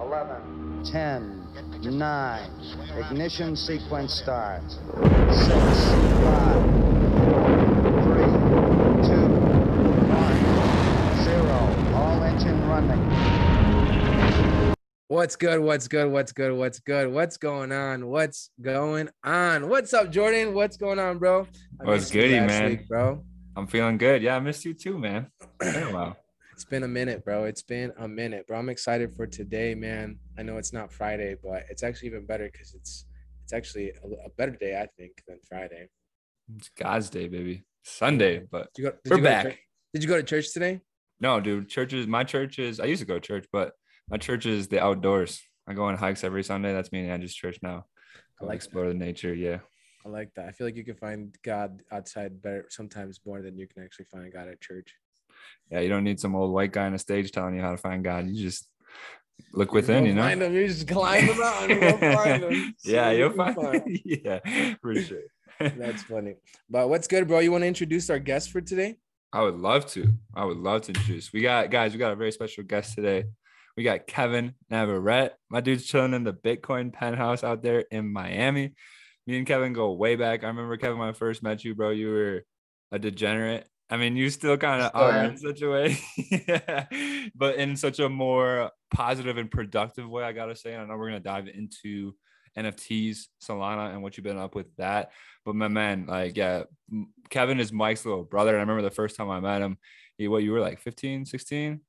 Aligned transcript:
11, 0.00 0.84
10, 0.84 1.46
9. 1.98 2.50
Ignition 2.98 3.56
sequence 3.56 4.14
starts. 4.14 4.74
6, 4.74 4.80
5, 4.94 5.04
4, 7.24 7.42
3, 8.04 8.24
2, 9.02 9.28
1, 10.08 11.24
0. 11.24 11.94
All 11.96 12.22
engine 12.22 12.68
running. 12.68 13.02
What's 15.08 15.36
good? 15.36 15.60
What's 15.60 15.88
good? 15.88 16.10
What's 16.12 16.32
good? 16.32 16.52
What's 16.56 16.78
good? 16.80 17.12
What's 17.12 17.36
going 17.36 17.72
on? 17.72 18.06
What's 18.06 18.50
going 18.60 19.08
on? 19.24 19.68
What's 19.68 19.92
up, 19.94 20.10
Jordan? 20.12 20.54
What's 20.54 20.76
going 20.76 20.98
on, 21.00 21.18
bro? 21.18 21.46
I 21.80 21.84
What's 21.84 22.02
missed 22.02 22.14
you 22.14 22.22
goody, 22.22 22.40
man? 22.40 22.70
week, 22.70 22.88
bro. 22.88 23.24
I'm 23.56 23.66
feeling 23.66 23.98
good. 23.98 24.22
Yeah, 24.22 24.36
I 24.36 24.40
missed 24.40 24.64
you 24.64 24.74
too, 24.74 24.96
man. 24.98 25.26
Been 25.58 25.82
a 25.82 25.92
while. 25.92 26.16
It's 26.58 26.64
been 26.64 26.82
a 26.82 26.88
minute, 26.88 27.24
bro. 27.24 27.44
It's 27.44 27.62
been 27.62 27.92
a 28.00 28.08
minute, 28.08 28.48
bro. 28.48 28.58
I'm 28.58 28.68
excited 28.68 29.14
for 29.14 29.28
today, 29.28 29.76
man. 29.76 30.18
I 30.36 30.42
know 30.42 30.56
it's 30.56 30.72
not 30.72 30.92
Friday, 30.92 31.36
but 31.40 31.62
it's 31.70 31.84
actually 31.84 32.08
even 32.08 32.26
better 32.26 32.50
because 32.50 32.74
it's 32.74 33.04
it's 33.44 33.52
actually 33.52 33.90
a, 33.90 34.26
a 34.26 34.30
better 34.36 34.50
day, 34.50 34.76
I 34.76 34.88
think, 34.98 35.22
than 35.28 35.38
Friday. 35.48 35.86
It's 36.56 36.68
God's 36.70 37.10
day, 37.10 37.28
baby. 37.28 37.62
Sunday, 37.84 38.40
but 38.50 38.74
Did 38.74 38.82
you 38.82 38.90
go, 38.90 38.96
did 39.04 39.10
we're 39.10 39.16
go 39.18 39.22
to 39.22 39.22
back. 39.22 39.58
Did 39.94 40.02
you 40.02 40.08
go 40.08 40.16
to 40.16 40.24
church 40.24 40.52
today? 40.52 40.80
No, 41.20 41.38
dude, 41.38 41.68
churches. 41.68 42.08
My 42.08 42.24
church 42.24 42.58
is. 42.58 42.80
I 42.80 42.86
used 42.86 43.02
to 43.02 43.06
go 43.06 43.20
to 43.20 43.20
church, 43.20 43.46
but 43.52 43.74
my 44.10 44.16
church 44.16 44.44
is 44.44 44.66
the 44.66 44.82
outdoors. 44.82 45.40
I 45.68 45.74
go 45.74 45.84
on 45.84 45.96
hikes 45.96 46.24
every 46.24 46.42
Sunday. 46.42 46.72
That's 46.72 46.90
me 46.90 47.02
and 47.02 47.10
Andrew's 47.12 47.36
church 47.36 47.60
now. 47.62 47.84
I 48.42 48.46
like 48.46 48.56
explore 48.56 48.88
the 48.88 48.94
nature. 48.94 49.32
Yeah, 49.32 49.58
I 50.04 50.08
like 50.08 50.34
that. 50.34 50.48
I 50.48 50.50
feel 50.50 50.66
like 50.66 50.74
you 50.74 50.84
can 50.84 50.96
find 50.96 51.32
God 51.44 51.82
outside 51.92 52.42
better 52.42 52.66
sometimes 52.68 53.20
more 53.24 53.42
than 53.42 53.56
you 53.56 53.68
can 53.68 53.84
actually 53.84 54.06
find 54.06 54.32
God 54.32 54.48
at 54.48 54.60
church. 54.60 54.92
Yeah. 55.70 55.80
You 55.80 55.88
don't 55.88 56.04
need 56.04 56.20
some 56.20 56.34
old 56.34 56.52
white 56.52 56.72
guy 56.72 56.86
on 56.86 56.94
a 56.94 56.98
stage 56.98 57.30
telling 57.32 57.54
you 57.54 57.60
how 57.60 57.72
to 57.72 57.76
find 57.76 58.02
God. 58.02 58.26
You 58.28 58.42
just 58.42 58.68
look 59.52 59.72
within. 59.72 60.04
go 60.04 60.08
You 60.08 60.14
know. 60.14 60.22
Find 60.22 60.42
him. 60.42 60.54
You 60.54 60.68
just 60.68 60.88
climb 60.88 61.26
the 61.26 61.34
mountain. 61.34 61.80
Go 61.80 61.98
find. 62.14 62.74
See 62.78 62.94
yeah, 62.94 63.10
you'll 63.10 63.30
you 63.30 63.36
find. 63.36 64.00
yeah, 64.04 64.74
for 64.80 64.94
sure. 64.94 65.22
That's 65.60 66.02
funny. 66.04 66.34
But 66.70 66.88
what's 66.88 67.08
good, 67.08 67.26
bro? 67.26 67.40
You 67.40 67.52
want 67.52 67.62
to 67.62 67.68
introduce 67.68 68.10
our 68.10 68.18
guest 68.18 68.50
for 68.50 68.60
today? 68.60 68.96
I 69.32 69.42
would 69.42 69.56
love 69.56 69.86
to. 69.92 70.14
I 70.34 70.44
would 70.44 70.56
love 70.56 70.82
to 70.82 70.92
introduce. 70.92 71.32
We 71.32 71.42
got 71.42 71.70
guys. 71.70 71.92
We 71.92 71.98
got 71.98 72.12
a 72.12 72.16
very 72.16 72.32
special 72.32 72.64
guest 72.64 72.94
today. 72.94 73.24
We 73.76 73.84
got 73.84 74.06
Kevin 74.06 74.54
Navarrete. 74.70 75.32
My 75.50 75.60
dude's 75.60 75.84
chilling 75.84 76.14
in 76.14 76.24
the 76.24 76.32
Bitcoin 76.32 76.92
penthouse 76.92 77.44
out 77.44 77.62
there 77.62 77.84
in 77.92 78.12
Miami. 78.12 78.72
Me 79.26 79.38
and 79.38 79.46
Kevin 79.46 79.72
go 79.72 79.92
way 79.92 80.16
back. 80.16 80.42
I 80.42 80.48
remember 80.48 80.76
Kevin 80.78 80.98
when 80.98 81.10
I 81.10 81.12
first 81.12 81.42
met 81.42 81.62
you, 81.62 81.74
bro. 81.74 81.90
You 81.90 82.08
were 82.08 82.44
a 82.90 82.98
degenerate. 82.98 83.68
I 83.90 83.96
mean, 83.96 84.16
you 84.16 84.28
still 84.30 84.56
kind 84.58 84.82
of 84.82 84.90
are 84.94 85.24
in 85.24 85.38
such 85.38 85.62
a 85.62 85.70
way, 85.70 85.96
yeah, 86.16 86.86
but 87.34 87.56
in 87.56 87.76
such 87.76 87.98
a 88.00 88.08
more 88.08 88.70
positive 88.90 89.38
and 89.38 89.50
productive 89.50 90.08
way. 90.08 90.24
I 90.24 90.32
gotta 90.32 90.54
say. 90.56 90.74
And 90.74 90.82
I 90.82 90.86
know 90.86 90.96
we're 90.98 91.08
gonna 91.08 91.20
dive 91.20 91.48
into 91.48 92.14
NFTs, 92.56 93.28
Solana, 93.42 93.92
and 93.92 94.02
what 94.02 94.16
you've 94.16 94.24
been 94.24 94.38
up 94.38 94.54
with 94.54 94.74
that. 94.76 95.12
But 95.44 95.54
my 95.54 95.68
man, 95.68 96.06
like, 96.06 96.36
yeah, 96.36 96.64
Kevin 97.30 97.60
is 97.60 97.72
Mike's 97.72 98.04
little 98.04 98.24
brother. 98.24 98.50
And 98.50 98.58
I 98.58 98.60
remember 98.60 98.82
the 98.82 98.90
first 98.94 99.16
time 99.16 99.30
I 99.30 99.40
met 99.40 99.62
him, 99.62 99.78
he, 100.18 100.28
what 100.28 100.42
you 100.42 100.52
were 100.52 100.60
like 100.60 100.80
15, 100.80 101.24
16? 101.24 101.80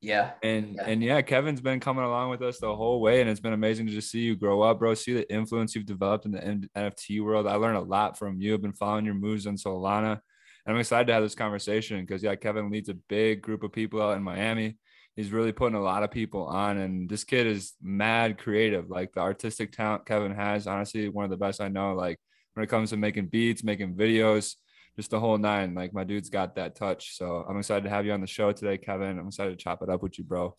Yeah. 0.00 0.32
And 0.42 0.74
Yeah. 0.74 0.84
and 0.86 1.02
yeah, 1.02 1.22
Kevin's 1.22 1.62
been 1.62 1.80
coming 1.80 2.04
along 2.04 2.28
with 2.30 2.42
us 2.42 2.58
the 2.58 2.74
whole 2.74 3.00
way, 3.00 3.22
and 3.22 3.30
it's 3.30 3.40
been 3.40 3.54
amazing 3.54 3.86
to 3.86 3.92
just 3.92 4.10
see 4.10 4.20
you 4.20 4.36
grow 4.36 4.60
up, 4.60 4.78
bro. 4.80 4.92
See 4.92 5.14
the 5.14 5.32
influence 5.32 5.74
you've 5.74 5.86
developed 5.86 6.26
in 6.26 6.32
the 6.32 6.68
NFT 6.76 7.22
world. 7.24 7.46
I 7.46 7.54
learned 7.54 7.78
a 7.78 7.80
lot 7.80 8.18
from 8.18 8.38
you. 8.40 8.52
I've 8.52 8.60
been 8.62 8.74
following 8.74 9.06
your 9.06 9.14
moves 9.14 9.46
on 9.46 9.56
Solana, 9.56 10.20
and 10.66 10.74
I'm 10.74 10.80
excited 10.80 11.06
to 11.08 11.12
have 11.12 11.22
this 11.22 11.34
conversation 11.34 12.00
because 12.00 12.22
yeah, 12.22 12.34
Kevin 12.36 12.70
leads 12.70 12.88
a 12.88 12.94
big 12.94 13.42
group 13.42 13.62
of 13.62 13.72
people 13.72 14.00
out 14.00 14.16
in 14.16 14.22
Miami. 14.22 14.76
He's 15.16 15.30
really 15.30 15.52
putting 15.52 15.76
a 15.76 15.82
lot 15.82 16.02
of 16.02 16.10
people 16.10 16.46
on, 16.46 16.78
and 16.78 17.08
this 17.08 17.22
kid 17.22 17.46
is 17.46 17.74
mad 17.80 18.38
creative. 18.38 18.90
Like 18.90 19.12
the 19.12 19.20
artistic 19.20 19.72
talent 19.72 20.06
Kevin 20.06 20.34
has, 20.34 20.66
honestly, 20.66 21.08
one 21.08 21.24
of 21.24 21.30
the 21.30 21.36
best 21.36 21.60
I 21.60 21.68
know. 21.68 21.94
Like 21.94 22.18
when 22.54 22.64
it 22.64 22.68
comes 22.68 22.90
to 22.90 22.96
making 22.96 23.26
beats, 23.26 23.62
making 23.62 23.94
videos, 23.94 24.54
just 24.96 25.10
the 25.10 25.20
whole 25.20 25.38
nine. 25.38 25.74
Like 25.74 25.92
my 25.92 26.04
dude's 26.04 26.30
got 26.30 26.56
that 26.56 26.74
touch. 26.74 27.16
So 27.16 27.44
I'm 27.48 27.58
excited 27.58 27.84
to 27.84 27.90
have 27.90 28.06
you 28.06 28.12
on 28.12 28.20
the 28.20 28.26
show 28.26 28.52
today, 28.52 28.78
Kevin. 28.78 29.18
I'm 29.18 29.28
excited 29.28 29.50
to 29.50 29.62
chop 29.62 29.82
it 29.82 29.90
up 29.90 30.02
with 30.02 30.18
you, 30.18 30.24
bro. 30.24 30.56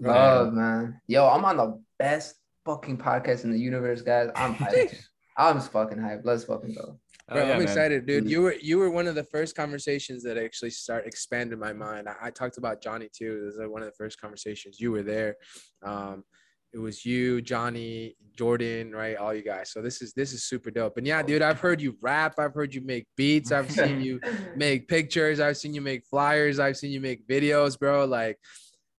Love, 0.00 0.52
man. 0.52 1.00
Yo, 1.06 1.26
I'm 1.26 1.44
on 1.44 1.56
the 1.56 1.82
best 1.98 2.36
fucking 2.64 2.98
podcast 2.98 3.44
in 3.44 3.50
the 3.50 3.58
universe, 3.58 4.02
guys. 4.02 4.30
I'm 4.36 4.54
hyped. 4.54 4.96
I'm 5.36 5.60
fucking 5.60 5.98
hyped. 5.98 6.22
Let's 6.24 6.44
fucking 6.44 6.74
go. 6.74 6.98
Oh, 7.30 7.36
yeah, 7.36 7.42
I'm 7.42 7.48
man. 7.48 7.62
excited, 7.62 8.06
dude. 8.06 8.24
Mhm. 8.24 8.30
You 8.30 8.42
were 8.42 8.54
you 8.54 8.78
were 8.78 8.90
one 8.90 9.06
of 9.06 9.14
the 9.14 9.24
first 9.24 9.54
conversations 9.54 10.22
that 10.22 10.38
actually 10.38 10.70
start 10.70 11.06
expanded 11.06 11.58
my 11.58 11.72
mind. 11.72 12.08
I, 12.08 12.14
I 12.22 12.30
talked 12.30 12.56
about 12.56 12.82
Johnny 12.82 13.08
too. 13.14 13.40
It 13.42 13.44
was 13.46 13.56
like 13.58 13.68
one 13.68 13.82
of 13.82 13.86
the 13.86 13.94
first 13.96 14.20
conversations. 14.20 14.80
You 14.80 14.92
were 14.92 15.02
there. 15.02 15.36
Um, 15.84 16.24
it 16.72 16.78
was 16.78 17.04
you, 17.04 17.40
Johnny, 17.40 18.14
Jordan, 18.36 18.92
right? 18.92 19.16
All 19.16 19.32
you 19.34 19.42
guys. 19.42 19.72
So 19.72 19.80
this 19.80 20.02
is 20.02 20.12
this 20.14 20.32
is 20.32 20.44
super 20.44 20.70
dope. 20.70 20.96
And 20.96 21.06
yeah, 21.06 21.22
dude, 21.22 21.42
I've 21.42 21.60
heard 21.60 21.80
you 21.80 21.96
rap. 22.02 22.34
I've 22.38 22.54
heard 22.54 22.74
you 22.74 22.82
make 22.82 23.06
beats. 23.16 23.52
I've 23.52 23.70
seen 23.70 24.00
you 24.00 24.20
make 24.56 24.88
pictures. 24.88 25.40
I've 25.40 25.56
seen 25.56 25.74
you 25.74 25.80
make 25.80 26.04
flyers. 26.06 26.58
I've 26.58 26.76
seen 26.76 26.92
you 26.92 27.00
make 27.00 27.26
videos, 27.26 27.78
bro. 27.78 28.04
Like, 28.04 28.38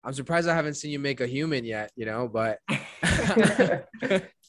I'm 0.04 0.14
surprised 0.14 0.48
I 0.48 0.56
haven't 0.56 0.76
seen 0.76 0.92
you 0.92 1.00
make 1.00 1.22
a 1.22 1.28
human 1.28 1.64
yet. 1.64 1.92
You 1.96 2.06
know, 2.06 2.28
but 2.28 2.60
yeah, 2.70 3.82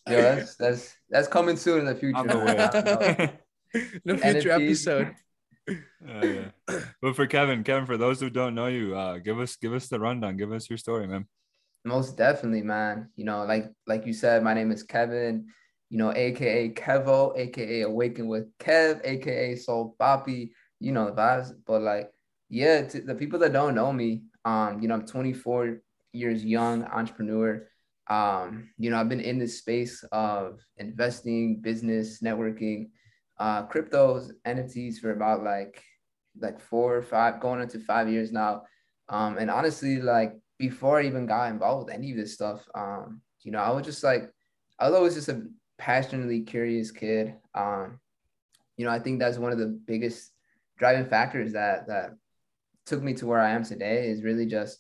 that's 0.07 0.57
that's 0.57 0.95
that's 1.11 1.29
coming 1.29 1.57
soon 1.57 1.81
in 1.81 1.85
the 1.87 1.95
future. 1.95 3.39
On 3.75 3.81
the 3.83 3.89
way. 3.89 4.01
no 4.05 4.17
future 4.17 4.51
NFTs. 4.51 4.51
episode. 4.51 5.15
Oh, 6.09 6.25
yeah. 6.25 6.51
But 7.01 7.15
for 7.15 7.27
Kevin, 7.27 7.63
Kevin, 7.63 7.87
for 7.87 7.97
those 7.97 8.19
who 8.21 8.31
don't 8.31 8.55
know 8.57 8.67
you, 8.67 8.97
uh, 8.97 9.19
give 9.19 9.39
us 9.39 9.57
give 9.57 9.73
us 9.73 9.87
the 9.89 10.01
rundown. 10.01 10.37
Give 10.37 10.51
us 10.51 10.69
your 10.69 10.79
story, 10.79 11.07
man. 11.07 11.29
Most 11.85 12.17
definitely, 12.17 12.63
man. 12.63 13.11
You 13.17 13.25
know, 13.25 13.45
like 13.45 13.71
like 13.87 14.07
you 14.07 14.13
said, 14.13 14.43
my 14.43 14.55
name 14.55 14.73
is 14.73 14.83
Kevin. 14.83 15.47
You 15.91 15.99
know, 15.99 16.13
aka 16.13 16.71
Kevo, 16.71 17.37
aka 17.39 17.83
Awaken 17.83 18.27
with 18.27 18.47
Kev, 18.59 19.01
aka 19.05 19.55
Soul 19.57 19.95
Poppy. 19.99 20.53
You 20.81 20.93
know 20.93 21.07
the 21.07 21.13
vibes. 21.13 21.53
But 21.67 21.83
like, 21.83 22.11
yeah, 22.49 22.83
to 22.89 23.01
the 23.03 23.15
people 23.15 23.39
that 23.41 23.53
don't 23.53 23.75
know 23.75 23.93
me, 23.93 24.23
um, 24.45 24.81
you 24.81 24.89
know, 24.89 24.95
I'm 24.95 25.07
24 25.07 25.83
years 26.13 26.45
young, 26.45 26.85
entrepreneur. 26.85 27.69
Um, 28.09 28.71
you 28.79 28.91
know, 28.91 28.99
I've 28.99 29.09
been 29.09 29.21
in 29.21 29.39
this 29.39 29.59
space 29.59 30.03
of 30.11 30.59
investing, 30.79 31.61
business, 31.61 32.21
networking, 32.23 32.91
uh, 33.41 33.67
cryptos, 33.67 34.31
NFTs 34.47 34.99
for 34.99 35.13
about 35.13 35.43
like 35.43 35.83
like 36.39 36.61
four 36.61 36.97
or 36.97 37.03
five, 37.03 37.41
going 37.41 37.61
into 37.61 37.81
five 37.81 38.09
years 38.09 38.31
now. 38.31 38.63
Um, 39.09 39.39
and 39.39 39.51
honestly, 39.51 40.01
like 40.01 40.35
before 40.59 41.01
I 41.01 41.07
even 41.07 41.27
got 41.27 41.51
involved 41.51 41.87
with 41.87 41.95
any 41.95 42.13
of 42.13 42.19
this 42.19 42.35
stuff, 42.35 42.61
um, 42.75 43.23
you 43.43 43.51
know, 43.51 43.59
I 43.59 43.71
was 43.71 43.85
just 43.85 44.05
like, 44.05 44.31
I 44.79 44.89
was 44.89 44.97
always 44.97 45.15
just 45.15 45.29
a 45.31 45.43
passionately 45.79 46.43
curious 46.43 46.91
kid. 46.93 47.35
Um, 47.55 47.99
you 48.77 48.85
know, 48.85 48.93
I 48.93 49.01
think 49.01 49.19
that's 49.19 49.39
one 49.39 49.53
of 49.53 49.59
the 49.59 49.67
biggest 49.67 50.31
driving 50.79 51.07
factors 51.07 51.55
that 51.55 51.89
that 51.89 52.11
took 52.87 53.03
me 53.03 53.15
to 53.15 53.27
where 53.27 53.41
I 53.41 53.51
am 53.51 53.65
today 53.65 54.09
is 54.09 54.23
really 54.23 54.47
just, 54.47 54.79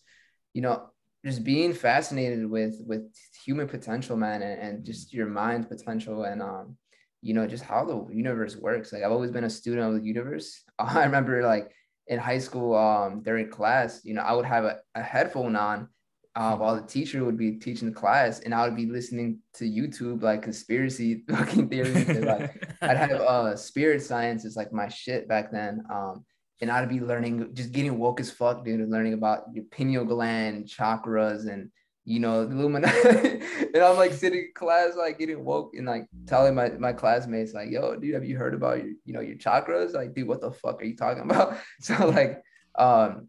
you 0.52 0.62
know, 0.62 0.90
just 1.24 1.44
being 1.44 1.72
fascinated 1.72 2.48
with 2.48 2.76
with 2.86 3.02
human 3.44 3.68
potential, 3.68 4.16
man, 4.16 4.42
and, 4.42 4.60
and 4.60 4.84
just 4.84 5.14
your 5.14 5.26
mind's 5.26 5.66
potential 5.66 6.24
and 6.24 6.42
um, 6.42 6.76
you 7.22 7.34
know, 7.34 7.46
just 7.46 7.64
how 7.64 7.84
the 7.84 8.14
universe 8.14 8.56
works. 8.56 8.92
Like 8.92 9.02
I've 9.02 9.12
always 9.12 9.30
been 9.30 9.44
a 9.44 9.50
student 9.50 9.86
of 9.86 10.00
the 10.00 10.06
universe. 10.06 10.62
I 10.78 11.04
remember 11.04 11.42
like 11.42 11.70
in 12.06 12.18
high 12.18 12.38
school, 12.38 12.76
um, 12.76 13.22
during 13.22 13.48
class, 13.48 14.00
you 14.04 14.14
know, 14.14 14.22
I 14.22 14.32
would 14.32 14.46
have 14.46 14.64
a, 14.64 14.78
a 14.94 15.02
headphone 15.02 15.56
on 15.56 15.88
uh, 16.36 16.56
while 16.56 16.76
the 16.76 16.86
teacher 16.86 17.24
would 17.24 17.36
be 17.36 17.52
teaching 17.52 17.88
the 17.88 17.94
class, 17.94 18.40
and 18.40 18.54
I 18.54 18.64
would 18.64 18.76
be 18.76 18.86
listening 18.86 19.38
to 19.54 19.64
YouTube 19.64 20.22
like 20.22 20.42
conspiracy 20.42 21.24
fucking 21.30 21.68
theories. 21.68 22.08
and, 22.08 22.24
like 22.24 22.66
I'd 22.82 22.96
have 22.96 23.20
uh 23.20 23.56
spirit 23.56 24.02
science 24.02 24.44
is 24.44 24.56
like 24.56 24.72
my 24.72 24.88
shit 24.88 25.28
back 25.28 25.50
then. 25.50 25.84
Um, 25.92 26.24
and 26.60 26.70
I'd 26.70 26.88
be 26.88 27.00
learning, 27.00 27.54
just 27.54 27.72
getting 27.72 27.98
woke 27.98 28.20
as 28.20 28.30
fuck, 28.30 28.64
dude, 28.64 28.88
learning 28.88 29.14
about 29.14 29.44
your 29.52 29.64
pineal 29.70 30.04
gland, 30.04 30.66
chakras, 30.66 31.48
and 31.48 31.70
you 32.04 32.20
know, 32.20 32.42
Illuminati. 32.42 33.40
and 33.74 33.82
I'm 33.82 33.96
like 33.96 34.12
sitting 34.12 34.40
in 34.40 34.52
class, 34.54 34.96
like 34.96 35.18
getting 35.18 35.44
woke 35.44 35.74
and 35.74 35.86
like 35.86 36.06
telling 36.26 36.54
my, 36.54 36.70
my 36.70 36.92
classmates, 36.92 37.52
like, 37.54 37.70
yo, 37.70 37.96
dude, 37.96 38.14
have 38.14 38.24
you 38.24 38.36
heard 38.36 38.54
about 38.54 38.78
your, 38.78 38.94
you 39.04 39.12
know, 39.12 39.20
your 39.20 39.36
chakras? 39.36 39.92
Like, 39.92 40.14
dude, 40.14 40.28
what 40.28 40.40
the 40.40 40.50
fuck 40.50 40.80
are 40.80 40.84
you 40.84 40.96
talking 40.96 41.22
about? 41.22 41.56
So 41.80 42.08
like, 42.08 42.42
um, 42.76 43.28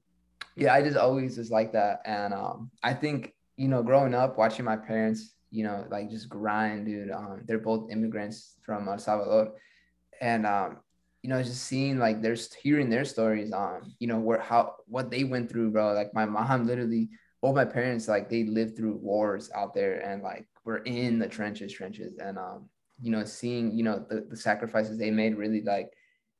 yeah, 0.56 0.74
I 0.74 0.82
just 0.82 0.98
always 0.98 1.36
just 1.36 1.52
like 1.52 1.74
that. 1.74 2.02
And 2.06 2.34
um, 2.34 2.72
I 2.84 2.94
think, 2.94 3.34
you 3.58 3.68
know, 3.68 3.84
growing 3.84 4.14
up, 4.14 4.38
watching 4.38 4.66
my 4.66 4.78
parents, 4.78 5.36
you 5.52 5.64
know, 5.64 5.86
like 5.90 6.10
just 6.10 6.30
grind, 6.30 6.86
dude. 6.86 7.12
Um, 7.12 7.44
they're 7.46 7.60
both 7.60 7.92
immigrants 7.92 8.56
from 8.64 8.88
El 8.88 8.98
Salvador. 8.98 9.54
And 10.20 10.46
um, 10.46 10.78
you 11.22 11.30
know, 11.30 11.42
just 11.44 11.64
seeing 11.64 12.00
like 12.00 12.22
their 12.22 12.36
hearing 12.62 12.90
their 12.90 13.06
stories, 13.06 13.52
um, 13.54 13.94
you 14.00 14.08
know, 14.08 14.20
where 14.20 14.40
how 14.40 14.76
what 14.88 15.12
they 15.12 15.24
went 15.24 15.50
through, 15.50 15.72
bro. 15.72 15.94
Like 15.94 16.14
my 16.14 16.26
mom 16.26 16.66
literally, 16.66 17.10
both 17.42 17.56
my 17.56 17.66
parents, 17.66 18.08
like 18.08 18.30
they 18.30 18.44
lived 18.44 18.78
through 18.78 18.98
wars 18.98 19.50
out 19.56 19.74
there 19.74 20.00
and 20.00 20.22
like 20.22 20.48
we're 20.64 20.78
in 20.78 21.20
the 21.20 21.28
trenches, 21.28 21.74
trenches. 21.74 22.18
And 22.18 22.38
um, 22.38 22.70
you 23.02 23.12
know, 23.12 23.24
seeing, 23.26 23.76
you 23.76 23.84
know, 23.84 24.06
the, 24.10 24.28
the 24.30 24.38
sacrifices 24.38 24.98
they 24.98 25.12
made 25.12 25.38
really 25.38 25.62
like 25.62 25.92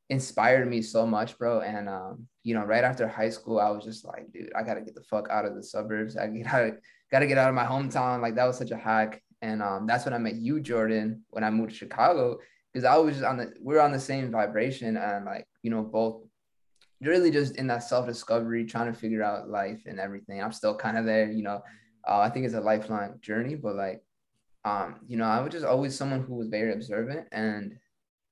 inspired 0.10 0.68
me 0.68 0.82
so 0.82 1.08
much, 1.08 1.38
bro. 1.38 1.62
And 1.62 1.90
um, 1.90 2.28
you 2.44 2.54
know, 2.54 2.64
right 2.64 2.84
after 2.84 3.08
high 3.08 3.30
school, 3.30 3.60
I 3.60 3.70
was 3.70 3.84
just 3.84 4.06
like, 4.06 4.32
dude, 4.32 4.52
I 4.56 4.64
gotta 4.64 4.82
get 4.82 4.96
the 4.96 5.04
fuck 5.04 5.30
out 5.30 5.46
of 5.46 5.56
the 5.56 5.64
suburbs. 5.64 6.18
I 6.18 6.28
gotta 6.28 6.78
got 7.12 7.20
to 7.20 7.28
get 7.28 7.38
out 7.38 7.50
of 7.50 7.56
my 7.56 7.66
hometown. 7.66 8.22
Like 8.22 8.36
that 8.36 8.46
was 8.46 8.58
such 8.58 8.72
a 8.72 8.78
hack. 8.78 9.22
And 9.42 9.62
um, 9.62 9.86
that's 9.86 10.06
when 10.06 10.14
I 10.14 10.18
met 10.18 10.36
you, 10.36 10.60
Jordan, 10.60 11.24
when 11.30 11.44
I 11.44 11.50
moved 11.50 11.72
to 11.72 11.78
Chicago, 11.78 12.38
because 12.72 12.86
I 12.86 12.96
was 12.98 13.16
just 13.16 13.26
on 13.26 13.38
the, 13.38 13.52
we 13.62 13.76
are 13.76 13.82
on 13.82 13.92
the 13.92 14.00
same 14.00 14.32
vibration 14.32 14.98
and 14.98 15.26
like, 15.26 15.46
you 15.62 15.72
know, 15.72 15.82
both 15.82 16.24
really 17.02 17.32
just 17.32 17.56
in 17.56 17.68
that 17.68 17.84
self-discovery, 17.84 18.66
trying 18.66 18.92
to 18.92 18.98
figure 19.00 19.24
out 19.24 19.50
life 19.50 19.84
and 19.86 20.00
everything. 20.00 20.42
I'm 20.42 20.52
still 20.52 20.76
kind 20.76 20.98
of 20.98 21.06
there, 21.06 21.32
you 21.32 21.44
know, 21.44 21.62
uh, 22.08 22.20
I 22.20 22.30
think 22.30 22.46
it's 22.46 22.56
a 22.56 22.62
lifelong 22.62 23.20
journey, 23.22 23.56
but 23.56 23.76
like, 23.76 24.04
um, 24.64 24.98
you 25.08 25.18
know, 25.18 25.26
I 25.26 25.40
was 25.42 25.52
just 25.52 25.66
always 25.66 25.96
someone 25.96 26.24
who 26.24 26.36
was 26.36 26.48
very 26.48 26.74
observant 26.74 27.28
and 27.32 27.78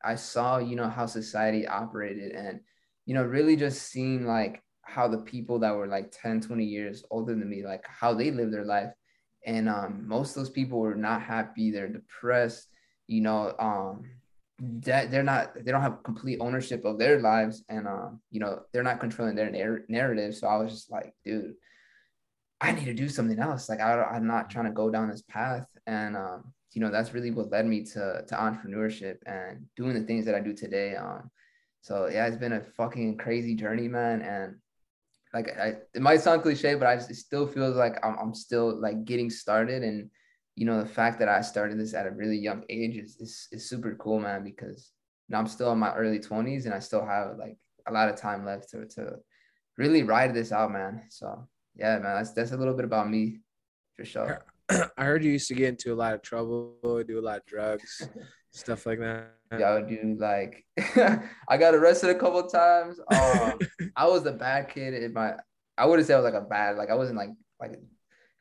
I 0.04 0.16
saw, 0.16 0.60
you 0.60 0.75
know, 0.75 0.88
how 0.88 1.07
society 1.07 1.68
operated 1.68 2.31
and, 2.33 2.60
you 3.06 3.16
know, 3.16 3.24
really 3.24 3.56
just 3.56 3.83
seeing 3.89 4.25
like 4.25 4.62
how 4.83 5.07
the 5.07 5.18
people 5.18 5.60
that 5.60 5.75
were 5.75 5.88
like 5.88 6.12
10, 6.12 6.42
20 6.42 6.63
years 6.63 7.04
older 7.10 7.33
than 7.33 7.50
me, 7.50 7.66
like 7.66 7.86
how 7.88 8.13
they 8.13 8.31
live 8.31 8.51
their 8.51 8.66
life. 8.66 8.92
And 9.45 9.68
um, 9.68 10.07
most 10.07 10.31
of 10.31 10.36
those 10.36 10.50
people 10.50 10.80
were 10.80 10.95
not 10.95 11.21
happy. 11.21 11.71
They're 11.71 11.88
depressed, 11.88 12.68
you 13.07 13.21
know, 13.21 13.56
um, 13.60 14.06
that 14.59 15.09
they're 15.09 15.23
not, 15.23 15.53
they 15.56 15.71
don't 15.71 15.81
have 15.81 16.03
complete 16.03 16.39
ownership 16.41 16.83
of 16.85 17.00
their 17.00 17.19
lives. 17.19 17.63
And, 17.69 17.88
um, 17.88 18.19
you 18.29 18.39
know, 18.39 18.61
they're 18.71 18.83
not 18.83 19.00
controlling 19.00 19.35
their 19.35 19.50
narr- 19.50 19.85
narrative. 19.88 20.35
So 20.35 20.47
I 20.47 20.57
was 20.57 20.71
just 20.71 20.91
like, 20.91 21.13
dude, 21.23 21.53
I 22.59 22.71
need 22.73 22.85
to 22.85 22.94
do 22.94 23.07
something 23.09 23.39
else. 23.39 23.69
Like 23.69 23.79
I, 23.79 24.03
I'm 24.03 24.27
not 24.27 24.50
trying 24.50 24.65
to 24.65 24.71
go 24.71 24.89
down 24.89 25.09
this 25.09 25.21
path. 25.21 25.65
And, 25.88 26.17
um, 26.17 26.53
you 26.73 26.81
know, 26.81 26.91
that's 26.91 27.13
really 27.13 27.31
what 27.31 27.51
led 27.51 27.65
me 27.65 27.83
to, 27.85 28.23
to 28.27 28.35
entrepreneurship 28.35 29.17
and 29.25 29.65
doing 29.75 29.94
the 29.94 30.03
things 30.03 30.25
that 30.25 30.35
I 30.35 30.41
do 30.41 30.53
today. 30.53 30.95
Um, 30.95 31.31
so 31.81 32.07
yeah, 32.07 32.27
it's 32.27 32.38
been 32.38 32.53
a 32.53 32.61
fucking 32.61 33.17
crazy 33.17 33.56
journey, 33.56 33.88
man. 33.88 34.21
And 34.21 34.56
like 35.33 35.57
I, 35.57 35.75
it 35.94 36.01
might 36.01 36.21
sound 36.21 36.41
cliche, 36.41 36.75
but 36.75 36.88
I 36.88 36.95
just, 36.95 37.11
it 37.11 37.15
still 37.15 37.47
feels 37.47 37.75
like 37.75 37.97
I'm, 38.03 38.17
I'm 38.19 38.33
still 38.33 38.79
like 38.79 39.06
getting 39.06 39.29
started. 39.29 39.83
And, 39.83 40.09
you 40.59 40.65
know, 40.65 40.83
the 40.83 40.89
fact 40.89 41.19
that 41.19 41.29
I 41.29 41.39
started 41.39 41.79
this 41.79 41.94
at 41.94 42.06
a 42.06 42.11
really 42.11 42.38
young 42.38 42.65
age 42.69 42.97
is, 42.97 43.15
is, 43.15 43.47
is 43.53 43.69
super 43.69 43.95
cool, 43.95 44.19
man, 44.19 44.44
because 44.44 44.91
know, 45.29 45.38
I'm 45.38 45.47
still 45.47 45.71
in 45.71 45.79
my 45.79 45.94
early 45.94 46.19
20s 46.19 46.65
and 46.65 46.73
I 46.73 46.79
still 46.79 47.06
have 47.06 47.38
like 47.38 47.56
a 47.88 47.94
lot 47.94 48.09
of 48.09 48.17
time 48.17 48.45
left 48.45 48.69
to, 48.71 48.85
to 48.85 49.15
really 49.77 50.03
ride 50.03 50.33
this 50.33 50.51
out, 50.51 50.73
man. 50.73 51.03
So 51.09 51.47
yeah, 51.75 51.97
man, 52.00 52.17
that's, 52.17 52.33
that's 52.33 52.51
a 52.51 52.57
little 52.57 52.73
bit 52.73 52.83
about 52.83 53.09
me 53.09 53.39
for 53.95 54.03
sure. 54.03 54.44
I 54.69 55.06
heard 55.06 55.23
you 55.23 55.31
used 55.31 55.47
to 55.47 55.56
get 55.56 55.69
into 55.69 55.94
a 55.94 55.95
lot 55.95 56.13
of 56.13 56.21
trouble, 56.23 56.75
do 57.07 57.19
a 57.19 57.21
lot 57.21 57.38
of 57.38 57.45
drugs, 57.45 58.06
stuff 58.51 58.85
like 58.85 59.00
that. 59.00 59.35
Yeah, 59.57 59.69
I 59.69 59.73
would 59.75 59.88
do 59.88 60.17
like 60.19 60.65
I 61.47 61.57
got 61.57 61.73
arrested 61.73 62.09
a 62.09 62.19
couple 62.19 62.44
times. 62.50 63.00
Um, 63.15 63.59
I 63.95 64.07
was 64.07 64.25
a 64.25 64.33
bad 64.33 64.67
kid 64.67 64.94
in 64.94 65.13
my. 65.13 65.35
I 65.77 65.85
wouldn't 65.85 66.06
say 66.06 66.13
I 66.13 66.19
was 66.19 66.25
like 66.25 66.41
a 66.41 66.45
bad 66.45 66.75
like 66.75 66.89
I 66.89 66.95
wasn't 66.95 67.17
like 67.17 67.29
like 67.61 67.79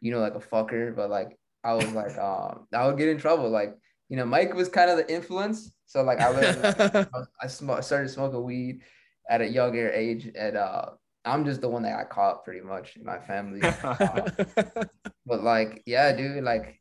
you 0.00 0.10
know 0.10 0.18
like 0.18 0.34
a 0.34 0.40
fucker, 0.40 0.94
but 0.94 1.08
like 1.08 1.38
I 1.64 1.74
was 1.74 1.92
like 1.92 2.16
um 2.18 2.66
I 2.72 2.86
would 2.86 2.98
get 2.98 3.08
in 3.08 3.18
trouble. 3.18 3.50
Like 3.50 3.74
you 4.08 4.16
know 4.16 4.24
Mike 4.24 4.54
was 4.54 4.68
kind 4.68 4.90
of 4.90 4.96
the 4.96 5.12
influence, 5.12 5.72
so 5.86 6.02
like 6.02 6.18
I 6.18 6.30
was 6.30 7.06
I 7.42 7.46
sm- 7.46 7.80
started 7.80 8.08
smoking 8.08 8.44
weed 8.44 8.82
at 9.28 9.40
a 9.40 9.46
younger 9.46 9.90
age, 9.90 10.30
and 10.34 10.56
uh 10.56 10.90
I'm 11.24 11.44
just 11.44 11.60
the 11.60 11.68
one 11.68 11.82
that 11.82 11.96
got 11.96 12.10
caught 12.10 12.44
pretty 12.44 12.60
much 12.60 12.96
in 12.96 13.04
my 13.04 13.18
family. 13.18 13.60
uh, 13.62 14.30
but 15.26 15.42
like, 15.42 15.82
yeah, 15.86 16.12
dude, 16.14 16.42
like, 16.42 16.80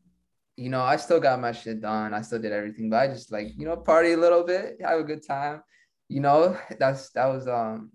you 0.55 0.69
know, 0.69 0.81
I 0.81 0.95
still 0.95 1.19
got 1.19 1.41
my 1.41 1.51
shit 1.51 1.81
done. 1.81 2.13
I 2.13 2.21
still 2.21 2.39
did 2.39 2.51
everything, 2.51 2.89
but 2.89 2.97
I 2.97 3.07
just 3.07 3.31
like, 3.31 3.47
you 3.57 3.65
know, 3.65 3.75
party 3.75 4.13
a 4.13 4.17
little 4.17 4.43
bit, 4.43 4.77
have 4.81 4.99
a 4.99 5.03
good 5.03 5.25
time. 5.25 5.61
You 6.09 6.21
know, 6.21 6.57
that's 6.79 7.09
that 7.11 7.27
was 7.27 7.47
um 7.47 7.91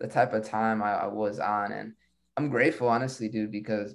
the 0.00 0.08
type 0.08 0.32
of 0.32 0.48
time 0.48 0.82
I, 0.82 0.92
I 0.92 1.06
was 1.06 1.38
on. 1.38 1.72
And 1.72 1.92
I'm 2.36 2.48
grateful, 2.48 2.88
honestly, 2.88 3.28
dude, 3.28 3.52
because 3.52 3.94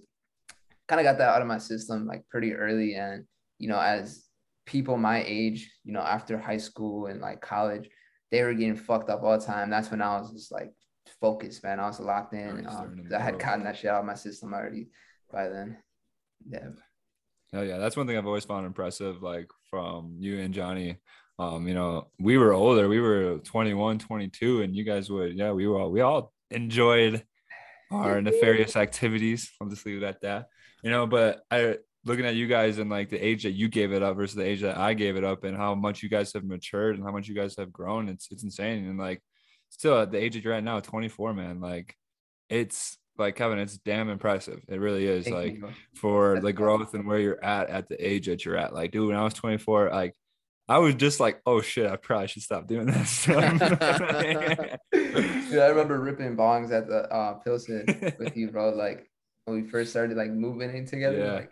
kind 0.87 0.99
of 0.99 1.05
got 1.05 1.17
that 1.17 1.29
out 1.29 1.41
of 1.41 1.47
my 1.47 1.57
system 1.57 2.05
like 2.05 2.27
pretty 2.29 2.53
early. 2.53 2.95
And, 2.95 3.25
you 3.59 3.67
know, 3.67 3.79
as 3.79 4.25
people 4.65 4.97
my 4.97 5.23
age, 5.25 5.71
you 5.83 5.93
know, 5.93 6.01
after 6.01 6.37
high 6.37 6.57
school 6.57 7.07
and 7.07 7.21
like 7.21 7.41
college, 7.41 7.89
they 8.31 8.43
were 8.43 8.53
getting 8.53 8.75
fucked 8.75 9.09
up 9.09 9.23
all 9.23 9.37
the 9.37 9.45
time. 9.45 9.69
That's 9.69 9.91
when 9.91 10.01
I 10.01 10.19
was 10.19 10.31
just 10.31 10.51
like 10.51 10.71
focused, 11.21 11.63
man. 11.63 11.79
I 11.79 11.87
was 11.87 11.99
locked 11.99 12.33
in. 12.33 12.65
Um, 12.67 13.07
I 13.15 13.21
had 13.21 13.39
gotten 13.39 13.63
that 13.63 13.77
shit 13.77 13.91
out 13.91 13.99
of 13.99 14.05
my 14.05 14.15
system 14.15 14.53
already 14.53 14.87
by 15.31 15.49
then. 15.49 15.77
Yeah. 16.49 16.67
Oh 17.53 17.61
yeah, 17.61 17.77
that's 17.77 17.95
one 17.95 18.07
thing 18.07 18.17
I've 18.17 18.25
always 18.25 18.43
found 18.43 18.65
impressive, 18.65 19.21
like 19.21 19.49
from 19.69 20.17
you 20.19 20.39
and 20.39 20.53
Johnny. 20.53 20.97
Um, 21.37 21.67
you 21.67 21.73
know, 21.73 22.09
we 22.19 22.37
were 22.37 22.53
older, 22.53 22.87
we 22.87 22.99
were 22.99 23.39
21, 23.39 23.99
22, 23.99 24.61
and 24.61 24.75
you 24.75 24.83
guys 24.83 25.09
would, 25.09 25.37
yeah, 25.37 25.51
we 25.51 25.67
were 25.67 25.79
all 25.79 25.91
we 25.91 26.01
all 26.01 26.33
enjoyed 26.51 27.23
our 27.91 28.21
nefarious 28.21 28.75
activities. 28.75 29.51
I'll 29.61 29.69
just 29.69 29.85
leave 29.85 30.01
it 30.01 30.05
at 30.05 30.21
that. 30.21 30.47
You 30.85 30.91
know, 30.91 31.07
but 31.07 31.41
I 31.49 31.77
looking 32.05 32.27
at 32.27 32.35
you 32.35 32.45
guys 32.45 32.77
and 32.77 32.91
like 32.91 33.09
the 33.09 33.17
age 33.17 33.41
that 33.41 33.53
you 33.53 33.67
gave 33.67 33.91
it 33.91 34.03
up 34.03 34.15
versus 34.15 34.35
the 34.35 34.45
age 34.45 34.61
that 34.61 34.77
I 34.77 34.93
gave 34.93 35.15
it 35.15 35.23
up 35.23 35.43
and 35.43 35.57
how 35.57 35.73
much 35.73 36.03
you 36.03 36.09
guys 36.09 36.31
have 36.33 36.43
matured 36.43 36.95
and 36.95 37.03
how 37.03 37.11
much 37.11 37.27
you 37.27 37.33
guys 37.33 37.55
have 37.57 37.73
grown, 37.73 38.07
it's 38.07 38.27
it's 38.29 38.43
insane. 38.43 38.85
And 38.85 38.99
like 38.99 39.23
still 39.69 39.99
at 39.99 40.11
the 40.11 40.19
age 40.19 40.35
that 40.35 40.43
you're 40.43 40.53
at 40.53 40.63
now, 40.63 40.79
24, 40.79 41.33
man, 41.33 41.59
like 41.59 41.95
it's 42.49 42.99
like 43.17 43.35
Kevin, 43.35 43.57
it's 43.57 43.79
damn 43.79 44.09
impressive. 44.09 44.63
It 44.67 44.79
really 44.79 45.07
is. 45.07 45.23
Thank 45.25 45.35
like 45.35 45.55
you. 45.55 45.69
for 45.95 46.39
the 46.39 46.53
growth 46.53 46.93
and 46.93 47.07
where 47.07 47.17
you're 47.19 47.43
at 47.43 47.71
at 47.71 47.89
the 47.89 47.97
age 48.07 48.27
that 48.27 48.45
you're 48.45 48.55
at. 48.55 48.71
Like, 48.71 48.91
dude, 48.91 49.07
when 49.07 49.17
I 49.17 49.23
was 49.23 49.33
24, 49.33 49.89
like 49.89 50.13
I 50.69 50.77
was 50.77 50.93
just 50.93 51.19
like, 51.19 51.41
oh 51.47 51.61
shit, 51.61 51.89
I 51.89 51.95
probably 51.95 52.27
should 52.27 52.43
stop 52.43 52.67
doing 52.67 52.85
this. 52.85 53.25
dude, 53.25 53.39
I 53.41 54.77
remember 54.91 55.99
ripping 55.99 56.37
bongs 56.37 56.71
at 56.71 56.87
the 56.87 57.11
uh 57.11 57.33
Pilsen 57.39 57.85
with 58.19 58.37
you, 58.37 58.51
bro. 58.51 58.69
Like 58.69 59.09
when 59.45 59.61
we 59.61 59.69
first 59.69 59.91
started 59.91 60.17
like 60.17 60.31
moving 60.31 60.75
in 60.75 60.85
together. 60.85 61.17
Yeah. 61.17 61.33
Like, 61.33 61.51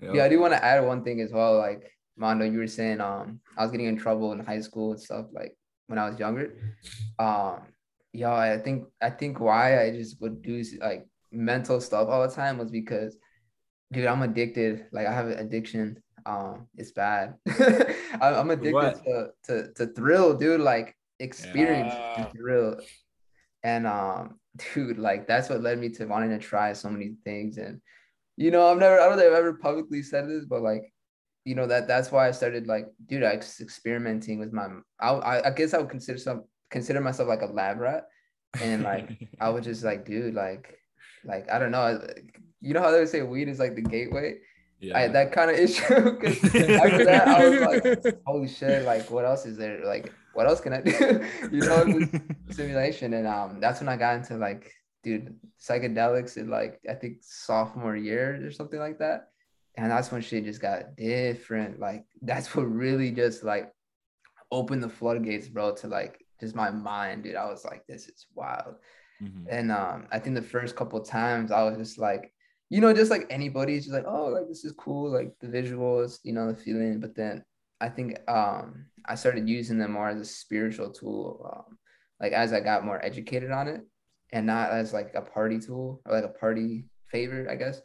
yep. 0.00 0.14
yeah, 0.14 0.24
I 0.24 0.28
do 0.28 0.40
want 0.40 0.54
to 0.54 0.64
add 0.64 0.84
one 0.84 1.04
thing 1.04 1.20
as 1.20 1.32
well. 1.32 1.58
Like 1.58 1.90
Mondo, 2.16 2.44
you 2.44 2.58
were 2.58 2.66
saying 2.66 3.00
um 3.00 3.40
I 3.56 3.62
was 3.62 3.70
getting 3.70 3.86
in 3.86 3.96
trouble 3.96 4.32
in 4.32 4.40
high 4.40 4.60
school 4.60 4.92
and 4.92 5.00
stuff. 5.00 5.26
Like 5.32 5.56
when 5.86 5.98
I 5.98 6.08
was 6.08 6.18
younger. 6.18 6.74
Um, 7.18 7.60
yo, 8.12 8.32
I 8.32 8.58
think 8.58 8.86
I 9.00 9.10
think 9.10 9.40
why 9.40 9.82
I 9.82 9.90
just 9.90 10.20
would 10.20 10.42
do 10.42 10.62
like 10.80 11.06
mental 11.30 11.80
stuff 11.80 12.08
all 12.08 12.26
the 12.26 12.34
time 12.34 12.58
was 12.58 12.70
because, 12.70 13.16
dude, 13.92 14.06
I'm 14.06 14.22
addicted. 14.22 14.86
Like 14.92 15.06
I 15.06 15.12
have 15.12 15.26
an 15.26 15.38
addiction. 15.38 16.02
Um, 16.26 16.68
it's 16.76 16.92
bad. 16.92 17.34
I'm 18.20 18.50
addicted 18.50 19.04
to, 19.04 19.30
to 19.44 19.72
to 19.74 19.86
thrill, 19.88 20.34
dude. 20.34 20.60
Like 20.60 20.96
experience 21.20 21.92
yeah. 21.92 22.24
thrill. 22.30 22.76
And 23.62 23.86
um, 23.86 24.38
dude, 24.56 24.98
like 24.98 25.26
that's 25.26 25.48
what 25.48 25.62
led 25.62 25.78
me 25.78 25.88
to 25.90 26.06
wanting 26.06 26.30
to 26.30 26.38
try 26.38 26.72
so 26.72 26.90
many 26.90 27.14
things. 27.24 27.58
And 27.58 27.80
you 28.36 28.50
know, 28.50 28.66
I've 28.66 28.78
never, 28.78 29.00
I 29.00 29.08
don't 29.08 29.18
think 29.18 29.30
I've 29.30 29.38
ever 29.38 29.54
publicly 29.54 30.02
said 30.02 30.28
this, 30.28 30.44
but 30.44 30.62
like 30.62 30.92
you 31.44 31.54
know 31.54 31.66
that 31.66 31.86
that's 31.86 32.10
why 32.10 32.26
I 32.26 32.30
started 32.30 32.66
like, 32.66 32.86
dude, 33.06 33.22
I 33.22 33.36
was 33.36 33.60
experimenting 33.60 34.38
with 34.38 34.52
my. 34.52 34.68
I 35.00 35.42
I 35.46 35.50
guess 35.50 35.74
I 35.74 35.78
would 35.78 35.90
consider 35.90 36.18
some 36.18 36.44
consider 36.70 37.00
myself 37.00 37.28
like 37.28 37.42
a 37.42 37.46
lab 37.46 37.78
rat, 37.78 38.04
and 38.60 38.82
like 38.82 39.28
I 39.40 39.50
was 39.50 39.64
just 39.64 39.84
like, 39.84 40.06
dude, 40.06 40.34
like, 40.34 40.78
like 41.24 41.50
I 41.50 41.58
don't 41.58 41.70
know, 41.70 42.00
you 42.60 42.74
know 42.74 42.80
how 42.80 42.90
they 42.90 43.04
say 43.06 43.22
weed 43.22 43.48
is 43.48 43.58
like 43.58 43.74
the 43.76 43.82
gateway. 43.82 44.38
Yeah. 44.80 44.98
I 44.98 45.00
had 45.02 45.12
that 45.14 45.32
kind 45.32 45.50
of 45.50 45.56
issue 45.56 45.82
after 45.94 47.04
that 47.04 47.28
I 47.28 47.48
was 47.48 47.60
like, 47.60 48.22
holy 48.26 48.48
shit, 48.48 48.84
like 48.84 49.10
what 49.10 49.24
else 49.24 49.46
is 49.46 49.56
there? 49.56 49.84
Like 49.84 50.12
what 50.34 50.46
else 50.46 50.60
can 50.60 50.72
I 50.72 50.80
do? 50.80 51.26
you 51.52 51.60
know, 51.60 52.00
simulation, 52.50 53.14
and 53.14 53.26
um, 53.26 53.60
that's 53.60 53.80
when 53.80 53.88
I 53.88 53.96
got 53.96 54.16
into 54.16 54.36
like, 54.36 54.72
dude, 55.02 55.34
psychedelics 55.60 56.36
in 56.36 56.50
like 56.50 56.80
I 56.88 56.94
think 56.94 57.18
sophomore 57.22 57.96
year 57.96 58.44
or 58.44 58.50
something 58.50 58.78
like 58.78 58.98
that 58.98 59.28
and 59.76 59.90
that's 59.90 60.12
when 60.12 60.22
shit 60.22 60.44
just 60.44 60.60
got 60.60 60.96
different. 60.96 61.80
Like 61.80 62.04
that's 62.22 62.54
what 62.54 62.62
really 62.62 63.10
just 63.10 63.42
like 63.42 63.72
opened 64.52 64.82
the 64.82 64.88
floodgates, 64.88 65.48
bro, 65.48 65.74
to 65.76 65.88
like 65.88 66.24
just 66.40 66.54
my 66.54 66.70
mind, 66.70 67.24
dude. 67.24 67.36
I 67.36 67.46
was 67.46 67.64
like, 67.64 67.84
this 67.86 68.08
is 68.08 68.26
wild. 68.34 68.76
Mm-hmm. 69.22 69.46
And 69.48 69.72
um, 69.72 70.06
I 70.12 70.18
think 70.18 70.36
the 70.36 70.42
first 70.42 70.76
couple 70.76 71.00
times 71.00 71.50
I 71.50 71.62
was 71.64 71.76
just 71.76 71.98
like, 71.98 72.32
you 72.70 72.80
know, 72.80 72.92
just 72.92 73.10
like 73.10 73.26
anybody's 73.30 73.84
just 73.84 73.94
like, 73.94 74.06
oh, 74.06 74.26
like 74.26 74.48
this 74.48 74.64
is 74.64 74.72
cool, 74.72 75.10
like 75.10 75.32
the 75.40 75.48
visuals, 75.48 76.18
you 76.22 76.32
know, 76.32 76.52
the 76.52 76.56
feeling. 76.56 77.00
But 77.00 77.16
then 77.16 77.44
I 77.80 77.88
think 77.88 78.18
um 78.28 78.86
I 79.06 79.14
started 79.14 79.48
using 79.48 79.78
them 79.78 79.92
more 79.92 80.08
as 80.08 80.20
a 80.20 80.24
spiritual 80.24 80.90
tool. 80.90 81.50
Um, 81.52 81.78
like 82.20 82.32
as 82.32 82.52
I 82.52 82.60
got 82.60 82.84
more 82.84 83.04
educated 83.04 83.50
on 83.50 83.68
it 83.68 83.82
and 84.32 84.46
not 84.46 84.70
as 84.70 84.92
like 84.92 85.12
a 85.14 85.22
party 85.22 85.58
tool 85.58 86.00
or 86.06 86.14
like 86.14 86.24
a 86.24 86.38
party 86.38 86.86
favor, 87.08 87.46
I 87.50 87.56
guess. 87.56 87.80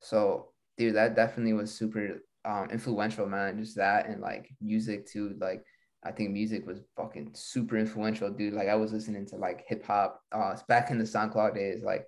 So 0.00 0.52
dude, 0.76 0.96
that 0.96 1.16
definitely 1.16 1.52
was 1.52 1.72
super 1.72 2.22
um, 2.44 2.68
influential, 2.70 3.26
man. 3.26 3.58
Just 3.58 3.76
that 3.76 4.06
and 4.06 4.20
like 4.20 4.48
music 4.60 5.06
too. 5.06 5.36
Like 5.40 5.62
I 6.04 6.12
think 6.12 6.30
music 6.30 6.66
was 6.66 6.80
fucking 6.96 7.30
super 7.34 7.76
influential, 7.76 8.30
dude. 8.30 8.54
Like 8.54 8.68
I 8.68 8.76
was 8.76 8.92
listening 8.92 9.26
to 9.26 9.36
like 9.36 9.64
hip 9.66 9.84
hop 9.84 10.20
uh 10.32 10.56
back 10.68 10.90
in 10.90 10.98
the 10.98 11.04
SoundCloud 11.04 11.54
days, 11.54 11.82
like 11.82 12.06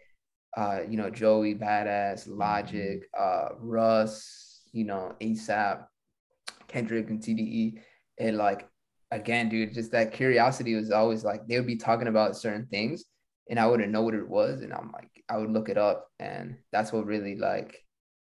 uh, 0.56 0.80
you 0.88 0.96
know, 0.96 1.10
Joey 1.10 1.54
Badass, 1.54 2.26
Logic, 2.26 3.02
uh, 3.18 3.50
Russ, 3.58 4.62
you 4.72 4.84
know, 4.84 5.14
ASAP, 5.20 5.84
Kendrick 6.66 7.10
and 7.10 7.20
TDE. 7.20 7.80
And 8.20 8.36
like 8.36 8.68
again, 9.10 9.48
dude, 9.48 9.74
just 9.74 9.92
that 9.92 10.12
curiosity 10.12 10.74
was 10.74 10.90
always 10.90 11.24
like 11.24 11.46
they 11.46 11.56
would 11.56 11.66
be 11.66 11.76
talking 11.76 12.08
about 12.08 12.36
certain 12.36 12.66
things 12.66 13.04
and 13.48 13.58
I 13.58 13.66
wouldn't 13.66 13.92
know 13.92 14.02
what 14.02 14.14
it 14.14 14.28
was. 14.28 14.62
And 14.62 14.72
I'm 14.72 14.92
like, 14.92 15.10
I 15.28 15.38
would 15.38 15.50
look 15.50 15.68
it 15.68 15.78
up 15.78 16.08
and 16.18 16.56
that's 16.72 16.92
what 16.92 17.06
really 17.06 17.36
like 17.36 17.78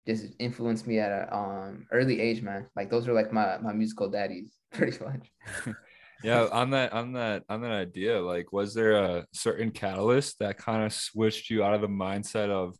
just 0.08 0.28
influenced 0.40 0.86
me 0.86 1.00
at 1.00 1.12
a 1.12 1.36
um 1.36 1.88
early 1.92 2.20
age, 2.20 2.42
man. 2.42 2.68
Like 2.76 2.90
those 2.90 3.08
are 3.08 3.14
like 3.14 3.32
my 3.32 3.58
my 3.58 3.74
musical 3.74 4.10
daddies, 4.10 4.56
pretty 4.74 4.98
much. 5.04 5.32
yeah 6.24 6.48
on 6.52 6.70
that 6.70 6.94
on 6.94 7.12
that 7.12 7.44
on 7.50 7.62
that 7.62 7.72
idea 7.72 8.20
like 8.22 8.54
was 8.54 8.74
there 8.74 8.94
a 8.94 9.26
certain 9.34 9.70
catalyst 9.70 10.40
that 10.40 10.58
kind 10.58 10.84
of 10.84 10.94
switched 10.94 11.50
you 11.50 11.62
out 11.62 11.74
of 11.74 11.82
the 11.82 11.88
mindset 11.88 12.50
of 12.50 12.74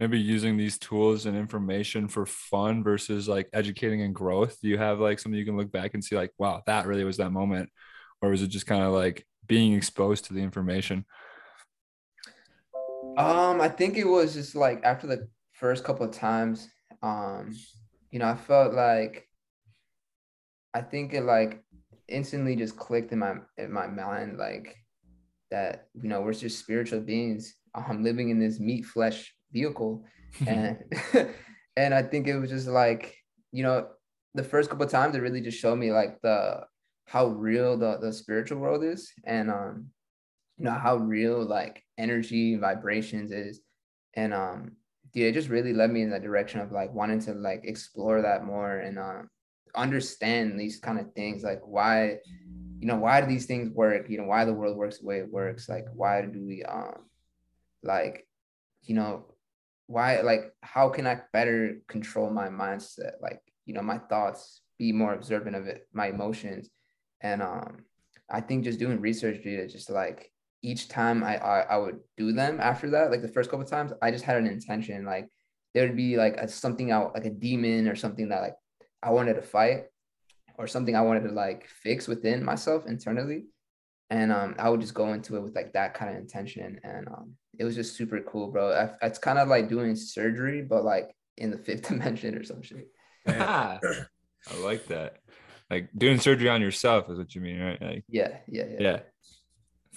maybe 0.00 0.18
using 0.18 0.56
these 0.56 0.78
tools 0.78 1.26
and 1.26 1.36
information 1.36 2.08
for 2.08 2.24
fun 2.24 2.84
versus 2.84 3.28
like 3.28 3.48
educating 3.52 4.02
and 4.02 4.14
growth? 4.14 4.58
Do 4.60 4.68
you 4.68 4.78
have 4.78 5.00
like 5.00 5.18
something 5.18 5.38
you 5.38 5.44
can 5.44 5.56
look 5.56 5.72
back 5.72 5.94
and 5.94 6.02
see 6.02 6.16
like 6.16 6.32
wow 6.38 6.62
that 6.66 6.86
really 6.86 7.04
was 7.04 7.16
that 7.16 7.30
moment 7.30 7.70
or 8.22 8.30
was 8.30 8.42
it 8.42 8.48
just 8.48 8.66
kind 8.66 8.82
of 8.82 8.92
like 8.92 9.26
being 9.46 9.72
exposed 9.72 10.26
to 10.26 10.34
the 10.34 10.40
information? 10.40 11.04
Um 13.16 13.60
i 13.60 13.68
think 13.68 13.96
it 13.96 14.06
was 14.06 14.34
just 14.34 14.54
like 14.54 14.80
after 14.84 15.06
the 15.06 15.28
first 15.52 15.82
couple 15.82 16.06
of 16.06 16.12
times 16.12 16.68
um 17.02 17.56
you 18.10 18.18
know 18.18 18.28
i 18.28 18.36
felt 18.36 18.72
like 18.74 19.28
i 20.72 20.80
think 20.80 21.12
it 21.12 21.22
like 21.22 21.62
instantly 22.08 22.54
just 22.54 22.76
clicked 22.76 23.12
in 23.12 23.18
my 23.18 23.34
in 23.56 23.72
my 23.72 23.86
mind 23.86 24.38
like 24.38 24.76
that 25.50 25.88
you 26.00 26.08
know 26.08 26.20
we're 26.20 26.32
just 26.32 26.58
spiritual 26.58 27.00
beings 27.00 27.54
i'm 27.74 28.02
living 28.02 28.30
in 28.30 28.38
this 28.38 28.60
meat 28.60 28.84
flesh 28.84 29.34
vehicle. 29.52 30.04
And 30.46 30.76
and 31.78 31.94
i 31.94 32.02
think 32.02 32.26
it 32.26 32.36
was 32.36 32.50
just 32.50 32.66
like 32.66 33.16
you 33.52 33.62
know 33.62 33.88
the 34.34 34.44
first 34.44 34.68
couple 34.68 34.86
times 34.86 35.14
it 35.14 35.22
really 35.22 35.40
just 35.40 35.58
showed 35.58 35.76
me 35.76 35.90
like 35.92 36.20
the 36.22 36.60
how 37.06 37.28
real 37.28 37.78
the, 37.78 37.98
the 37.98 38.12
spiritual 38.12 38.58
world 38.58 38.84
is 38.84 39.10
and 39.24 39.50
um 39.50 39.86
you 40.58 40.64
know 40.64 40.72
how 40.72 40.96
real 40.96 41.42
like 41.42 41.82
energy 41.96 42.56
vibrations 42.56 43.30
is. 43.30 43.60
And 44.14 44.34
um 44.34 44.72
dude 45.14 45.26
it 45.26 45.32
just 45.32 45.48
really 45.48 45.72
led 45.72 45.90
me 45.90 46.02
in 46.02 46.10
that 46.10 46.22
direction 46.22 46.60
of 46.60 46.72
like 46.72 46.92
wanting 46.92 47.20
to 47.20 47.32
like 47.32 47.62
explore 47.64 48.20
that 48.22 48.44
more 48.44 48.78
and 48.78 48.98
um 48.98 49.28
understand 49.74 50.58
these 50.58 50.78
kind 50.80 50.98
of 50.98 51.12
things 51.12 51.44
like 51.44 51.60
why 51.64 52.18
you 52.80 52.86
know 52.86 52.96
why 52.96 53.20
do 53.20 53.26
these 53.26 53.46
things 53.46 53.70
work? 53.70 54.10
You 54.10 54.18
know 54.18 54.24
why 54.24 54.44
the 54.44 54.52
world 54.52 54.76
works 54.76 54.98
the 54.98 55.06
way 55.06 55.18
it 55.18 55.32
works? 55.32 55.68
Like 55.68 55.86
why 55.94 56.22
do 56.22 56.44
we 56.44 56.64
um 56.64 57.06
like 57.82 58.26
you 58.82 58.94
know 58.94 59.26
why 59.88 60.20
like 60.20 60.52
how 60.62 60.88
can 60.88 61.06
i 61.06 61.18
better 61.32 61.78
control 61.88 62.30
my 62.30 62.48
mindset 62.48 63.12
like 63.20 63.40
you 63.66 63.74
know 63.74 63.82
my 63.82 63.98
thoughts 63.98 64.60
be 64.78 64.92
more 64.92 65.14
observant 65.14 65.56
of 65.56 65.66
it 65.66 65.88
my 65.92 66.06
emotions 66.06 66.70
and 67.20 67.42
um 67.42 67.84
i 68.30 68.40
think 68.40 68.62
just 68.62 68.78
doing 68.78 69.00
research 69.00 69.42
data 69.42 69.66
just 69.66 69.90
like 69.90 70.30
each 70.62 70.88
time 70.88 71.24
I, 71.24 71.36
I 71.36 71.60
i 71.60 71.76
would 71.76 71.98
do 72.16 72.32
them 72.32 72.60
after 72.60 72.90
that 72.90 73.10
like 73.10 73.22
the 73.22 73.34
first 73.34 73.50
couple 73.50 73.66
times 73.66 73.92
i 74.00 74.10
just 74.10 74.24
had 74.24 74.36
an 74.36 74.46
intention 74.46 75.04
like 75.04 75.28
there 75.74 75.86
would 75.86 75.96
be 75.96 76.16
like 76.16 76.36
a, 76.36 76.48
something 76.48 76.90
out 76.90 77.14
like 77.14 77.26
a 77.26 77.30
demon 77.30 77.88
or 77.88 77.96
something 77.96 78.28
that 78.28 78.42
like 78.42 78.54
I 79.02 79.10
wanted 79.10 79.34
to 79.34 79.42
fight 79.42 79.84
or 80.56 80.66
something 80.66 80.96
I 80.96 81.02
wanted 81.02 81.24
to 81.24 81.32
like 81.32 81.68
fix 81.68 82.08
within 82.08 82.44
myself 82.44 82.86
internally. 82.86 83.44
And 84.10 84.32
um, 84.32 84.54
I 84.58 84.70
would 84.70 84.80
just 84.80 84.94
go 84.94 85.12
into 85.12 85.36
it 85.36 85.42
with 85.42 85.54
like 85.54 85.72
that 85.74 85.94
kind 85.94 86.10
of 86.10 86.16
intention. 86.16 86.80
And 86.82 87.08
um, 87.08 87.34
it 87.58 87.64
was 87.64 87.74
just 87.74 87.96
super 87.96 88.20
cool, 88.20 88.50
bro. 88.50 88.72
I, 88.72 89.06
it's 89.06 89.18
kind 89.18 89.38
of 89.38 89.48
like 89.48 89.68
doing 89.68 89.94
surgery, 89.96 90.62
but 90.62 90.84
like 90.84 91.10
in 91.36 91.50
the 91.50 91.58
fifth 91.58 91.82
dimension 91.88 92.34
or 92.34 92.44
some 92.44 92.62
shit. 92.62 92.88
I 93.28 93.78
like 94.62 94.86
that. 94.86 95.18
Like 95.70 95.90
doing 95.96 96.18
surgery 96.18 96.48
on 96.48 96.62
yourself 96.62 97.10
is 97.10 97.18
what 97.18 97.34
you 97.34 97.42
mean, 97.42 97.60
right? 97.60 97.80
Like, 97.80 98.04
yeah, 98.08 98.38
yeah, 98.46 98.64
yeah. 98.70 98.80
Yeah. 98.80 99.00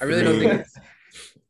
I 0.01 0.05
really 0.05 0.23
don't 0.23 0.39
think 0.39 0.53
it's, 0.61 0.77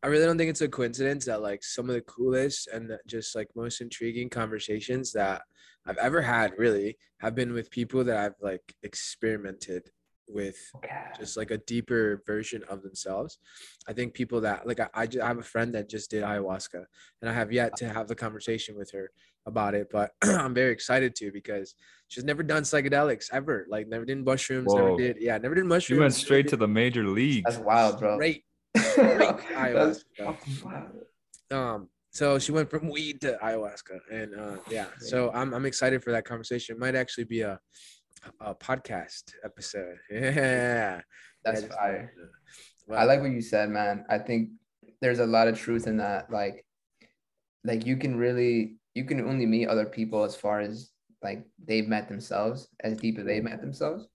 I 0.04 0.08
really 0.08 0.26
don't 0.26 0.38
think 0.38 0.50
it's 0.50 0.62
a 0.62 0.68
coincidence 0.68 1.26
that 1.26 1.42
like 1.42 1.64
some 1.64 1.90
of 1.90 1.96
the 1.96 2.02
coolest 2.02 2.68
and 2.68 2.92
just 3.08 3.36
like 3.36 3.48
most 3.56 3.82
intriguing 3.82 4.30
conversations 4.30 5.12
that 5.14 5.42
I've 5.86 5.98
ever 5.98 6.22
had 6.22 6.54
really 6.58 6.98
have 7.20 7.34
been 7.34 7.54
with 7.54 7.72
people 7.72 8.04
that 8.04 8.18
I've 8.18 8.36
like 8.42 8.76
experimented 8.84 9.90
with 10.34 10.58
Okay. 10.78 10.98
just 11.20 11.38
like 11.38 11.52
a 11.52 11.58
deeper 11.58 12.24
version 12.26 12.64
of 12.70 12.84
themselves. 12.84 13.40
I 13.88 13.94
think 13.94 14.14
people 14.14 14.42
that 14.42 14.66
like 14.68 14.80
I, 14.80 14.90
I, 14.94 15.08
ju- 15.08 15.22
I 15.22 15.28
have 15.28 15.38
a 15.40 15.44
friend 15.44 15.74
that 15.76 15.90
just 15.90 16.10
did 16.12 16.24
ayahuasca 16.24 16.84
and 17.22 17.30
I 17.30 17.34
have 17.34 17.52
yet 17.52 17.76
to 17.78 17.90
have 17.90 18.08
the 18.08 18.16
conversation 18.16 18.78
with 18.78 18.92
her 18.92 19.12
about 19.46 19.76
it, 19.76 19.88
but 19.92 20.12
I'm 20.24 20.54
very 20.54 20.72
excited 20.72 21.16
to 21.16 21.32
because 21.32 21.76
she's 22.08 22.24
never 22.24 22.44
done 22.44 22.64
psychedelics 22.64 23.26
ever. 23.32 23.66
Like 23.70 23.88
never 23.88 24.06
did 24.06 24.24
mushrooms, 24.24 24.74
never 24.74 24.96
did 24.98 25.18
yeah, 25.20 25.38
never 25.38 25.56
did 25.56 25.66
mushrooms. 25.66 25.90
You 25.98 26.02
went 26.02 26.14
straight 26.14 26.48
to 26.50 26.58
the 26.58 26.68
major 26.68 27.08
leagues. 27.08 27.44
That's 27.46 27.58
wild, 27.58 28.00
bro. 28.00 28.16
straight 28.16 28.44
That's 28.74 29.44
ayahuasca. 29.58 30.38
Um, 31.52 31.90
so 32.12 32.40
she 32.40 32.52
went 32.52 32.70
from 32.70 32.90
weed 32.90 33.22
to 33.22 33.38
ayahuasca, 33.44 34.00
and 34.12 34.36
uh, 34.36 34.58
yeah. 34.70 34.88
So 35.00 35.32
I'm 35.34 35.54
I'm 35.54 35.66
excited 35.66 36.04
for 36.04 36.12
that 36.12 36.26
conversation. 36.26 36.76
It 36.76 36.80
might 36.80 36.96
actually 36.96 37.24
be 37.26 37.42
a 37.42 37.60
a 38.40 38.56
podcast 38.56 39.34
episode. 39.44 39.98
Yeah, 40.12 41.02
That's 41.44 41.64
Yeah, 41.64 41.68
fire. 41.68 42.14
I 42.92 43.06
like 43.06 43.22
what 43.22 43.32
you 43.32 43.42
said, 43.42 43.70
man. 43.70 44.06
I 44.10 44.18
think 44.18 44.50
there's 45.02 45.20
a 45.20 45.26
lot 45.26 45.48
of 45.48 45.58
truth 45.58 45.88
in 45.88 45.98
that. 45.98 46.32
Like, 46.32 46.66
like 47.64 47.86
you 47.86 47.98
can 47.98 48.16
really 48.16 48.78
you 48.94 49.06
can 49.06 49.22
only 49.28 49.46
meet 49.46 49.68
other 49.68 49.86
people 49.86 50.24
as 50.24 50.36
far 50.36 50.60
as 50.60 50.92
like 51.24 51.46
they've 51.64 51.88
met 51.88 52.10
themselves, 52.10 52.68
as 52.82 52.98
deep 52.98 53.18
as 53.18 53.26
they've 53.26 53.44
met 53.44 53.62
themselves. 53.62 54.08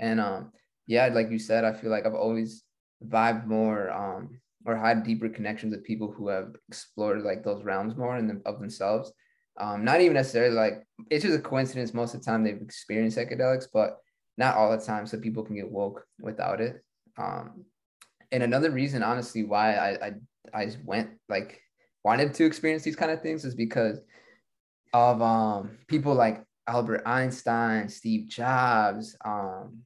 And 0.00 0.20
um, 0.20 0.52
yeah, 0.86 1.08
like 1.08 1.30
you 1.30 1.38
said, 1.38 1.64
I 1.64 1.72
feel 1.72 1.90
like 1.90 2.06
I've 2.06 2.14
always 2.14 2.62
vibed 3.06 3.46
more 3.46 3.90
um 3.90 4.40
or 4.64 4.76
had 4.76 5.04
deeper 5.04 5.28
connections 5.28 5.74
with 5.74 5.84
people 5.84 6.10
who 6.10 6.28
have 6.28 6.56
explored 6.68 7.22
like 7.22 7.44
those 7.44 7.62
realms 7.64 7.96
more 7.96 8.16
and 8.16 8.40
of 8.46 8.60
themselves. 8.60 9.12
Um, 9.58 9.84
not 9.84 10.00
even 10.00 10.14
necessarily 10.14 10.54
like 10.54 10.86
it's 11.10 11.24
just 11.24 11.38
a 11.38 11.42
coincidence. 11.42 11.94
Most 11.94 12.14
of 12.14 12.20
the 12.20 12.26
time 12.26 12.42
they've 12.42 12.60
experienced 12.60 13.16
psychedelics, 13.16 13.66
but 13.72 13.98
not 14.36 14.56
all 14.56 14.76
the 14.76 14.84
time. 14.84 15.06
So 15.06 15.18
people 15.18 15.44
can 15.44 15.56
get 15.56 15.70
woke 15.70 16.04
without 16.20 16.60
it. 16.60 16.82
Um, 17.16 17.64
and 18.32 18.42
another 18.42 18.70
reason, 18.70 19.02
honestly, 19.02 19.44
why 19.44 19.74
I, 19.74 20.06
I 20.06 20.12
I 20.52 20.70
went 20.84 21.10
like 21.28 21.60
wanted 22.04 22.34
to 22.34 22.44
experience 22.44 22.82
these 22.82 22.96
kind 22.96 23.10
of 23.10 23.22
things 23.22 23.44
is 23.44 23.54
because 23.54 24.00
of 24.92 25.22
um 25.22 25.78
people 25.88 26.14
like 26.14 26.44
Albert 26.66 27.02
Einstein, 27.06 27.88
Steve 27.88 28.28
Jobs, 28.28 29.16
um, 29.24 29.82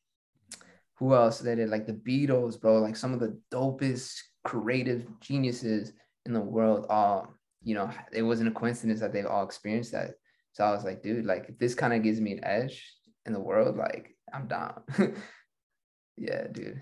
who 0.99 1.15
else 1.15 1.41
they 1.41 1.55
did 1.55 1.71
like 1.71 1.87
the 1.87 1.93
Beatles, 1.93 2.61
bro, 2.61 2.79
like 2.79 2.97
some 2.97 3.13
of 3.13 3.21
the 3.21 3.39
dopest 3.53 4.15
creative 4.45 5.07
geniuses 5.21 5.93
in 6.27 6.33
the 6.33 6.41
world. 6.41 6.87
Um, 6.91 7.35
you 7.69 7.75
know, 7.75 7.91
it 8.13 8.23
wasn't 8.23 8.49
a 8.49 8.53
coincidence 8.53 9.01
that 9.01 9.13
they've 9.13 9.27
all 9.27 9.45
experienced 9.45 9.93
that. 9.93 10.15
So 10.53 10.65
I 10.65 10.71
was 10.71 10.85
like, 10.85 11.03
dude, 11.03 11.27
like 11.27 11.51
if 11.51 11.59
this 11.59 11.75
kind 11.75 11.93
of 11.93 12.03
gives 12.03 12.19
me 12.19 12.33
an 12.33 12.43
edge 12.43 12.83
in 13.27 13.35
the 13.35 13.41
world, 13.41 13.77
like 13.77 14.17
I'm 14.33 14.49
down. 14.49 14.81
yeah, 16.17 16.47
dude. 16.51 16.81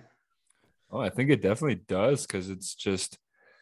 Oh, 0.88 1.00
I 1.00 1.10
think 1.10 1.30
it 1.30 1.42
definitely 1.42 1.82
does 1.88 2.24
because 2.24 2.50
it's 2.50 2.76
just, 2.76 3.18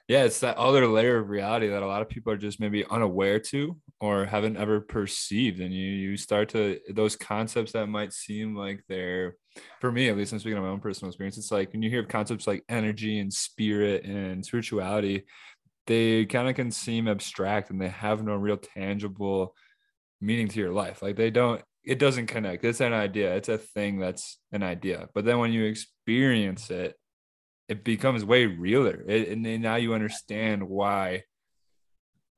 yeah, 0.06 0.24
it's 0.24 0.40
that 0.40 0.58
other 0.58 0.86
layer 0.86 1.16
of 1.16 1.30
reality 1.30 1.68
that 1.68 1.82
a 1.82 1.86
lot 1.86 2.02
of 2.02 2.10
people 2.10 2.30
are 2.30 2.36
just 2.36 2.60
maybe 2.60 2.84
unaware 2.90 3.40
to 3.40 3.80
or 4.00 4.26
haven't 4.26 4.58
ever 4.58 4.82
perceived. 4.82 5.60
And 5.60 5.72
you 5.72 5.86
you 5.86 6.18
start 6.18 6.50
to 6.50 6.78
those 6.90 7.16
concepts 7.16 7.72
that 7.72 7.86
might 7.86 8.12
seem 8.12 8.54
like 8.54 8.84
they're, 8.86 9.36
for 9.80 9.90
me 9.90 10.10
at 10.10 10.18
least, 10.18 10.34
I'm 10.34 10.40
speaking 10.40 10.58
of 10.58 10.64
my 10.64 10.68
own 10.68 10.80
personal 10.80 11.08
experience. 11.08 11.38
It's 11.38 11.50
like 11.50 11.72
when 11.72 11.80
you 11.80 11.88
hear 11.88 12.00
of 12.00 12.08
concepts 12.08 12.46
like 12.46 12.64
energy 12.68 13.18
and 13.18 13.32
spirit 13.32 14.04
and 14.04 14.44
spirituality, 14.44 15.24
they 15.86 16.24
kind 16.26 16.48
of 16.48 16.54
can 16.54 16.70
seem 16.70 17.08
abstract 17.08 17.70
and 17.70 17.80
they 17.80 17.88
have 17.88 18.22
no 18.22 18.34
real 18.34 18.56
tangible 18.56 19.54
meaning 20.20 20.48
to 20.48 20.60
your 20.60 20.72
life. 20.72 21.02
Like 21.02 21.16
they 21.16 21.30
don't, 21.30 21.62
it 21.84 21.98
doesn't 21.98 22.26
connect. 22.26 22.64
It's 22.64 22.80
an 22.80 22.92
idea. 22.92 23.36
It's 23.36 23.48
a 23.48 23.58
thing 23.58 23.98
that's 23.98 24.38
an 24.52 24.62
idea. 24.62 25.08
But 25.14 25.24
then 25.24 25.38
when 25.38 25.52
you 25.52 25.64
experience 25.64 26.70
it, 26.70 26.94
it 27.68 27.84
becomes 27.84 28.24
way 28.24 28.46
realer. 28.46 29.04
It, 29.06 29.28
and 29.28 29.44
then 29.44 29.62
now 29.62 29.76
you 29.76 29.94
understand 29.94 30.62
why 30.62 31.24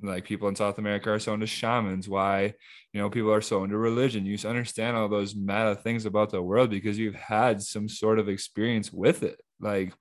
like 0.02 0.24
people 0.24 0.48
in 0.48 0.56
South 0.56 0.78
America 0.78 1.10
are 1.10 1.18
so 1.18 1.34
into 1.34 1.46
shamans, 1.46 2.08
why 2.08 2.54
you 2.92 3.00
know 3.00 3.08
people 3.08 3.32
are 3.32 3.40
so 3.40 3.64
into 3.64 3.78
religion. 3.78 4.26
You 4.26 4.36
understand 4.48 4.96
all 4.96 5.08
those 5.08 5.34
meta 5.34 5.74
things 5.74 6.06
about 6.06 6.30
the 6.30 6.42
world 6.42 6.70
because 6.70 6.98
you've 6.98 7.14
had 7.14 7.62
some 7.62 7.88
sort 7.88 8.18
of 8.18 8.28
experience 8.28 8.92
with 8.92 9.22
it. 9.22 9.40
Like 9.58 9.94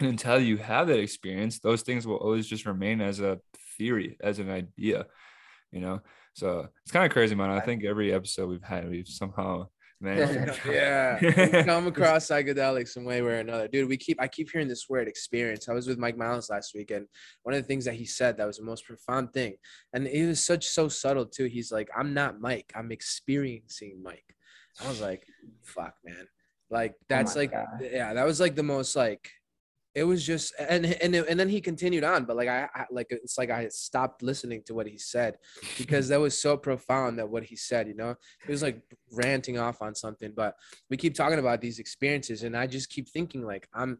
and 0.00 0.08
until 0.08 0.40
you 0.40 0.56
have 0.56 0.88
that 0.88 0.98
experience, 0.98 1.60
those 1.60 1.82
things 1.82 2.06
will 2.06 2.16
always 2.16 2.46
just 2.46 2.66
remain 2.66 3.00
as 3.00 3.20
a 3.20 3.38
theory, 3.78 4.16
as 4.20 4.38
an 4.38 4.50
idea, 4.50 5.06
you 5.70 5.80
know. 5.80 6.00
So 6.34 6.68
it's 6.82 6.90
kind 6.92 7.06
of 7.06 7.12
crazy, 7.12 7.34
man. 7.34 7.50
I 7.50 7.60
think 7.60 7.84
every 7.84 8.12
episode 8.12 8.48
we've 8.48 8.62
had, 8.62 8.88
we've 8.90 9.06
somehow 9.06 9.68
managed. 10.00 10.60
yeah, 10.66 11.62
come 11.64 11.86
across 11.86 12.26
psychedelics 12.26 12.88
some 12.88 13.04
way 13.04 13.20
or 13.20 13.34
another, 13.34 13.68
dude. 13.68 13.88
We 13.88 13.96
keep 13.96 14.20
I 14.20 14.26
keep 14.26 14.50
hearing 14.50 14.66
this 14.68 14.88
word 14.88 15.06
experience. 15.06 15.68
I 15.68 15.74
was 15.74 15.86
with 15.86 15.98
Mike 15.98 16.16
Miles 16.16 16.50
last 16.50 16.74
week, 16.74 16.90
and 16.90 17.06
one 17.44 17.54
of 17.54 17.62
the 17.62 17.66
things 17.66 17.84
that 17.84 17.94
he 17.94 18.04
said 18.04 18.36
that 18.36 18.46
was 18.46 18.58
the 18.58 18.64
most 18.64 18.84
profound 18.84 19.32
thing, 19.32 19.54
and 19.92 20.08
it 20.08 20.26
was 20.26 20.44
such 20.44 20.66
so 20.66 20.88
subtle 20.88 21.26
too. 21.26 21.44
He's 21.44 21.70
like, 21.70 21.88
"I'm 21.96 22.14
not 22.14 22.40
Mike. 22.40 22.72
I'm 22.74 22.90
experiencing 22.90 24.02
Mike." 24.02 24.34
I 24.84 24.88
was 24.88 25.00
like, 25.00 25.24
"Fuck, 25.62 25.94
man!" 26.04 26.26
Like 26.68 26.94
oh 26.94 27.04
that's 27.08 27.36
my 27.36 27.42
like, 27.42 27.52
God. 27.52 27.66
yeah, 27.80 28.12
that 28.12 28.26
was 28.26 28.40
like 28.40 28.56
the 28.56 28.64
most 28.64 28.96
like 28.96 29.30
it 29.94 30.04
was 30.04 30.24
just 30.26 30.52
and 30.58 30.84
and 30.84 31.14
and 31.14 31.38
then 31.38 31.48
he 31.48 31.60
continued 31.60 32.04
on 32.04 32.24
but 32.24 32.36
like 32.36 32.48
I, 32.48 32.68
I, 32.74 32.84
like 32.90 33.06
it's 33.10 33.38
like 33.38 33.50
i 33.50 33.68
stopped 33.68 34.22
listening 34.22 34.62
to 34.66 34.74
what 34.74 34.86
he 34.86 34.98
said 34.98 35.36
because 35.78 36.08
that 36.08 36.20
was 36.20 36.38
so 36.38 36.56
profound 36.56 37.18
that 37.18 37.28
what 37.28 37.44
he 37.44 37.56
said 37.56 37.86
you 37.86 37.94
know? 37.94 38.10
It 38.10 38.50
was 38.50 38.62
like 38.62 38.82
ranting 39.12 39.58
off 39.58 39.82
on 39.82 39.94
something 39.94 40.32
but 40.34 40.56
we 40.90 40.96
keep 40.96 41.14
talking 41.14 41.38
about 41.38 41.60
these 41.60 41.78
experiences 41.78 42.42
and 42.42 42.56
i 42.56 42.66
just 42.66 42.90
keep 42.90 43.08
thinking 43.08 43.46
like 43.46 43.68
i'm 43.74 43.98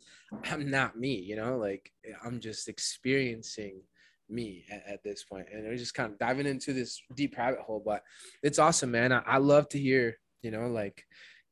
i'm 0.51 0.69
not 0.71 0.99
me 0.99 1.15
you 1.15 1.37
know? 1.37 1.57
Like 1.57 1.93
i'm 2.25 2.41
just 2.41 2.69
experiencing 2.69 3.81
me 4.31 4.65
at, 4.71 4.83
at 4.87 5.03
this 5.05 5.23
point 5.25 5.47
and 5.53 5.65
we're 5.65 5.77
just 5.77 5.95
kind 5.95 6.13
of 6.13 6.19
diving 6.19 6.47
into 6.47 6.73
this 6.73 7.01
deep 7.15 7.37
rabbit 7.37 7.61
hole 7.61 7.83
but 7.85 8.03
it's 8.43 8.59
awesome 8.59 8.91
man. 8.91 9.13
I, 9.13 9.23
I 9.27 9.39
love 9.39 9.69
to 9.71 9.79
hear 9.79 10.19
you 10.43 10.51
know 10.51 10.69
like 10.69 11.05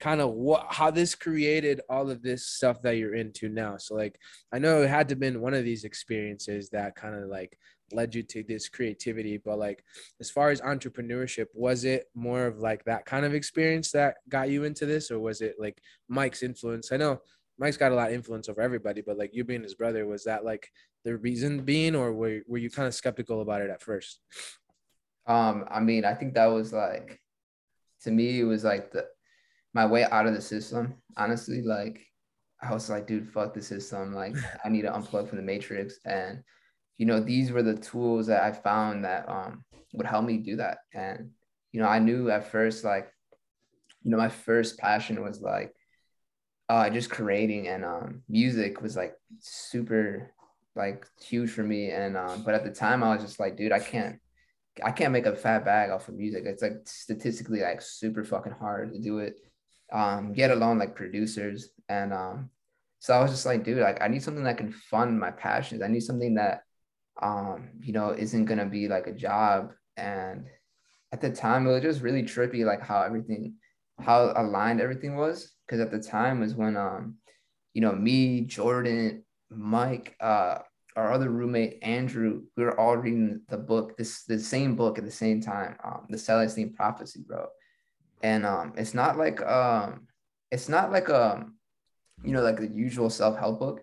kind 0.02 0.20
of 0.20 0.32
what 0.32 0.66
how 0.68 0.90
this 0.90 1.14
created 1.14 1.80
all 1.88 2.10
of 2.10 2.22
this 2.22 2.44
stuff 2.44 2.82
that 2.82 2.96
you're 2.96 3.14
into 3.14 3.48
now. 3.48 3.76
So 3.76 3.94
like 3.94 4.18
I 4.52 4.58
know 4.58 4.82
it 4.82 4.90
had 4.90 5.08
to 5.10 5.16
been 5.16 5.40
one 5.40 5.54
of 5.54 5.62
these 5.62 5.84
experiences 5.84 6.70
that 6.70 6.96
kind 6.96 7.14
of 7.14 7.28
like 7.28 7.56
led 7.92 8.12
you 8.12 8.24
to 8.24 8.42
this 8.42 8.68
creativity, 8.68 9.36
but 9.36 9.60
like 9.60 9.84
as 10.20 10.28
far 10.28 10.50
as 10.50 10.60
entrepreneurship, 10.60 11.46
was 11.54 11.84
it 11.84 12.06
more 12.16 12.46
of 12.46 12.58
like 12.58 12.84
that 12.84 13.06
kind 13.06 13.24
of 13.24 13.32
experience 13.32 13.92
that 13.92 14.16
got 14.28 14.50
you 14.50 14.64
into 14.64 14.86
this 14.86 15.12
or 15.12 15.20
was 15.20 15.40
it 15.40 15.54
like 15.60 15.80
Mike's 16.08 16.42
influence? 16.42 16.90
I 16.90 16.96
know 16.96 17.20
Mike's 17.56 17.76
got 17.76 17.92
a 17.92 17.94
lot 17.94 18.08
of 18.08 18.14
influence 18.14 18.48
over 18.48 18.60
everybody, 18.60 19.02
but 19.06 19.16
like 19.16 19.30
you 19.32 19.44
being 19.44 19.62
his 19.62 19.76
brother, 19.76 20.04
was 20.04 20.24
that 20.24 20.44
like 20.44 20.68
the 21.04 21.16
reason 21.16 21.60
being 21.60 21.94
or 21.94 22.12
were, 22.12 22.40
were 22.48 22.58
you 22.58 22.70
kind 22.70 22.88
of 22.88 22.94
skeptical 22.94 23.40
about 23.40 23.62
it 23.62 23.70
at 23.70 23.82
first? 23.82 24.18
Um, 25.28 25.64
I 25.70 25.78
mean, 25.78 26.04
I 26.04 26.14
think 26.14 26.34
that 26.34 26.46
was 26.46 26.72
like 26.72 27.20
to 28.02 28.10
me, 28.10 28.40
it 28.40 28.44
was 28.44 28.64
like 28.64 28.90
the 28.90 29.06
my 29.74 29.86
way 29.86 30.04
out 30.04 30.26
of 30.26 30.34
the 30.34 30.40
system. 30.40 30.94
Honestly, 31.16 31.62
like 31.62 32.00
I 32.62 32.72
was 32.72 32.88
like, 32.88 33.06
dude, 33.06 33.30
fuck 33.30 33.54
the 33.54 33.62
system. 33.62 34.14
Like 34.14 34.36
I 34.64 34.68
need 34.68 34.82
to 34.82 34.90
unplug 34.90 35.28
from 35.28 35.38
the 35.38 35.44
matrix. 35.44 35.98
And 36.04 36.42
you 36.98 37.06
know, 37.06 37.20
these 37.20 37.50
were 37.50 37.62
the 37.62 37.76
tools 37.76 38.26
that 38.26 38.42
I 38.42 38.52
found 38.52 39.04
that 39.04 39.28
um 39.28 39.64
would 39.94 40.06
help 40.06 40.24
me 40.24 40.38
do 40.38 40.56
that. 40.56 40.78
And 40.94 41.30
you 41.72 41.80
know, 41.80 41.88
I 41.88 41.98
knew 41.98 42.30
at 42.30 42.50
first 42.50 42.84
like, 42.84 43.10
you 44.02 44.10
know, 44.10 44.18
my 44.18 44.28
first 44.28 44.78
passion 44.78 45.22
was 45.22 45.40
like 45.40 45.74
uh 46.68 46.88
just 46.90 47.10
creating 47.10 47.68
and 47.68 47.84
um 47.84 48.22
music 48.28 48.80
was 48.80 48.96
like 48.96 49.14
super 49.40 50.32
like 50.74 51.06
huge 51.20 51.50
for 51.50 51.62
me. 51.62 51.90
And 51.90 52.16
um, 52.16 52.42
but 52.44 52.54
at 52.54 52.64
the 52.64 52.70
time 52.70 53.02
I 53.02 53.14
was 53.14 53.22
just 53.22 53.40
like, 53.40 53.56
dude, 53.56 53.72
I 53.72 53.80
can't 53.80 54.18
I 54.82 54.90
can't 54.90 55.12
make 55.12 55.26
a 55.26 55.36
fat 55.36 55.64
bag 55.64 55.90
off 55.90 56.08
of 56.08 56.14
music. 56.14 56.44
It's 56.46 56.62
like 56.62 56.80
statistically 56.84 57.60
like 57.60 57.82
super 57.82 58.24
fucking 58.24 58.52
hard 58.52 58.92
to 58.92 58.98
do 58.98 59.18
it 59.18 59.34
um, 59.92 60.32
get 60.32 60.50
along 60.50 60.78
like 60.78 60.96
producers. 60.96 61.68
And 61.88 62.12
um, 62.12 62.50
so 62.98 63.14
I 63.14 63.22
was 63.22 63.30
just 63.30 63.46
like, 63.46 63.62
dude, 63.62 63.78
like 63.78 64.02
I 64.02 64.08
need 64.08 64.22
something 64.22 64.44
that 64.44 64.58
can 64.58 64.72
fund 64.72 65.20
my 65.20 65.30
passions. 65.30 65.82
I 65.82 65.88
need 65.88 66.02
something 66.02 66.34
that, 66.34 66.62
um, 67.20 67.68
you 67.80 67.92
know, 67.92 68.10
isn't 68.10 68.46
gonna 68.46 68.66
be 68.66 68.88
like 68.88 69.06
a 69.06 69.12
job. 69.12 69.72
And 69.96 70.46
at 71.12 71.20
the 71.20 71.30
time, 71.30 71.66
it 71.66 71.72
was 71.72 71.82
just 71.82 72.00
really 72.00 72.22
trippy, 72.22 72.64
like 72.64 72.80
how 72.80 73.02
everything, 73.02 73.54
how 74.00 74.32
aligned 74.34 74.80
everything 74.80 75.16
was. 75.16 75.52
Because 75.66 75.80
at 75.80 75.90
the 75.90 76.00
time 76.00 76.40
was 76.40 76.54
when, 76.54 76.76
um, 76.76 77.16
you 77.74 77.82
know, 77.82 77.92
me, 77.92 78.42
Jordan, 78.42 79.24
Mike, 79.50 80.16
uh, 80.20 80.58
our 80.96 81.12
other 81.12 81.30
roommate 81.30 81.78
Andrew, 81.82 82.42
we 82.56 82.64
were 82.64 82.78
all 82.78 82.96
reading 82.96 83.40
the 83.48 83.56
book, 83.56 83.96
this 83.96 84.24
the 84.24 84.38
same 84.38 84.74
book 84.74 84.98
at 84.98 85.04
the 85.04 85.10
same 85.10 85.40
time, 85.40 85.76
um, 85.84 86.06
the 86.08 86.18
Celestine 86.18 86.74
Prophecy, 86.74 87.24
bro 87.26 87.46
and 88.22 88.46
um, 88.46 88.72
it's 88.76 88.94
not 88.94 89.18
like 89.18 89.42
um, 89.42 90.06
it's 90.50 90.68
not 90.68 90.92
like 90.92 91.08
a, 91.08 91.46
you 92.24 92.32
know, 92.32 92.42
like 92.42 92.58
the 92.58 92.68
usual 92.68 93.10
self-help 93.10 93.58
book. 93.58 93.82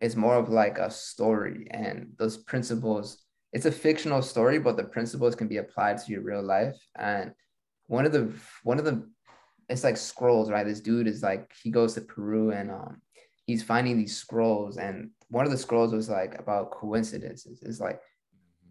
It's 0.00 0.16
more 0.16 0.36
of 0.36 0.48
like 0.48 0.78
a 0.78 0.90
story, 0.90 1.66
and 1.70 2.12
those 2.18 2.36
principles. 2.36 3.24
It's 3.52 3.66
a 3.66 3.72
fictional 3.72 4.22
story, 4.22 4.60
but 4.60 4.76
the 4.76 4.84
principles 4.84 5.34
can 5.34 5.48
be 5.48 5.56
applied 5.56 5.98
to 5.98 6.12
your 6.12 6.22
real 6.22 6.42
life. 6.42 6.76
And 6.96 7.32
one 7.88 8.06
of 8.06 8.12
the 8.12 8.32
one 8.62 8.78
of 8.78 8.84
the 8.84 9.08
it's 9.68 9.84
like 9.84 9.96
scrolls, 9.96 10.50
right? 10.50 10.66
This 10.66 10.80
dude 10.80 11.06
is 11.06 11.22
like 11.22 11.52
he 11.62 11.70
goes 11.70 11.94
to 11.94 12.00
Peru 12.00 12.50
and 12.50 12.70
um, 12.70 13.00
he's 13.46 13.62
finding 13.62 13.98
these 13.98 14.16
scrolls, 14.16 14.76
and 14.76 15.10
one 15.28 15.44
of 15.44 15.50
the 15.50 15.58
scrolls 15.58 15.92
was 15.92 16.08
like 16.08 16.38
about 16.38 16.70
coincidences. 16.70 17.60
It's 17.62 17.80
like 17.80 18.00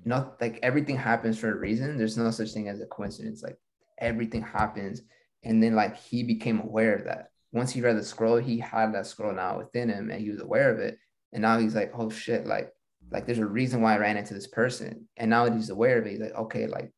not 0.05 0.39
like 0.41 0.59
everything 0.63 0.95
happens 0.95 1.37
for 1.37 1.51
a 1.51 1.57
reason. 1.57 1.97
There's 1.97 2.17
no 2.17 2.31
such 2.31 2.51
thing 2.51 2.69
as 2.69 2.81
a 2.81 2.85
coincidence. 2.85 3.43
Like 3.43 3.57
everything 3.99 4.41
happens. 4.41 5.01
And 5.43 5.61
then 5.61 5.75
like 5.75 5.97
he 5.97 6.23
became 6.23 6.59
aware 6.59 6.95
of 6.95 7.05
that. 7.05 7.29
Once 7.51 7.71
he 7.71 7.81
read 7.81 7.97
the 7.97 8.03
scroll, 8.03 8.37
he 8.37 8.59
had 8.59 8.93
that 8.93 9.07
scroll 9.07 9.33
now 9.33 9.57
within 9.57 9.89
him 9.89 10.11
and 10.11 10.21
he 10.21 10.29
was 10.29 10.41
aware 10.41 10.71
of 10.71 10.79
it. 10.79 10.97
And 11.33 11.41
now 11.41 11.57
he's 11.59 11.75
like, 11.75 11.91
oh 11.95 12.09
shit, 12.09 12.45
like, 12.45 12.71
like 13.11 13.25
there's 13.25 13.39
a 13.39 13.45
reason 13.45 13.81
why 13.81 13.95
I 13.95 13.97
ran 13.97 14.17
into 14.17 14.33
this 14.33 14.47
person. 14.47 15.07
And 15.17 15.29
now 15.29 15.45
that 15.45 15.53
he's 15.53 15.69
aware 15.69 15.97
of 15.97 16.05
it, 16.05 16.11
he's 16.11 16.19
like, 16.19 16.35
okay, 16.35 16.67
like, 16.67 16.91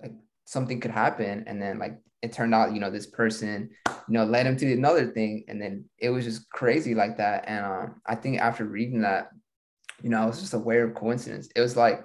like 0.00 0.12
something 0.44 0.80
could 0.80 0.90
happen. 0.90 1.44
And 1.46 1.60
then 1.60 1.78
like 1.78 1.98
it 2.22 2.32
turned 2.32 2.54
out, 2.54 2.72
you 2.72 2.80
know, 2.80 2.90
this 2.90 3.06
person, 3.06 3.70
you 3.86 3.94
know, 4.08 4.24
led 4.24 4.46
him 4.46 4.56
to 4.56 4.72
another 4.72 5.06
thing. 5.06 5.44
And 5.48 5.60
then 5.60 5.84
it 5.98 6.10
was 6.10 6.24
just 6.24 6.48
crazy 6.50 6.94
like 6.94 7.16
that. 7.18 7.44
And 7.46 7.64
um, 7.64 8.00
I 8.06 8.14
think 8.14 8.40
after 8.40 8.64
reading 8.64 9.02
that, 9.02 9.30
you 10.02 10.10
know, 10.10 10.22
I 10.22 10.26
was 10.26 10.40
just 10.40 10.54
aware 10.54 10.84
of 10.84 10.94
coincidence. 10.94 11.48
It 11.54 11.60
was 11.60 11.76
like 11.76 12.04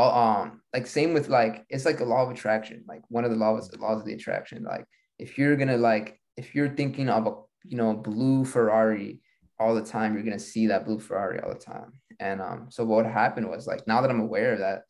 um 0.00 0.62
like 0.72 0.86
same 0.86 1.12
with 1.12 1.28
like 1.28 1.66
it's 1.68 1.84
like 1.84 2.00
a 2.00 2.04
law 2.04 2.22
of 2.22 2.30
attraction 2.30 2.82
like 2.88 3.02
one 3.08 3.24
of 3.24 3.30
the 3.30 3.36
laws 3.36 3.70
laws 3.78 4.00
of 4.00 4.06
the 4.06 4.14
attraction 4.14 4.64
like 4.64 4.86
if 5.18 5.36
you're 5.36 5.56
gonna 5.56 5.76
like 5.76 6.18
if 6.36 6.54
you're 6.54 6.74
thinking 6.74 7.08
of 7.08 7.26
a 7.26 7.34
you 7.64 7.76
know 7.76 7.94
blue 7.94 8.44
ferrari 8.44 9.20
all 9.58 9.74
the 9.74 9.82
time 9.82 10.14
you're 10.14 10.24
gonna 10.24 10.38
see 10.38 10.66
that 10.66 10.84
blue 10.84 10.98
ferrari 10.98 11.40
all 11.40 11.52
the 11.52 11.58
time. 11.58 11.92
And 12.18 12.40
um 12.40 12.66
so 12.70 12.84
what 12.84 13.06
happened 13.06 13.48
was 13.48 13.66
like 13.66 13.86
now 13.86 14.00
that 14.00 14.10
i'm 14.10 14.20
aware 14.20 14.54
of 14.54 14.58
that 14.60 14.82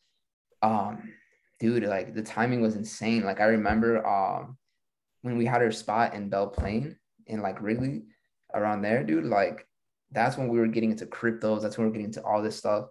um 0.61 1.11
dude 1.59 1.83
like 1.83 2.13
the 2.13 2.23
timing 2.23 2.61
was 2.61 2.75
insane. 2.75 3.23
Like 3.23 3.39
i 3.39 3.45
remember 3.45 4.05
um 4.05 4.57
when 5.21 5.37
we 5.37 5.45
had 5.45 5.61
our 5.61 5.71
spot 5.71 6.13
in 6.13 6.29
belle 6.29 6.47
plaine 6.47 6.97
in 7.27 7.41
like 7.41 7.61
wrigley 7.61 8.03
around 8.53 8.81
there 8.81 9.03
dude 9.03 9.25
like 9.25 9.65
that's 10.11 10.37
when 10.37 10.47
we 10.47 10.59
were 10.59 10.67
getting 10.67 10.91
into 10.91 11.05
cryptos 11.05 11.61
that's 11.61 11.77
when 11.77 11.87
we 11.87 11.89
are 11.89 11.93
getting 11.93 12.07
into 12.07 12.23
all 12.23 12.41
this 12.41 12.57
stuff 12.57 12.85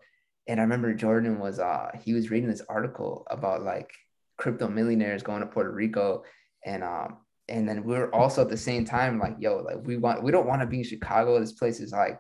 and 0.49 0.59
I 0.59 0.63
remember 0.65 0.93
Jordan 0.95 1.39
was 1.39 1.59
uh 1.59 1.91
he 2.03 2.15
was 2.15 2.31
reading 2.31 2.49
this 2.49 2.63
article 2.69 3.27
about 3.31 3.63
like 3.63 3.91
crypto 4.37 4.69
millionaires 4.69 5.23
going 5.23 5.41
to 5.41 5.47
Puerto 5.47 5.71
Rico. 5.71 6.25
And 6.65 6.83
um 6.83 7.19
and 7.49 7.69
then 7.69 7.85
we 7.85 7.97
are 7.97 8.13
also 8.15 8.43
at 8.43 8.49
the 8.49 8.57
same 8.57 8.85
time 8.85 9.19
like 9.19 9.37
yo 9.39 9.59
like 9.59 9.85
we 9.85 9.97
want 9.97 10.23
we 10.23 10.33
don't 10.33 10.47
want 10.47 10.61
to 10.63 10.67
be 10.67 10.79
in 10.79 10.85
Chicago. 10.85 11.39
This 11.39 11.53
place 11.53 11.81
is 11.81 11.93
like 11.93 12.19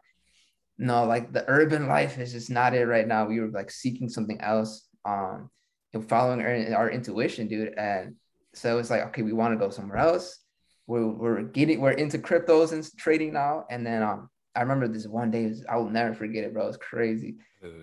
no 0.78 1.04
like 1.04 1.32
the 1.32 1.44
urban 1.48 1.88
life 1.88 2.18
is 2.18 2.32
just 2.32 2.50
not 2.50 2.74
it 2.74 2.86
right 2.86 3.06
now. 3.06 3.26
We 3.26 3.40
were 3.40 3.48
like 3.48 3.70
seeking 3.70 4.08
something 4.08 4.40
else 4.40 4.88
um 5.04 5.50
and 5.94 6.08
following 6.08 6.40
our, 6.40 6.76
our 6.76 6.90
intuition 6.90 7.48
dude. 7.48 7.74
And 7.76 8.14
so 8.54 8.78
it's 8.78 8.90
like 8.90 9.02
okay 9.06 9.22
we 9.22 9.32
want 9.32 9.52
to 9.54 9.64
go 9.64 9.70
somewhere 9.70 9.98
else. 9.98 10.38
We're, 10.86 11.06
we're 11.06 11.42
getting 11.42 11.80
we're 11.80 11.92
into 11.92 12.18
cryptos 12.18 12.72
and 12.72 12.88
trading 12.98 13.32
now. 13.32 13.64
And 13.68 13.84
then 13.84 14.02
um 14.02 14.28
I 14.54 14.60
remember 14.60 14.88
this 14.88 15.06
one 15.06 15.30
day 15.30 15.46
was, 15.46 15.64
I 15.68 15.76
will 15.76 15.90
never 15.90 16.14
forget 16.14 16.44
it 16.44 16.52
bro 16.52 16.68
it's 16.68 16.76
crazy 16.76 17.36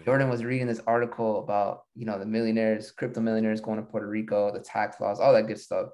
Jordan 0.03 0.29
was 0.29 0.43
reading 0.43 0.67
this 0.67 0.81
article 0.85 1.39
about, 1.39 1.83
you 1.95 2.05
know, 2.05 2.19
the 2.19 2.25
millionaires, 2.25 2.91
crypto 2.91 3.21
millionaires 3.21 3.61
going 3.61 3.77
to 3.77 3.83
Puerto 3.83 4.07
Rico, 4.07 4.51
the 4.51 4.59
tax 4.59 4.99
laws, 4.99 5.19
all 5.19 5.33
that 5.33 5.47
good 5.47 5.59
stuff. 5.59 5.89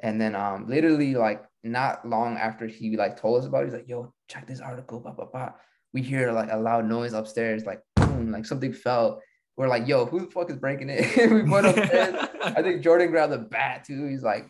And 0.00 0.20
then 0.20 0.34
um 0.34 0.66
literally 0.68 1.14
like 1.14 1.44
not 1.64 2.08
long 2.08 2.36
after 2.36 2.66
he 2.66 2.96
like 2.96 3.20
told 3.20 3.40
us 3.40 3.46
about 3.46 3.62
it, 3.62 3.66
he's 3.66 3.74
like, 3.74 3.88
yo, 3.88 4.14
check 4.28 4.46
this 4.46 4.60
article, 4.60 5.00
blah, 5.00 5.12
blah, 5.12 5.26
blah. 5.26 5.52
We 5.92 6.02
hear 6.02 6.32
like 6.32 6.50
a 6.50 6.56
loud 6.56 6.86
noise 6.86 7.12
upstairs, 7.12 7.66
like 7.66 7.82
boom, 7.96 8.30
like 8.30 8.46
something 8.46 8.72
fell. 8.72 9.20
We're 9.56 9.68
like, 9.68 9.88
yo, 9.88 10.06
who 10.06 10.20
the 10.20 10.30
fuck 10.30 10.50
is 10.50 10.56
breaking 10.56 10.88
it? 10.88 11.30
we 11.30 11.42
went 11.42 11.66
upstairs. 11.66 12.28
I 12.42 12.62
think 12.62 12.82
Jordan 12.82 13.10
grabbed 13.10 13.32
a 13.32 13.38
bat 13.38 13.84
too. 13.84 14.06
He's 14.06 14.22
like, 14.22 14.46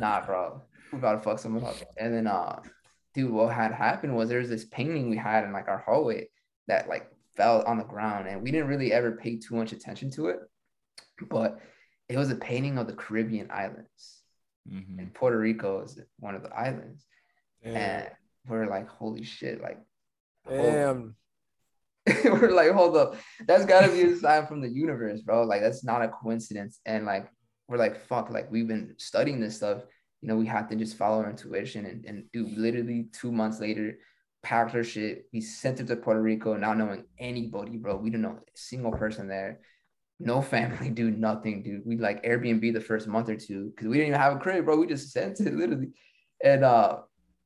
nah, 0.00 0.24
bro, 0.24 0.62
we 0.92 0.98
about 0.98 1.14
to 1.14 1.20
fuck 1.20 1.38
someone 1.38 1.64
up. 1.64 1.76
And 1.98 2.14
then 2.14 2.26
uh 2.28 2.60
dude, 3.14 3.30
what 3.30 3.52
had 3.52 3.72
happened 3.72 4.16
was 4.16 4.28
there's 4.28 4.48
this 4.48 4.64
painting 4.64 5.10
we 5.10 5.16
had 5.16 5.44
in 5.44 5.52
like 5.52 5.68
our 5.68 5.78
hallway 5.78 6.28
that 6.68 6.88
like 6.88 7.10
fell 7.36 7.62
on 7.66 7.78
the 7.78 7.84
ground 7.84 8.28
and 8.28 8.42
we 8.42 8.50
didn't 8.50 8.68
really 8.68 8.92
ever 8.92 9.12
pay 9.12 9.36
too 9.36 9.54
much 9.54 9.72
attention 9.72 10.10
to 10.10 10.28
it 10.28 10.40
but 11.28 11.58
it 12.08 12.16
was 12.16 12.30
a 12.30 12.36
painting 12.36 12.78
of 12.78 12.86
the 12.86 12.92
caribbean 12.92 13.50
islands 13.50 14.22
mm-hmm. 14.70 14.98
and 14.98 15.14
puerto 15.14 15.38
rico 15.38 15.82
is 15.82 15.98
one 16.18 16.34
of 16.34 16.42
the 16.42 16.54
islands 16.54 17.04
Damn. 17.62 17.76
and 17.76 18.08
we're 18.46 18.66
like 18.66 18.88
holy 18.88 19.24
shit 19.24 19.60
like 19.60 19.78
Damn. 20.48 21.16
we're 22.24 22.50
like 22.50 22.72
hold 22.72 22.96
up 22.96 23.16
that's 23.46 23.66
got 23.66 23.86
to 23.86 23.92
be 23.92 24.02
a 24.02 24.16
sign 24.18 24.46
from 24.46 24.60
the 24.60 24.68
universe 24.68 25.20
bro 25.20 25.44
like 25.44 25.60
that's 25.60 25.84
not 25.84 26.02
a 26.02 26.08
coincidence 26.08 26.80
and 26.86 27.06
like 27.06 27.30
we're 27.68 27.76
like 27.76 28.06
fuck 28.06 28.30
like 28.30 28.50
we've 28.50 28.68
been 28.68 28.94
studying 28.98 29.40
this 29.40 29.56
stuff 29.56 29.82
you 30.22 30.28
know 30.28 30.36
we 30.36 30.46
had 30.46 30.68
to 30.68 30.76
just 30.76 30.96
follow 30.96 31.22
our 31.22 31.30
intuition 31.30 31.86
and, 31.86 32.04
and 32.04 32.24
do 32.32 32.46
literally 32.56 33.08
two 33.12 33.32
months 33.32 33.60
later 33.60 33.98
packed 34.42 34.74
our 34.74 34.84
shit. 34.84 35.26
We 35.32 35.40
sent 35.40 35.80
it 35.80 35.86
to 35.88 35.96
Puerto 35.96 36.20
Rico, 36.20 36.56
not 36.56 36.78
knowing 36.78 37.04
anybody, 37.18 37.76
bro. 37.76 37.96
We 37.96 38.10
didn't 38.10 38.22
know 38.22 38.38
a 38.38 38.58
single 38.58 38.92
person 38.92 39.28
there. 39.28 39.60
No 40.18 40.42
family, 40.42 40.90
dude, 40.94 41.18
nothing, 41.18 41.62
dude. 41.62 41.82
We 41.84 41.96
like 41.96 42.24
Airbnb 42.24 42.72
the 42.72 42.80
first 42.80 43.06
month 43.06 43.28
or 43.28 43.36
two 43.36 43.70
because 43.70 43.88
we 43.88 43.96
didn't 43.96 44.08
even 44.08 44.20
have 44.20 44.36
a 44.36 44.38
crib, 44.38 44.64
bro. 44.64 44.76
We 44.76 44.86
just 44.86 45.12
sent 45.12 45.40
it 45.40 45.54
literally. 45.54 45.88
And 46.42 46.64
uh 46.64 47.00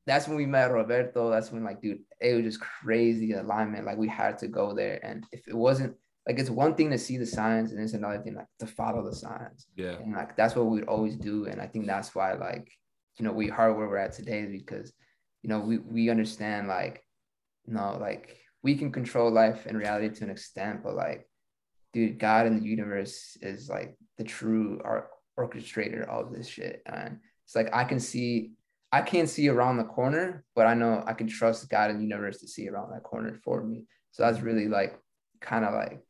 that's 0.07 0.27
when 0.27 0.37
we 0.37 0.45
met 0.45 0.71
Roberto. 0.71 1.31
That's 1.31 1.51
when 1.51 1.63
like, 1.63 1.81
dude, 1.81 1.99
it 2.21 2.35
was 2.35 2.43
just 2.43 2.61
crazy 2.61 3.31
alignment. 3.33 3.85
Like 3.85 3.97
we 3.97 4.07
had 4.07 4.37
to 4.39 4.47
go 4.47 4.75
there. 4.75 5.03
And 5.03 5.25
if 5.31 5.47
it 5.47 5.55
wasn't 5.55 5.95
like 6.27 6.39
it's 6.39 6.49
one 6.49 6.73
thing 6.73 6.89
to 6.89 6.97
see 6.97 7.17
the 7.17 7.25
signs 7.25 7.71
and 7.71 7.81
it's 7.81 7.93
another 7.93 8.21
thing 8.21 8.35
like 8.35 8.47
to 8.59 8.67
follow 8.67 9.05
the 9.05 9.15
signs. 9.15 9.67
Yeah. 9.75 9.97
And 9.97 10.13
like 10.13 10.35
that's 10.35 10.55
what 10.55 10.65
we'd 10.65 10.85
always 10.85 11.15
do. 11.15 11.45
And 11.45 11.61
I 11.61 11.67
think 11.67 11.85
that's 11.85 12.15
why 12.15 12.33
like, 12.33 12.71
you 13.19 13.25
know, 13.25 13.31
we 13.31 13.51
are 13.51 13.73
where 13.73 13.87
we're 13.87 13.97
at 13.97 14.13
today 14.13 14.39
is 14.39 14.51
because, 14.51 14.91
you 15.43 15.49
know, 15.49 15.59
we 15.59 15.77
we 15.77 16.09
understand 16.09 16.67
like, 16.67 17.03
you 17.65 17.73
know, 17.73 17.97
like 17.99 18.37
we 18.63 18.75
can 18.75 18.91
control 18.91 19.31
life 19.31 19.67
and 19.67 19.77
reality 19.77 20.09
to 20.09 20.23
an 20.23 20.31
extent, 20.31 20.81
but 20.83 20.95
like, 20.95 21.27
dude, 21.93 22.17
God 22.17 22.47
and 22.47 22.59
the 22.59 22.65
universe 22.65 23.37
is 23.41 23.69
like 23.69 23.95
the 24.17 24.23
true 24.23 24.81
or- 24.83 25.11
orchestrator 25.39 26.07
of 26.09 26.33
this 26.33 26.47
shit. 26.47 26.81
And 26.87 27.19
it's 27.45 27.55
like 27.55 27.69
I 27.71 27.83
can 27.83 27.99
see 27.99 28.53
I 28.91 29.01
can't 29.01 29.29
see 29.29 29.49
around 29.49 29.77
the 29.77 29.83
corner, 29.83 30.43
but 30.55 30.65
I 30.65 30.73
know 30.73 31.03
I 31.05 31.13
can 31.13 31.27
trust 31.27 31.69
God 31.69 31.91
and 31.91 31.99
the 31.99 32.03
universe 32.03 32.39
to 32.39 32.47
see 32.47 32.67
around 32.67 32.91
that 32.91 33.03
corner 33.03 33.35
for 33.43 33.63
me. 33.63 33.85
So 34.11 34.23
that's 34.23 34.41
really 34.41 34.67
like 34.67 34.97
kind 35.41 35.65
of 35.65 35.73
like 35.73 36.01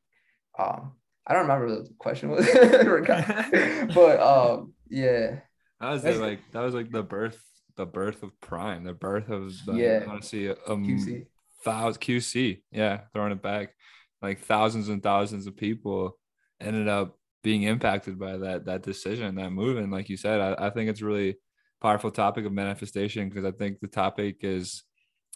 um 0.58 0.94
I 1.28 1.34
don't 1.34 1.44
remember 1.44 1.68
what 1.68 1.86
the 1.86 1.94
question 1.98 2.30
was, 2.30 2.46
but 3.96 4.20
um 4.20 4.74
yeah. 4.90 5.40
That 5.82 5.92
was 5.92 6.04
the, 6.04 6.14
like 6.16 6.40
that 6.52 6.62
was 6.62 6.74
like 6.74 6.92
the 6.92 7.04
birth 7.04 7.42
the 7.76 7.86
birth 7.86 8.24
of 8.24 8.40
Prime, 8.40 8.84
the 8.84 8.94
birth 8.94 9.30
of 9.30 9.54
the, 9.66 9.74
Yeah. 9.74 10.06
honestly 10.08 10.50
um 10.50 10.86
QC. 10.86 11.26
thousand 11.64 12.02
QC. 12.02 12.62
Yeah, 12.72 13.02
throwing 13.14 13.32
it 13.34 13.42
back. 13.42 13.74
Like 14.22 14.40
thousands 14.42 14.90
and 14.90 15.04
thousands 15.04 15.48
of 15.48 15.58
people 15.58 16.18
ended 16.62 16.88
up 16.88 17.18
being 17.44 17.64
impacted 17.64 18.18
by 18.18 18.38
that 18.38 18.66
that 18.66 18.84
decision, 18.84 19.36
that 19.36 19.52
move. 19.52 19.78
And 19.78 19.92
like 19.92 20.10
you 20.10 20.18
said, 20.18 20.40
I, 20.40 20.68
I 20.68 20.70
think 20.70 20.90
it's 20.90 21.02
really 21.02 21.38
powerful 21.82 22.10
topic 22.12 22.46
of 22.46 22.54
manifestation 22.54 23.30
because 23.30 23.46
I 23.46 23.52
think 23.52 23.80
the 23.82 23.88
topic 23.88 24.38
is 24.42 24.84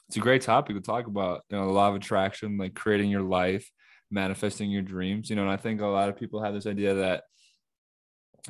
it's 0.08 0.18
a 0.18 0.22
great 0.22 0.42
topic 0.42 0.76
to 0.76 0.82
talk 0.82 1.06
about. 1.08 1.42
You 1.50 1.58
know, 1.58 1.66
the 1.68 1.74
law 1.74 1.90
of 1.90 1.96
attraction, 1.96 2.58
like 2.58 2.74
creating 2.74 3.12
your 3.12 3.22
life, 3.22 3.70
manifesting 4.12 4.72
your 4.72 4.82
dreams. 4.82 5.30
You 5.30 5.36
know, 5.36 5.44
and 5.44 5.52
I 5.52 5.58
think 5.58 5.82
a 5.82 5.86
lot 5.88 6.10
of 6.10 6.18
people 6.18 6.44
have 6.44 6.54
this 6.54 6.68
idea 6.68 6.96
that 6.96 7.24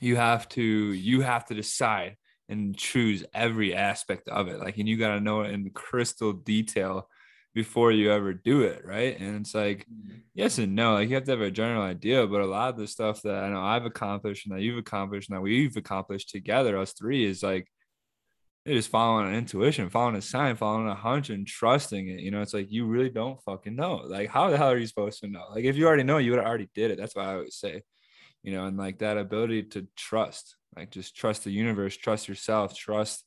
you 0.02 0.16
have 0.16 0.48
to 0.50 0.64
you 0.64 1.22
have 1.22 1.46
to 1.46 1.54
decide 1.54 2.16
and 2.48 2.76
choose 2.76 3.24
every 3.34 3.76
aspect 3.76 4.28
of 4.28 4.48
it. 4.48 4.60
Like, 4.60 4.78
and 4.78 4.90
you 4.90 4.98
got 4.98 5.14
to 5.14 5.20
know 5.20 5.42
it 5.42 5.52
in 5.52 5.70
crystal 5.70 6.34
detail 6.34 7.08
before 7.54 7.92
you 7.92 8.12
ever 8.12 8.34
do 8.34 8.62
it, 8.62 8.84
right? 8.86 9.20
And 9.20 9.42
it's 9.42 9.54
like, 9.54 9.86
mm-hmm. 9.86 10.18
yes 10.34 10.58
and 10.58 10.76
no. 10.76 10.94
Like, 10.94 11.10
you 11.10 11.16
have 11.16 11.26
to 11.26 11.32
have 11.32 11.42
a 11.42 11.52
general 11.52 11.84
idea, 11.84 12.26
but 12.26 12.42
a 12.42 12.46
lot 12.46 12.70
of 12.70 12.78
the 12.78 12.88
stuff 12.88 13.22
that 13.24 13.44
I 13.44 13.50
know 13.50 13.62
I've 13.62 13.86
accomplished 13.86 14.48
and 14.48 14.56
that 14.56 14.62
you've 14.62 14.78
accomplished 14.78 15.30
and 15.30 15.38
that 15.38 15.42
we've 15.42 15.76
accomplished 15.78 16.30
together, 16.30 16.78
us 16.78 16.94
three, 16.94 17.26
is 17.26 17.44
like 17.44 17.68
it 18.66 18.76
is 18.76 18.88
following 18.88 19.30
an 19.30 19.36
intuition, 19.36 19.90
following 19.90 20.16
a 20.16 20.22
sign, 20.22 20.56
following 20.56 20.88
a 20.88 20.96
hunch, 20.96 21.30
and 21.30 21.48
trusting 21.48 22.08
it. 22.08 22.20
You 22.20 22.32
know, 22.32 22.42
it's 22.42 22.54
like 22.54 22.72
you 22.72 22.86
really 22.86 23.10
don't 23.10 23.42
fucking 23.44 23.76
know. 23.76 24.02
Like, 24.06 24.30
how 24.30 24.50
the 24.50 24.58
hell 24.58 24.72
are 24.72 24.78
you 24.78 24.88
supposed 24.88 25.22
to 25.22 25.28
know? 25.28 25.46
Like, 25.54 25.64
if 25.64 25.78
you 25.78 25.88
already 25.88 26.04
know, 26.04 26.18
you 26.18 26.32
would 26.32 26.40
have 26.40 26.48
already 26.48 26.70
did 26.76 26.92
it. 26.92 26.98
That's 26.98 27.16
what 27.16 27.26
I 27.26 27.34
always 27.36 27.56
say. 27.56 27.82
You 28.44 28.54
know, 28.54 28.66
and 28.66 28.78
like 28.78 29.00
that 29.00 29.18
ability 29.18 29.64
to 29.64 29.88
trust, 29.96 30.56
like 30.76 30.92
just 30.92 31.16
trust 31.16 31.44
the 31.44 31.52
universe, 31.52 31.98
trust 31.98 32.28
yourself, 32.28 32.76
trust 32.76 33.26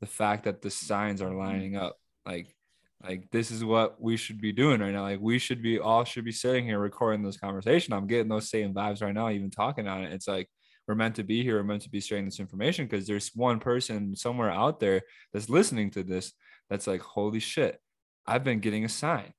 the 0.00 0.06
fact 0.06 0.44
that 0.44 0.62
the 0.62 0.70
signs 0.70 1.20
are 1.20 1.34
lining 1.34 1.76
up. 1.76 1.96
Like, 2.24 2.54
like 3.02 3.30
this 3.30 3.50
is 3.50 3.64
what 3.64 4.00
we 4.00 4.16
should 4.16 4.40
be 4.40 4.52
doing 4.52 4.80
right 4.80 4.92
now. 4.92 5.02
Like 5.02 5.20
we 5.20 5.38
should 5.38 5.62
be 5.62 5.78
all 5.78 6.04
should 6.04 6.24
be 6.24 6.32
sitting 6.32 6.64
here 6.64 6.78
recording 6.78 7.22
this 7.22 7.36
conversation. 7.36 7.92
I'm 7.92 8.06
getting 8.06 8.28
those 8.28 8.48
same 8.48 8.72
vibes 8.72 9.02
right 9.02 9.14
now, 9.14 9.30
even 9.30 9.50
talking 9.50 9.86
on 9.86 10.04
it. 10.04 10.12
It's 10.12 10.28
like 10.28 10.48
we're 10.86 10.94
meant 10.94 11.16
to 11.16 11.24
be 11.24 11.42
here. 11.42 11.56
We're 11.56 11.64
meant 11.64 11.82
to 11.82 11.90
be 11.90 12.00
sharing 12.00 12.24
this 12.24 12.40
information 12.40 12.86
because 12.86 13.06
there's 13.06 13.30
one 13.34 13.58
person 13.58 14.14
somewhere 14.14 14.50
out 14.50 14.80
there 14.80 15.02
that's 15.32 15.48
listening 15.48 15.90
to 15.92 16.02
this 16.02 16.32
that's 16.70 16.86
like, 16.86 17.00
holy 17.00 17.40
shit, 17.40 17.80
I've 18.26 18.44
been 18.44 18.60
getting 18.60 18.84
a 18.84 18.88
sign 18.88 19.32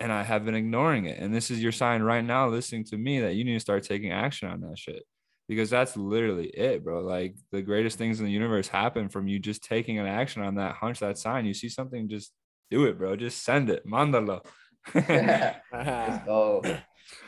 and 0.00 0.12
I 0.12 0.22
have 0.22 0.44
been 0.44 0.54
ignoring 0.54 1.06
it. 1.06 1.18
And 1.18 1.34
this 1.34 1.50
is 1.50 1.62
your 1.62 1.72
sign 1.72 2.02
right 2.02 2.24
now, 2.24 2.48
listening 2.48 2.84
to 2.86 2.98
me 2.98 3.20
that 3.20 3.34
you 3.34 3.44
need 3.44 3.54
to 3.54 3.60
start 3.60 3.84
taking 3.84 4.12
action 4.12 4.48
on 4.48 4.60
that 4.62 4.78
shit. 4.78 5.02
Because 5.48 5.70
that's 5.70 5.96
literally 5.96 6.46
it, 6.46 6.84
bro. 6.84 7.00
Like 7.00 7.36
the 7.50 7.62
greatest 7.62 7.98
things 7.98 8.20
in 8.20 8.26
the 8.26 8.32
universe 8.32 8.68
happen 8.68 9.08
from 9.08 9.28
you 9.28 9.38
just 9.38 9.62
taking 9.62 9.98
an 9.98 10.06
action 10.06 10.42
on 10.42 10.54
that 10.56 10.76
hunch, 10.76 11.00
that 11.00 11.18
sign. 11.18 11.46
You 11.46 11.54
see 11.54 11.68
something, 11.68 12.08
just 12.08 12.32
do 12.70 12.84
it, 12.84 12.98
bro. 12.98 13.16
Just 13.16 13.44
send 13.44 13.68
it. 13.70 13.86
Mandalo. 13.86 14.44
Let's 14.94 16.24
go. 16.26 16.62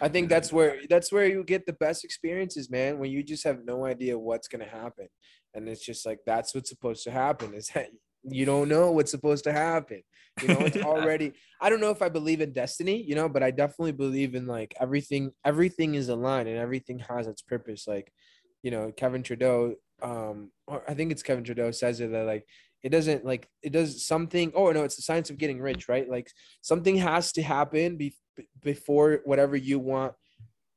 I 0.01 0.09
think 0.09 0.29
that's 0.29 0.53
where 0.53 0.79
that's 0.89 1.13
where 1.13 1.27
you 1.27 1.45
get 1.45 1.67
the 1.67 1.73
best 1.73 2.05
experiences, 2.05 2.71
man. 2.71 2.99
When 2.99 3.11
you 3.11 3.23
just 3.23 3.45
have 3.45 3.65
no 3.65 3.85
idea 3.85 4.19
what's 4.19 4.49
gonna 4.49 4.69
happen, 4.69 5.09
and 5.55 5.69
it's 5.69 5.85
just 5.85 6.07
like 6.07 6.19
that's 6.27 6.55
what's 6.55 6.71
supposed 6.71 7.05
to 7.05 7.11
happen. 7.11 7.55
Is 7.55 7.69
that 7.75 7.89
you 8.25 8.47
don't 8.47 8.69
know 8.69 8.91
what's 8.91 9.11
supposed 9.11 9.45
to 9.45 9.53
happen. 9.53 10.03
You 10.43 10.49
know, 10.49 10.61
it's 10.61 10.77
already. 10.85 11.33
I 11.61 11.71
don't 11.71 11.81
know 11.81 11.91
if 11.91 12.03
I 12.03 12.09
believe 12.09 12.41
in 12.41 12.53
destiny, 12.53 13.03
you 13.03 13.15
know, 13.15 13.29
but 13.29 13.43
I 13.43 13.51
definitely 13.51 13.93
believe 13.93 14.35
in 14.35 14.47
like 14.47 14.75
everything. 14.81 15.33
Everything 15.45 15.95
is 15.95 16.09
aligned, 16.09 16.49
and 16.49 16.59
everything 16.59 16.99
has 17.01 17.27
its 17.27 17.43
purpose. 17.43 17.87
Like, 17.87 18.13
you 18.63 18.71
know, 18.71 18.93
Kevin 18.97 19.23
Trudeau. 19.23 19.75
Um, 20.03 20.51
or 20.67 20.83
I 20.89 20.95
think 20.95 21.13
it's 21.13 21.23
Kevin 21.23 21.45
Trudeau 21.45 21.71
says 21.71 22.01
it 22.01 22.11
that 22.11 22.27
like 22.27 22.45
it 22.83 22.91
doesn't 22.91 23.25
like 23.25 23.49
it 23.63 23.73
does 23.73 24.07
something. 24.07 24.53
Oh 24.55 24.71
no, 24.73 24.85
it's 24.85 24.97
the 24.97 25.03
science 25.03 25.31
of 25.31 25.39
getting 25.39 25.61
rich, 25.61 25.89
right? 25.89 26.09
Like 26.09 26.31
something 26.61 26.97
has 26.97 27.33
to 27.33 27.43
happen 27.43 27.97
be, 27.97 28.15
before 28.63 29.21
whatever 29.25 29.57
you 29.57 29.79
want 29.79 30.15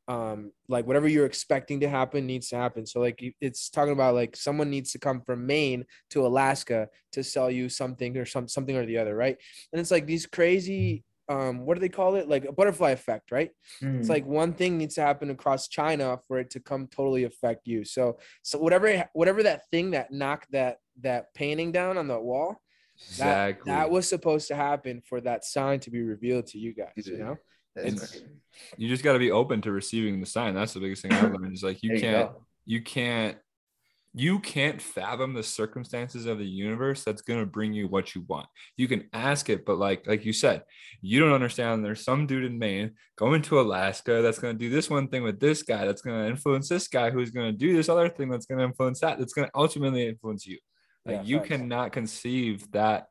um 0.07 0.51
like 0.69 0.87
whatever 0.87 1.07
you're 1.07 1.25
expecting 1.25 1.81
to 1.81 1.89
happen 1.89 2.25
needs 2.25 2.49
to 2.49 2.55
happen. 2.55 2.85
So 2.85 3.01
like 3.01 3.21
it's 3.41 3.69
talking 3.69 3.91
about 3.91 4.15
like 4.15 4.35
someone 4.35 4.69
needs 4.69 4.91
to 4.93 4.99
come 4.99 5.21
from 5.21 5.45
maine 5.45 5.85
to 6.11 6.25
alaska 6.25 6.87
to 7.11 7.23
sell 7.23 7.51
you 7.51 7.67
something 7.67 8.15
or 8.17 8.25
some 8.25 8.47
something 8.47 8.75
or 8.75 8.85
the 8.85 8.97
other 8.97 9.15
right? 9.15 9.37
And 9.71 9.79
it's 9.81 9.91
like 9.91 10.05
these 10.05 10.25
crazy 10.25 11.03
um 11.29 11.65
what 11.65 11.73
do 11.73 11.81
they 11.81 11.89
call 11.89 12.15
it? 12.15 12.29
Like 12.29 12.45
a 12.45 12.53
butterfly 12.53 12.91
effect 12.91 13.31
right? 13.31 13.51
Mm. 13.83 13.99
it's 13.99 14.09
like 14.09 14.25
one 14.25 14.53
thing 14.53 14.77
needs 14.77 14.95
to 14.95 15.01
happen 15.01 15.29
across 15.29 15.67
china 15.67 16.19
for 16.27 16.39
it 16.39 16.51
to 16.51 16.61
come 16.61 16.87
totally 16.87 17.25
affect 17.25 17.67
you. 17.67 17.83
So 17.83 18.17
so 18.43 18.57
whatever 18.59 19.09
whatever 19.11 19.43
that 19.43 19.69
thing 19.71 19.91
that 19.91 20.11
knocked 20.11 20.51
that 20.53 20.77
that 21.01 21.33
painting 21.33 21.73
down 21.73 21.97
on 21.97 22.07
the 22.07 22.19
wall 22.19 22.61
exactly. 23.09 23.71
that 23.71 23.89
was 23.89 24.07
supposed 24.07 24.47
to 24.47 24.55
happen 24.55 25.01
for 25.07 25.21
that 25.21 25.45
sign 25.45 25.79
to 25.81 25.91
be 25.91 26.01
revealed 26.01 26.47
to 26.47 26.57
you 26.57 26.73
guys 26.73 27.05
you 27.07 27.17
know 27.17 27.37
it's- 27.75 28.21
you 28.77 28.87
just 28.89 29.03
got 29.03 29.13
to 29.13 29.19
be 29.19 29.29
open 29.29 29.61
to 29.61 29.71
receiving 29.71 30.19
the 30.19 30.25
sign. 30.25 30.55
That's 30.55 30.73
the 30.73 30.79
biggest 30.79 31.03
thing 31.03 31.11
I've 31.13 31.31
learned. 31.31 31.53
Is 31.53 31.61
like 31.61 31.83
you 31.83 31.89
There 31.89 31.97
you 31.97 32.01
can't 32.01 32.31
go. 32.31 32.45
you 32.65 32.81
can't 32.81 33.37
you 34.15 34.39
can't 34.39 34.81
fathom 34.81 35.33
the 35.35 35.43
circumstances 35.43 36.25
of 36.25 36.39
the 36.39 36.45
universe 36.45 37.03
that's 37.03 37.21
going 37.21 37.39
to 37.39 37.45
bring 37.45 37.73
you 37.73 37.87
what 37.87 38.15
you 38.15 38.23
want 38.27 38.47
you 38.77 38.87
can 38.87 39.07
ask 39.13 39.47
it 39.49 39.63
but 39.63 39.77
like 39.77 40.07
like 40.07 40.25
you 40.25 40.33
said 40.33 40.63
you 41.01 41.19
don't 41.19 41.33
understand 41.33 41.85
there's 41.85 42.03
some 42.03 42.25
dude 42.25 42.45
in 42.45 42.57
maine 42.57 42.89
going 43.17 43.41
to 43.43 43.59
alaska 43.59 44.21
that's 44.23 44.39
going 44.39 44.55
to 44.55 44.57
do 44.57 44.71
this 44.71 44.89
one 44.89 45.07
thing 45.09 45.21
with 45.21 45.39
this 45.39 45.61
guy 45.61 45.85
that's 45.85 46.01
going 46.01 46.19
to 46.19 46.27
influence 46.27 46.67
this 46.67 46.87
guy 46.87 47.11
who's 47.11 47.29
going 47.29 47.51
to 47.51 47.57
do 47.57 47.75
this 47.75 47.89
other 47.89 48.09
thing 48.09 48.29
that's 48.29 48.45
going 48.47 48.57
to 48.57 48.63
influence 48.65 49.01
that 49.01 49.19
that's 49.19 49.33
going 49.33 49.45
to 49.45 49.51
ultimately 49.53 50.07
influence 50.07 50.47
you 50.47 50.57
like 51.07 51.15
Yeah, 51.15 51.23
you 51.23 51.37
facts. 51.37 51.47
cannot 51.49 51.91
conceive 51.91 52.71
that 52.71 53.07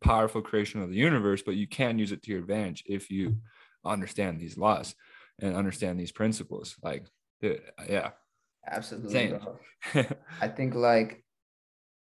powerful 0.00 0.42
creation 0.42 0.80
of 0.82 0.90
the 0.90 0.96
universe 0.96 1.42
but 1.42 1.56
you 1.56 1.66
can 1.66 1.98
use 1.98 2.12
it 2.12 2.22
to 2.22 2.30
your 2.30 2.40
advantage 2.40 2.84
if 2.86 3.10
you 3.10 3.36
understand 3.84 4.38
these 4.38 4.56
laws 4.56 4.94
and 5.40 5.56
understand 5.56 5.98
these 5.98 6.12
principles 6.12 6.76
like 6.82 7.06
yeah 7.88 8.10
Absolutely. 8.70 9.38
I 10.40 10.48
think 10.48 10.74
like 10.74 11.24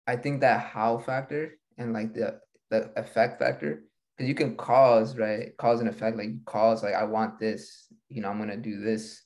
I 0.06 0.16
think 0.16 0.40
that 0.40 0.60
how 0.60 0.98
factor 0.98 1.58
and 1.78 1.92
like 1.92 2.14
the 2.14 2.40
the 2.70 2.90
effect 2.98 3.38
factor 3.38 3.84
because 4.16 4.28
you 4.28 4.34
can 4.34 4.56
cause 4.56 5.16
right 5.16 5.56
cause 5.56 5.80
and 5.80 5.88
effect 5.88 6.16
like 6.16 6.28
you 6.28 6.40
cause 6.44 6.82
like 6.82 6.94
I 6.94 7.04
want 7.04 7.38
this 7.38 7.86
you 8.08 8.22
know 8.22 8.28
I'm 8.28 8.38
gonna 8.38 8.56
do 8.56 8.80
this 8.80 9.22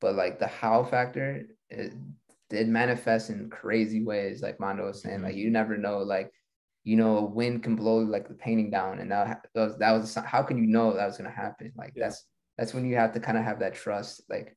but 0.00 0.14
like 0.14 0.38
the 0.38 0.46
how 0.46 0.84
factor 0.84 1.46
it 1.68 1.92
did 2.50 2.68
manifests 2.68 3.30
in 3.30 3.48
crazy 3.48 4.02
ways 4.04 4.42
like 4.42 4.60
Mondo 4.60 4.86
was 4.86 5.02
saying 5.02 5.22
like 5.22 5.36
you 5.36 5.50
never 5.50 5.76
know 5.76 5.98
like 5.98 6.30
you 6.84 6.96
know 6.96 7.18
a 7.18 7.24
wind 7.24 7.62
can 7.62 7.76
blow 7.76 7.98
like 7.98 8.28
the 8.28 8.34
painting 8.34 8.70
down 8.70 8.98
and 8.98 9.10
that, 9.10 9.46
that 9.54 9.60
was 9.66 9.78
that 9.78 9.92
was 9.92 10.14
how 10.14 10.42
can 10.42 10.58
you 10.58 10.66
know 10.66 10.94
that 10.94 11.06
was 11.06 11.16
gonna 11.16 11.30
happen 11.30 11.72
like 11.76 11.92
Yeah. 11.94 12.06
that's 12.06 12.24
that's 12.58 12.74
when 12.74 12.84
you 12.86 12.96
have 12.96 13.12
to 13.14 13.20
kind 13.20 13.38
of 13.38 13.44
have 13.44 13.60
that 13.60 13.74
trust 13.74 14.22
like 14.28 14.56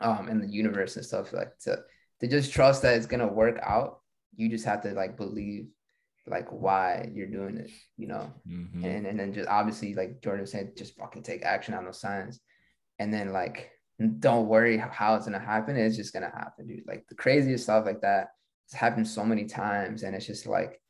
um 0.00 0.28
in 0.28 0.40
the 0.40 0.48
universe 0.48 0.96
and 0.96 1.04
stuff 1.06 1.32
like 1.32 1.56
to 1.60 1.78
to 2.20 2.26
just 2.26 2.52
trust 2.52 2.82
that 2.82 2.96
it's 2.96 3.06
gonna 3.06 3.32
work 3.32 3.58
out 3.62 4.00
you 4.36 4.48
just 4.48 4.64
have 4.64 4.82
to 4.82 4.90
like 4.92 5.16
believe 5.16 5.66
like 6.26 6.48
why 6.50 7.08
you're 7.12 7.26
doing 7.26 7.58
it 7.58 7.70
you 7.98 8.06
know 8.08 8.32
Mhm. 8.48 8.82
and 8.84 9.06
and 9.06 9.20
then 9.20 9.32
just 9.34 9.48
obviously 9.48 9.94
like 9.94 10.22
jordan 10.22 10.46
said 10.46 10.76
just 10.76 10.96
fucking 10.96 11.22
take 11.22 11.44
action 11.44 11.74
on 11.74 11.84
those 11.84 12.00
signs 12.00 12.40
and 12.98 13.12
then 13.12 13.32
like 13.32 13.70
don't 14.18 14.48
worry 14.48 14.76
how 14.76 15.14
it's 15.14 15.26
gonna 15.26 15.38
happen 15.38 15.76
it's 15.76 15.96
just 15.96 16.12
gonna 16.12 16.30
happen 16.34 16.66
dude 16.66 16.86
like 16.86 17.04
the 17.08 17.14
craziest 17.14 17.64
stuff 17.64 17.84
like 17.86 18.00
that 18.00 18.28
it's 18.66 18.74
happened 18.74 19.06
so 19.06 19.24
many 19.24 19.44
times 19.44 20.02
and 20.02 20.14
it's 20.16 20.26
just 20.26 20.46
like 20.46 20.80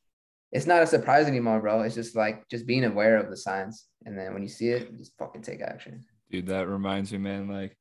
it's 0.51 0.65
not 0.65 0.81
a 0.81 0.87
surprise 0.87 1.27
anymore 1.27 1.59
bro 1.59 1.81
it's 1.81 1.95
just 1.95 2.15
like 2.15 2.47
just 2.49 2.65
being 2.65 2.85
aware 2.85 3.17
of 3.17 3.29
the 3.29 3.37
signs 3.37 3.85
and 4.05 4.17
then 4.17 4.33
when 4.33 4.41
you 4.41 4.49
see 4.49 4.69
it 4.69 4.95
just 4.97 5.13
fucking 5.19 5.41
take 5.41 5.61
action 5.61 6.03
dude 6.31 6.47
that 6.47 6.67
reminds 6.67 7.11
me 7.11 7.17
man 7.17 7.47
like 7.47 7.77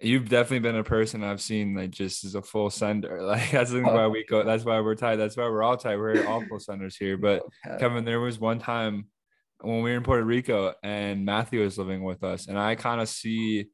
You've 0.00 0.28
definitely 0.28 0.58
been 0.58 0.76
a 0.76 0.84
person 0.84 1.22
I've 1.22 1.40
seen 1.40 1.74
like 1.74 1.90
just 1.90 2.24
as 2.24 2.34
a 2.34 2.42
full 2.42 2.68
sender. 2.68 3.22
Like 3.24 3.50
that's 3.50 3.72
oh. 3.72 3.80
why 3.80 4.06
we 4.08 4.24
go. 4.24 4.42
That's 4.42 4.64
why 4.64 4.80
we're 4.80 4.96
tight. 4.96 5.16
That's 5.16 5.36
why 5.36 5.44
we're 5.44 5.62
all 5.62 5.76
tight. 5.76 5.96
We're 5.96 6.26
all 6.26 6.44
full 6.44 6.60
senders 6.60 6.96
here. 6.96 7.16
But 7.16 7.42
Kevin, 7.78 8.04
there 8.04 8.20
was 8.20 8.38
one 8.38 8.58
time 8.58 9.06
when 9.60 9.82
we 9.82 9.90
were 9.90 9.96
in 9.96 10.02
Puerto 10.02 10.24
Rico 10.24 10.74
and 10.82 11.24
Matthew 11.24 11.62
was 11.62 11.78
living 11.78 12.02
with 12.02 12.22
us, 12.22 12.48
and 12.48 12.58
I 12.58 12.74
kind 12.74 13.00
of 13.00 13.08
see 13.08 13.68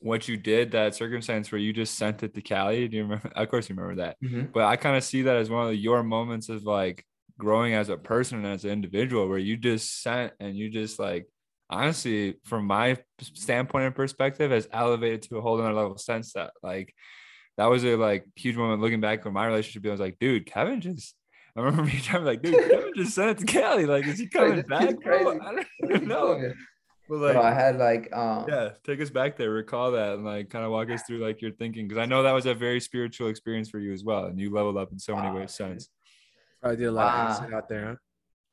what 0.00 0.28
you 0.28 0.36
did 0.36 0.72
that 0.72 0.94
circumstance 0.94 1.50
where 1.50 1.60
you 1.60 1.72
just 1.72 1.96
sent 1.96 2.22
it 2.22 2.34
to 2.34 2.40
Cali. 2.40 2.86
Do 2.88 2.96
you 2.96 3.02
remember? 3.04 3.30
Of 3.36 3.48
course, 3.48 3.68
you 3.68 3.74
remember 3.74 4.02
that. 4.02 4.16
Mhm. 4.22 4.52
But 4.52 4.64
I 4.64 4.76
kind 4.76 4.96
of 4.96 5.04
see 5.04 5.22
that 5.22 5.36
as 5.36 5.50
one 5.50 5.66
of 5.68 5.74
your 5.74 6.02
moments 6.02 6.48
of 6.48 6.64
like 6.64 7.04
growing 7.38 7.74
as 7.74 7.88
a 7.88 7.96
person 7.96 8.38
and 8.38 8.46
as 8.46 8.64
an 8.64 8.70
individual, 8.70 9.28
where 9.28 9.38
you 9.38 9.56
just 9.56 10.02
sent 10.02 10.32
and 10.40 10.56
you 10.56 10.70
just 10.70 10.98
like 10.98 11.26
honestly, 11.70 12.34
from 12.44 12.64
my 12.66 12.96
standpoint 13.34 13.84
and 13.84 13.94
perspective, 13.94 14.50
has 14.50 14.66
elevated 14.72 15.22
to 15.22 15.36
a 15.36 15.40
whole 15.40 15.60
other 15.60 15.72
level 15.72 15.98
sense 15.98 16.32
that 16.32 16.52
like 16.62 16.94
that 17.58 17.66
was 17.66 17.84
a 17.84 17.96
like 17.96 18.24
huge 18.36 18.56
moment 18.56 18.80
looking 18.80 19.00
back 19.00 19.26
on 19.26 19.32
my 19.32 19.46
relationship. 19.46 19.84
I 19.86 19.90
was 19.90 20.00
like, 20.00 20.18
dude, 20.18 20.46
Kevin 20.46 20.80
just. 20.80 21.14
I 21.56 21.60
remember 21.62 21.82
me 21.82 21.98
trying 22.00 22.24
to 22.24 22.30
be 22.30 22.36
like, 22.36 22.42
dude, 22.42 22.70
Kevin 22.70 22.92
just 22.94 23.14
sent 23.16 23.30
it 23.30 23.38
to 23.38 23.44
Cali. 23.46 23.84
Like, 23.84 24.06
is 24.06 24.20
he 24.20 24.28
coming 24.28 24.62
back? 24.62 24.94
Bro? 25.02 25.40
I 25.40 25.64
don't 25.88 26.06
know. 26.06 26.52
But 27.08 27.18
like, 27.18 27.32
Bro, 27.34 27.42
I 27.42 27.52
had 27.54 27.78
like 27.78 28.14
um 28.16 28.46
yeah 28.48 28.70
take 28.84 29.00
us 29.00 29.10
back 29.10 29.36
there 29.36 29.50
recall 29.50 29.92
that 29.92 30.14
and 30.14 30.24
like 30.24 30.48
kind 30.50 30.64
of 30.64 30.70
walk 30.70 30.90
us 30.90 31.02
through 31.02 31.18
like 31.18 31.40
your 31.42 31.50
thinking 31.52 31.86
because 31.88 32.00
i 32.00 32.06
know 32.06 32.22
that 32.22 32.32
was 32.32 32.46
a 32.46 32.54
very 32.54 32.80
spiritual 32.80 33.28
experience 33.28 33.68
for 33.68 33.78
you 33.78 33.92
as 33.92 34.04
well 34.04 34.24
and 34.26 34.38
you 34.38 34.50
leveled 34.52 34.76
up 34.76 34.90
in 34.92 34.98
so 34.98 35.14
many 35.16 35.28
Wow, 35.28 35.36
ways 35.36 35.54
since 35.54 35.88
Probably 36.60 36.76
did 36.78 36.86
a 36.86 36.92
lot 36.92 37.14
Wow. 37.14 37.22
of 37.22 37.28
acid 37.30 37.54
out 37.54 37.68
there, 37.68 38.00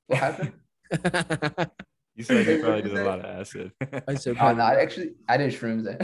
what 0.08 0.20
happened? 0.20 0.54
you 2.16 2.24
said 2.24 2.46
you 2.48 2.58
probably 2.60 2.82
did 2.90 2.94
a 2.96 3.04
lot 3.04 3.20
of 3.20 3.26
acid 3.26 3.72
I 4.08 4.16
said 4.16 4.34
Oh, 4.36 4.40
probably 4.40 4.58
no, 4.58 4.64
I 4.64 4.76
actually 4.82 5.12
I 5.28 5.38
did 5.38 5.52
shrooms 5.54 5.84
there. 5.84 5.98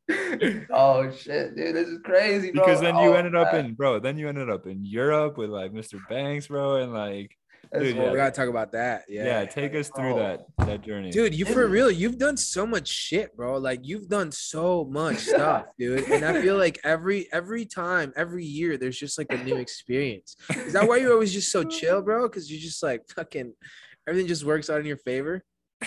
oh 0.72 1.10
shit, 1.10 1.56
dude, 1.56 1.74
this 1.74 1.88
is 1.88 1.98
crazy, 2.04 2.52
bro. 2.52 2.62
because 2.64 2.80
then 2.80 2.96
you 2.98 3.10
Oh, 3.10 3.14
ended 3.14 3.34
up 3.34 3.52
man. 3.52 3.66
in 3.66 3.74
bro 3.74 3.98
then 3.98 4.16
you 4.18 4.28
ended 4.28 4.48
up 4.50 4.66
in 4.66 4.84
europe 4.84 5.36
with 5.38 5.50
like 5.50 5.72
mr 5.72 5.98
banks 6.08 6.46
bro 6.48 6.76
and 6.76 6.92
like 6.92 7.30
That's 7.30 7.39
dude, 7.72 7.96
Well, 7.96 8.06
yeah. 8.06 8.10
we 8.12 8.16
gotta 8.16 8.30
talk 8.30 8.48
about 8.48 8.72
that. 8.72 9.04
yeah, 9.08 9.24
Yeah. 9.40 9.44
take 9.46 9.74
us 9.74 9.88
through 9.88 10.14
Oh. 10.14 10.18
that 10.18 10.46
that 10.66 10.82
journey 10.82 11.10
Dude, 11.10 11.34
you 11.34 11.44
for 11.46 11.66
real, 11.68 11.90
you've 11.90 12.18
done 12.18 12.36
so 12.36 12.66
much 12.66 12.88
shit, 12.88 13.36
bro. 13.36 13.58
Like 13.58 13.80
you've 13.82 14.08
done 14.08 14.32
so 14.32 14.84
much 14.84 15.18
stuff, 15.32 15.66
dude. 15.78 16.08
And 16.10 16.24
I 16.24 16.40
feel 16.42 16.56
like 16.56 16.78
every 16.84 17.28
every 17.32 17.64
time, 17.66 18.12
every 18.16 18.44
year, 18.44 18.76
there's 18.76 18.98
just 18.98 19.18
like 19.18 19.32
a 19.32 19.38
new 19.42 19.56
experience. 19.56 20.36
Is 20.56 20.72
that 20.72 20.86
why 20.88 20.96
you're 20.98 21.12
always 21.12 21.32
just 21.32 21.50
so 21.52 21.62
chill, 21.78 22.02
bro? 22.02 22.28
Because 22.28 22.50
you're 22.50 22.60
just 22.60 22.82
like 22.82 23.02
fucking 23.14 23.52
everything 24.08 24.26
just 24.28 24.44
works 24.44 24.68
out 24.70 24.80
in 24.80 24.86
your 24.86 24.96
favor. 24.96 25.42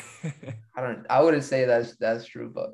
I 0.75 0.81
don't. 0.81 1.05
I 1.09 1.21
wouldn't 1.21 1.43
say 1.43 1.65
that's 1.65 1.95
that's 1.97 2.25
true, 2.25 2.51
but 2.53 2.73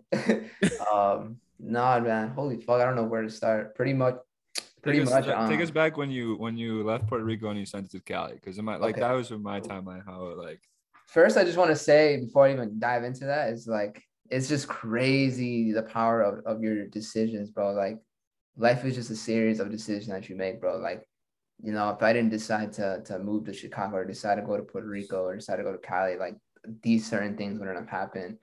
um, 0.94 1.38
nah, 1.60 2.00
man. 2.00 2.30
Holy 2.30 2.58
fuck, 2.62 2.80
I 2.82 2.86
don't 2.86 2.96
know 2.96 3.04
where 3.04 3.22
to 3.24 3.30
start. 3.30 3.76
Pretty 3.76 3.94
much, 3.94 4.16
pretty 4.82 5.00
take 5.00 5.08
us, 5.08 5.14
much. 5.14 5.26
ta- 5.26 5.48
take 5.48 5.58
um, 5.58 5.64
us 5.64 5.72
back 5.72 5.98
when 5.98 6.10
you 6.10 6.36
when 6.38 6.58
you 6.58 6.84
left 6.84 7.08
Puerto 7.08 7.24
Rico 7.24 7.50
and 7.50 7.60
you 7.60 7.66
sent 7.66 7.86
it 7.86 7.92
to 7.92 8.00
Cali 8.00 8.34
because 8.36 8.58
in 8.58 8.66
my 8.66 8.76
like 8.78 8.92
Okay. 8.96 9.02
that 9.02 9.12
was 9.12 9.32
in 9.32 9.42
my 9.42 9.60
timeline 9.60 10.06
how 10.06 10.28
it 10.28 10.38
like 10.38 10.62
First, 11.08 11.38
I 11.38 11.44
just 11.44 11.58
want 11.58 11.72
to 11.72 11.76
say 11.76 12.18
before 12.18 12.46
I 12.46 12.54
even 12.54 12.78
dive 12.78 13.04
into 13.04 13.26
that 13.26 13.50
is 13.50 13.68
like 13.68 14.04
it's 14.30 14.48
just 14.48 14.68
crazy 14.68 15.72
the 15.72 15.82
power 15.82 16.22
of 16.22 16.46
of 16.46 16.62
your 16.62 16.86
decisions, 16.86 17.50
bro. 17.50 17.74
Like 17.74 17.98
life 18.58 18.86
is 18.86 18.94
just 18.94 19.10
a 19.10 19.16
series 19.16 19.60
of 19.60 19.72
decisions 19.72 20.08
that 20.10 20.30
you 20.30 20.36
make, 20.36 20.62
bro. 20.62 20.78
Like 20.78 21.04
you 21.64 21.72
know, 21.72 21.90
if 21.90 22.04
I 22.04 22.14
didn't 22.14 22.30
decide 22.30 22.74
to 22.74 23.02
to 23.06 23.18
move 23.18 23.46
to 23.46 23.54
Chicago 23.54 23.98
or 23.98 24.06
decide 24.06 24.36
to 24.36 24.44
go 24.44 24.56
to 24.56 24.62
Puerto 24.64 24.88
Rico 24.88 25.24
or 25.24 25.36
decide 25.36 25.58
to 25.58 25.64
go 25.64 25.72
to 25.72 25.80
Cali, 25.80 26.16
like 26.18 26.36
these 26.84 27.10
certain 27.10 27.36
things 27.36 27.58
wouldn't 27.58 27.78
have 27.78 27.90
happened. 27.90 28.38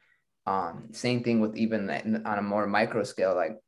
Um, 0.46 0.88
same 0.90 1.22
thing 1.22 1.38
with 1.40 1.56
even 1.56 1.88
on 2.26 2.38
a 2.38 2.42
more 2.42 2.66
micro 2.66 3.04
scale, 3.04 3.36
like 3.36 3.58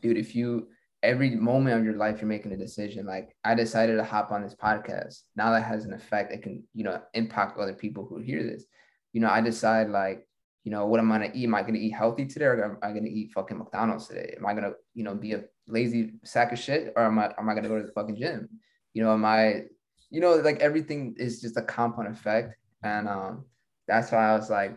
dude, 0.00 0.16
if 0.16 0.34
you 0.34 0.68
every 1.02 1.30
moment 1.30 1.78
of 1.78 1.84
your 1.84 1.96
life 1.96 2.20
you're 2.20 2.28
making 2.28 2.52
a 2.52 2.56
decision, 2.56 3.06
like 3.06 3.34
I 3.44 3.54
decided 3.54 3.96
to 3.96 4.04
hop 4.04 4.30
on 4.30 4.42
this 4.42 4.54
podcast. 4.54 5.22
Now 5.34 5.50
that 5.52 5.62
has 5.62 5.84
an 5.84 5.92
effect, 5.92 6.32
it 6.32 6.42
can, 6.42 6.62
you 6.74 6.84
know, 6.84 7.00
impact 7.14 7.58
other 7.58 7.74
people 7.74 8.06
who 8.06 8.18
hear 8.18 8.42
this. 8.42 8.64
You 9.12 9.20
know, 9.20 9.28
I 9.28 9.40
decide 9.40 9.90
like, 9.90 10.26
you 10.64 10.70
know, 10.70 10.86
what 10.86 11.00
am 11.00 11.10
I 11.10 11.18
gonna 11.18 11.32
eat? 11.34 11.44
Am 11.44 11.54
I 11.54 11.62
gonna 11.62 11.78
eat 11.78 11.90
healthy 11.90 12.26
today 12.26 12.44
or 12.44 12.64
am 12.64 12.78
I 12.82 12.92
gonna 12.92 13.08
eat 13.08 13.32
fucking 13.32 13.58
McDonald's 13.58 14.06
today? 14.06 14.34
Am 14.36 14.46
I 14.46 14.54
gonna, 14.54 14.72
you 14.94 15.02
know, 15.02 15.14
be 15.14 15.32
a 15.32 15.44
lazy 15.66 16.12
sack 16.24 16.52
of 16.52 16.58
shit 16.58 16.92
or 16.94 17.04
am 17.04 17.18
I 17.18 17.34
am 17.36 17.48
I 17.48 17.54
gonna 17.54 17.68
go 17.68 17.80
to 17.80 17.86
the 17.86 17.92
fucking 17.92 18.16
gym? 18.16 18.48
You 18.94 19.02
know, 19.02 19.12
am 19.12 19.24
I, 19.24 19.64
you 20.10 20.20
know, 20.20 20.34
like 20.36 20.60
everything 20.60 21.16
is 21.18 21.40
just 21.40 21.56
a 21.56 21.62
compound 21.62 22.08
effect. 22.08 22.54
And 22.84 23.08
um 23.08 23.44
that's 23.88 24.12
why 24.12 24.30
I 24.30 24.36
was 24.36 24.50
like, 24.50 24.76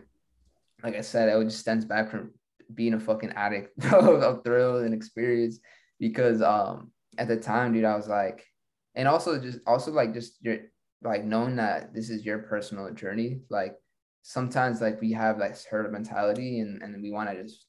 like 0.82 0.96
I 0.96 1.02
said, 1.02 1.28
it 1.28 1.44
just 1.44 1.60
stems 1.60 1.84
back 1.84 2.10
from 2.10 2.32
being 2.74 2.94
a 2.94 3.00
fucking 3.00 3.30
addict 3.30 3.84
of 3.92 4.42
thrill 4.42 4.78
and 4.78 4.92
experience 4.92 5.60
because 5.98 6.42
um 6.42 6.90
at 7.18 7.28
the 7.28 7.36
time, 7.36 7.72
dude, 7.72 7.84
I 7.84 7.96
was 7.96 8.08
like, 8.08 8.44
and 8.94 9.08
also 9.08 9.38
just 9.40 9.60
also 9.66 9.92
like 9.92 10.14
just 10.14 10.38
your 10.42 10.58
like 11.02 11.24
knowing 11.24 11.56
that 11.56 11.94
this 11.94 12.10
is 12.10 12.24
your 12.24 12.38
personal 12.38 12.92
journey. 12.92 13.40
Like 13.50 13.76
sometimes 14.22 14.80
like 14.80 15.00
we 15.00 15.12
have 15.12 15.38
like 15.38 15.56
herd 15.64 15.90
mentality 15.92 16.60
and 16.60 16.82
and 16.82 17.02
we 17.02 17.12
want 17.12 17.30
to 17.30 17.42
just 17.42 17.66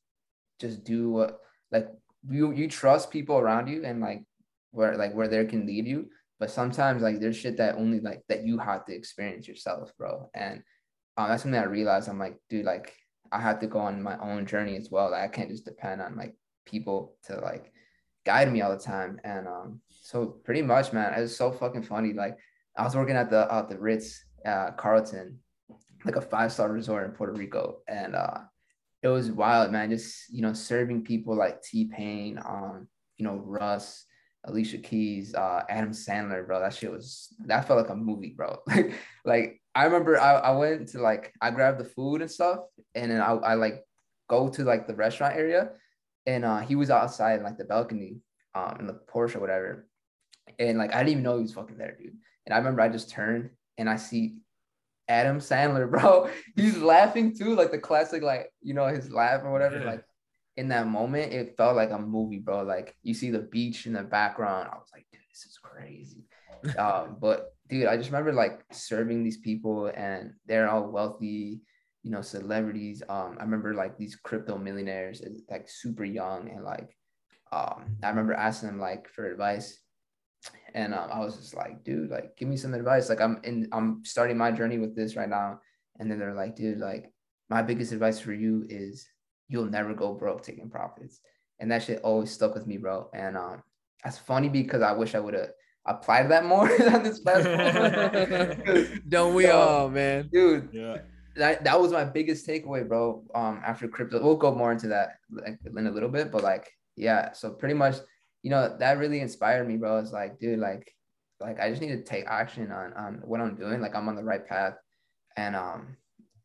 just 0.59 0.83
do 0.83 1.11
what 1.11 1.39
like 1.71 1.87
you 2.29 2.51
you 2.51 2.67
trust 2.67 3.11
people 3.11 3.37
around 3.37 3.67
you 3.67 3.83
and 3.85 4.01
like 4.01 4.23
where 4.71 4.97
like 4.97 5.13
where 5.13 5.27
they 5.27 5.45
can 5.45 5.65
lead 5.65 5.87
you. 5.87 6.09
But 6.39 6.51
sometimes 6.51 7.01
like 7.01 7.19
there's 7.19 7.37
shit 7.37 7.57
that 7.57 7.75
only 7.75 7.99
like 7.99 8.21
that 8.29 8.45
you 8.45 8.59
have 8.59 8.85
to 8.85 8.95
experience 8.95 9.47
yourself, 9.47 9.91
bro. 9.97 10.29
And 10.33 10.61
um, 11.17 11.29
that's 11.29 11.43
something 11.43 11.59
I 11.59 11.65
realized. 11.65 12.09
I'm 12.09 12.19
like, 12.19 12.37
dude, 12.49 12.65
like 12.65 12.93
I 13.31 13.41
have 13.41 13.59
to 13.59 13.67
go 13.67 13.79
on 13.79 14.01
my 14.03 14.17
own 14.19 14.45
journey 14.45 14.77
as 14.77 14.89
well. 14.91 15.11
Like, 15.11 15.23
I 15.23 15.27
can't 15.27 15.49
just 15.49 15.65
depend 15.65 16.01
on 16.01 16.15
like 16.15 16.35
people 16.65 17.17
to 17.23 17.39
like 17.39 17.71
guide 18.27 18.51
me 18.51 18.61
all 18.61 18.71
the 18.71 18.83
time. 18.83 19.19
And 19.23 19.47
um, 19.47 19.81
so 19.89 20.25
pretty 20.25 20.61
much, 20.61 20.91
man, 20.91 21.13
it 21.13 21.21
was 21.21 21.35
so 21.35 21.49
fucking 21.49 21.83
funny. 21.83 22.11
Like 22.11 22.37
I 22.77 22.83
was 22.83 22.95
working 22.95 23.15
at 23.15 23.29
the 23.29 23.47
at 23.49 23.69
the 23.69 23.79
Ritz 23.79 24.23
uh, 24.45 24.71
Carlton, 24.71 25.39
like 26.03 26.17
a 26.17 26.21
five 26.21 26.51
star 26.51 26.69
resort 26.69 27.05
in 27.05 27.11
Puerto 27.11 27.33
Rico, 27.33 27.77
and 27.87 28.15
uh, 28.15 28.39
it 29.01 29.07
was 29.07 29.31
wild, 29.31 29.71
man. 29.71 29.89
Just 29.89 30.29
you 30.29 30.41
know, 30.41 30.51
serving 30.53 31.05
people 31.05 31.35
like 31.35 31.61
T 31.61 31.85
Pain, 31.85 32.37
um, 32.45 32.87
you 33.17 33.25
know, 33.25 33.41
Russ. 33.43 34.03
Alicia 34.43 34.77
Keys, 34.77 35.35
uh, 35.35 35.63
Adam 35.67 35.91
Sandler, 35.91 36.47
bro. 36.47 36.61
That 36.61 36.73
shit 36.73 36.89
was 36.89 37.35
that 37.47 37.67
felt 37.67 37.81
like 37.81 37.89
a 37.89 37.95
movie, 37.95 38.33
bro. 38.37 38.59
Like, 38.67 38.93
like 39.25 39.61
I 39.75 39.83
remember 39.83 40.17
I, 40.17 40.35
I 40.35 40.51
went 40.51 40.87
to 40.89 40.99
like 41.01 41.33
I 41.41 41.51
grabbed 41.51 41.79
the 41.81 41.91
food 41.95 42.21
and 42.21 42.31
stuff, 42.31 42.59
and 42.95 43.11
then 43.11 43.19
I, 43.19 43.31
I 43.33 43.53
like 43.55 43.83
go 44.29 44.47
to 44.47 44.63
like 44.63 44.87
the 44.87 44.95
restaurant 44.95 45.35
area, 45.35 45.71
and 46.27 46.45
uh, 46.45 46.59
he 46.59 46.75
was 46.75 46.91
outside 46.91 47.39
in 47.39 47.43
like 47.43 47.57
the 47.57 47.63
balcony, 47.65 48.17
um, 48.53 48.77
in 48.79 48.85
the 48.87 48.99
Porsche 49.11 49.37
or 49.37 49.39
whatever, 49.39 49.87
and 50.59 50.77
like 50.77 50.93
I 50.93 50.99
didn't 50.99 51.11
even 51.13 51.23
know 51.23 51.37
he 51.37 51.41
was 51.43 51.53
fucking 51.53 51.77
there, 51.79 51.95
dude. 51.97 52.13
And 52.45 52.53
I 52.53 52.57
remember 52.57 52.81
I 52.81 52.89
just 52.89 53.09
turned 53.09 53.49
and 53.79 53.89
I 53.89 53.95
see 53.95 54.35
Adam 55.07 55.39
Sandler, 55.39 55.89
bro. 55.91 56.29
He's 56.55 56.77
laughing 56.77 57.35
too, 57.35 57.55
like 57.55 57.71
the 57.71 57.79
classic, 57.79 58.21
like 58.21 58.51
you 58.61 58.73
know 58.75 58.85
his 58.87 59.09
laugh 59.11 59.41
or 59.43 59.51
whatever, 59.51 59.79
Yeah. 59.79 59.85
like 59.85 60.03
in 60.57 60.69
that 60.69 60.87
moment, 60.87 61.31
it 61.33 61.55
felt 61.55 61.75
like 61.75 61.91
a 61.91 61.99
movie, 61.99 62.39
bro. 62.39 62.63
Like 62.63 62.95
you 63.03 63.13
see 63.13 63.31
the 63.31 63.39
beach 63.39 63.85
in 63.87 63.93
the 63.93 64.03
background. 64.03 64.69
I 64.71 64.75
was 64.75 64.89
like, 64.93 65.05
dude, 65.11 65.21
this 65.31 65.45
is 65.45 65.57
crazy. 65.61 66.25
um, 66.77 67.17
but 67.21 67.53
dude, 67.69 67.85
I 67.87 67.95
just 67.97 68.09
remember 68.09 68.33
like 68.33 68.61
serving 68.71 69.23
these 69.23 69.37
people 69.37 69.87
and 69.87 70.33
they're 70.47 70.69
all 70.69 70.89
wealthy, 70.89 71.61
you 72.03 72.11
know, 72.11 72.21
celebrities. 72.21 73.03
Um, 73.09 73.37
I 73.39 73.43
remember 73.43 73.73
like 73.73 73.97
these 73.97 74.15
crypto 74.15 74.57
millionaires, 74.57 75.21
uh, 75.21 75.29
like 75.49 75.69
super 75.69 76.05
young, 76.05 76.49
and 76.49 76.63
like 76.63 76.95
um, 77.51 77.97
I 78.03 78.09
remember 78.09 78.33
asking 78.33 78.69
them 78.69 78.79
like 78.79 79.09
for 79.09 79.25
advice. 79.25 79.79
And 80.73 80.93
um, 80.93 81.09
I 81.11 81.19
was 81.19 81.35
just 81.35 81.55
like, 81.55 81.83
dude, 81.83 82.11
like, 82.11 82.37
give 82.37 82.47
me 82.47 82.57
some 82.57 82.73
advice. 82.73 83.09
Like, 83.09 83.19
I'm 83.19 83.39
in, 83.43 83.67
I'm 83.71 84.03
starting 84.05 84.37
my 84.37 84.51
journey 84.51 84.77
with 84.77 84.95
this 84.95 85.15
right 85.15 85.27
now. 85.27 85.59
And 85.99 86.09
then 86.09 86.19
they're 86.19 86.35
like, 86.35 86.55
dude, 86.55 86.77
like, 86.77 87.11
my 87.49 87.61
biggest 87.61 87.91
advice 87.91 88.19
for 88.19 88.33
you 88.33 88.65
is 88.69 89.07
you'll 89.49 89.65
never 89.65 89.93
go 89.93 90.13
broke 90.13 90.43
taking 90.43 90.69
profits. 90.69 91.19
And 91.59 91.71
that 91.71 91.83
shit 91.83 92.01
always 92.03 92.31
stuck 92.31 92.53
with 92.53 92.67
me, 92.67 92.77
bro. 92.77 93.09
And 93.13 93.35
um, 93.35 93.63
that's 94.03 94.19
funny 94.19 94.47
because 94.47 94.81
I 94.83 94.91
wish 94.91 95.15
I 95.15 95.19
would 95.19 95.33
have 95.33 95.49
applied 95.85 96.29
that 96.29 96.45
more 96.45 96.69
on 96.93 97.03
this 97.03 97.19
platform 97.19 99.01
Don't 99.09 99.33
we 99.33 99.45
Yo. 99.47 99.57
all, 99.59 99.89
man? 99.89 100.29
dude, 100.31 100.69
yeah 100.71 100.97
that, 101.37 101.63
that 101.63 101.79
was 101.79 101.91
my 101.91 102.03
biggest 102.03 102.47
takeaway, 102.47 102.87
bro. 102.87 103.23
Um, 103.33 103.61
after 103.65 103.87
crypto, 103.87 104.21
we'll 104.21 104.35
go 104.35 104.53
more 104.53 104.71
into 104.71 104.87
that 104.89 105.17
like, 105.31 105.59
in 105.65 105.87
a 105.87 105.91
little 105.91 106.09
bit, 106.09 106.31
but 106.31 106.43
like, 106.43 106.71
yeah. 106.95 107.31
So 107.33 107.51
pretty 107.51 107.75
much, 107.75 107.95
you 108.43 108.49
know, 108.49 108.75
that 108.79 108.97
really 108.97 109.21
inspired 109.21 109.67
me, 109.67 109.77
bro. 109.77 109.99
It's 109.99 110.11
like, 110.11 110.39
dude, 110.39 110.59
like, 110.59 110.93
like 111.39 111.59
I 111.59 111.69
just 111.69 111.81
need 111.81 111.89
to 111.89 112.03
take 112.03 112.25
action 112.27 112.71
on 112.71 112.93
on 112.93 113.21
what 113.25 113.41
I'm 113.41 113.55
doing. 113.55 113.81
Like 113.81 113.95
I'm 113.95 114.07
on 114.07 114.15
the 114.15 114.23
right 114.23 114.45
path, 114.45 114.73
and 115.35 115.55
um, 115.55 115.97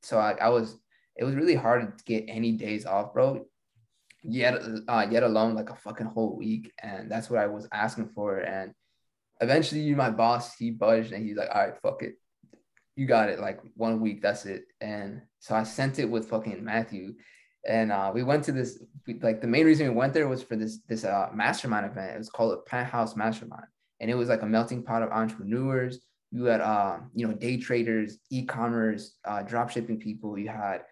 so 0.02 0.18
I, 0.18 0.32
I 0.32 0.48
was. 0.48 0.78
It 1.14 1.24
was 1.24 1.34
really 1.34 1.54
hard 1.54 1.98
to 1.98 2.04
get 2.04 2.24
any 2.26 2.52
days 2.52 2.86
off, 2.86 3.12
bro. 3.12 3.44
Yet, 4.24 4.54
uh, 4.88 5.06
yet 5.10 5.22
alone 5.22 5.54
like 5.54 5.68
a 5.68 5.76
fucking 5.76 6.06
whole 6.06 6.36
week, 6.36 6.72
and 6.82 7.10
that's 7.10 7.28
what 7.28 7.40
I 7.40 7.46
was 7.46 7.68
asking 7.70 8.08
for. 8.14 8.38
And 8.38 8.72
eventually, 9.40 9.94
my 9.94 10.10
boss 10.10 10.56
he 10.56 10.70
budged, 10.70 11.12
and 11.12 11.26
he's 11.26 11.36
like, 11.36 11.50
"All 11.52 11.60
right, 11.60 11.74
fuck 11.82 12.02
it, 12.02 12.14
you 12.96 13.06
got 13.06 13.28
it. 13.28 13.40
Like 13.40 13.60
one 13.74 14.00
week, 14.00 14.22
that's 14.22 14.46
it." 14.46 14.64
And 14.80 15.22
so 15.38 15.54
I 15.54 15.62
sent 15.62 15.98
it 15.98 16.10
with 16.10 16.28
fucking 16.28 16.62
Matthew, 16.62 17.14
and 17.66 17.92
uh, 17.92 18.10
we 18.14 18.22
went 18.22 18.44
to 18.44 18.52
this. 18.52 18.82
We, 19.06 19.18
like 19.20 19.40
the 19.40 19.46
main 19.46 19.66
reason 19.66 19.88
we 19.88 19.94
went 19.94 20.14
there 20.14 20.28
was 20.28 20.42
for 20.42 20.56
this 20.56 20.80
this 20.88 21.04
uh, 21.04 21.28
mastermind 21.34 21.86
event. 21.86 22.14
It 22.14 22.18
was 22.18 22.30
called 22.30 22.54
a 22.54 22.62
Penthouse 22.68 23.16
Mastermind, 23.16 23.66
and 24.00 24.10
it 24.10 24.14
was 24.14 24.28
like 24.28 24.42
a 24.42 24.46
melting 24.46 24.82
pot 24.82 25.02
of 25.02 25.10
entrepreneurs. 25.10 26.00
You 26.30 26.44
had 26.44 26.60
uh, 26.60 26.98
you 27.14 27.26
know 27.26 27.34
day 27.34 27.56
traders, 27.56 28.18
e-commerce, 28.30 29.16
uh, 29.24 29.42
drop 29.42 29.70
shipping 29.70 29.98
people. 29.98 30.38
You 30.38 30.48
had 30.48 30.82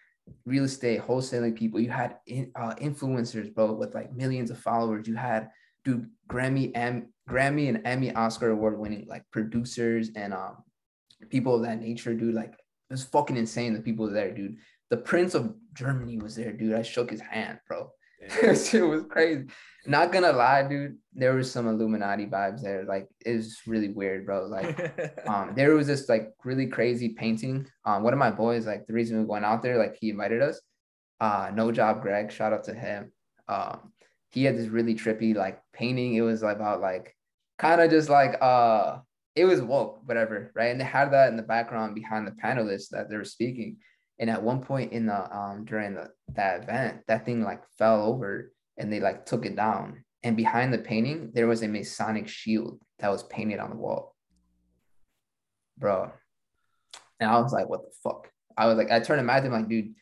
real 0.45 0.65
estate 0.65 1.01
wholesaling 1.01 1.57
people. 1.57 1.81
You 1.81 1.91
had 1.91 2.17
in, 2.27 2.53
uh, 2.55 2.75
influencers, 2.77 3.53
bro, 3.55 3.73
with 3.73 3.95
like 3.95 4.15
millions 4.15 4.51
of 4.51 4.59
followers. 4.59 5.09
You 5.09 5.17
had 5.17 5.49
dude 5.85 6.09
Grammy 6.29 6.73
and 6.75 7.07
Grammy 7.29 7.69
and 7.69 7.87
Emmy 7.87 8.15
Oscar 8.15 8.51
award 8.51 8.79
winning 8.79 9.07
like 9.09 9.25
producers 9.33 10.11
and 10.15 10.35
um 10.35 10.59
people 11.29 11.55
of 11.55 11.63
that 11.63 11.81
nature, 11.81 12.15
dude. 12.15 12.35
Like 12.35 12.53
it 12.53 12.93
was 12.93 13.05
fucking 13.05 13.37
insane. 13.37 13.75
The 13.75 13.81
people 13.81 14.09
there, 14.11 14.35
dude. 14.35 14.57
The 14.91 14.97
Prince 14.97 15.35
of 15.35 15.55
Germany 15.75 16.19
was 16.19 16.35
there, 16.35 16.53
dude. 16.53 16.75
I 16.75 16.83
shook 16.83 17.11
his 17.11 17.21
hand, 17.21 17.59
bro. 17.69 17.93
it 18.21 18.83
was 18.83 19.05
crazy. 19.09 19.47
Not 19.87 20.13
gonna 20.13 20.33
lie, 20.33 20.63
dude. 20.63 20.99
There 21.15 21.35
was 21.35 21.51
some 21.51 21.67
Illuminati 21.67 22.27
vibes 22.27 22.61
there. 22.63 22.85
Like 22.85 23.09
it 23.25 23.37
was 23.37 23.59
really 23.67 23.89
weird, 23.89 24.27
bro. 24.27 24.47
Like 24.47 25.19
um, 25.27 25.53
there 25.55 25.75
was 25.75 25.87
this 25.87 26.09
like 26.09 26.33
really 26.45 26.67
crazy 26.67 27.11
painting. 27.11 27.67
Um, 27.85 28.03
one 28.03 28.13
of 28.13 28.19
my 28.19 28.31
boys, 28.31 28.67
like 28.67 28.87
the 28.87 28.93
reason 28.93 29.19
we 29.19 29.25
went 29.25 29.45
out 29.45 29.63
there, 29.63 29.79
like 29.79 29.97
he 29.99 30.11
invited 30.11 30.43
us. 30.43 30.61
Uh, 31.21 31.51
no 31.55 31.73
job, 31.73 32.03
Greg. 32.03 32.31
Shout 32.31 32.53
out 32.53 32.65
to 32.65 32.75
him. 32.75 33.13
Um, 33.49 33.93
he 34.31 34.45
had 34.45 34.57
this 34.57 34.69
really 34.69 34.95
trippy 34.95 35.35
like 35.35 35.61
painting. 35.73 36.15
It 36.15 36.21
was 36.23 36.43
about 36.43 36.81
like 36.81 37.17
kind 37.59 37.81
of 37.81 37.91
just 37.91 38.09
like 38.09 38.37
uh 38.41 38.99
it 39.35 39.45
was 39.45 39.62
woke, 39.62 40.01
whatever, 40.05 40.51
right? 40.55 40.71
And 40.71 40.81
they 40.81 40.85
had 40.85 41.12
that 41.12 41.29
in 41.29 41.37
the 41.37 41.43
background 41.43 41.95
behind 41.95 42.27
the 42.27 42.33
panelists 42.33 42.88
that 42.90 43.09
they 43.09 43.16
were 43.16 43.25
speaking. 43.25 43.77
And 44.19 44.29
at 44.29 44.43
one 44.43 44.61
point 44.61 44.93
in 44.93 45.07
the 45.07 45.37
um 45.37 45.64
during 45.64 45.95
the 45.95 46.11
that 46.35 46.64
event, 46.64 47.01
that 47.09 47.25
thing 47.25 47.43
like 47.43 47.62
fell 47.79 48.05
over 48.05 48.53
and 48.77 48.93
they 48.93 49.01
like 49.01 49.27
took 49.27 49.47
it 49.47 49.57
down. 49.57 50.05
And 50.23 50.37
behind 50.37 50.73
the 50.73 50.79
painting, 50.79 51.31
there 51.33 51.47
was 51.47 51.62
a 51.62 51.69
Masonic 51.69 52.29
shield 52.29 52.81
that 52.99 53.11
was 53.11 53.23
painted 53.25 53.59
on 53.59 53.71
the 53.71 53.77
wall. 53.77 54.14
Bro. 55.79 56.12
And 57.19 57.31
I 57.31 57.40
was 57.40 57.53
like, 57.53 57.69
what 57.69 57.83
the 57.83 57.90
fuck? 58.03 58.31
I 58.57 58.66
was 58.66 58.77
like, 58.77 58.90
I 58.90 59.01
turned 59.01 59.21
to 59.21 59.23
Matt, 59.23 59.45
I'm 59.45 59.53
like, 59.53 59.69
dude, 59.69 59.95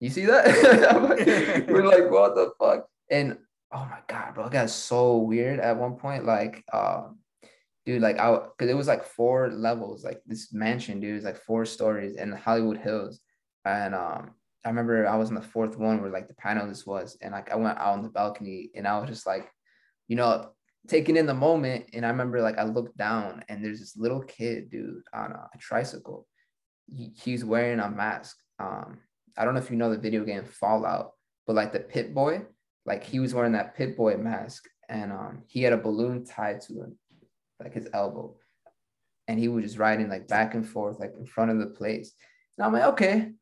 you 0.00 0.08
see 0.08 0.26
that? 0.26 0.46
we're 1.68 1.86
like, 1.86 2.10
what 2.10 2.34
the 2.34 2.52
fuck? 2.58 2.86
And 3.10 3.38
oh 3.72 3.84
my 3.90 3.98
god, 4.06 4.34
bro, 4.34 4.46
it 4.46 4.52
got 4.52 4.70
so 4.70 5.18
weird 5.18 5.60
at 5.60 5.76
one 5.76 5.96
point. 5.96 6.24
Like, 6.24 6.64
um, 6.72 7.18
dude, 7.86 8.02
like 8.02 8.18
I 8.18 8.32
because 8.34 8.70
it 8.70 8.76
was 8.76 8.88
like 8.88 9.04
four 9.04 9.50
levels, 9.50 10.04
like 10.04 10.20
this 10.26 10.52
mansion, 10.52 11.00
dude, 11.00 11.16
is 11.16 11.24
like 11.24 11.38
four 11.38 11.64
stories 11.64 12.16
in 12.16 12.32
Hollywood 12.32 12.78
Hills. 12.78 13.20
And 13.64 13.94
um, 13.94 14.32
I 14.64 14.68
remember 14.68 15.06
I 15.06 15.16
was 15.16 15.28
in 15.28 15.36
the 15.36 15.40
fourth 15.40 15.78
one 15.78 16.02
where 16.02 16.10
like 16.10 16.28
the 16.28 16.34
panelist 16.34 16.86
was, 16.86 17.16
and 17.22 17.32
like 17.32 17.50
I 17.50 17.56
went 17.56 17.78
out 17.78 17.94
on 17.94 18.02
the 18.02 18.08
balcony 18.08 18.70
and 18.74 18.86
I 18.86 18.98
was 18.98 19.08
just 19.08 19.26
like, 19.26 19.48
you 20.08 20.16
know, 20.16 20.50
taking 20.88 21.16
in 21.16 21.26
the 21.26 21.34
moment. 21.34 21.86
And 21.92 22.04
I 22.04 22.10
remember 22.10 22.42
like 22.42 22.58
I 22.58 22.64
looked 22.64 22.96
down 22.96 23.44
and 23.48 23.64
there's 23.64 23.80
this 23.80 23.96
little 23.96 24.22
kid, 24.22 24.70
dude, 24.70 25.02
on 25.14 25.32
a, 25.32 25.48
a 25.54 25.58
tricycle. 25.58 26.26
He, 26.92 27.12
he's 27.16 27.44
wearing 27.44 27.80
a 27.80 27.88
mask. 27.88 28.36
Um, 28.58 28.98
I 29.38 29.44
don't 29.44 29.54
know 29.54 29.60
if 29.60 29.70
you 29.70 29.76
know 29.76 29.90
the 29.90 29.98
video 29.98 30.24
game 30.24 30.44
Fallout, 30.44 31.12
but 31.46 31.56
like 31.56 31.72
the 31.72 31.80
Pip-Boy, 31.80 32.42
like 32.84 33.04
he 33.04 33.20
was 33.20 33.34
wearing 33.34 33.52
that 33.52 33.76
Pip-Boy 33.76 34.16
mask, 34.16 34.64
and 34.88 35.12
um, 35.12 35.42
he 35.46 35.62
had 35.62 35.72
a 35.72 35.78
balloon 35.78 36.24
tied 36.24 36.60
to 36.62 36.72
him, 36.74 36.98
like 37.60 37.74
his 37.74 37.88
elbow, 37.92 38.36
and 39.28 39.38
he 39.38 39.48
was 39.48 39.64
just 39.64 39.78
riding 39.78 40.08
like 40.08 40.28
back 40.28 40.54
and 40.54 40.68
forth, 40.68 41.00
like 41.00 41.14
in 41.18 41.26
front 41.26 41.50
of 41.50 41.58
the 41.58 41.66
place. 41.66 42.12
And 42.56 42.66
I'm 42.66 42.72
like, 42.72 42.84
okay, 42.94 43.32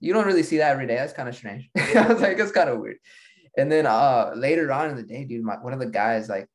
you 0.00 0.12
don't 0.12 0.26
really 0.26 0.42
see 0.42 0.58
that 0.58 0.72
every 0.72 0.86
day. 0.86 0.96
That's 0.96 1.12
kind 1.12 1.28
of 1.28 1.34
strange. 1.34 1.70
I 1.76 2.06
was 2.06 2.20
like, 2.20 2.38
it's 2.38 2.52
kind 2.52 2.70
of 2.70 2.80
weird. 2.80 2.98
And 3.56 3.70
then 3.72 3.86
uh 3.86 4.32
later 4.36 4.70
on 4.72 4.90
in 4.90 4.96
the 4.96 5.02
day, 5.02 5.24
dude, 5.24 5.44
my 5.44 5.56
one 5.56 5.72
of 5.72 5.80
the 5.80 5.86
guys, 5.86 6.28
like 6.28 6.48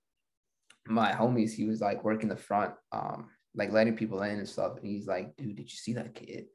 my 0.88 1.12
homies, 1.12 1.54
he 1.54 1.66
was 1.66 1.82
like 1.82 2.04
working 2.04 2.30
the 2.30 2.36
front, 2.36 2.74
um, 2.92 3.30
like 3.56 3.72
letting 3.72 3.96
people 3.96 4.22
in 4.24 4.40
and 4.40 4.48
stuff. 4.48 4.78
And 4.78 4.86
he's 4.86 5.08
like, 5.08 5.36
dude, 5.36 5.56
did 5.56 5.72
you 5.72 5.78
see 5.78 5.94
that 5.94 6.16
kid? 6.16 6.46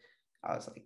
I 0.44 0.54
was 0.54 0.68
like, 0.68 0.84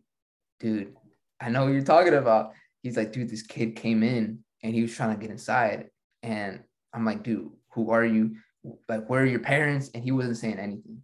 dude, 0.60 0.94
I 1.40 1.50
know 1.50 1.64
what 1.64 1.72
you're 1.72 1.82
talking 1.82 2.14
about. 2.14 2.52
He's 2.82 2.96
like, 2.96 3.12
dude, 3.12 3.30
this 3.30 3.42
kid 3.42 3.76
came 3.76 4.02
in 4.02 4.40
and 4.62 4.74
he 4.74 4.82
was 4.82 4.94
trying 4.94 5.14
to 5.14 5.20
get 5.20 5.30
inside. 5.30 5.88
And 6.22 6.60
I'm 6.94 7.04
like, 7.04 7.22
dude, 7.22 7.50
who 7.72 7.90
are 7.90 8.04
you? 8.04 8.36
Like, 8.88 9.08
where 9.08 9.22
are 9.22 9.26
your 9.26 9.40
parents? 9.40 9.90
And 9.94 10.02
he 10.02 10.12
wasn't 10.12 10.36
saying 10.36 10.58
anything. 10.58 11.02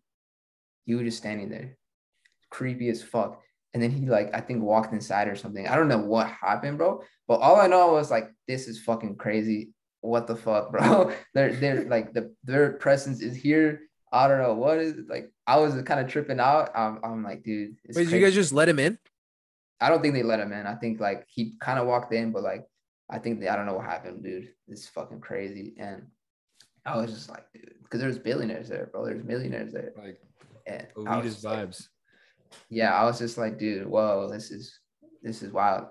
He 0.85 0.95
was 0.95 1.05
just 1.05 1.19
standing 1.19 1.51
there, 1.51 1.77
creepy 2.51 2.89
as 2.89 3.03
fuck. 3.03 3.43
And 3.75 3.83
then 3.83 3.91
he 3.91 4.07
like, 4.07 4.35
I 4.35 4.41
think 4.41 4.63
walked 4.63 4.93
inside 4.93 5.29
or 5.29 5.37
something. 5.37 5.69
I 5.69 5.77
don't 5.77 5.89
know 5.89 5.99
what 5.99 6.29
happened, 6.29 6.79
bro. 6.79 7.03
But 7.27 7.41
all 7.41 7.57
I 7.57 7.67
know 7.67 7.93
was 7.93 8.11
like, 8.11 8.31
this 8.47 8.67
is 8.69 8.83
fucking 8.83 9.17
crazy. 9.17 9.71
What 10.01 10.27
the 10.27 10.37
fuck, 10.37 10.71
bro? 10.71 11.13
they're 11.35 11.53
they're 11.53 11.85
like 11.89 12.15
the 12.15 12.35
their 12.45 12.75
presence 12.75 13.21
is 13.21 13.37
here. 13.37 13.83
I 14.11 14.29
don't 14.29 14.41
know 14.41 14.55
what 14.55 14.79
is 14.79 14.99
it? 14.99 15.09
like. 15.09 15.31
I 15.47 15.59
was 15.59 15.75
kind 15.83 16.01
of 16.01 16.09
tripping 16.09 16.41
out. 16.41 16.71
I'm, 16.75 17.01
I'm 17.03 17.25
like, 17.25 17.43
dude. 17.43 17.77
Wait, 17.95 18.05
did 18.05 18.13
you 18.13 18.21
guys 18.21 18.35
just 18.35 18.53
let 18.53 18.69
him 18.69 18.79
in? 18.79 18.99
I 19.81 19.89
don't 19.89 20.03
think 20.03 20.15
they 20.15 20.23
let 20.23 20.41
him 20.41 20.53
in. 20.53 20.67
I 20.67 20.75
think 20.75 21.01
like 21.01 21.25
he 21.29 21.55
kind 21.61 21.79
of 21.79 21.87
walked 21.87 22.13
in, 22.13 22.33
but 22.33 22.43
like 22.43 22.65
I 23.11 23.19
think 23.19 23.41
they, 23.41 23.49
I 23.49 23.57
don't 23.57 23.67
know 23.67 23.75
what 23.75 23.87
happened, 23.87 24.23
dude. 24.23 24.49
It's 24.67 24.89
fucking 24.89 25.21
crazy. 25.21 25.75
And 25.79 26.07
I 26.87 26.97
was 26.97 27.13
just 27.13 27.29
like, 27.29 27.45
dude, 27.53 27.75
because 27.83 28.01
there's 28.01 28.19
billionaires 28.19 28.69
there, 28.69 28.89
bro. 28.91 29.05
There's 29.05 29.25
millionaires 29.25 29.73
there. 29.73 29.93
Like 29.97 30.21
and 30.67 30.87
elitist 30.97 31.45
vibes. 31.45 31.81
Like, 31.81 32.59
yeah, 32.71 32.95
I 32.95 33.05
was 33.05 33.19
just 33.19 33.39
like, 33.39 33.59
dude, 33.59 33.87
whoa, 33.87 34.29
this 34.31 34.51
is 34.51 34.79
this 35.23 35.43
is 35.43 35.53
wild. 35.53 35.87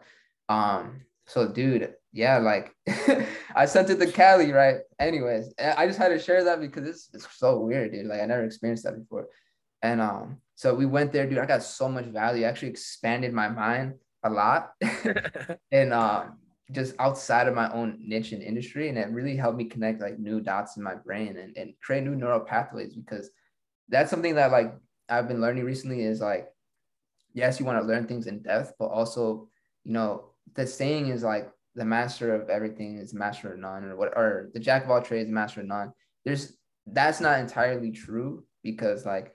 Um, 0.49 1.01
so 1.25 1.47
dude, 1.47 1.93
yeah, 2.13 2.37
like 2.37 2.73
I 3.55 3.65
sent 3.65 3.89
it 3.89 3.99
to 3.99 4.11
Cali, 4.11 4.51
right? 4.51 4.77
Anyways, 4.99 5.53
I 5.59 5.87
just 5.87 5.99
had 5.99 6.09
to 6.09 6.19
share 6.19 6.43
that 6.45 6.61
because 6.61 6.87
it's 6.87 7.09
it's 7.13 7.27
so 7.37 7.59
weird, 7.59 7.91
dude. 7.91 8.07
Like 8.07 8.21
I 8.21 8.25
never 8.25 8.43
experienced 8.43 8.83
that 8.85 8.97
before. 8.97 9.27
And 9.81 10.01
um, 10.01 10.37
so 10.55 10.73
we 10.73 10.85
went 10.85 11.11
there, 11.11 11.27
dude. 11.27 11.37
I 11.37 11.45
got 11.45 11.63
so 11.63 11.87
much 11.87 12.05
value. 12.05 12.45
I 12.45 12.49
actually 12.49 12.69
expanded 12.69 13.33
my 13.33 13.49
mind 13.49 13.95
a 14.23 14.29
lot. 14.29 14.71
and 15.71 15.93
um 15.93 16.37
just 16.71 16.95
outside 16.99 17.47
of 17.47 17.55
my 17.55 17.71
own 17.71 17.97
niche 18.01 18.33
and 18.33 18.43
industry. 18.43 18.89
And 18.89 18.97
it 18.97 19.09
really 19.09 19.35
helped 19.35 19.57
me 19.57 19.65
connect 19.65 20.01
like 20.01 20.19
new 20.19 20.41
dots 20.41 20.77
in 20.77 20.83
my 20.83 20.95
brain 20.95 21.37
and, 21.37 21.55
and 21.55 21.73
create 21.81 22.03
new 22.03 22.15
neural 22.15 22.41
pathways 22.41 22.93
because 22.93 23.29
that's 23.89 24.09
something 24.09 24.35
that 24.35 24.51
like 24.51 24.73
I've 25.07 25.27
been 25.27 25.41
learning 25.41 25.63
recently 25.63 26.03
is 26.03 26.19
like, 26.19 26.49
yes, 27.33 27.59
you 27.59 27.65
want 27.65 27.79
to 27.81 27.87
learn 27.87 28.07
things 28.07 28.27
in 28.27 28.41
depth, 28.41 28.73
but 28.77 28.87
also, 28.87 29.47
you 29.83 29.93
know, 29.93 30.31
the 30.55 30.67
saying 30.67 31.07
is 31.07 31.23
like 31.23 31.49
the 31.75 31.85
master 31.85 32.33
of 32.35 32.49
everything 32.49 32.97
is 32.97 33.13
master 33.13 33.53
of 33.53 33.59
none 33.59 33.85
or 33.85 33.95
what, 33.95 34.17
or 34.17 34.49
the 34.53 34.59
jack 34.59 34.83
of 34.83 34.91
all 34.91 35.01
trades, 35.01 35.29
master 35.29 35.61
of 35.61 35.67
none. 35.67 35.93
There's, 36.25 36.57
that's 36.85 37.21
not 37.21 37.39
entirely 37.39 37.91
true 37.91 38.43
because 38.63 39.05
like, 39.05 39.33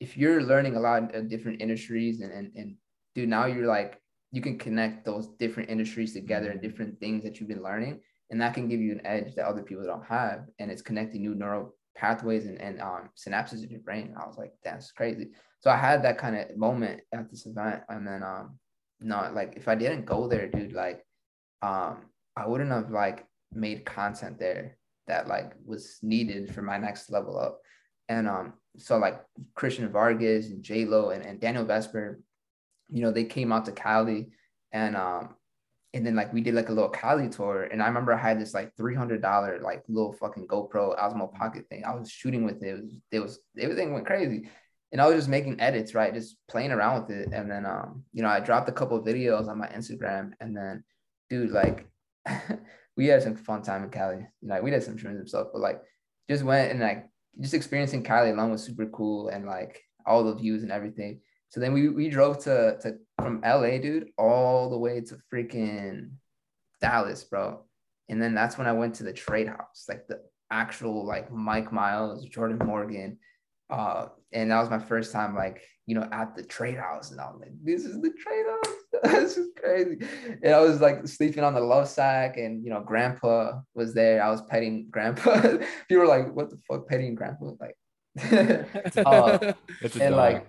if 0.00 0.16
you're 0.16 0.42
learning 0.42 0.74
a 0.74 0.80
lot 0.80 1.14
of 1.14 1.28
different 1.28 1.62
industries 1.62 2.20
and, 2.20 2.32
and, 2.32 2.52
and 2.56 2.76
dude, 3.14 3.28
now 3.28 3.46
you're 3.46 3.66
like 3.66 4.00
you 4.34 4.40
can 4.40 4.58
connect 4.58 5.04
those 5.04 5.28
different 5.38 5.70
industries 5.70 6.12
together 6.12 6.50
and 6.50 6.60
different 6.60 6.98
things 6.98 7.22
that 7.22 7.38
you've 7.38 7.48
been 7.48 7.62
learning 7.62 8.00
and 8.30 8.40
that 8.40 8.52
can 8.52 8.68
give 8.68 8.80
you 8.80 8.90
an 8.90 9.06
edge 9.06 9.32
that 9.36 9.46
other 9.46 9.62
people 9.62 9.84
don't 9.84 10.04
have 10.04 10.46
and 10.58 10.72
it's 10.72 10.82
connecting 10.82 11.22
new 11.22 11.36
neural 11.36 11.72
pathways 11.94 12.46
and, 12.46 12.60
and 12.60 12.80
um, 12.80 13.08
synapses 13.16 13.62
in 13.62 13.70
your 13.70 13.78
brain. 13.78 14.12
I 14.20 14.26
was 14.26 14.36
like 14.36 14.52
that's 14.64 14.90
crazy. 14.90 15.28
So 15.60 15.70
i 15.70 15.76
had 15.76 16.02
that 16.02 16.18
kind 16.18 16.36
of 16.36 16.56
moment 16.56 17.00
at 17.12 17.30
this 17.30 17.46
event 17.46 17.82
and 17.88 18.06
then 18.06 18.24
um 18.24 18.58
not 19.00 19.34
like 19.34 19.54
if 19.56 19.68
i 19.68 19.76
didn't 19.76 20.04
go 20.04 20.26
there 20.26 20.48
dude 20.48 20.72
like 20.72 21.04
um 21.62 22.06
i 22.36 22.44
wouldn't 22.46 22.72
have 22.72 22.90
like 22.90 23.26
made 23.52 23.84
content 23.84 24.38
there 24.38 24.76
that 25.06 25.28
like 25.28 25.52
was 25.64 25.98
needed 26.02 26.52
for 26.52 26.62
my 26.62 26.78
next 26.78 27.10
level 27.10 27.38
up. 27.38 27.60
And 28.08 28.26
um 28.28 28.54
so 28.78 28.98
like 28.98 29.22
christian 29.54 29.88
vargas 29.92 30.50
and 30.50 30.60
j 30.62 30.84
lo 30.84 31.10
and, 31.10 31.24
and 31.24 31.40
daniel 31.40 31.64
vesper 31.64 32.18
you 32.90 33.02
know, 33.02 33.10
they 33.10 33.24
came 33.24 33.52
out 33.52 33.64
to 33.66 33.72
Cali 33.72 34.30
and 34.72 34.96
um 34.96 35.34
and 35.94 36.04
then 36.04 36.16
like 36.16 36.32
we 36.32 36.40
did 36.40 36.54
like 36.54 36.68
a 36.68 36.72
little 36.72 36.90
Cali 36.90 37.28
tour. 37.28 37.62
And 37.64 37.80
I 37.80 37.86
remember 37.86 38.12
I 38.12 38.18
had 38.18 38.40
this 38.40 38.52
like 38.52 38.74
$300 38.74 39.62
like 39.62 39.84
little 39.88 40.12
fucking 40.12 40.48
GoPro 40.48 40.98
Osmo 40.98 41.32
Pocket 41.32 41.66
thing. 41.70 41.84
I 41.84 41.94
was 41.94 42.10
shooting 42.10 42.44
with 42.44 42.62
it. 42.64 42.68
It 42.68 42.82
was, 42.82 42.98
it 43.12 43.20
was 43.20 43.38
everything 43.58 43.92
went 43.92 44.06
crazy. 44.06 44.48
And 44.90 45.00
I 45.00 45.06
was 45.06 45.14
just 45.14 45.28
making 45.28 45.60
edits, 45.60 45.94
right? 45.94 46.12
Just 46.12 46.36
playing 46.48 46.72
around 46.72 47.02
with 47.02 47.16
it. 47.16 47.28
And 47.32 47.48
then 47.48 47.64
um, 47.64 48.04
you 48.12 48.22
know, 48.22 48.28
I 48.28 48.40
dropped 48.40 48.68
a 48.68 48.72
couple 48.72 49.00
videos 49.04 49.48
on 49.48 49.58
my 49.58 49.68
Instagram 49.68 50.32
and 50.40 50.56
then 50.56 50.82
dude, 51.30 51.52
like 51.52 51.86
we 52.96 53.06
had 53.06 53.22
some 53.22 53.36
fun 53.36 53.62
time 53.62 53.84
in 53.84 53.90
Cali. 53.90 54.26
Like 54.42 54.64
we 54.64 54.72
did 54.72 54.82
some 54.82 54.96
trims 54.96 55.20
and 55.20 55.28
stuff, 55.28 55.48
but 55.52 55.62
like 55.62 55.80
just 56.28 56.42
went 56.42 56.72
and 56.72 56.80
like 56.80 57.08
just 57.40 57.54
experiencing 57.54 58.02
Cali 58.02 58.30
alone 58.30 58.50
was 58.50 58.64
super 58.64 58.86
cool 58.86 59.28
and 59.28 59.46
like 59.46 59.80
all 60.06 60.24
the 60.24 60.34
views 60.34 60.64
and 60.64 60.72
everything. 60.72 61.20
So 61.48 61.60
then 61.60 61.72
we 61.72 61.88
we 61.88 62.08
drove 62.08 62.38
to 62.44 62.78
to 62.82 62.98
from 63.18 63.40
LA, 63.44 63.78
dude, 63.78 64.10
all 64.18 64.70
the 64.70 64.78
way 64.78 65.00
to 65.00 65.16
freaking 65.32 66.10
Dallas, 66.80 67.24
bro. 67.24 67.64
And 68.08 68.20
then 68.20 68.34
that's 68.34 68.58
when 68.58 68.66
I 68.66 68.72
went 68.72 68.96
to 68.96 69.04
the 69.04 69.12
trade 69.12 69.48
house, 69.48 69.86
like 69.88 70.06
the 70.08 70.20
actual 70.50 71.06
like 71.06 71.32
Mike 71.32 71.72
Miles, 71.72 72.26
Jordan 72.26 72.58
Morgan. 72.66 73.18
Uh, 73.70 74.08
and 74.32 74.50
that 74.50 74.60
was 74.60 74.68
my 74.68 74.78
first 74.78 75.10
time 75.12 75.34
like, 75.34 75.62
you 75.86 75.94
know, 75.94 76.06
at 76.12 76.36
the 76.36 76.42
trade 76.42 76.76
house. 76.76 77.10
And 77.12 77.20
I 77.20 77.24
was 77.30 77.40
like, 77.40 77.52
this 77.62 77.84
is 77.84 78.00
the 78.02 78.10
trade 78.10 78.44
house. 78.46 78.74
this 79.04 79.36
is 79.38 79.48
crazy. 79.56 79.98
And 80.42 80.54
I 80.54 80.60
was 80.60 80.80
like 80.80 81.06
sleeping 81.08 81.44
on 81.44 81.54
the 81.54 81.60
love 81.60 81.88
sack, 81.88 82.36
and 82.36 82.62
you 82.64 82.70
know, 82.70 82.80
grandpa 82.80 83.60
was 83.74 83.94
there. 83.94 84.22
I 84.22 84.30
was 84.30 84.42
petting 84.42 84.88
grandpa. 84.90 85.40
People 85.88 86.04
were 86.04 86.06
like, 86.06 86.34
what 86.34 86.50
the 86.50 86.58
fuck, 86.68 86.86
petting 86.88 87.14
grandpa? 87.14 87.52
Like, 87.60 87.76
uh, 89.06 89.52
It's 89.80 89.96
and 89.96 90.14
dog. 90.14 90.16
like, 90.16 90.46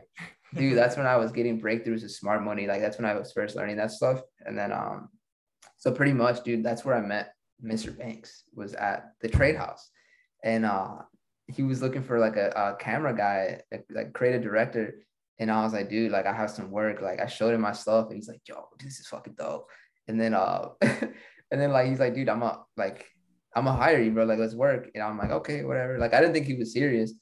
dude, 0.53 0.77
that's 0.77 0.97
when 0.97 1.05
I 1.05 1.17
was 1.17 1.31
getting 1.31 1.61
breakthroughs 1.61 2.03
of 2.03 2.11
smart 2.11 2.43
money. 2.43 2.67
Like, 2.67 2.81
that's 2.81 2.97
when 2.97 3.05
I 3.05 3.15
was 3.15 3.31
first 3.31 3.55
learning 3.55 3.77
that 3.77 3.91
stuff. 3.91 4.21
And 4.45 4.57
then, 4.57 4.71
um, 4.71 5.09
so 5.77 5.91
pretty 5.91 6.13
much, 6.13 6.43
dude, 6.43 6.63
that's 6.63 6.83
where 6.85 6.95
I 6.95 7.01
met 7.01 7.33
Mr. 7.63 7.97
Banks. 7.97 8.43
Was 8.53 8.73
at 8.73 9.11
the 9.21 9.29
trade 9.29 9.55
house, 9.55 9.89
and 10.43 10.65
uh, 10.65 10.97
he 11.47 11.63
was 11.63 11.81
looking 11.81 12.03
for 12.03 12.19
like 12.19 12.37
a, 12.37 12.49
a 12.49 12.75
camera 12.81 13.15
guy, 13.15 13.61
like 13.89 14.13
creative 14.13 14.41
director. 14.41 14.95
And 15.37 15.51
I 15.51 15.63
was 15.63 15.73
like, 15.73 15.89
dude, 15.89 16.11
like 16.11 16.25
I 16.25 16.33
have 16.33 16.49
some 16.49 16.71
work. 16.71 17.01
Like 17.01 17.19
I 17.19 17.27
showed 17.27 17.53
him 17.53 17.61
my 17.61 17.73
stuff, 17.73 18.07
and 18.07 18.15
he's 18.15 18.27
like, 18.27 18.41
yo, 18.47 18.67
this 18.79 18.99
is 18.99 19.07
fucking 19.07 19.35
dope. 19.37 19.67
And 20.07 20.19
then, 20.19 20.33
uh, 20.33 20.69
and 20.81 21.11
then 21.51 21.71
like 21.71 21.87
he's 21.87 21.99
like, 21.99 22.15
dude, 22.15 22.29
I'm 22.29 22.41
a 22.41 22.63
like, 22.77 23.05
I'm 23.55 23.65
gonna 23.65 23.77
hire 23.77 24.01
you, 24.01 24.11
bro. 24.11 24.25
Like 24.25 24.39
let's 24.39 24.55
work. 24.55 24.89
And 24.93 25.03
I'm 25.03 25.17
like, 25.17 25.31
okay, 25.31 25.63
whatever. 25.63 25.97
Like 25.97 26.13
I 26.13 26.21
didn't 26.21 26.33
think 26.33 26.45
he 26.45 26.55
was 26.55 26.73
serious. 26.73 27.13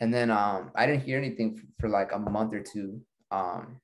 And 0.00 0.12
then 0.12 0.30
um, 0.30 0.72
I 0.74 0.86
didn't 0.86 1.02
hear 1.02 1.18
anything 1.18 1.56
for, 1.56 1.64
for 1.80 1.88
like 1.88 2.12
a 2.12 2.18
month 2.18 2.54
or 2.54 2.62
two. 2.62 3.00
Um, 3.30 3.80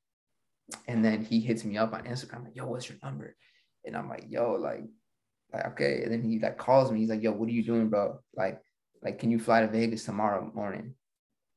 and 0.88 1.04
then 1.04 1.24
he 1.24 1.40
hits 1.40 1.64
me 1.64 1.76
up 1.76 1.92
on 1.92 2.04
Instagram, 2.04 2.44
like, 2.44 2.56
yo, 2.56 2.66
what's 2.66 2.88
your 2.88 2.98
number? 3.02 3.36
And 3.84 3.96
I'm 3.96 4.08
like, 4.08 4.24
yo, 4.28 4.52
like, 4.52 4.84
like 5.52 5.66
okay. 5.66 6.02
And 6.02 6.12
then 6.12 6.22
he 6.22 6.40
like 6.40 6.58
calls 6.58 6.90
me. 6.90 7.00
He's 7.00 7.10
like, 7.10 7.22
yo, 7.22 7.32
what 7.32 7.48
are 7.48 7.52
you 7.52 7.62
doing, 7.62 7.88
bro? 7.88 8.18
Like, 8.34 8.60
like, 9.02 9.18
can 9.18 9.30
you 9.30 9.38
fly 9.38 9.60
to 9.60 9.68
Vegas 9.68 10.04
tomorrow 10.04 10.50
morning? 10.54 10.94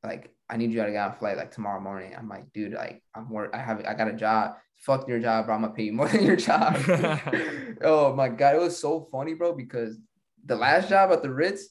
Like, 0.04 0.32
I 0.50 0.58
need 0.58 0.72
you 0.72 0.84
to 0.84 0.92
get 0.92 1.04
on 1.04 1.12
a 1.12 1.16
flight 1.16 1.38
like 1.38 1.52
tomorrow 1.52 1.80
morning. 1.80 2.14
I'm 2.18 2.30
like, 2.30 2.52
dude, 2.54 2.74
like, 2.74 3.02
I'm 3.16 3.30
work. 3.30 3.52
I 3.54 3.58
have, 3.58 3.84
I 3.86 3.94
got 3.94 4.08
a 4.08 4.14
job. 4.14 4.56
Fuck 4.78 5.08
your 5.08 5.20
job, 5.20 5.46
bro. 5.46 5.56
I'm 5.56 5.62
gonna 5.62 5.74
pay 5.74 5.84
you 5.84 5.94
more 5.94 6.08
than 6.08 6.24
your 6.24 6.36
job. 6.36 6.78
oh 7.82 8.14
my 8.16 8.30
god, 8.30 8.56
it 8.56 8.62
was 8.62 8.78
so 8.78 9.08
funny, 9.12 9.34
bro. 9.34 9.54
Because 9.54 9.98
the 10.46 10.56
last 10.56 10.90
job 10.90 11.12
at 11.12 11.24
the 11.24 11.32
Ritz, 11.32 11.70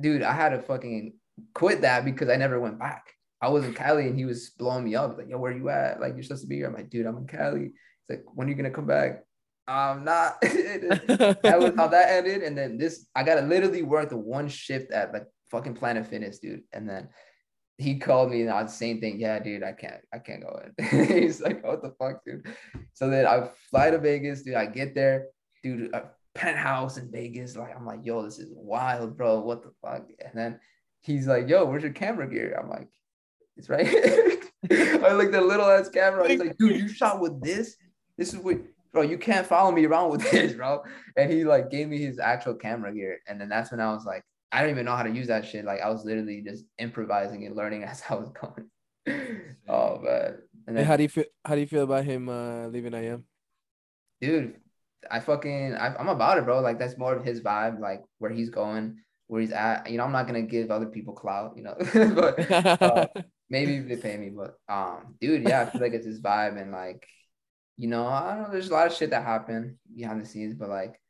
dude, 0.00 0.22
I 0.22 0.32
had 0.32 0.52
a 0.52 0.62
fucking 0.62 1.14
quit 1.54 1.82
that 1.82 2.04
because 2.04 2.28
I 2.28 2.36
never 2.36 2.60
went 2.60 2.78
back. 2.78 3.04
I 3.42 3.48
was 3.48 3.64
in 3.64 3.74
Cali 3.74 4.06
and 4.06 4.18
he 4.18 4.24
was 4.24 4.50
blowing 4.50 4.84
me 4.84 4.94
up. 4.94 5.16
Like, 5.16 5.28
yo, 5.30 5.38
where 5.38 5.52
are 5.52 5.56
you 5.56 5.70
at? 5.70 6.00
Like, 6.00 6.14
you're 6.14 6.22
supposed 6.22 6.42
to 6.42 6.48
be 6.48 6.56
here. 6.56 6.66
I'm 6.66 6.74
like, 6.74 6.90
dude, 6.90 7.06
I'm 7.06 7.16
in 7.16 7.26
Cali. 7.26 7.60
He's 7.60 7.70
like, 8.08 8.24
when 8.34 8.46
are 8.46 8.50
you 8.50 8.56
gonna 8.56 8.70
come 8.70 8.86
back? 8.86 9.24
I'm 9.66 10.04
not. 10.04 10.40
that 10.42 11.56
was 11.58 11.74
how 11.76 11.88
that 11.88 12.10
ended. 12.10 12.42
And 12.42 12.56
then 12.56 12.76
this, 12.76 13.06
I 13.14 13.22
gotta 13.22 13.42
literally 13.42 13.82
work 13.82 14.10
the 14.10 14.16
one 14.16 14.48
shift 14.48 14.90
at 14.92 15.12
like 15.12 15.26
fucking 15.50 15.74
Planet 15.74 16.06
Fitness, 16.06 16.38
dude. 16.38 16.62
And 16.72 16.88
then 16.88 17.08
he 17.78 17.98
called 17.98 18.30
me 18.30 18.42
and 18.42 18.50
I 18.50 18.62
the 18.62 18.68
same 18.68 19.00
thing. 19.00 19.20
Yeah, 19.20 19.38
dude, 19.38 19.62
I 19.62 19.72
can't, 19.72 20.02
I 20.12 20.18
can't 20.18 20.42
go 20.42 20.60
in. 20.78 21.06
He's 21.22 21.40
like, 21.40 21.64
what 21.64 21.82
the 21.82 21.94
fuck, 21.98 22.24
dude? 22.26 22.46
So 22.94 23.08
then 23.08 23.26
I 23.26 23.48
fly 23.70 23.90
to 23.90 23.98
Vegas, 23.98 24.42
dude. 24.42 24.54
I 24.54 24.66
get 24.66 24.94
there, 24.94 25.28
dude, 25.62 25.94
a 25.94 26.10
penthouse 26.34 26.98
in 26.98 27.10
Vegas. 27.10 27.56
Like, 27.56 27.74
I'm 27.74 27.86
like, 27.86 28.00
yo, 28.04 28.22
this 28.22 28.38
is 28.38 28.52
wild, 28.52 29.16
bro. 29.16 29.40
What 29.40 29.62
the 29.62 29.72
fuck? 29.82 30.08
And 30.20 30.32
then 30.34 30.60
he's 31.00 31.26
like, 31.26 31.48
yo, 31.48 31.64
where's 31.64 31.82
your 31.82 31.92
camera 31.92 32.28
gear? 32.28 32.58
I'm 32.60 32.68
like, 32.68 32.88
it's 33.56 33.68
right 33.68 33.86
here. 33.86 34.40
I 34.70 35.12
like 35.12 35.30
the 35.30 35.40
little 35.40 35.66
ass 35.66 35.88
camera. 35.88 36.28
He's 36.28 36.40
like, 36.40 36.56
dude, 36.58 36.76
you 36.76 36.88
shot 36.88 37.20
with 37.20 37.42
this? 37.42 37.76
This 38.16 38.34
is 38.34 38.40
what 38.40 38.58
bro, 38.92 39.02
you 39.02 39.18
can't 39.18 39.46
follow 39.46 39.72
me 39.72 39.84
around 39.84 40.10
with 40.10 40.28
this, 40.30 40.52
bro. 40.54 40.82
And 41.16 41.30
he 41.30 41.44
like 41.44 41.70
gave 41.70 41.88
me 41.88 41.98
his 41.98 42.18
actual 42.18 42.54
camera 42.54 42.92
gear. 42.92 43.18
And 43.28 43.40
then 43.40 43.48
that's 43.48 43.70
when 43.70 43.80
I 43.80 43.92
was 43.92 44.04
like, 44.04 44.22
I 44.52 44.60
don't 44.60 44.70
even 44.70 44.84
know 44.84 44.96
how 44.96 45.04
to 45.04 45.10
use 45.10 45.28
that 45.28 45.46
shit. 45.46 45.64
Like 45.64 45.80
I 45.80 45.88
was 45.88 46.04
literally 46.04 46.42
just 46.42 46.64
improvising 46.78 47.46
and 47.46 47.56
learning 47.56 47.84
as 47.84 48.02
I 48.08 48.14
was 48.14 48.30
going. 48.30 48.70
oh 49.68 49.98
man. 50.00 50.38
And 50.66 50.76
Hey, 50.76 50.82
then, 50.82 50.84
how 50.84 50.96
do 50.96 51.02
you 51.02 51.08
feel? 51.08 51.24
How 51.44 51.54
do 51.54 51.60
you 51.60 51.66
feel 51.66 51.84
about 51.84 52.04
him 52.04 52.28
uh, 52.28 52.66
leaving 52.68 52.94
IM? 52.94 53.24
dude, 54.20 54.56
I 55.10 55.20
fucking 55.20 55.74
I, 55.74 55.96
I'm 55.96 56.08
about 56.08 56.36
it, 56.38 56.44
bro. 56.44 56.60
Like 56.60 56.78
that's 56.78 56.98
more 56.98 57.14
of 57.14 57.24
his 57.24 57.40
vibe, 57.40 57.80
like 57.80 58.02
where 58.18 58.30
he's 58.30 58.50
going, 58.50 58.98
where 59.30 59.40
he's 59.40 59.52
at. 59.52 59.88
You 59.90 59.96
know, 59.98 60.04
I'm 60.04 60.12
not 60.12 60.26
gonna 60.26 60.42
give 60.42 60.70
other 60.70 60.86
people 60.86 61.14
clout, 61.14 61.54
you 61.56 61.62
know, 61.62 61.76
but 62.14 62.50
uh, 62.82 63.06
maybe 63.48 63.76
if 63.76 63.88
they 63.88 63.96
pay 63.96 64.16
me, 64.16 64.30
but 64.30 64.56
um, 64.68 65.14
dude, 65.20 65.44
yeah, 65.44 65.62
I 65.62 65.70
feel 65.70 65.80
like 65.80 65.92
it's 65.92 66.06
his 66.06 66.20
vibe 66.20 66.60
and 66.60 66.72
like, 66.72 67.06
you 67.76 67.88
know, 67.88 68.06
I 68.06 68.34
don't 68.34 68.42
know. 68.42 68.48
There's 68.50 68.70
a 68.70 68.72
lot 68.74 68.88
of 68.88 68.92
shit 68.92 69.10
that 69.10 69.22
happened 69.24 69.76
behind 69.96 70.20
the 70.20 70.26
scenes, 70.26 70.54
but 70.54 70.68
like, 70.68 71.00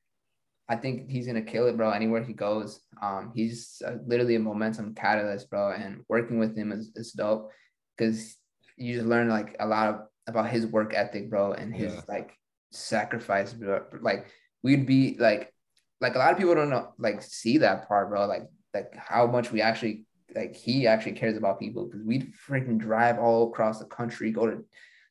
I 0.68 0.76
think 0.76 1.08
he's 1.10 1.26
gonna 1.26 1.42
kill 1.42 1.66
it, 1.66 1.76
bro. 1.78 1.90
Anywhere 1.90 2.22
he 2.22 2.34
goes, 2.34 2.80
um, 3.02 3.32
he's 3.34 3.80
uh, 3.84 3.96
literally 4.06 4.36
a 4.36 4.40
momentum 4.40 4.94
catalyst, 4.94 5.48
bro. 5.48 5.72
And 5.72 6.04
working 6.08 6.38
with 6.38 6.54
him 6.56 6.72
is, 6.72 6.92
is 6.94 7.12
dope 7.12 7.50
because 7.96 8.36
you 8.76 8.94
just 8.94 9.06
learn 9.06 9.28
like 9.28 9.56
a 9.60 9.66
lot 9.66 9.88
of 9.88 10.00
about 10.26 10.50
his 10.50 10.66
work 10.66 10.92
ethic, 10.94 11.30
bro, 11.30 11.52
and 11.52 11.74
his 11.74 11.94
Yeah. 11.94 12.00
like 12.06 12.30
sacrifice, 12.70 13.52
bro. 13.54 13.84
Like 14.00 14.26
we'd 14.62 14.86
be 14.86 15.16
like, 15.18 15.52
like 16.00 16.14
a 16.14 16.18
lot 16.18 16.32
of 16.32 16.38
people 16.38 16.54
don't 16.54 16.70
know, 16.70 16.92
like 16.98 17.22
see 17.22 17.58
that 17.58 17.86
part, 17.86 18.08
bro. 18.08 18.26
Like, 18.26 18.48
like 18.72 18.94
how 18.96 19.26
much 19.26 19.52
we 19.52 19.60
actually 19.60 20.06
like 20.34 20.54
he 20.54 20.86
actually 20.86 21.12
cares 21.12 21.36
about 21.36 21.58
people 21.58 21.86
because 21.86 22.02
we'd 22.04 22.32
freaking 22.48 22.78
drive 22.78 23.18
all 23.18 23.48
across 23.48 23.78
the 23.78 23.84
country, 23.86 24.30
go 24.30 24.46
to 24.46 24.64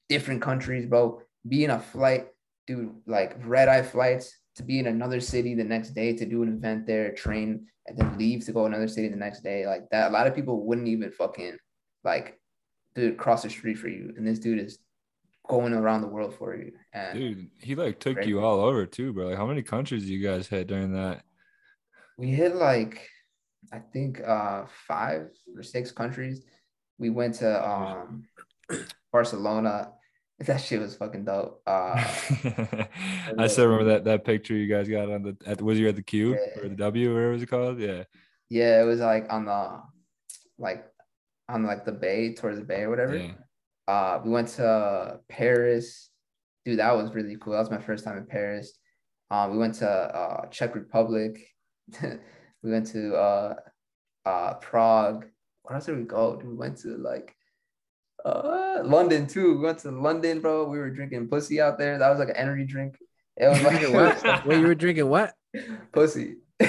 different 0.08 0.42
countries, 0.42 0.86
bro. 0.86 1.22
Be 1.48 1.64
in 1.64 1.72
a 1.72 1.80
flight, 1.80 2.28
do 2.68 2.96
like 3.06 3.36
red 3.46 3.68
eye 3.68 3.84
flights 3.84 4.36
to 4.56 4.64
be 4.64 4.80
in 4.80 4.88
another 4.88 5.20
city 5.22 5.56
the 5.56 5.64
next 5.64 5.92
day 5.92 6.14
to 6.14 6.26
do 6.26 6.44
an 6.44 6.54
event 6.54 6.86
there, 6.86 7.14
train, 7.14 7.68
and 7.88 7.98
then 7.98 8.18
leave 8.18 8.46
to 8.46 8.52
go 8.52 8.66
another 8.66 8.88
city 8.88 9.08
the 9.08 9.16
next 9.16 9.42
day. 9.42 9.66
Like 9.66 9.90
that, 9.92 10.10
a 10.10 10.14
lot 10.14 10.28
of 10.28 10.36
people 10.36 10.66
wouldn't 10.66 10.88
even 10.88 11.12
fucking 11.12 11.58
like 12.04 12.40
dude 12.96 13.18
cross 13.18 13.44
the 13.44 13.50
street 13.50 13.78
for 13.78 13.90
you, 13.90 14.14
and 14.18 14.26
this 14.26 14.40
dude 14.40 14.60
is 14.60 14.80
going 15.50 15.74
around 15.74 16.02
the 16.02 16.08
world 16.08 16.36
for 16.36 16.56
you. 16.56 16.72
And 16.94 17.20
Dude, 17.20 17.50
he 17.60 17.76
like 17.76 18.00
took 18.00 18.26
you 18.26 18.40
all 18.40 18.60
over 18.62 18.86
too, 18.86 19.12
bro. 19.12 19.28
Like, 19.30 19.38
how 19.38 19.48
many 19.48 19.64
countries 19.64 20.10
you 20.10 20.22
guys 20.24 20.48
hit 20.48 20.68
during 20.68 20.94
that? 20.94 21.24
we 22.18 22.28
hit 22.28 22.56
like 22.56 23.08
I 23.74 23.80
think 23.80 24.22
uh 24.26 24.66
five 24.88 25.30
or 25.56 25.64
six 25.64 25.92
countries. 25.92 26.44
We 26.98 27.10
went 27.10 27.36
to 27.36 27.70
um 27.70 28.24
Barcelona. 29.12 29.92
That 30.42 30.62
shit 30.62 30.80
was 30.80 30.96
fucking 30.96 31.26
dope. 31.26 31.62
Uh 31.68 31.96
I 33.38 33.48
still 33.48 33.68
remember 33.68 33.92
that 33.92 34.06
that 34.06 34.24
picture 34.24 34.54
you 34.56 34.74
guys 34.74 34.88
got 34.88 35.12
on 35.12 35.22
the 35.24 35.36
at 35.46 35.62
was 35.62 35.78
you 35.78 35.90
at 35.90 35.98
the 35.98 36.02
Q 36.02 36.32
Yeah. 36.32 36.62
or 36.64 36.70
the 36.70 36.76
W, 36.76 37.12
or 37.12 37.14
whatever 37.14 37.30
it 37.34 37.40
was 37.40 37.46
called? 37.46 37.80
Yeah. 37.82 38.04
yeah, 38.50 38.82
it 38.82 38.86
was 38.86 39.02
like 39.02 39.26
on 39.30 39.44
the 39.44 39.82
like 40.58 40.86
on 41.50 41.64
like 41.64 41.84
the 41.84 41.92
bay 41.92 42.36
towards 42.36 42.58
the 42.58 42.64
bay 42.64 42.84
or 42.84 42.90
whatever. 42.90 43.18
Yeah. 43.18 43.34
Uh 43.90 44.22
we 44.24 44.30
went 44.30 44.50
to 44.50 45.20
Paris. 45.30 46.12
Dude, 46.64 46.78
that 46.78 46.96
was 46.96 47.12
really 47.16 47.38
cool. 47.42 47.54
That 47.54 47.60
was 47.60 47.72
my 47.72 47.82
first 47.82 48.04
time 48.04 48.18
in 48.18 48.26
Paris. 48.26 48.78
Um, 49.32 49.52
we 49.52 49.58
went 49.58 49.74
to 49.76 49.90
uh 49.90 50.46
Czech 50.50 50.76
Republic. 50.76 51.40
we 52.64 52.72
went 52.72 52.86
to 52.88 53.16
uh 53.16 53.56
uh 54.26 54.54
Prague. 54.56 55.26
Where 55.64 55.76
else 55.76 55.88
did 55.88 55.98
we 55.98 56.04
go? 56.04 56.36
Dude, 56.36 56.52
we 56.52 56.56
went 56.56 56.78
to 56.82 56.98
like 56.98 57.36
uh 58.24 58.82
London 58.84 59.26
too. 59.26 59.58
We 59.58 59.64
went 59.66 59.80
to 59.80 59.92
London, 59.92 60.40
bro. 60.40 60.70
We 60.70 60.78
were 60.78 60.92
drinking 60.92 61.28
pussy 61.30 61.60
out 61.60 61.80
there. 61.80 61.98
That 61.98 62.10
was 62.12 62.20
like 62.20 62.30
an 62.30 62.38
energy 62.38 62.66
drink. 62.66 62.96
It 63.38 63.48
was 63.48 63.62
like 63.64 63.82
what? 63.92 64.46
Wait, 64.46 64.60
you 64.60 64.68
were 64.68 64.76
drinking 64.76 65.10
what? 65.10 65.34
pussy. 65.94 66.36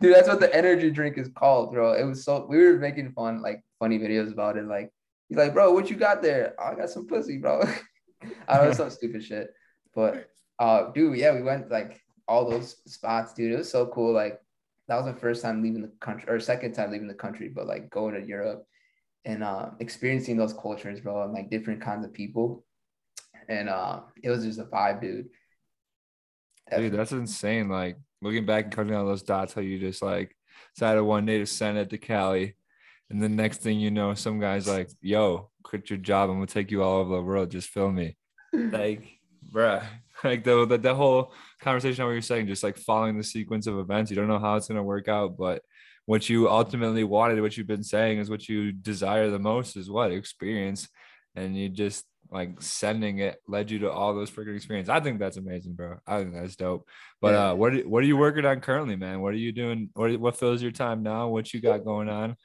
Dude, 0.00 0.14
that's 0.14 0.28
what 0.28 0.40
the 0.40 0.54
energy 0.54 0.90
drink 0.90 1.18
is 1.18 1.28
called, 1.34 1.72
bro. 1.72 1.92
It 1.92 2.04
was 2.04 2.24
so 2.24 2.46
we 2.48 2.58
were 2.58 2.78
making 2.78 3.12
fun, 3.12 3.42
like 3.42 3.62
funny 3.78 3.98
videos 3.98 4.32
about 4.32 4.56
it. 4.56 4.66
Like, 4.66 4.92
he's 5.28 5.38
like, 5.38 5.54
bro, 5.54 5.72
what 5.72 5.90
you 5.90 5.96
got 5.96 6.22
there? 6.22 6.54
Oh, 6.58 6.64
I 6.64 6.74
got 6.74 6.90
some 6.90 7.06
pussy, 7.06 7.38
bro. 7.38 7.62
I 8.48 8.56
don't 8.56 8.68
know, 8.68 8.72
some 8.72 8.90
stupid 8.90 9.24
shit. 9.24 9.48
But 9.94 10.28
uh 10.58 10.90
dude, 10.92 11.18
yeah, 11.18 11.34
we 11.34 11.42
went 11.42 11.70
like 11.70 12.00
all 12.26 12.48
those 12.48 12.76
spots, 12.86 13.34
dude. 13.34 13.52
It 13.52 13.58
was 13.58 13.70
so 13.70 13.86
cool. 13.86 14.12
Like 14.12 14.40
that 14.88 14.96
was 14.96 15.06
my 15.06 15.18
first 15.18 15.42
time 15.42 15.62
leaving 15.62 15.82
the 15.82 15.92
country 16.00 16.28
or 16.28 16.40
second 16.40 16.72
time 16.72 16.90
leaving 16.90 17.08
the 17.08 17.14
country, 17.14 17.48
but 17.48 17.66
like 17.66 17.90
going 17.90 18.14
to 18.14 18.26
Europe 18.26 18.66
and 19.24 19.42
uh 19.42 19.70
experiencing 19.80 20.36
those 20.36 20.52
cultures, 20.52 21.00
bro, 21.00 21.24
and 21.24 21.32
like 21.32 21.50
different 21.50 21.80
kinds 21.80 22.04
of 22.04 22.12
people. 22.12 22.64
And 23.48 23.68
uh 23.68 24.00
it 24.22 24.30
was 24.30 24.44
just 24.44 24.58
a 24.58 24.64
vibe, 24.64 25.00
dude. 25.00 25.28
Dude, 26.74 26.92
that's 26.92 27.12
insane. 27.12 27.68
Like 27.68 27.98
looking 28.22 28.46
back 28.46 28.64
and 28.64 28.72
cutting 28.72 28.94
all 28.94 29.06
those 29.06 29.22
dots, 29.22 29.52
how 29.52 29.60
you 29.60 29.78
just 29.78 30.02
like 30.02 30.34
decided 30.74 31.02
one 31.02 31.26
day 31.26 31.38
to 31.38 31.46
send 31.46 31.78
it 31.78 31.90
to 31.90 31.98
Cali. 31.98 32.56
And 33.10 33.22
the 33.22 33.28
next 33.28 33.58
thing 33.60 33.78
you 33.78 33.90
know, 33.90 34.14
some 34.14 34.40
guy's 34.40 34.66
like, 34.66 34.90
yo, 35.00 35.50
quit 35.62 35.90
your 35.90 35.98
job. 35.98 36.30
I'm 36.30 36.36
gonna 36.36 36.46
take 36.46 36.70
you 36.70 36.82
all 36.82 37.00
over 37.00 37.16
the 37.16 37.22
world. 37.22 37.50
Just 37.50 37.68
film 37.68 37.94
me. 37.96 38.16
Like, 38.52 39.02
bruh. 39.52 39.82
Like 40.22 40.44
the, 40.44 40.64
the 40.64 40.78
the 40.78 40.94
whole 40.94 41.34
conversation 41.60 42.00
on 42.02 42.06
what 42.08 42.12
you're 42.12 42.22
saying, 42.22 42.46
just 42.46 42.62
like 42.62 42.78
following 42.78 43.18
the 43.18 43.24
sequence 43.24 43.66
of 43.66 43.78
events. 43.78 44.10
You 44.10 44.16
don't 44.16 44.28
know 44.28 44.38
how 44.38 44.56
it's 44.56 44.68
gonna 44.68 44.82
work 44.82 45.06
out, 45.08 45.36
but 45.36 45.60
what 46.06 46.28
you 46.30 46.48
ultimately 46.48 47.02
wanted, 47.04 47.40
what 47.42 47.56
you've 47.56 47.66
been 47.66 47.82
saying 47.82 48.18
is 48.20 48.30
what 48.30 48.48
you 48.48 48.72
desire 48.72 49.28
the 49.28 49.38
most 49.38 49.76
is 49.76 49.90
what 49.90 50.12
experience. 50.12 50.88
And 51.34 51.56
you 51.56 51.68
just 51.68 52.04
like 52.30 52.62
sending 52.62 53.18
it 53.18 53.36
led 53.48 53.70
you 53.70 53.80
to 53.80 53.90
all 53.90 54.14
those 54.14 54.30
freaking 54.30 54.54
experience. 54.56 54.88
I 54.88 55.00
think 55.00 55.18
that's 55.18 55.36
amazing, 55.36 55.74
bro. 55.74 55.96
I 56.06 56.18
think 56.20 56.32
that's 56.34 56.56
dope. 56.56 56.88
But 57.20 57.32
Yeah. 57.34 57.50
uh, 57.50 57.54
what 57.54 57.74
are, 57.74 57.88
what 57.88 58.02
are 58.02 58.06
you 58.06 58.16
working 58.16 58.46
on 58.46 58.60
currently, 58.60 58.96
man? 58.96 59.20
What 59.20 59.34
are 59.34 59.38
you 59.38 59.52
doing? 59.52 59.90
What 59.94 60.16
what 60.20 60.36
fills 60.38 60.62
your 60.62 60.72
time 60.72 61.02
now? 61.02 61.28
What 61.28 61.52
you 61.52 61.60
got 61.60 61.84
going 61.84 62.08
on? 62.08 62.36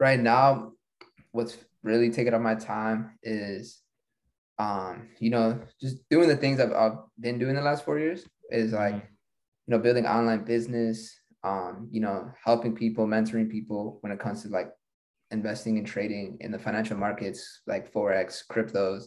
Right 0.00 0.18
now, 0.18 0.72
what's 1.32 1.56
really 1.82 2.10
taking 2.10 2.34
up 2.34 2.40
my 2.40 2.54
time 2.56 3.18
is 3.22 3.82
um, 4.58 5.08
you 5.18 5.30
know, 5.30 5.58
just 5.80 6.06
doing 6.10 6.28
the 6.28 6.36
things 6.36 6.60
I've, 6.60 6.72
I've 6.72 6.98
been 7.18 7.38
doing 7.38 7.54
the 7.54 7.62
last 7.62 7.82
four 7.82 7.98
years 7.98 8.28
is 8.50 8.72
like, 8.72 8.94
Mhm. 8.94 9.02
you 9.66 9.70
know, 9.70 9.78
building 9.78 10.06
online 10.06 10.44
business, 10.44 11.18
um, 11.42 11.88
you 11.90 12.00
know, 12.02 12.30
helping 12.44 12.74
people, 12.74 13.06
mentoring 13.06 13.50
people 13.50 13.96
when 14.02 14.12
it 14.12 14.18
comes 14.18 14.42
to 14.42 14.48
like 14.48 14.70
investing 15.30 15.78
and 15.78 15.86
trading 15.86 16.36
in 16.40 16.50
the 16.50 16.58
financial 16.58 16.98
markets, 16.98 17.62
like 17.66 17.90
Forex, 17.90 18.46
cryptos, 18.46 19.04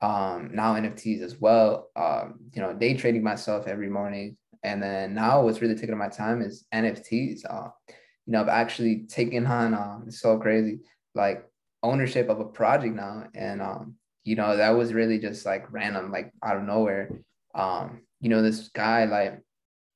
um, 0.00 0.50
now 0.54 0.74
NFTs 0.74 1.20
as 1.20 1.38
well. 1.38 1.90
Um, 1.94 2.40
you 2.54 2.62
know, 2.62 2.72
day 2.72 2.94
trading 2.94 3.22
myself 3.22 3.66
every 3.66 3.90
morning. 3.90 4.38
And 4.62 4.82
then 4.82 5.12
now 5.12 5.42
what's 5.42 5.60
really 5.60 5.74
taking 5.74 5.92
up 5.92 5.98
my 5.98 6.08
time 6.08 6.40
is 6.40 6.64
NFTs. 6.72 7.44
Uh, 7.44 7.68
you 8.28 8.32
know, 8.32 8.42
I've 8.42 8.48
actually 8.48 9.06
taken 9.08 9.46
on 9.46 9.72
um 9.72 10.04
it's 10.06 10.20
so 10.20 10.38
crazy, 10.38 10.80
like 11.14 11.48
ownership 11.82 12.28
of 12.28 12.40
a 12.40 12.44
project 12.44 12.94
now. 12.94 13.24
And 13.34 13.62
um, 13.62 13.94
you 14.22 14.36
know, 14.36 14.54
that 14.54 14.70
was 14.70 14.92
really 14.92 15.18
just 15.18 15.46
like 15.46 15.72
random, 15.72 16.12
like 16.12 16.30
out 16.44 16.58
of 16.58 16.64
nowhere. 16.64 17.08
Um, 17.54 18.02
you 18.20 18.28
know, 18.28 18.42
this 18.42 18.68
guy, 18.68 19.06
like 19.06 19.40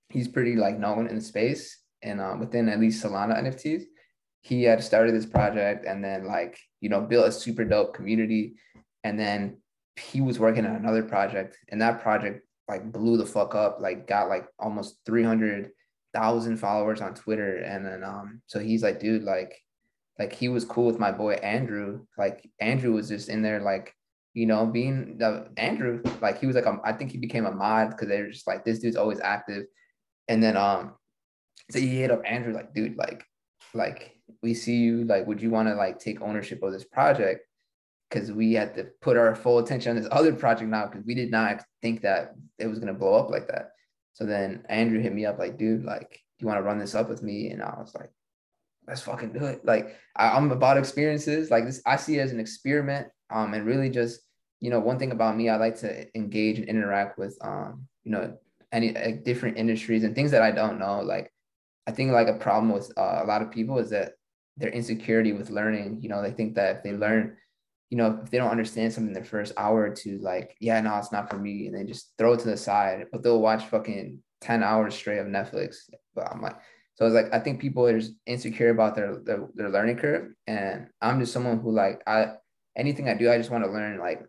he's 0.09 0.29
pretty 0.29 0.57
like 0.57 0.79
known 0.79 1.09
in 1.09 1.17
the 1.17 1.21
space 1.21 1.79
and 2.01 2.23
um, 2.23 2.41
within 2.41 2.71
at 2.71 2.81
least 2.81 3.05
Solana 3.05 3.39
NFTs. 3.39 3.83
He 4.41 4.63
had 4.63 4.83
started 4.83 5.15
this 5.15 5.27
project 5.27 5.85
and 5.85 6.03
then 6.03 6.27
like, 6.27 6.59
you 6.81 6.89
know, 6.89 7.03
built 7.03 7.29
a 7.29 7.33
super 7.33 7.67
dope 7.67 7.93
community. 7.93 8.55
And 9.05 9.21
then 9.21 9.59
he 9.97 10.23
was 10.23 10.39
working 10.39 10.65
on 10.65 10.75
another 10.75 11.03
project 11.03 11.59
and 11.69 11.83
that 11.83 12.01
project 12.01 12.47
like 12.67 12.91
blew 12.91 13.19
the 13.19 13.27
fuck 13.27 13.55
up, 13.55 13.77
like 13.79 14.07
got 14.07 14.31
like 14.31 14.47
almost 14.59 15.05
300,000 16.15 16.57
followers 16.59 17.01
on 17.01 17.15
Twitter. 17.15 17.57
And 17.59 17.85
then, 17.85 18.05
um, 18.05 18.43
so 18.47 18.59
he's 18.59 18.83
like, 18.83 19.01
dude, 19.01 19.25
like, 19.25 19.59
like 20.19 20.33
he 20.33 20.49
was 20.49 20.65
cool 20.65 20.87
with 20.87 20.99
my 20.99 21.11
boy 21.11 21.35
Andrew. 21.35 22.07
Like 22.19 22.49
Andrew 22.61 22.93
was 22.93 23.09
just 23.09 23.29
in 23.29 23.43
there, 23.43 23.61
like, 23.61 23.95
you 24.35 24.47
know, 24.47 24.67
being 24.67 25.19
the 25.19 25.49
Andrew, 25.57 26.03
like 26.21 26.41
he 26.41 26.47
was 26.47 26.57
like, 26.57 26.67
a, 26.67 26.79
I 26.85 26.93
think 26.93 27.11
he 27.11 27.19
became 27.19 27.47
a 27.47 27.53
mod 27.53 27.91
because 27.91 28.09
they 28.09 28.23
were 28.23 28.31
just 28.31 28.47
like, 28.47 28.65
this 28.65 28.79
dude's 28.79 28.97
always 28.97 29.21
active. 29.21 29.65
And 30.29 30.43
then, 30.43 30.57
um, 30.57 30.95
so 31.71 31.79
he 31.79 32.01
hit 32.01 32.11
up 32.11 32.23
Andrew, 32.25 32.53
like, 32.53 32.75
dude, 32.75 32.97
like, 32.97 33.25
like 33.75 34.17
we 34.43 34.55
see 34.55 34.77
you, 34.77 35.05
like, 35.05 35.27
would 35.27 35.43
you 35.43 35.51
want 35.51 35.69
to 35.69 35.75
like 35.75 35.99
take 35.99 36.21
ownership 36.21 36.63
of 36.63 36.73
this 36.73 36.85
project? 36.85 37.43
because 38.13 38.31
we 38.31 38.53
had 38.53 38.75
to 38.75 38.85
put 39.01 39.17
our 39.17 39.35
full 39.35 39.59
attention 39.59 39.91
on 39.91 39.97
this 39.97 40.09
other 40.11 40.35
project 40.35 40.69
now 40.69 40.87
because 40.87 41.03
we 41.07 41.15
did 41.15 41.31
not 41.31 41.65
think 41.81 42.03
that 42.03 42.35
it 42.59 42.67
was 42.67 42.79
going 42.79 42.93
to 42.93 42.99
blow 42.99 43.15
up 43.15 43.31
like 43.31 43.49
that. 43.49 43.72
So 44.15 44.27
then 44.27 44.65
Andrew 44.69 45.01
hit 45.01 45.15
me 45.15 45.27
up 45.27 45.39
like, 45.39 45.59
dude, 45.59 45.85
like, 45.85 46.11
do 46.11 46.45
you 46.45 46.47
want 46.47 46.59
to 46.59 46.63
run 46.63 46.79
this 46.79 46.95
up 46.95 47.09
with 47.09 47.23
me? 47.23 47.51
And 47.51 47.63
I 47.63 47.75
was 47.79 47.95
like, 47.95 48.11
let's 48.87 49.03
fucking 49.03 49.33
do 49.33 49.45
it. 49.45 49.65
Like, 49.65 49.97
I, 50.17 50.37
am 50.37 50.51
about 50.51 50.77
experiences. 50.77 51.51
Like 51.51 51.65
this, 51.65 51.83
I 51.87 51.97
see 51.97 52.19
it 52.19 52.23
as 52.23 52.33
an 52.33 52.41
experiment. 52.41 53.09
Um, 53.31 53.55
and 53.55 53.65
really 53.65 53.89
just, 53.89 54.21
you 54.61 54.71
know, 54.71 54.81
one 54.81 54.99
thing 54.99 55.13
about 55.13 55.37
me, 55.37 55.49
I 55.49 55.57
like 55.57 55.79
to 55.81 56.07
engage 56.17 56.59
and 56.59 56.69
interact 56.69 57.19
with, 57.19 57.37
um, 57.43 57.87
you 58.05 58.13
know, 58.13 58.37
any 58.71 58.93
like, 58.93 59.25
different 59.25 59.57
industries 59.57 60.05
and 60.05 60.15
things 60.15 60.31
that 60.33 60.43
I 60.43 60.51
don't 60.51 60.79
know. 60.79 61.01
Like, 61.01 61.33
I 61.87 61.93
think 61.93 62.13
like 62.13 62.29
a 62.29 62.35
problem 62.35 62.73
with 62.73 62.93
uh, 62.97 63.21
a 63.23 63.27
lot 63.27 63.43
of 63.43 63.51
people 63.51 63.79
is 63.79 63.91
that 63.91 64.13
their 64.57 64.71
insecurity 64.71 65.33
with 65.33 65.51
learning. 65.51 66.01
You 66.03 66.09
know, 66.09 66.23
they 66.23 66.31
think 66.31 66.55
that 66.55 66.77
if 66.77 66.83
they 66.83 66.93
learn 66.93 67.37
you 67.93 67.99
know, 67.99 68.19
if 68.25 68.31
they 68.31 68.39
don't 68.39 68.51
understand 68.51 68.91
something 68.91 69.13
the 69.13 69.23
first 69.23 69.53
hour 69.59 69.83
or 69.83 69.91
two, 69.91 70.19
like, 70.23 70.57
yeah, 70.61 70.81
no, 70.81 70.97
it's 70.97 71.13
not 71.13 71.29
for 71.29 71.37
me. 71.39 71.67
And 71.67 71.77
they 71.77 71.85
just 71.85 72.15
throw 72.17 72.33
it 72.33 72.41
to 72.41 72.49
the 72.49 72.57
side, 72.57 73.05
but 73.13 73.23
they'll 73.23 73.43
watch 73.43 73.67
fucking 73.67 74.19
10 74.41 74.63
hours 74.63 74.95
straight 74.95 75.19
of 75.19 75.27
Netflix. 75.27 75.91
But 76.15 76.33
I'm 76.33 76.41
like, 76.41 76.57
so 76.95 77.05
it's 77.05 77.15
like, 77.15 77.35
I 77.35 77.39
think 77.39 77.61
people 77.61 77.87
are 77.87 78.01
insecure 78.25 78.71
about 78.71 78.95
their, 78.95 79.19
their, 79.23 79.47
their 79.55 79.69
learning 79.69 79.99
curve. 79.99 80.33
And 80.47 80.87
I'm 81.03 81.21
just 81.21 81.35
someone 81.35 81.61
who 81.61 81.71
like, 81.71 82.01
I, 82.07 82.29
anything 82.75 83.11
I 83.11 83.15
do, 83.15 83.31
I 83.31 83.37
just 83.37 83.51
want 83.51 83.63
to 83.63 83.71
learn, 83.71 83.99
like 83.99 84.23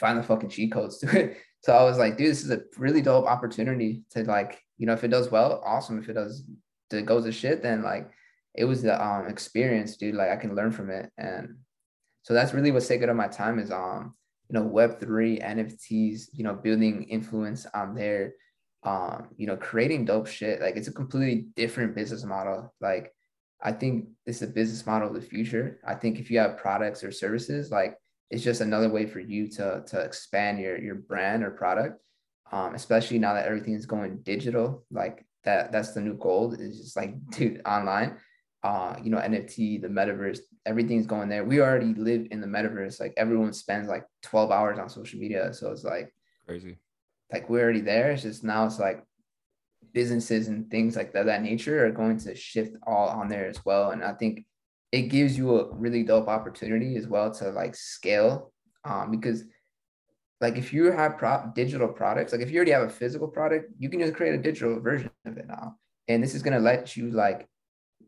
find 0.00 0.18
the 0.18 0.22
fucking 0.22 0.48
cheat 0.48 0.72
codes 0.72 0.96
to 1.00 1.14
it. 1.14 1.36
So 1.60 1.74
I 1.74 1.82
was 1.82 1.98
like, 1.98 2.16
dude, 2.16 2.30
this 2.30 2.44
is 2.44 2.52
a 2.52 2.60
really 2.76 3.02
dope 3.02 3.26
opportunity 3.26 4.04
to 4.10 4.22
like, 4.22 4.62
you 4.76 4.86
know, 4.86 4.92
if 4.92 5.02
it 5.02 5.08
does 5.08 5.28
well, 5.28 5.60
awesome. 5.66 5.98
If 5.98 6.08
it 6.08 6.12
does, 6.12 6.44
it 6.92 7.04
goes 7.04 7.24
to 7.24 7.32
shit, 7.32 7.64
then 7.64 7.82
like, 7.82 8.08
it 8.54 8.64
was 8.64 8.80
the 8.80 8.94
um 9.04 9.26
experience, 9.26 9.96
dude. 9.96 10.14
Like 10.14 10.30
I 10.30 10.36
can 10.36 10.54
learn 10.54 10.70
from 10.70 10.88
it. 10.88 11.10
And 11.18 11.56
so 12.22 12.34
that's 12.34 12.52
really 12.52 12.70
what's 12.70 12.88
taking 12.88 13.08
up 13.08 13.16
my 13.16 13.28
time 13.28 13.58
is 13.58 13.70
um, 13.70 14.14
you 14.48 14.58
know, 14.58 14.64
web 14.64 14.98
three, 14.98 15.38
NFTs, 15.38 16.28
you 16.32 16.44
know, 16.44 16.54
building 16.54 17.04
influence 17.04 17.66
on 17.74 17.94
there, 17.94 18.34
um, 18.82 19.28
you 19.36 19.46
know, 19.46 19.56
creating 19.56 20.04
dope 20.04 20.26
shit. 20.26 20.60
Like 20.60 20.76
it's 20.76 20.88
a 20.88 20.92
completely 20.92 21.48
different 21.54 21.94
business 21.94 22.24
model. 22.24 22.74
Like 22.80 23.12
I 23.62 23.72
think 23.72 24.08
it's 24.24 24.42
a 24.42 24.46
business 24.46 24.86
model 24.86 25.08
of 25.08 25.14
the 25.14 25.20
future. 25.20 25.80
I 25.86 25.94
think 25.94 26.18
if 26.18 26.30
you 26.30 26.38
have 26.38 26.56
products 26.56 27.04
or 27.04 27.12
services, 27.12 27.70
like 27.70 27.96
it's 28.30 28.44
just 28.44 28.60
another 28.60 28.88
way 28.88 29.06
for 29.06 29.20
you 29.20 29.48
to 29.52 29.82
to 29.86 30.00
expand 30.00 30.60
your 30.60 30.78
your 30.78 30.96
brand 30.96 31.44
or 31.44 31.50
product. 31.50 32.00
Um, 32.50 32.74
especially 32.74 33.18
now 33.18 33.34
that 33.34 33.44
everything 33.44 33.74
is 33.74 33.84
going 33.84 34.20
digital, 34.22 34.86
like 34.90 35.26
that 35.44 35.70
that's 35.70 35.92
the 35.92 36.00
new 36.00 36.14
gold 36.14 36.58
is 36.58 36.78
just 36.78 36.96
like 36.96 37.14
dude 37.30 37.60
online 37.66 38.16
uh, 38.62 38.96
you 39.02 39.10
know, 39.10 39.18
NFT, 39.18 39.80
the 39.80 39.88
metaverse, 39.88 40.40
everything's 40.66 41.06
going 41.06 41.28
there. 41.28 41.44
We 41.44 41.60
already 41.60 41.94
live 41.94 42.26
in 42.30 42.40
the 42.40 42.46
metaverse. 42.46 43.00
Like 43.00 43.14
everyone 43.16 43.52
spends 43.52 43.88
like 43.88 44.04
12 44.22 44.50
hours 44.50 44.78
on 44.78 44.88
social 44.88 45.20
media. 45.20 45.52
So 45.54 45.70
it's 45.70 45.84
like 45.84 46.12
crazy. 46.46 46.78
Like 47.32 47.48
we're 47.48 47.62
already 47.62 47.82
there. 47.82 48.10
It's 48.10 48.22
just 48.22 48.42
now 48.42 48.66
it's 48.66 48.78
like 48.78 49.04
businesses 49.92 50.48
and 50.48 50.70
things 50.70 50.96
like 50.96 51.12
that, 51.12 51.26
that 51.26 51.42
nature 51.42 51.86
are 51.86 51.92
going 51.92 52.18
to 52.18 52.34
shift 52.34 52.76
all 52.86 53.08
on 53.08 53.28
there 53.28 53.46
as 53.46 53.64
well. 53.64 53.90
And 53.90 54.02
I 54.02 54.12
think 54.12 54.44
it 54.90 55.02
gives 55.02 55.36
you 55.36 55.58
a 55.58 55.74
really 55.74 56.02
dope 56.02 56.28
opportunity 56.28 56.96
as 56.96 57.06
well 57.06 57.30
to 57.34 57.50
like 57.50 57.76
scale. 57.76 58.52
Um, 58.84 59.10
because 59.10 59.44
like 60.40 60.56
if 60.56 60.72
you 60.72 60.90
have 60.90 61.18
pro- 61.18 61.50
digital 61.54 61.88
products, 61.88 62.32
like 62.32 62.40
if 62.40 62.50
you 62.50 62.56
already 62.56 62.72
have 62.72 62.84
a 62.84 62.90
physical 62.90 63.28
product, 63.28 63.72
you 63.78 63.88
can 63.88 64.00
just 64.00 64.14
create 64.14 64.34
a 64.34 64.42
digital 64.42 64.80
version 64.80 65.10
of 65.26 65.36
it 65.36 65.46
now. 65.46 65.76
And 66.08 66.22
this 66.22 66.34
is 66.34 66.42
gonna 66.42 66.60
let 66.60 66.96
you 66.96 67.10
like 67.10 67.48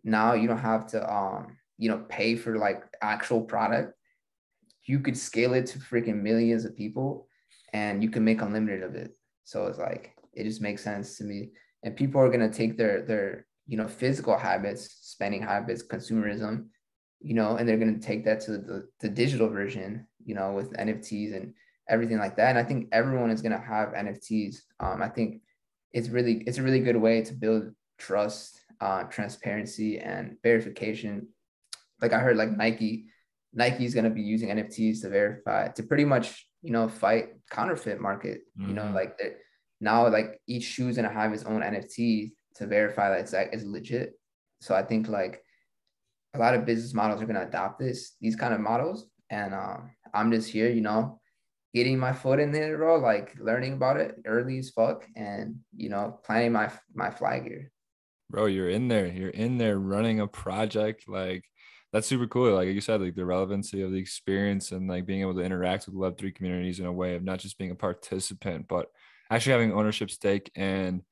now 0.04 0.34
you 0.34 0.48
don't 0.48 0.58
have 0.58 0.86
to 0.88 1.12
um 1.12 1.56
you 1.78 1.88
know 1.88 2.04
pay 2.08 2.36
for 2.36 2.56
like 2.58 2.82
actual 3.02 3.42
product. 3.42 3.94
You 4.84 5.00
could 5.00 5.16
scale 5.16 5.54
it 5.54 5.66
to 5.66 5.78
freaking 5.78 6.22
millions 6.22 6.64
of 6.64 6.76
people 6.76 7.28
and 7.72 8.02
you 8.02 8.10
can 8.10 8.24
make 8.24 8.42
unlimited 8.42 8.82
of 8.82 8.94
it. 8.94 9.16
So 9.44 9.66
it's 9.66 9.78
like 9.78 10.14
it 10.32 10.44
just 10.44 10.60
makes 10.60 10.82
sense 10.82 11.16
to 11.18 11.24
me. 11.24 11.50
And 11.82 11.96
people 11.96 12.20
are 12.20 12.28
going 12.28 12.48
to 12.48 12.56
take 12.56 12.76
their 12.76 13.02
their 13.02 13.46
you 13.66 13.76
know 13.76 13.88
physical 13.88 14.36
habits 14.36 14.98
spending 15.02 15.42
habits 15.42 15.82
consumerism 15.82 16.66
you 17.20 17.34
know 17.34 17.56
and 17.56 17.68
they're 17.68 17.78
going 17.78 17.98
to 17.98 18.06
take 18.06 18.24
that 18.24 18.40
to 18.40 18.52
the, 18.52 18.88
the 19.00 19.08
digital 19.08 19.48
version 19.48 20.06
you 20.24 20.34
know 20.34 20.52
with 20.52 20.72
nfts 20.72 21.36
and 21.36 21.54
everything 21.88 22.18
like 22.18 22.36
that. 22.36 22.50
And 22.50 22.58
i 22.58 22.64
think 22.64 22.88
everyone 22.92 23.30
is 23.30 23.42
going 23.42 23.52
to 23.52 23.58
have 23.58 23.90
nfts 23.90 24.56
um, 24.80 25.02
i 25.02 25.08
think 25.08 25.42
it's 25.92 26.08
really 26.08 26.42
it's 26.46 26.58
a 26.58 26.62
really 26.62 26.80
good 26.80 26.96
way 26.96 27.22
to 27.22 27.32
build 27.32 27.72
trust 27.98 28.59
uh, 28.80 29.04
transparency 29.04 29.98
and 29.98 30.36
verification. 30.42 31.28
Like 32.00 32.12
I 32.12 32.18
heard, 32.18 32.36
like 32.36 32.56
Nike, 32.56 33.06
Nike 33.52 33.84
is 33.84 33.94
going 33.94 34.04
to 34.04 34.10
be 34.10 34.22
using 34.22 34.48
NFTs 34.48 35.02
to 35.02 35.08
verify 35.08 35.68
to 35.68 35.82
pretty 35.82 36.04
much 36.04 36.46
you 36.62 36.72
know 36.72 36.88
fight 36.88 37.28
counterfeit 37.50 38.00
market. 38.00 38.42
Mm-hmm. 38.58 38.68
You 38.68 38.74
know, 38.74 38.82
mm-hmm. 38.82 38.94
like 38.94 39.18
now 39.80 40.08
like 40.08 40.40
each 40.46 40.64
shoe 40.64 40.88
is 40.88 40.96
going 40.96 41.08
to 41.08 41.14
have 41.14 41.32
its 41.32 41.44
own 41.44 41.60
NFT 41.60 42.32
to 42.56 42.66
verify 42.66 43.10
that 43.10 43.20
it's 43.20 43.32
like 43.32 43.50
is 43.52 43.64
legit. 43.64 44.14
So 44.60 44.74
I 44.74 44.82
think 44.82 45.08
like 45.08 45.42
a 46.34 46.38
lot 46.38 46.54
of 46.54 46.64
business 46.64 46.94
models 46.94 47.20
are 47.20 47.26
going 47.26 47.36
to 47.36 47.46
adopt 47.46 47.78
this 47.78 48.16
these 48.20 48.36
kind 48.36 48.54
of 48.54 48.60
models, 48.60 49.06
and 49.30 49.54
um, 49.54 49.90
I'm 50.14 50.30
just 50.30 50.48
here, 50.48 50.70
you 50.70 50.80
know, 50.80 51.20
getting 51.74 51.98
my 51.98 52.12
foot 52.12 52.40
in 52.40 52.52
there, 52.52 52.76
bro, 52.78 52.96
like 52.96 53.34
learning 53.38 53.74
about 53.74 53.98
it 53.98 54.16
early 54.26 54.58
as 54.58 54.70
fuck, 54.70 55.06
and 55.16 55.56
you 55.76 55.90
know, 55.90 56.18
planting 56.24 56.52
my 56.52 56.70
my 56.94 57.10
flag 57.10 57.42
here 57.42 57.70
bro, 58.30 58.46
you're 58.46 58.70
in 58.70 58.88
there. 58.88 59.06
You're 59.06 59.30
in 59.30 59.58
there 59.58 59.78
running 59.78 60.20
a 60.20 60.26
project. 60.26 61.08
Like 61.08 61.44
that's 61.92 62.06
super 62.06 62.26
cool. 62.26 62.54
Like 62.54 62.68
you 62.68 62.80
said, 62.80 63.00
like 63.00 63.16
the 63.16 63.24
relevancy 63.24 63.82
of 63.82 63.90
the 63.90 63.98
experience 63.98 64.72
and 64.72 64.88
like 64.88 65.06
being 65.06 65.20
able 65.22 65.34
to 65.34 65.40
interact 65.40 65.86
with 65.86 65.96
Web3 65.96 66.34
communities 66.34 66.80
in 66.80 66.86
a 66.86 66.92
way 66.92 67.16
of 67.16 67.24
not 67.24 67.40
just 67.40 67.58
being 67.58 67.70
a 67.70 67.74
participant, 67.74 68.66
but 68.68 68.86
actually 69.30 69.52
having 69.52 69.72
ownership 69.72 70.10
stake 70.10 70.50
and 70.54 71.02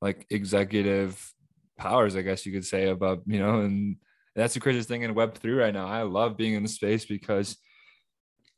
like 0.00 0.26
executive 0.30 1.32
powers, 1.76 2.16
I 2.16 2.22
guess 2.22 2.46
you 2.46 2.52
could 2.52 2.64
say, 2.64 2.88
about, 2.88 3.22
you 3.26 3.38
know, 3.38 3.60
and 3.60 3.96
that's 4.36 4.54
the 4.54 4.60
craziest 4.60 4.88
thing 4.88 5.02
in 5.02 5.14
Web3 5.14 5.58
right 5.58 5.74
now. 5.74 5.86
I 5.86 6.02
love 6.02 6.36
being 6.36 6.54
in 6.54 6.62
the 6.62 6.68
space 6.68 7.04
because 7.04 7.56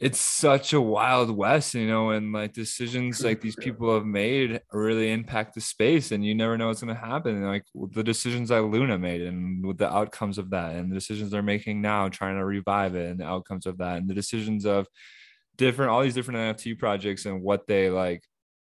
it's 0.03 0.19
such 0.19 0.73
a 0.73 0.81
wild 0.81 1.31
west, 1.31 1.75
you 1.75 1.87
know, 1.87 2.11
and 2.11 2.33
like 2.33 2.53
decisions 2.53 3.23
like 3.23 3.41
these 3.41 3.55
people 3.55 3.95
have 3.95 4.05
made 4.05 4.61
really 4.73 5.13
impact 5.13 5.55
the 5.55 5.61
space, 5.61 6.11
and 6.11 6.25
you 6.25 6.35
never 6.35 6.59
know 6.59 6.67
what's 6.67 6.83
going 6.83 6.93
to 6.93 7.01
happen. 7.01 7.37
And 7.37 7.47
like 7.47 7.65
the 7.93 8.03
decisions 8.03 8.49
that 8.49 8.63
Luna 8.63 8.99
made, 8.99 9.23
and 9.23 9.65
with 9.65 9.79
the 9.79 9.89
outcomes 9.89 10.39
of 10.39 10.51
that, 10.51 10.75
and 10.75 10.91
the 10.91 10.97
decisions 10.97 11.31
they're 11.31 11.41
making 11.41 11.81
now, 11.83 12.09
trying 12.09 12.37
to 12.37 12.45
revive 12.45 12.97
it, 12.97 13.13
and 13.13 13.21
the 13.21 13.27
outcomes 13.27 13.65
of 13.65 13.79
that, 13.79 13.99
and 13.99 14.11
the 14.11 14.15
decisions 14.15 14.67
of 14.67 14.89
different 15.57 15.93
all 15.93 16.03
these 16.03 16.15
different 16.15 16.59
NFT 16.59 16.81
projects 16.81 17.25
and 17.25 17.41
what 17.41 17.69
they 17.69 17.89
like 17.89 18.25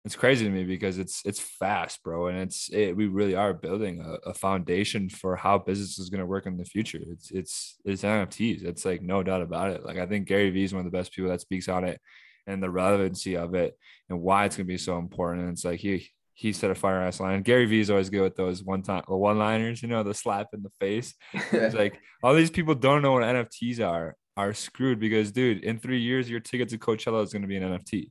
it's 0.04 0.16
crazy 0.16 0.44
to 0.44 0.50
me 0.50 0.64
because 0.64 0.98
it's 0.98 1.20
it's 1.24 1.40
fast 1.40 2.02
bro 2.02 2.28
and 2.28 2.38
it's 2.38 2.70
it, 2.72 2.96
we 2.96 3.06
really 3.06 3.34
are 3.34 3.52
building 3.52 4.00
a, 4.00 4.30
a 4.30 4.34
foundation 4.34 5.08
for 5.08 5.36
how 5.36 5.58
business 5.58 5.98
is 5.98 6.08
going 6.08 6.20
to 6.20 6.26
work 6.26 6.46
in 6.46 6.56
the 6.56 6.64
future 6.64 7.00
it's 7.10 7.30
it's 7.30 7.76
it's 7.84 8.02
nfts 8.02 8.64
it's 8.64 8.84
like 8.84 9.02
no 9.02 9.22
doubt 9.22 9.42
about 9.42 9.70
it 9.70 9.84
like 9.84 9.98
i 9.98 10.06
think 10.06 10.26
gary 10.26 10.50
vee 10.50 10.64
is 10.64 10.72
one 10.72 10.84
of 10.84 10.90
the 10.90 10.96
best 10.96 11.12
people 11.12 11.30
that 11.30 11.40
speaks 11.40 11.68
on 11.68 11.84
it 11.84 12.00
and 12.46 12.62
the 12.62 12.70
relevancy 12.70 13.36
of 13.36 13.54
it 13.54 13.78
and 14.08 14.20
why 14.20 14.44
it's 14.44 14.56
gonna 14.56 14.66
be 14.66 14.78
so 14.78 14.98
important. 14.98 15.44
And 15.44 15.52
it's 15.52 15.64
like 15.64 15.80
he 15.80 16.08
he 16.34 16.52
said 16.52 16.70
a 16.70 16.74
fire 16.74 17.02
ass 17.02 17.20
line. 17.20 17.42
Gary 17.42 17.66
Vee 17.66 17.80
is 17.80 17.90
always 17.90 18.08
good 18.08 18.22
with 18.22 18.36
those 18.36 18.62
one 18.62 18.82
time 18.82 19.04
one 19.06 19.38
liners, 19.38 19.82
you 19.82 19.88
know, 19.88 20.02
the 20.02 20.14
slap 20.14 20.48
in 20.52 20.62
the 20.62 20.70
face. 20.80 21.14
It's 21.52 21.74
like 21.74 22.00
all 22.22 22.34
these 22.34 22.50
people 22.50 22.74
don't 22.74 23.02
know 23.02 23.12
what 23.12 23.22
NFTs 23.22 23.86
are 23.86 24.16
are 24.36 24.54
screwed 24.54 25.00
because 25.00 25.32
dude, 25.32 25.64
in 25.64 25.78
three 25.78 26.00
years 26.00 26.30
your 26.30 26.40
ticket 26.40 26.68
to 26.70 26.78
Coachella 26.78 27.22
is 27.22 27.32
gonna 27.32 27.46
be 27.46 27.56
an 27.56 27.78
NFT. 27.78 28.10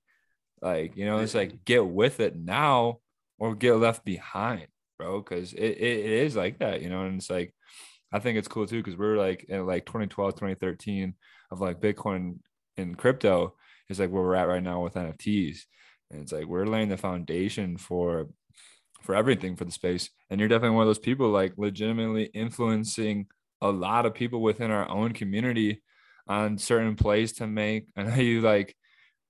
Like, 0.62 0.96
you 0.98 1.06
know, 1.06 1.20
it's 1.20 1.36
like 1.36 1.66
get 1.66 1.86
with 1.86 2.20
it 2.20 2.36
now 2.36 3.00
or 3.38 3.56
get 3.56 3.76
left 3.76 4.04
behind, 4.04 4.68
bro. 4.98 5.22
Cause 5.22 5.54
it, 5.54 5.78
it, 5.78 5.82
it 5.82 6.12
is 6.26 6.36
like 6.36 6.60
that, 6.60 6.82
you 6.82 6.90
know, 6.90 7.04
and 7.06 7.18
it's 7.18 7.30
like 7.30 7.54
I 8.12 8.20
think 8.20 8.38
it's 8.38 8.48
cool 8.48 8.66
too, 8.66 8.82
because 8.82 8.98
we're 8.98 9.18
like 9.18 9.46
in 9.50 9.66
like 9.66 9.86
2012, 9.86 10.34
2013 10.34 11.14
of 11.52 11.62
like 11.62 11.80
Bitcoin 11.80 12.40
and 12.78 12.98
crypto 12.98 13.56
is 13.90 14.00
like 14.00 14.10
where 14.10 14.24
we're 14.24 14.36
at 14.36 14.48
right 14.48 14.64
now 14.64 14.84
with 14.84 14.96
NFTs. 14.96 15.60
And 16.12 16.22
it's 16.22 16.32
like 16.32 16.46
we're 16.46 16.66
laying 16.66 16.90
the 16.90 16.98
foundation 16.98 17.78
for 17.78 18.30
for 19.04 19.16
everything 19.16 19.56
for 19.56 19.66
the 19.66 19.72
space. 19.72 20.10
And 20.30 20.40
you're 20.40 20.50
definitely 20.50 20.76
one 20.76 20.84
of 20.84 20.90
those 20.90 21.00
people 21.00 21.30
like 21.30 21.54
legitimately 21.58 22.26
influencing 22.26 23.28
a 23.62 23.70
lot 23.70 24.06
of 24.06 24.14
people 24.14 24.42
within 24.42 24.72
our 24.72 24.90
own 24.90 25.14
community 25.14 25.82
on 26.28 26.58
certain 26.58 26.96
plays 26.96 27.34
to 27.34 27.48
make. 27.48 27.88
I 27.98 28.04
know 28.04 28.16
you 28.16 28.42
like 28.42 28.76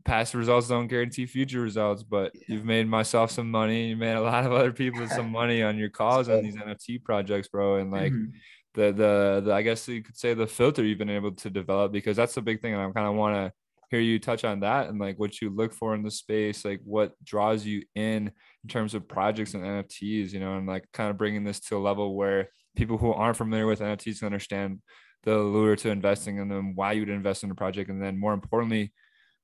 past 0.05 0.33
results 0.33 0.67
don't 0.67 0.87
guarantee 0.87 1.25
future 1.25 1.61
results, 1.61 2.03
but 2.03 2.31
yeah. 2.33 2.41
you've 2.47 2.65
made 2.65 2.87
myself 2.87 3.31
some 3.31 3.51
money. 3.51 3.89
You 3.89 3.97
made 3.97 4.13
a 4.13 4.21
lot 4.21 4.45
of 4.45 4.51
other 4.51 4.71
people 4.71 5.07
some 5.07 5.31
money 5.41 5.61
on 5.61 5.77
your 5.77 5.89
cause 5.89 6.29
on 6.29 6.43
these 6.43 6.55
NFT 6.55 7.03
projects, 7.03 7.47
bro. 7.47 7.77
And 7.77 7.91
like 7.91 8.11
mm-hmm. 8.11 8.31
the, 8.73 8.91
the 8.91 9.41
the 9.45 9.53
I 9.53 9.61
guess 9.61 9.87
you 9.87 10.03
could 10.03 10.17
say 10.17 10.33
the 10.33 10.47
filter 10.47 10.83
you've 10.83 10.97
been 10.97 11.09
able 11.09 11.31
to 11.31 11.49
develop 11.49 11.91
because 11.91 12.17
that's 12.17 12.35
the 12.35 12.41
big 12.41 12.61
thing. 12.61 12.73
And 12.73 12.81
I 12.81 12.91
kind 12.91 13.07
of 13.07 13.15
want 13.15 13.35
to 13.35 13.53
hear 13.89 13.99
you 13.99 14.19
touch 14.19 14.43
on 14.45 14.59
that 14.59 14.87
and 14.87 14.99
like 14.99 15.17
what 15.17 15.41
you 15.41 15.49
look 15.49 15.73
for 15.73 15.95
in 15.95 16.03
the 16.03 16.11
space, 16.11 16.63
like 16.63 16.79
what 16.83 17.13
draws 17.23 17.65
you 17.65 17.83
in 17.95 18.31
in 18.63 18.69
terms 18.69 18.93
of 18.93 19.07
projects 19.07 19.53
and 19.53 19.63
NFTs, 19.63 20.31
you 20.31 20.39
know, 20.39 20.57
and 20.57 20.67
like 20.67 20.85
kind 20.93 21.09
of 21.09 21.17
bringing 21.17 21.43
this 21.43 21.59
to 21.61 21.77
a 21.77 21.79
level 21.79 22.15
where 22.15 22.49
people 22.75 22.97
who 22.97 23.11
aren't 23.11 23.37
familiar 23.37 23.65
with 23.65 23.79
NFTs 23.79 24.19
can 24.19 24.27
understand 24.27 24.79
the 25.23 25.37
lure 25.37 25.75
to 25.75 25.89
investing 25.89 26.37
in 26.37 26.47
them, 26.47 26.75
why 26.75 26.93
you 26.93 27.01
would 27.01 27.09
invest 27.09 27.43
in 27.43 27.51
a 27.51 27.55
project, 27.55 27.89
and 27.89 28.01
then 28.01 28.17
more 28.17 28.33
importantly, 28.33 28.93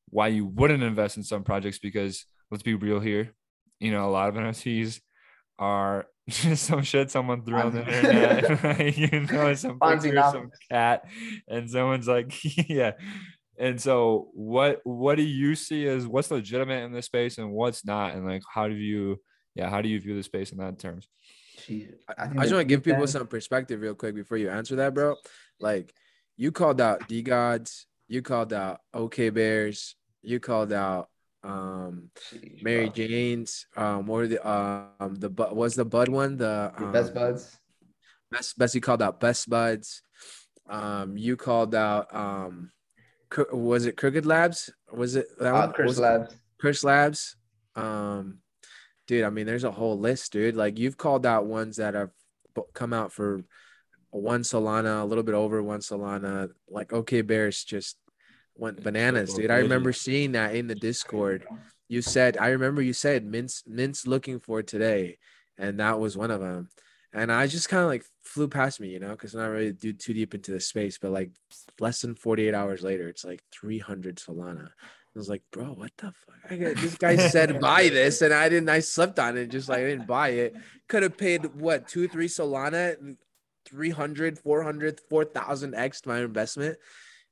why 0.09 0.27
you 0.27 0.45
wouldn't 0.45 0.83
invest 0.83 1.17
in 1.17 1.23
some 1.23 1.43
projects 1.43 1.79
because 1.79 2.25
let's 2.51 2.63
be 2.63 2.75
real 2.75 2.99
here, 2.99 3.33
you 3.79 3.91
know, 3.91 4.07
a 4.07 4.11
lot 4.11 4.29
of 4.29 4.35
NFTs 4.35 4.99
are 5.59 6.07
just 6.29 6.63
some 6.63 6.83
shit 6.83 7.11
someone 7.11 7.43
threw 7.43 7.57
on 7.57 7.73
the 7.73 7.85
internet, 7.85 8.97
you 8.97 9.19
know, 9.21 9.53
some 9.53 9.79
picture, 9.79 10.21
some 10.31 10.51
cat, 10.71 11.05
and 11.47 11.69
someone's 11.69 12.07
like, 12.07 12.33
yeah, 12.69 12.91
and 13.57 13.79
so 13.81 14.29
what 14.33 14.81
what 14.83 15.15
do 15.15 15.23
you 15.23 15.55
see 15.55 15.87
as 15.87 16.05
what's 16.05 16.31
legitimate 16.31 16.83
in 16.83 16.91
this 16.91 17.05
space 17.05 17.37
and 17.37 17.51
what's 17.51 17.85
not? 17.85 18.13
And 18.13 18.25
like 18.25 18.43
how 18.53 18.67
do 18.67 18.75
you 18.75 19.19
yeah, 19.53 19.69
how 19.69 19.81
do 19.81 19.89
you 19.89 19.99
view 19.99 20.15
the 20.15 20.23
space 20.23 20.51
in 20.51 20.57
that 20.57 20.79
terms? 20.79 21.07
I, 21.69 21.73
I, 22.17 22.27
just 22.27 22.53
want 22.53 22.61
to 22.61 22.65
give 22.65 22.83
people 22.83 23.07
some 23.07 23.27
perspective 23.27 23.79
real 23.79 23.95
quick 23.95 24.13
before 24.13 24.37
you 24.37 24.49
answer 24.49 24.75
that, 24.75 24.93
bro. 24.93 25.15
Like 25.59 25.93
you 26.35 26.51
called 26.51 26.81
out 26.81 27.07
DeGods, 27.07 27.85
you 28.07 28.21
called 28.21 28.53
out 28.53 28.79
OK 28.93 29.29
Bears, 29.29 29.95
you 30.21 30.39
called 30.39 30.73
out 30.73 31.09
um 31.43 32.09
Mary. 32.61 32.89
Jane's, 32.89 33.67
um 33.75 34.07
what 34.07 34.15
were 34.15 34.27
the 34.27 34.47
um 34.47 35.15
the 35.15 35.29
was 35.29 35.75
the 35.75 35.85
Bud 35.85 36.09
one, 36.09 36.37
the 36.37 36.71
um, 36.77 36.91
best 36.91 37.13
buds. 37.13 37.57
Best 38.31 38.57
Bessie 38.57 38.81
called 38.81 39.01
out 39.01 39.19
best 39.19 39.49
buds. 39.49 40.01
Um 40.69 41.17
you 41.17 41.37
called 41.37 41.75
out 41.75 42.13
um 42.13 42.71
was 43.51 43.85
it 43.85 43.97
Crooked 43.97 44.25
Labs? 44.25 44.71
Was 44.91 45.15
it 45.15 45.27
that 45.39 45.53
uh, 45.53 45.59
one? 45.59 45.73
Chris 45.73 45.97
Labs. 45.97 46.35
Chris 46.59 46.83
Labs. 46.83 47.35
Um, 47.75 48.39
dude, 49.07 49.25
I 49.25 49.29
mean, 49.29 49.45
there's 49.45 49.63
a 49.63 49.71
whole 49.71 49.99
list, 49.99 50.31
dude. 50.31 50.55
Like 50.55 50.79
you've 50.79 50.97
called 50.97 51.25
out 51.25 51.45
ones 51.45 51.77
that 51.77 51.93
have 51.93 52.11
come 52.73 52.93
out 52.93 53.11
for 53.11 53.43
one 54.19 54.41
Solana, 54.41 55.01
a 55.01 55.05
little 55.05 55.23
bit 55.23 55.35
over 55.35 55.61
one 55.61 55.79
Solana. 55.79 56.49
Like 56.69 56.93
OK 56.93 57.21
Bears 57.21 57.63
just 57.63 57.97
went 58.55 58.83
bananas, 58.83 59.33
dude. 59.33 59.51
I 59.51 59.57
remember 59.57 59.93
seeing 59.93 60.33
that 60.33 60.55
in 60.55 60.67
the 60.67 60.75
Discord. 60.75 61.45
You 61.87 62.01
said, 62.01 62.37
I 62.37 62.49
remember 62.49 62.81
you 62.81 62.93
said 62.93 63.25
Mint's 63.25 63.63
Mint's 63.67 64.07
looking 64.07 64.39
for 64.39 64.63
today, 64.63 65.17
and 65.57 65.79
that 65.79 65.99
was 65.99 66.17
one 66.17 66.31
of 66.31 66.39
them 66.39 66.69
and 67.15 67.31
I 67.31 67.47
just 67.47 67.69
kind 67.69 67.81
of 67.81 67.87
like 67.87 68.03
flew 68.23 68.49
past 68.49 68.81
me, 68.81 68.89
you 68.89 68.99
know, 68.99 69.11
because 69.11 69.33
I'm 69.33 69.39
not 69.39 69.47
really 69.47 69.71
do 69.71 69.93
too 69.93 70.13
deep 70.13 70.35
into 70.35 70.51
the 70.51 70.59
space. 70.59 70.97
But 70.97 71.11
like 71.11 71.31
less 71.79 72.01
than 72.01 72.13
48 72.13 72.53
hours 72.53 72.83
later, 72.83 73.07
it's 73.07 73.23
like 73.23 73.41
300 73.53 74.17
Solana. 74.17 74.67
I 74.67 75.17
was 75.17 75.29
like, 75.29 75.41
bro, 75.49 75.67
what 75.67 75.91
the 75.97 76.11
fuck? 76.11 76.51
I 76.51 76.57
got, 76.57 76.75
this 76.75 76.95
guy 76.95 77.15
said 77.15 77.59
buy 77.61 77.87
this, 77.87 78.21
and 78.21 78.33
I 78.33 78.49
didn't. 78.49 78.67
I 78.67 78.81
slept 78.81 79.17
on 79.17 79.37
it, 79.37 79.47
just 79.47 79.69
like 79.69 79.79
I 79.79 79.85
didn't 79.85 80.07
buy 80.07 80.29
it. 80.29 80.55
Could 80.89 81.03
have 81.03 81.17
paid 81.17 81.45
what 81.55 81.87
two, 81.87 82.09
three 82.09 82.27
Solana, 82.27 83.15
300, 83.65 84.39
400, 84.39 84.99
4,000 85.09 85.75
x 85.75 86.01
to 86.01 86.09
my 86.09 86.19
investment. 86.19 86.77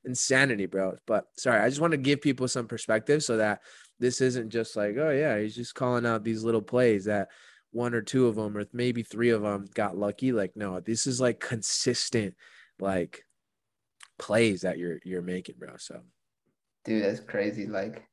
Insanity, 0.04 0.66
bro. 0.66 0.96
But 1.06 1.26
sorry, 1.36 1.60
I 1.60 1.68
just 1.68 1.80
want 1.80 1.92
to 1.92 1.98
give 1.98 2.20
people 2.20 2.48
some 2.48 2.66
perspective 2.66 3.22
so 3.22 3.38
that 3.38 3.60
this 3.98 4.20
isn't 4.20 4.50
just 4.50 4.76
like, 4.76 4.96
oh 4.98 5.10
yeah, 5.10 5.38
he's 5.38 5.54
just 5.54 5.74
calling 5.74 6.04
out 6.04 6.24
these 6.24 6.44
little 6.44 6.62
plays 6.62 7.06
that 7.06 7.28
one 7.74 7.92
or 7.92 8.02
two 8.02 8.28
of 8.28 8.36
them 8.36 8.56
or 8.56 8.64
maybe 8.72 9.02
three 9.02 9.30
of 9.30 9.42
them 9.42 9.66
got 9.74 9.96
lucky. 9.96 10.32
Like 10.32 10.52
no 10.56 10.80
this 10.80 11.06
is 11.06 11.20
like 11.20 11.40
consistent 11.40 12.34
like 12.78 13.24
plays 14.18 14.62
that 14.62 14.78
you're 14.78 15.00
you're 15.04 15.22
making 15.22 15.56
bro 15.58 15.76
so. 15.76 16.00
Dude 16.84 17.04
that's 17.04 17.20
crazy. 17.20 17.66
Like 17.66 18.06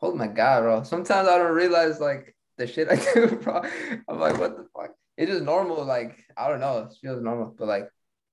oh 0.00 0.14
my 0.14 0.28
god 0.28 0.60
bro. 0.62 0.82
Sometimes 0.84 1.28
i 1.28 1.36
don't 1.36 1.54
realize 1.54 2.00
like 2.00 2.36
the 2.56 2.66
shit 2.66 2.88
i 2.88 2.94
do 3.14 3.36
bro. 3.36 3.62
I'm 4.08 4.20
like 4.20 4.38
what 4.38 4.56
the 4.56 4.66
fuck 4.74 4.90
it's 5.16 5.30
just 5.30 5.44
normal 5.44 5.84
like 5.84 6.24
i 6.36 6.48
don't 6.48 6.60
know 6.60 6.78
it 6.78 6.94
feels 7.00 7.22
normal 7.22 7.54
but 7.56 7.68
like 7.68 7.88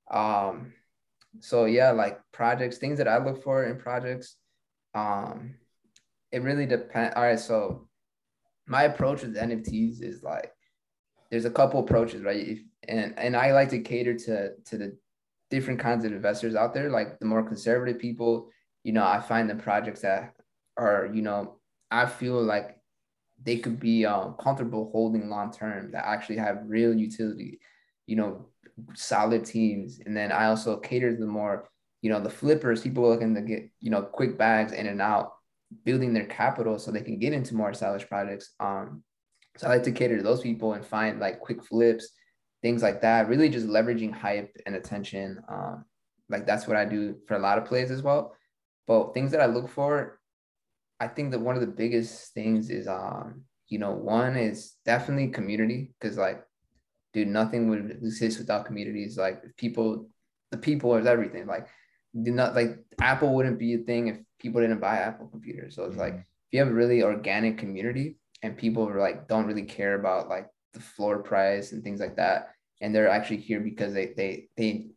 um 0.10 0.74
so 1.40 1.66
yeah 1.66 1.92
like 1.92 2.20
projects 2.32 2.78
things 2.78 2.98
that 2.98 3.08
i 3.08 3.18
look 3.18 3.44
for 3.44 3.66
in 3.66 3.78
projects 3.78 4.36
um 4.96 5.56
it 6.32 6.42
really 6.42 6.66
depends 6.66 7.14
all 7.16 7.24
right 7.24 7.40
so 7.40 7.88
my 8.72 8.84
approach 8.84 9.22
with 9.22 9.36
NFTs 9.36 10.02
is 10.02 10.24
like 10.24 10.52
there's 11.30 11.46
a 11.46 11.52
couple 11.52 11.82
approaches, 11.82 12.24
right? 12.24 12.48
If, 12.48 12.60
and 12.88 13.14
and 13.18 13.36
I 13.36 13.52
like 13.52 13.70
to 13.70 13.80
cater 13.80 14.14
to 14.18 14.52
to 14.66 14.78
the 14.78 14.98
different 15.50 15.80
kinds 15.80 16.06
of 16.06 16.14
investors 16.14 16.56
out 16.56 16.74
there, 16.74 16.90
like 16.90 17.20
the 17.20 17.26
more 17.26 17.44
conservative 17.44 18.00
people. 18.00 18.50
You 18.84 18.94
know, 18.94 19.06
I 19.06 19.20
find 19.20 19.50
the 19.50 19.56
projects 19.56 20.02
that 20.02 20.34
are, 20.78 21.10
you 21.14 21.22
know, 21.22 21.58
I 21.92 22.06
feel 22.08 22.42
like 22.42 22.78
they 23.44 23.58
could 23.58 23.80
be 23.80 24.06
um, 24.06 24.36
comfortable 24.39 24.89
holding 24.92 25.30
long 25.30 25.52
term 25.52 25.92
that 25.92 26.06
actually 26.06 26.38
have 26.38 26.64
real 26.66 26.94
utility. 26.94 27.60
You 28.08 28.16
know, 28.16 28.46
solid 28.94 29.46
teams, 29.46 30.00
and 30.06 30.16
then 30.16 30.32
I 30.32 30.46
also 30.46 30.78
cater 30.78 31.12
to 31.12 31.18
the 31.18 31.26
more, 31.26 31.70
you 32.02 32.10
know, 32.10 32.20
the 32.20 32.30
flippers, 32.30 32.82
people 32.82 33.08
looking 33.08 33.36
to 33.36 33.42
get, 33.42 33.70
you 33.80 33.89
know, 33.89 34.02
quick 34.02 34.38
bags 34.38 34.74
in 34.74 34.88
and 34.88 35.02
out 35.02 35.34
building 35.86 36.14
their 36.14 36.26
capital 36.26 36.78
so 36.78 36.92
they 36.92 37.02
can 37.02 37.20
get 37.20 37.34
into 37.34 37.56
more 37.56 37.72
established 37.72 38.10
projects. 38.10 38.54
Um, 38.60 39.04
so 39.58 39.68
I 39.68 39.72
like 39.72 39.84
to 39.84 39.92
cater 39.92 40.18
to 40.18 40.24
those 40.24 40.42
people 40.42 40.74
and 40.74 40.86
find 40.86 41.20
like 41.20 41.39
quick 41.39 41.64
flips, 41.64 42.10
things 42.62 42.84
like 42.84 43.02
that. 43.02 43.28
Really 43.28 43.50
just 43.50 43.68
leveraging 43.68 44.14
hype 44.14 44.56
and 44.66 44.76
attention. 44.76 45.42
Um, 45.50 45.86
like 46.30 46.46
that's 46.46 46.68
what 46.68 46.78
I 46.78 46.86
do 46.86 47.18
for 47.28 47.36
a 47.36 47.39
lot 47.39 47.58
of 47.58 47.66
plays 47.66 47.92
as 47.92 48.02
well. 48.02 48.36
But 48.88 49.14
things 49.14 49.32
that 49.32 49.42
I 49.42 49.46
look 49.46 49.70
for, 49.70 50.20
I 51.02 51.08
think 51.08 51.32
that 51.32 51.41
one 51.41 51.56
of 51.56 51.62
the 51.62 51.68
biggest 51.68 52.32
things 52.36 52.70
is, 52.70 52.88
um, 52.88 53.41
you 53.70 53.80
know, 53.80 53.91
one 53.91 54.38
is 54.38 54.76
definitely 54.86 55.30
community 55.30 55.89
because 55.99 56.16
like, 56.16 56.43
dude, 57.12 57.28
nothing 57.28 57.70
would 57.70 57.89
exist 57.89 58.38
without 58.38 58.68
communities. 58.68 59.18
Like 59.18 59.41
people, 59.58 60.10
the 60.52 60.58
people 60.58 60.95
is 60.97 61.08
everything. 61.08 61.47
Like, 61.47 61.68
not 62.14 62.54
like 62.54 62.78
Apple 63.02 63.34
wouldn't 63.34 63.58
be 63.58 63.74
a 63.74 63.80
thing 63.80 64.10
if 64.10 64.18
people 64.39 64.62
didn't 64.62 64.80
buy 64.80 64.97
Apple 64.97 65.28
computers. 65.28 65.76
So 65.76 65.86
it's 65.86 65.97
like 65.97 66.14
mm-hmm. 66.14 66.20
if 66.20 66.54
you 66.54 66.60
have 66.60 66.68
a 66.68 66.74
really 66.74 67.02
organic 67.02 67.58
community 67.58 68.18
and 68.43 68.56
people 68.56 68.88
are 68.88 68.99
like 68.99 69.28
don't 69.28 69.47
really 69.47 69.66
care 69.66 69.99
about 69.99 70.30
like 70.30 70.47
the 70.74 70.82
floor 70.82 71.24
price 71.24 71.72
and 71.72 71.84
things 71.84 71.99
like 71.99 72.18
that, 72.18 72.49
and 72.80 72.93
they're 72.93 73.10
actually 73.10 73.38
here 73.38 73.60
because 73.60 73.93
they 73.93 74.14
they 74.16 74.49
they 74.56 74.88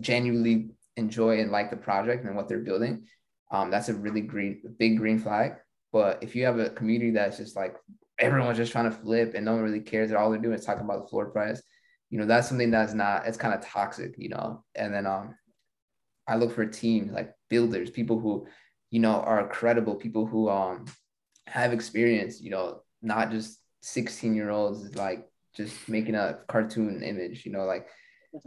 genuinely 0.00 0.70
enjoy 0.96 1.40
and 1.40 1.52
like 1.52 1.70
the 1.70 1.76
project 1.76 2.26
and 2.26 2.36
what 2.36 2.48
they're 2.48 2.58
building. 2.58 3.06
Um, 3.50 3.70
that's 3.70 3.88
a 3.88 3.94
really 3.94 4.20
green 4.20 4.60
big 4.78 4.98
green 4.98 5.18
flag. 5.18 5.54
But 5.92 6.22
if 6.22 6.36
you 6.36 6.44
have 6.44 6.58
a 6.58 6.70
community 6.70 7.12
that's 7.12 7.38
just 7.38 7.56
like 7.56 7.76
everyone's 8.18 8.58
just 8.58 8.72
trying 8.72 8.90
to 8.90 8.96
flip 8.96 9.32
and 9.34 9.44
no 9.44 9.54
one 9.54 9.62
really 9.62 9.80
cares, 9.80 10.10
and 10.10 10.18
all 10.18 10.30
they're 10.30 10.40
doing 10.40 10.58
is 10.58 10.64
talking 10.64 10.84
about 10.84 11.02
the 11.02 11.08
floor 11.08 11.26
price, 11.30 11.62
you 12.10 12.18
know, 12.18 12.26
that's 12.26 12.48
something 12.48 12.70
that's 12.70 12.94
not 12.94 13.26
it's 13.26 13.38
kind 13.38 13.54
of 13.54 13.64
toxic, 13.64 14.14
you 14.18 14.28
know. 14.28 14.64
And 14.74 14.92
then 14.92 15.06
um 15.06 15.34
I 16.26 16.36
look 16.36 16.54
for 16.54 16.66
teams 16.66 17.12
like 17.12 17.32
builders, 17.48 17.90
people 17.90 18.20
who 18.20 18.46
you 18.90 19.00
know, 19.00 19.20
are 19.20 19.46
credible 19.48 19.94
people 19.94 20.26
who 20.26 20.48
um 20.48 20.86
have 21.46 21.72
experience, 21.72 22.40
you 22.40 22.50
know, 22.50 22.82
not 23.02 23.30
just 23.30 23.58
16 23.82 24.34
year 24.34 24.50
olds 24.50 24.94
like 24.96 25.26
just 25.54 25.88
making 25.88 26.14
a 26.14 26.38
cartoon 26.48 27.02
image, 27.02 27.44
you 27.46 27.52
know, 27.52 27.64
like 27.64 27.88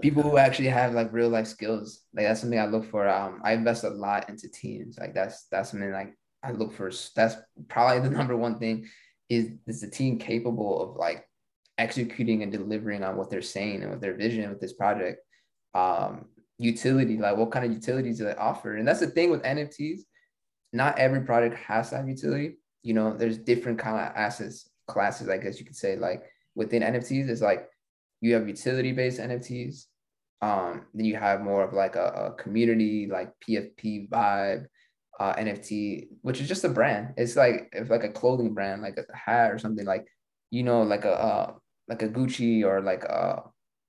people 0.01 0.23
who 0.23 0.37
actually 0.37 0.67
have 0.67 0.93
like 0.93 1.11
real 1.11 1.29
life 1.29 1.47
skills. 1.47 2.01
Like 2.13 2.25
that's 2.25 2.41
something 2.41 2.59
I 2.59 2.65
look 2.65 2.85
for. 2.85 3.07
Um, 3.07 3.41
I 3.43 3.53
invest 3.53 3.83
a 3.83 3.89
lot 3.89 4.29
into 4.29 4.49
teams. 4.49 4.97
Like 4.99 5.13
that's 5.13 5.47
that's 5.51 5.71
something 5.71 5.91
like 5.91 6.15
I 6.43 6.51
look 6.51 6.73
for. 6.73 6.91
That's 7.15 7.35
probably 7.67 8.07
the 8.07 8.15
number 8.17 8.35
one 8.35 8.59
thing. 8.59 8.87
Is 9.29 9.51
is 9.67 9.81
the 9.81 9.89
team 9.89 10.19
capable 10.19 10.81
of 10.81 10.97
like 10.97 11.25
executing 11.77 12.43
and 12.43 12.51
delivering 12.51 13.03
on 13.03 13.15
what 13.15 13.29
they're 13.29 13.41
saying 13.41 13.81
and 13.81 13.91
what 13.91 14.01
their 14.01 14.15
vision 14.15 14.49
with 14.49 14.59
this 14.59 14.73
project? 14.73 15.21
Um, 15.73 16.25
utility, 16.57 17.17
like 17.17 17.37
what 17.37 17.51
kind 17.51 17.65
of 17.65 17.71
utilities 17.71 18.19
do 18.19 18.25
they 18.25 18.35
offer? 18.35 18.75
And 18.75 18.87
that's 18.87 18.99
the 18.99 19.07
thing 19.07 19.31
with 19.31 19.43
NFTs. 19.43 20.01
Not 20.73 20.99
every 20.99 21.21
product 21.21 21.55
has 21.55 21.89
to 21.89 21.97
have 21.97 22.07
utility. 22.07 22.57
You 22.83 22.93
know, 22.93 23.15
there's 23.15 23.37
different 23.37 23.79
kind 23.79 23.97
of 23.97 24.15
assets 24.15 24.69
classes, 24.87 25.29
I 25.29 25.37
guess 25.37 25.59
you 25.59 25.65
could 25.65 25.75
say. 25.75 25.95
Like 25.95 26.23
within 26.55 26.83
NFTs, 26.83 27.29
is 27.29 27.41
like 27.41 27.67
you 28.21 28.33
have 28.35 28.47
utility 28.47 28.91
based 28.91 29.19
NFTs. 29.19 29.85
Um, 30.41 30.85
then 30.93 31.05
you 31.05 31.15
have 31.17 31.41
more 31.41 31.63
of 31.63 31.73
like 31.73 31.95
a, 31.95 32.33
a 32.37 32.41
community, 32.41 33.07
like 33.11 33.31
PFP 33.47 34.09
vibe 34.09 34.65
uh, 35.19 35.35
NFT, 35.35 36.07
which 36.21 36.41
is 36.41 36.47
just 36.47 36.63
a 36.63 36.69
brand. 36.69 37.13
It's 37.17 37.35
like 37.35 37.69
it's 37.73 37.89
like 37.89 38.03
a 38.03 38.09
clothing 38.09 38.53
brand, 38.53 38.81
like 38.81 38.97
a 38.97 39.15
hat 39.15 39.51
or 39.51 39.59
something 39.59 39.85
like, 39.85 40.07
you 40.49 40.63
know, 40.63 40.81
like 40.81 41.05
a 41.05 41.11
uh, 41.11 41.53
like 41.87 42.01
a 42.01 42.07
Gucci 42.09 42.63
or 42.63 42.81
like 42.81 43.03
a, 43.03 43.43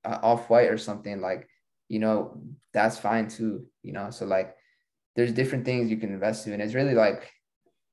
a 0.04 0.20
off 0.20 0.50
white 0.50 0.70
or 0.70 0.76
something 0.76 1.20
like, 1.20 1.48
you 1.88 2.00
know, 2.00 2.42
that's 2.74 2.98
fine 2.98 3.28
too. 3.28 3.66
You 3.82 3.92
know, 3.92 4.10
so 4.10 4.26
like, 4.26 4.54
there's 5.16 5.32
different 5.32 5.64
things 5.64 5.90
you 5.90 5.96
can 5.96 6.12
invest 6.12 6.46
in. 6.46 6.60
It's 6.60 6.74
really 6.74 6.94
like, 6.94 7.30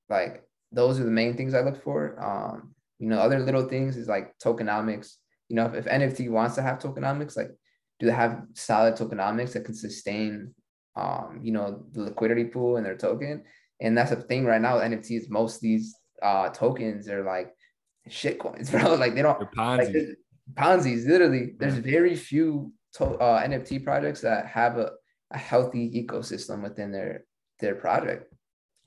like 0.10 0.44
those 0.72 1.00
are 1.00 1.04
the 1.04 1.12
main 1.12 1.38
things 1.38 1.54
I 1.54 1.62
look 1.62 1.82
for. 1.82 2.22
Um, 2.22 2.76
you 2.98 3.08
know, 3.08 3.20
other 3.20 3.40
little 3.40 3.68
things 3.68 3.96
is 3.96 4.08
like 4.08 4.38
tokenomics. 4.44 5.16
You 5.50 5.56
know, 5.58 5.66
if, 5.66 5.74
if 5.74 5.86
NFT 5.86 6.30
wants 6.30 6.56
to 6.56 6.62
have 6.62 6.80
tokenomics, 6.80 7.36
like 7.36 7.52
do 8.00 8.06
they 8.06 8.14
have 8.14 8.44
solid 8.54 8.96
tokenomics 8.96 9.54
that 9.54 9.66
can 9.66 9.76
sustain 9.76 10.54
um, 10.96 11.40
you 11.44 11.52
know, 11.52 11.86
the 11.92 12.04
liquidity 12.04 12.46
pool 12.46 12.78
in 12.78 12.84
their 12.84 12.98
token? 12.98 13.44
And 13.82 13.98
that's 13.98 14.10
the 14.10 14.18
thing 14.18 14.46
right 14.46 14.62
now 14.62 14.76
with 14.76 14.84
NFTs, 14.84 15.30
most 15.30 15.56
of 15.56 15.62
these 15.62 15.96
uh 16.22 16.50
tokens 16.50 17.08
are 17.08 17.24
like 17.24 17.54
shit 18.08 18.40
coins, 18.40 18.70
bro. 18.72 18.96
Like 18.96 19.16
they 19.16 19.22
don't 19.22 19.40
They're 19.40 19.52
Ponzi. 19.58 19.94
like 19.94 20.18
Ponzi's 20.56 21.06
literally 21.06 21.54
there's 21.58 21.76
very 21.76 22.16
few 22.16 22.74
to, 22.94 23.06
uh, 23.06 23.44
NFT 23.44 23.84
projects 23.84 24.22
that 24.22 24.48
have 24.48 24.78
a, 24.78 24.92
a 25.32 25.38
healthy 25.38 25.92
ecosystem 25.92 26.64
within 26.64 26.92
their 26.92 27.26
their 27.60 27.76
project. 27.76 28.34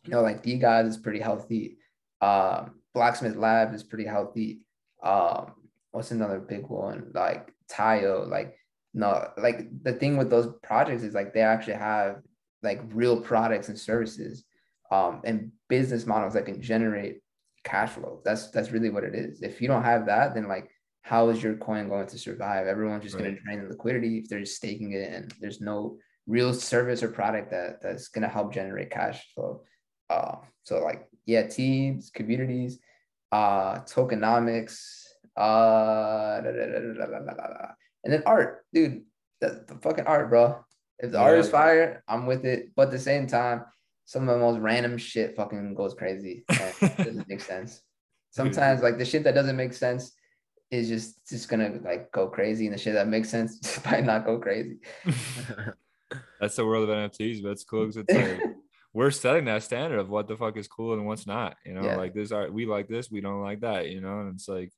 You 0.04 0.12
know, 0.12 0.22
like 0.22 0.42
DeGods 0.42 0.88
is 0.88 0.98
pretty 0.98 1.20
healthy. 1.20 1.78
Um, 2.20 2.80
Blocksmith 2.96 3.36
Lab 3.36 3.72
is 3.74 3.84
pretty 3.84 4.04
healthy. 4.04 4.62
Um, 5.02 5.52
what's 5.92 6.10
another 6.10 6.40
big 6.40 6.66
one? 6.66 7.10
Like 7.14 7.52
Taiyo, 7.70 8.28
like 8.28 8.56
no, 8.94 9.28
like 9.38 9.68
the 9.82 9.92
thing 9.92 10.16
with 10.16 10.28
those 10.28 10.48
projects 10.62 11.02
is 11.02 11.14
like 11.14 11.32
they 11.32 11.40
actually 11.40 11.74
have 11.74 12.16
like 12.62 12.80
real 12.92 13.20
products 13.20 13.68
and 13.68 13.78
services 13.78 14.44
um, 14.90 15.20
and 15.24 15.52
business 15.68 16.06
models 16.06 16.34
that 16.34 16.44
can 16.46 16.60
generate 16.60 17.20
cash 17.64 17.90
flow. 17.90 18.20
That's 18.24 18.50
that's 18.50 18.70
really 18.72 18.90
what 18.90 19.04
it 19.04 19.14
is. 19.14 19.42
If 19.42 19.60
you 19.62 19.68
don't 19.68 19.84
have 19.84 20.06
that, 20.06 20.34
then 20.34 20.48
like 20.48 20.68
how 21.02 21.28
is 21.30 21.42
your 21.42 21.56
coin 21.56 21.88
going 21.88 22.06
to 22.08 22.18
survive? 22.18 22.66
Everyone's 22.66 23.02
just 23.02 23.16
Right. 23.16 23.24
going 23.24 23.36
to 23.36 23.42
drain 23.42 23.62
the 23.62 23.68
liquidity 23.70 24.18
if 24.18 24.28
they're 24.28 24.40
just 24.40 24.56
staking 24.56 24.92
it 24.92 25.12
and 25.12 25.32
there's 25.40 25.60
no 25.60 25.98
real 26.26 26.54
service 26.54 27.02
or 27.02 27.08
product 27.08 27.50
that 27.50 27.82
that's 27.82 28.08
going 28.08 28.22
to 28.22 28.28
help 28.28 28.52
generate 28.52 28.90
cash 28.90 29.32
flow. 29.34 29.62
Uh, 30.10 30.36
so 30.64 30.82
like 30.82 31.06
yeah, 31.26 31.46
teams, 31.46 32.10
communities, 32.10 32.78
uh, 33.32 33.80
tokenomics, 33.80 35.01
uh, 35.36 36.40
and 38.04 38.12
then 38.12 38.22
art, 38.26 38.64
dude, 38.72 39.02
the, 39.40 39.64
the 39.66 39.74
fucking 39.82 40.06
art, 40.06 40.28
bro. 40.28 40.64
If 40.98 41.12
the 41.12 41.18
yeah. 41.18 41.24
art 41.24 41.38
is 41.38 41.48
fire, 41.48 42.04
I'm 42.06 42.26
with 42.26 42.44
it. 42.44 42.70
But 42.76 42.88
at 42.88 42.90
the 42.92 42.98
same 42.98 43.26
time, 43.26 43.64
some 44.04 44.28
of 44.28 44.34
the 44.34 44.44
most 44.44 44.60
random 44.60 44.98
shit 44.98 45.36
fucking 45.36 45.74
goes 45.74 45.94
crazy. 45.94 46.44
doesn't 46.80 47.28
make 47.28 47.40
sense. 47.40 47.82
Sometimes 48.30 48.82
like 48.82 48.98
the 48.98 49.04
shit 49.04 49.24
that 49.24 49.34
doesn't 49.34 49.56
make 49.56 49.74
sense 49.74 50.12
is 50.70 50.88
just 50.88 51.28
just 51.28 51.48
gonna 51.48 51.78
like 51.84 52.10
go 52.12 52.28
crazy, 52.28 52.66
and 52.66 52.74
the 52.74 52.78
shit 52.78 52.94
that 52.94 53.08
makes 53.08 53.28
sense 53.28 53.80
might 53.90 54.04
not 54.04 54.24
go 54.24 54.38
crazy. 54.38 54.78
that's 56.40 56.56
the 56.56 56.64
world 56.64 56.88
of 56.88 56.96
NFTs, 56.96 57.42
but 57.42 57.50
it's 57.50 57.64
cool 57.64 57.86
because 57.86 57.98
it's 57.98 58.12
like 58.12 58.40
we're 58.94 59.10
setting 59.10 59.44
that 59.46 59.62
standard 59.62 59.98
of 59.98 60.08
what 60.08 60.28
the 60.28 60.36
fuck 60.36 60.56
is 60.56 60.68
cool 60.68 60.94
and 60.94 61.06
what's 61.06 61.26
not. 61.26 61.56
You 61.64 61.74
know, 61.74 61.84
yeah. 61.84 61.96
like 61.96 62.14
this 62.14 62.32
art, 62.32 62.52
we 62.52 62.66
like 62.66 62.88
this, 62.88 63.10
we 63.10 63.20
don't 63.20 63.42
like 63.42 63.60
that. 63.60 63.88
You 63.88 64.00
know, 64.00 64.20
and 64.20 64.34
it's 64.34 64.48
like 64.48 64.72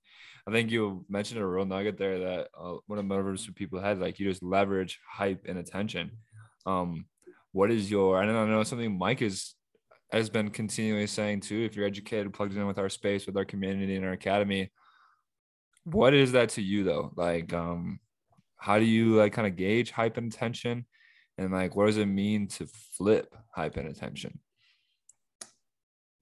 I 0.47 0.51
think 0.51 0.71
you 0.71 1.07
mentioned 1.09 1.41
a 1.41 1.47
real 1.47 1.65
nugget 1.65 1.97
there 1.97 2.19
that 2.19 2.49
uh, 2.59 2.75
one 2.87 2.99
of 2.99 3.09
the 3.09 3.45
for 3.45 3.53
people 3.53 3.81
had 3.81 3.99
like 3.99 4.19
you 4.19 4.29
just 4.29 4.43
leverage 4.43 5.01
hype 5.11 5.47
and 5.49 5.59
attention. 5.59 6.11
Um, 6.67 7.07
what 7.53 7.71
is 7.71 7.91
your? 7.91 8.21
I 8.21 8.27
don't 8.27 8.51
know 8.51 8.63
something 8.63 8.99
Mike 8.99 9.23
is 9.23 9.55
has 10.13 10.29
been 10.29 10.51
continually 10.51 11.07
saying 11.07 11.41
too. 11.41 11.65
If 11.65 11.77
you're 11.77 11.87
educated, 11.87 12.33
plugged 12.33 12.57
in 12.57 12.67
with 12.67 12.79
our 12.79 12.91
space, 12.91 13.27
with 13.27 13.37
our 13.37 13.45
community 13.45 13.97
and 13.97 14.05
our 14.05 14.13
academy, 14.13 14.71
what 15.85 16.13
is 16.13 16.33
that 16.33 16.51
to 16.51 16.63
you 16.63 16.85
though? 16.85 17.13
Like, 17.17 17.53
um, 17.53 18.01
how 18.57 18.79
do 18.79 18.85
you 18.85 19.17
like 19.17 19.33
kind 19.33 19.47
of 19.47 19.57
gauge 19.57 19.91
hype 19.91 20.19
and 20.19 20.33
attention? 20.33 20.85
And 21.39 21.53
like, 21.53 21.75
what 21.75 21.87
does 21.87 21.97
it 21.97 22.07
mean 22.07 22.49
to 22.49 22.67
flip 22.97 23.35
hype 23.55 23.77
and 23.77 23.89
attention? 23.89 24.39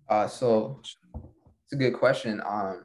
Uh, 0.09 0.27
so 0.27 0.81
it's 0.83 1.73
a 1.73 1.77
good 1.77 1.95
question. 1.95 2.41
Um, 2.47 2.85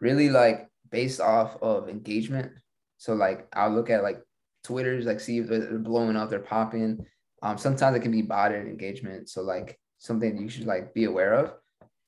really 0.00 0.28
like 0.28 0.68
based 0.90 1.20
off 1.20 1.56
of 1.62 1.88
engagement. 1.88 2.52
So 2.98 3.14
like 3.14 3.46
I'll 3.52 3.70
look 3.70 3.90
at 3.90 4.02
like 4.02 4.22
Twitter's 4.64 5.06
like 5.06 5.20
see 5.20 5.38
if 5.38 5.48
they're 5.48 5.78
blowing 5.78 6.16
up, 6.16 6.30
they're 6.30 6.40
popping. 6.40 7.04
Um, 7.42 7.58
sometimes 7.58 7.96
it 7.96 8.00
can 8.00 8.12
be 8.12 8.22
botted 8.22 8.66
engagement. 8.66 9.28
So 9.28 9.42
like 9.42 9.78
something 9.98 10.36
you 10.36 10.48
should 10.48 10.66
like 10.66 10.94
be 10.94 11.04
aware 11.04 11.34
of. 11.34 11.52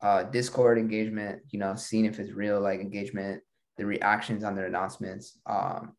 Uh, 0.01 0.23
Discord 0.25 0.79
engagement, 0.79 1.43
you 1.51 1.59
know, 1.59 1.75
seeing 1.75 2.05
if 2.05 2.19
it's 2.19 2.33
real 2.33 2.61
like 2.61 2.81
engagement, 2.81 3.43
the 3.77 3.87
reactions 3.87 4.45
on 4.45 4.55
their 4.55 4.67
announcements. 4.67 5.39
Um, 5.47 5.95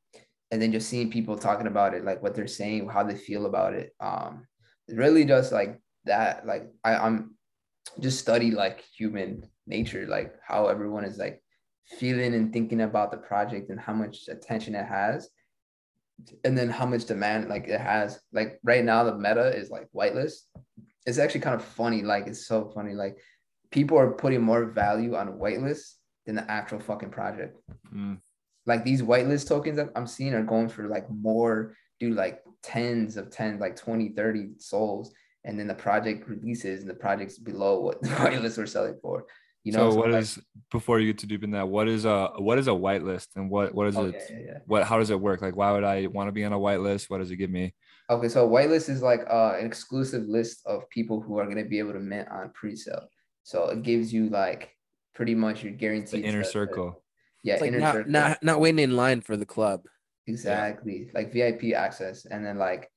and 0.52 0.62
then 0.62 0.72
just 0.72 0.90
seeing 0.90 1.12
people 1.12 1.38
talking 1.38 1.68
about 1.68 1.94
it, 1.94 2.04
like 2.04 2.24
what 2.24 2.34
they're 2.34 2.48
saying, 2.48 2.90
how 2.90 3.04
they 3.04 3.16
feel 3.16 3.46
about 3.46 3.74
it. 3.74 3.94
Um, 4.00 4.48
it 4.88 4.96
really 4.96 5.26
does 5.26 5.52
like 5.52 5.80
that. 6.06 6.46
Like 6.46 6.70
I, 6.84 6.96
I'm 6.96 7.36
just 8.00 8.20
study 8.20 8.52
like 8.52 8.84
human 8.96 9.48
nature, 9.68 10.08
like 10.08 10.34
how 10.46 10.68
everyone 10.68 11.06
is 11.06 11.18
like 11.18 11.42
feeling 11.90 12.34
and 12.34 12.54
thinking 12.54 12.82
about 12.82 13.12
the 13.12 13.18
project 13.18 13.70
and 13.70 13.80
how 13.80 13.94
much 13.94 14.28
attention 14.28 14.76
it 14.76 14.86
has. 14.86 15.30
And 16.44 16.58
then 16.58 16.70
how 16.70 16.86
much 16.86 17.06
demand 17.06 17.48
like 17.48 17.68
it 17.68 17.80
has. 17.80 18.20
Like 18.34 18.60
right 18.64 18.84
now 18.84 19.04
the 19.04 19.16
meta 19.16 19.56
is 19.56 19.70
like 19.70 19.88
whitelist. 19.96 20.42
It's 21.06 21.18
actually 21.18 21.42
kind 21.42 21.56
of 21.56 21.64
funny. 21.64 22.02
Like 22.02 22.28
it's 22.28 22.46
so 22.46 22.72
funny. 22.76 22.94
Like 22.94 23.18
people 23.72 23.98
are 23.98 24.12
putting 24.12 24.42
more 24.42 24.66
value 24.66 25.16
on 25.16 25.40
whitelist 25.40 25.94
than 26.26 26.36
the 26.36 26.52
actual 26.52 26.80
fucking 26.80 27.12
project. 27.12 27.58
Mm. 27.94 28.20
like 28.66 28.84
these 28.84 29.02
whitelist 29.02 29.48
tokens 29.48 29.78
that 29.78 29.90
i'm 29.96 30.06
seeing 30.06 30.34
are 30.36 30.44
going 30.44 30.70
for 30.70 30.88
like 30.88 31.10
more 31.10 31.76
do 32.00 32.14
like 32.14 32.44
tens 32.62 33.18
of 33.18 33.30
10 33.30 33.60
like 33.60 33.76
20 33.76 34.10
30 34.10 34.50
souls. 34.58 35.14
And 35.46 35.58
then 35.58 35.68
the 35.68 35.76
project 35.76 36.28
releases 36.28 36.82
and 36.82 36.90
the 36.90 36.96
project's 36.96 37.38
below 37.38 37.80
what 37.80 38.02
the 38.02 38.10
whitelist 38.10 38.58
were 38.58 38.68
selling 38.68 38.98
for 39.02 39.26
you 39.64 39.74
know 39.74 39.89
so 39.91 39.97
what 39.97 40.12
is 40.14 40.38
like- 40.38 40.45
before 40.72 40.99
you 40.99 41.07
get 41.12 41.18
too 41.20 41.28
deep 41.28 41.43
in 41.43 41.51
that? 41.51 41.68
What 41.68 41.88
is 41.88 42.05
a 42.05 42.30
what 42.38 42.57
is 42.60 42.68
a 42.68 42.72
whitelist 42.72 43.28
and 43.36 43.49
what 43.49 43.74
what 43.76 43.88
is 43.88 43.97
Okay, 43.97 44.18
it? 44.18 44.24
yeah, 44.32 44.38
yeah. 44.53 44.57
What 44.68 44.84
how 44.86 44.97
does 44.99 45.10
it 45.10 45.20
work? 45.20 45.41
Like, 45.41 45.55
why 45.55 45.72
would 45.72 45.84
I 45.84 46.07
want 46.07 46.28
to 46.28 46.32
be 46.32 46.43
on 46.45 46.53
a 46.53 46.60
whitelist? 46.60 47.10
What 47.10 47.18
does 47.20 47.32
it 47.32 47.38
give 47.38 47.49
me? 47.49 47.74
Okay, 48.10 48.30
so 48.30 48.47
whitelist 48.49 48.89
is 48.89 49.01
like 49.03 49.22
uh, 49.30 49.55
an 49.60 49.66
exclusive 49.66 50.24
list 50.28 50.62
of 50.66 50.89
people 50.89 51.22
who 51.22 51.38
are 51.39 51.45
going 51.45 51.64
to 51.64 51.70
be 51.70 51.78
able 51.80 51.93
to 51.93 51.99
mint 51.99 52.28
on 52.30 52.49
pre-sale. 52.55 53.07
So 53.43 53.66
it 53.70 53.84
gives 53.84 54.12
you 54.14 54.30
like 54.30 54.70
pretty 55.14 55.36
much 55.36 55.64
your 55.64 55.74
guaranteed 55.74 56.24
The 56.24 56.28
inner 56.28 56.39
to- 56.41 56.45
to- 56.45 56.51
circle. 56.51 57.03
yeah, 57.43 57.53
It's 57.53 57.62
like 57.62 57.68
inner 57.70 57.80
not, 57.80 57.93
circle. 57.93 58.12
not 58.12 58.43
not 58.43 58.60
waiting 58.62 58.80
in 58.80 58.95
line 58.95 59.22
for 59.22 59.36
the 59.38 59.45
club. 59.45 59.82
exactly 60.28 61.10
like 61.14 61.34
VIP 61.34 61.74
access, 61.74 62.26
and 62.26 62.45
then 62.45 62.57
like 62.57 62.89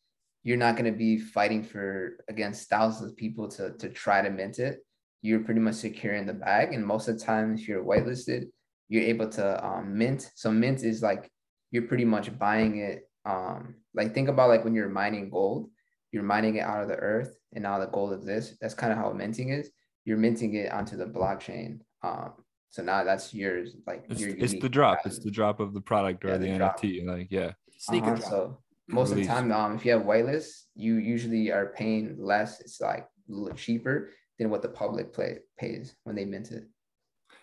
you're 0.45 0.57
not 0.57 0.77
going 0.77 0.91
to 0.93 0.97
be 0.99 1.19
fighting 1.19 1.63
for 1.63 2.19
against 2.29 2.69
thousands 2.69 3.11
of 3.11 3.17
people 3.17 3.49
to 3.49 3.73
to 3.79 3.89
try 3.89 4.23
to 4.23 4.31
mint 4.31 4.59
it. 4.59 4.81
You're 5.23 5.41
pretty 5.41 5.61
much 5.61 5.77
securing 5.77 6.27
the 6.27 6.35
bag, 6.35 6.75
and 6.75 6.85
most 6.85 7.09
of 7.09 7.19
the 7.19 7.25
time, 7.25 7.55
if 7.55 7.69
you're 7.69 7.85
whitelisted, 7.85 8.49
you're 8.89 9.05
able 9.05 9.29
to 9.31 9.65
um, 9.65 9.97
mint. 9.97 10.31
So 10.35 10.51
mint 10.51 10.83
is 10.83 11.03
like 11.03 11.31
you're 11.71 11.85
pretty 11.85 12.05
much 12.05 12.37
buying 12.39 12.79
it. 12.79 13.09
Um, 13.25 13.77
like 13.95 14.15
think 14.15 14.29
about 14.29 14.49
like 14.49 14.65
when 14.65 14.75
you're 14.75 14.89
mining 14.89 15.31
gold, 15.31 15.71
you're 16.11 16.25
mining 16.25 16.57
it 16.57 16.61
out 16.61 16.83
of 16.83 16.89
the 16.89 16.97
earth, 16.97 17.37
and 17.55 17.63
now 17.63 17.79
the 17.79 17.87
gold 17.87 18.13
exists. 18.13 18.57
That's 18.61 18.75
kind 18.75 18.93
of 18.93 18.99
how 18.99 19.13
minting 19.13 19.51
is. 19.51 19.71
You're 20.05 20.19
minting 20.19 20.55
it 20.55 20.73
onto 20.73 20.97
the 20.97 21.07
blockchain. 21.07 21.81
Um, 22.03 22.33
so 22.71 22.83
now 22.83 23.05
that's 23.05 23.33
yours. 23.33 23.77
Like 23.87 24.05
It's, 24.11 24.21
your 24.21 24.31
it's 24.37 24.55
the 24.61 24.69
drop. 24.69 24.99
It's 25.05 25.21
the 25.21 25.31
drop 25.31 25.61
of 25.61 25.73
the 25.75 25.81
product 25.81 26.25
or 26.25 26.29
Yeah, 26.29 26.39
the, 26.39 26.51
the 26.51 26.59
drop. 26.59 26.81
NFT. 26.81 27.07
Like, 27.07 27.29
yeah. 27.31 27.53
Sneaker 27.79 28.07
Uh-huh, 28.07 28.17
drop. 28.17 28.31
So 28.31 28.59
most 28.89 29.11
of 29.13 29.19
the 29.19 29.27
time, 29.27 29.53
um, 29.53 29.77
if 29.77 29.85
you 29.85 29.93
have 29.93 30.03
whitelist, 30.03 30.65
you 30.75 30.97
usually 30.97 31.53
are 31.53 31.73
paying 31.77 32.17
less. 32.19 32.61
It's 32.61 32.81
like 32.81 33.07
a 33.29 33.33
little 33.33 33.57
cheaper 33.57 34.11
than 34.43 34.51
what 34.51 34.63
the 34.63 34.69
public 34.69 35.13
play 35.13 35.39
pays 35.59 35.95
when 36.05 36.17
they 36.17 36.25
mint 36.25 36.51
it. 36.51 36.65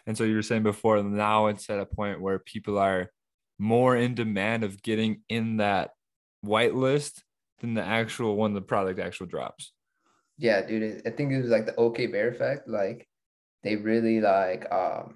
And 0.05 0.17
so 0.17 0.23
you 0.23 0.35
were 0.35 0.41
saying 0.41 0.63
before, 0.63 1.01
now 1.01 1.47
it's 1.47 1.69
at 1.69 1.79
a 1.79 1.85
point 1.85 2.21
where 2.21 2.39
people 2.39 2.77
are 2.77 3.11
more 3.57 3.95
in 3.95 4.15
demand 4.15 4.63
of 4.63 4.81
getting 4.81 5.21
in 5.29 5.57
that 5.57 5.91
whitelist 6.45 7.21
than 7.59 7.73
the 7.73 7.83
actual 7.83 8.37
when 8.37 8.53
the 8.53 8.61
product 8.61 8.99
actual 8.99 9.25
drops. 9.25 9.73
Yeah, 10.37 10.65
dude. 10.65 11.01
I 11.05 11.09
think 11.09 11.31
it 11.31 11.41
was 11.41 11.51
like 11.51 11.65
the 11.65 11.75
OK 11.75 12.07
Bear 12.07 12.29
effect. 12.29 12.67
Like 12.67 13.07
they 13.63 13.75
really 13.75 14.21
like 14.21 14.71
um 14.71 15.15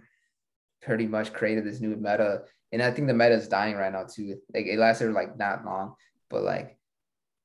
pretty 0.82 1.08
much 1.08 1.32
created 1.32 1.66
this 1.66 1.80
new 1.80 1.96
meta. 1.96 2.44
And 2.74 2.82
I 2.82 2.92
think 2.92 3.08
the 3.08 3.14
meta 3.14 3.36
is 3.36 3.48
dying 3.48 3.76
right 3.76 3.94
now 3.94 4.04
too. 4.04 4.38
Like 4.54 4.66
it 4.66 4.78
lasted 4.78 5.14
like 5.14 5.38
not 5.38 5.64
long, 5.64 5.96
but 6.30 6.44
like 6.44 6.78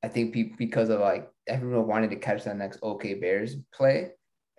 I 0.02 0.08
think 0.08 0.34
people 0.34 0.56
because 0.58 0.88
of 0.88 1.00
like 1.00 1.30
everyone 1.46 1.86
wanted 1.86 2.10
to 2.10 2.16
catch 2.16 2.44
that 2.44 2.56
next 2.56 2.80
OK 2.82 3.14
Bears 3.14 3.56
play. 3.72 4.10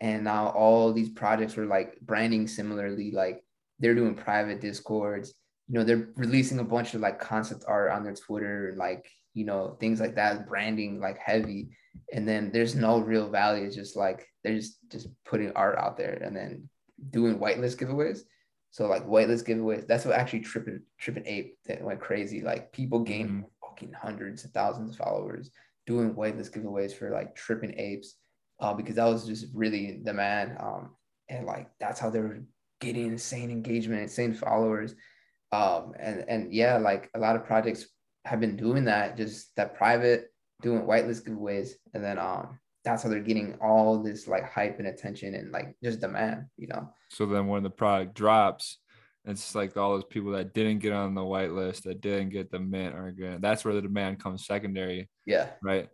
And 0.02 0.24
now 0.24 0.50
all 0.50 0.94
these 0.94 1.10
projects 1.10 1.56
were 1.56 1.66
like 1.66 2.00
branding 2.02 2.48
similarly, 2.48 3.12
like 3.12 3.44
they're 3.80 3.96
doing 3.96 4.16
private 4.16 4.62
discords, 4.62 5.34
you 5.68 5.78
know, 5.78 5.84
they're 5.84 6.10
releasing 6.16 6.60
a 6.60 6.64
bunch 6.64 6.94
of 6.94 7.02
like 7.02 7.20
concept 7.20 7.66
art 7.68 7.92
on 7.92 8.04
their 8.04 8.16
Twitter, 8.16 8.74
like, 8.78 9.10
you 9.34 9.46
know, 9.46 9.78
things 9.80 10.00
like 10.00 10.16
that, 10.16 10.48
branding 10.48 11.00
like 11.00 11.18
heavy. 11.18 11.70
And 12.14 12.28
then 12.28 12.52
there's 12.52 12.76
no 12.76 13.00
real 13.00 13.30
value. 13.30 13.66
It's 13.66 13.76
just 13.76 13.96
like 13.96 14.28
they're 14.44 14.56
just 14.56 14.78
just 14.90 15.08
putting 15.26 15.52
art 15.54 15.78
out 15.78 15.98
there 15.98 16.14
and 16.24 16.36
then 16.36 16.70
doing 17.10 17.38
whitelist 17.38 17.78
giveaways. 17.78 18.22
So 18.72 18.88
like 18.88 19.06
whitelist 19.06 19.48
giveaways, 19.48 19.88
that's 19.88 20.06
what 20.06 20.16
actually 20.16 20.42
tripping 20.42 20.82
tripping 21.00 21.26
ape 21.26 21.58
that 21.66 21.84
went 21.84 22.00
crazy. 22.00 22.42
Like 22.42 22.72
people 22.72 23.00
gained 23.00 23.30
mm-hmm. 23.30 23.68
fucking 23.68 23.94
hundreds 23.94 24.46
of 24.46 24.52
thousands 24.52 24.92
of 24.92 24.98
followers 24.98 25.52
doing 25.88 26.14
whitelist 26.14 26.52
giveaways 26.52 26.94
for 26.94 27.10
like 27.10 27.36
tripping 27.36 27.74
apes, 27.80 28.16
uh, 28.60 28.74
because 28.74 28.96
that 28.96 29.06
was 29.06 29.26
just 29.26 29.48
really 29.54 29.88
in 29.90 30.04
demand. 30.04 30.58
Um, 30.60 30.96
and 31.30 31.46
like 31.46 31.70
that's 31.80 32.00
how 32.00 32.10
they 32.10 32.20
were 32.20 32.44
getting 32.82 33.08
insane 33.08 33.52
engagement, 33.52 34.02
insane 34.02 34.34
followers. 34.34 34.96
Um, 35.52 35.94
and 36.00 36.26
and 36.28 36.54
yeah, 36.54 36.78
like 36.78 37.10
a 37.14 37.20
lot 37.20 37.36
of 37.36 37.46
projects 37.46 37.88
have 38.26 38.40
been 38.40 38.58
doing 38.58 38.86
that, 38.86 39.18
just 39.18 39.56
that 39.56 39.76
private 39.76 40.28
doing 40.62 40.82
whitelist 40.82 41.28
giveaways, 41.28 41.72
and 41.94 42.04
then 42.04 42.20
um 42.20 42.60
that's 42.86 43.04
how 43.04 43.10
they're 43.10 43.20
getting 43.20 43.56
all 43.62 44.02
this 44.02 44.28
like 44.28 44.50
hype 44.50 44.80
and 44.80 44.88
attention 44.88 45.36
and 45.36 45.52
like 45.52 45.76
just 45.84 46.00
demand, 46.00 46.46
you 46.58 46.68
know. 46.68 46.90
So 47.12 47.26
then 47.26 47.48
when 47.48 47.64
the 47.64 47.70
product 47.70 48.14
drops, 48.16 48.78
it's 49.26 49.54
like 49.54 49.76
all 49.76 49.92
those 49.96 50.06
people 50.06 50.32
that 50.32 50.54
didn't 50.54 50.80
get 50.80 50.94
on 50.94 51.14
the 51.14 51.24
white 51.24 51.52
list, 51.52 51.84
that 51.84 52.02
didn't 52.02 52.30
get 52.30 52.52
the 52.52 52.60
mint 52.60 52.96
are 52.96 53.12
good. 53.12 53.42
That's 53.42 53.66
where 53.66 53.74
the 53.74 53.82
demand 53.82 54.20
comes 54.24 54.46
secondary, 54.46 55.10
Yeah. 55.26 55.50
right? 55.62 55.90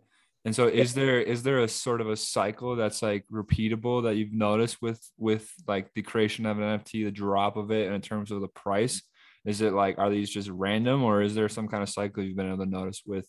And 0.46 0.54
so 0.54 0.68
is 0.68 0.94
there 0.94 1.20
is 1.20 1.42
there 1.42 1.58
a 1.58 1.68
sort 1.68 2.00
of 2.00 2.08
a 2.08 2.16
cycle 2.16 2.76
that's 2.76 3.02
like 3.02 3.24
repeatable 3.32 4.04
that 4.04 4.14
you've 4.14 4.32
noticed 4.32 4.80
with 4.80 5.04
with 5.18 5.52
like 5.66 5.92
the 5.94 6.02
creation 6.02 6.46
of 6.46 6.60
an 6.60 6.78
NFT, 6.78 7.04
the 7.04 7.10
drop 7.10 7.56
of 7.56 7.72
it, 7.72 7.86
and 7.86 7.96
in 7.96 8.00
terms 8.00 8.30
of 8.30 8.40
the 8.40 8.46
price? 8.46 9.02
Is 9.44 9.60
it 9.60 9.72
like 9.72 9.98
are 9.98 10.08
these 10.08 10.30
just 10.30 10.48
random 10.48 11.02
or 11.02 11.20
is 11.20 11.34
there 11.34 11.48
some 11.48 11.66
kind 11.66 11.82
of 11.82 11.88
cycle 11.88 12.22
you've 12.22 12.36
been 12.36 12.46
able 12.46 12.64
to 12.64 12.70
notice 12.70 13.02
with 13.04 13.26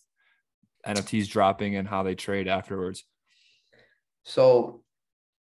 NFTs 0.85 1.27
dropping 1.27 1.75
and 1.75 1.87
how 1.87 2.03
they 2.03 2.13
trade 2.13 2.47
afterwards? 2.47 3.03
So 4.23 4.83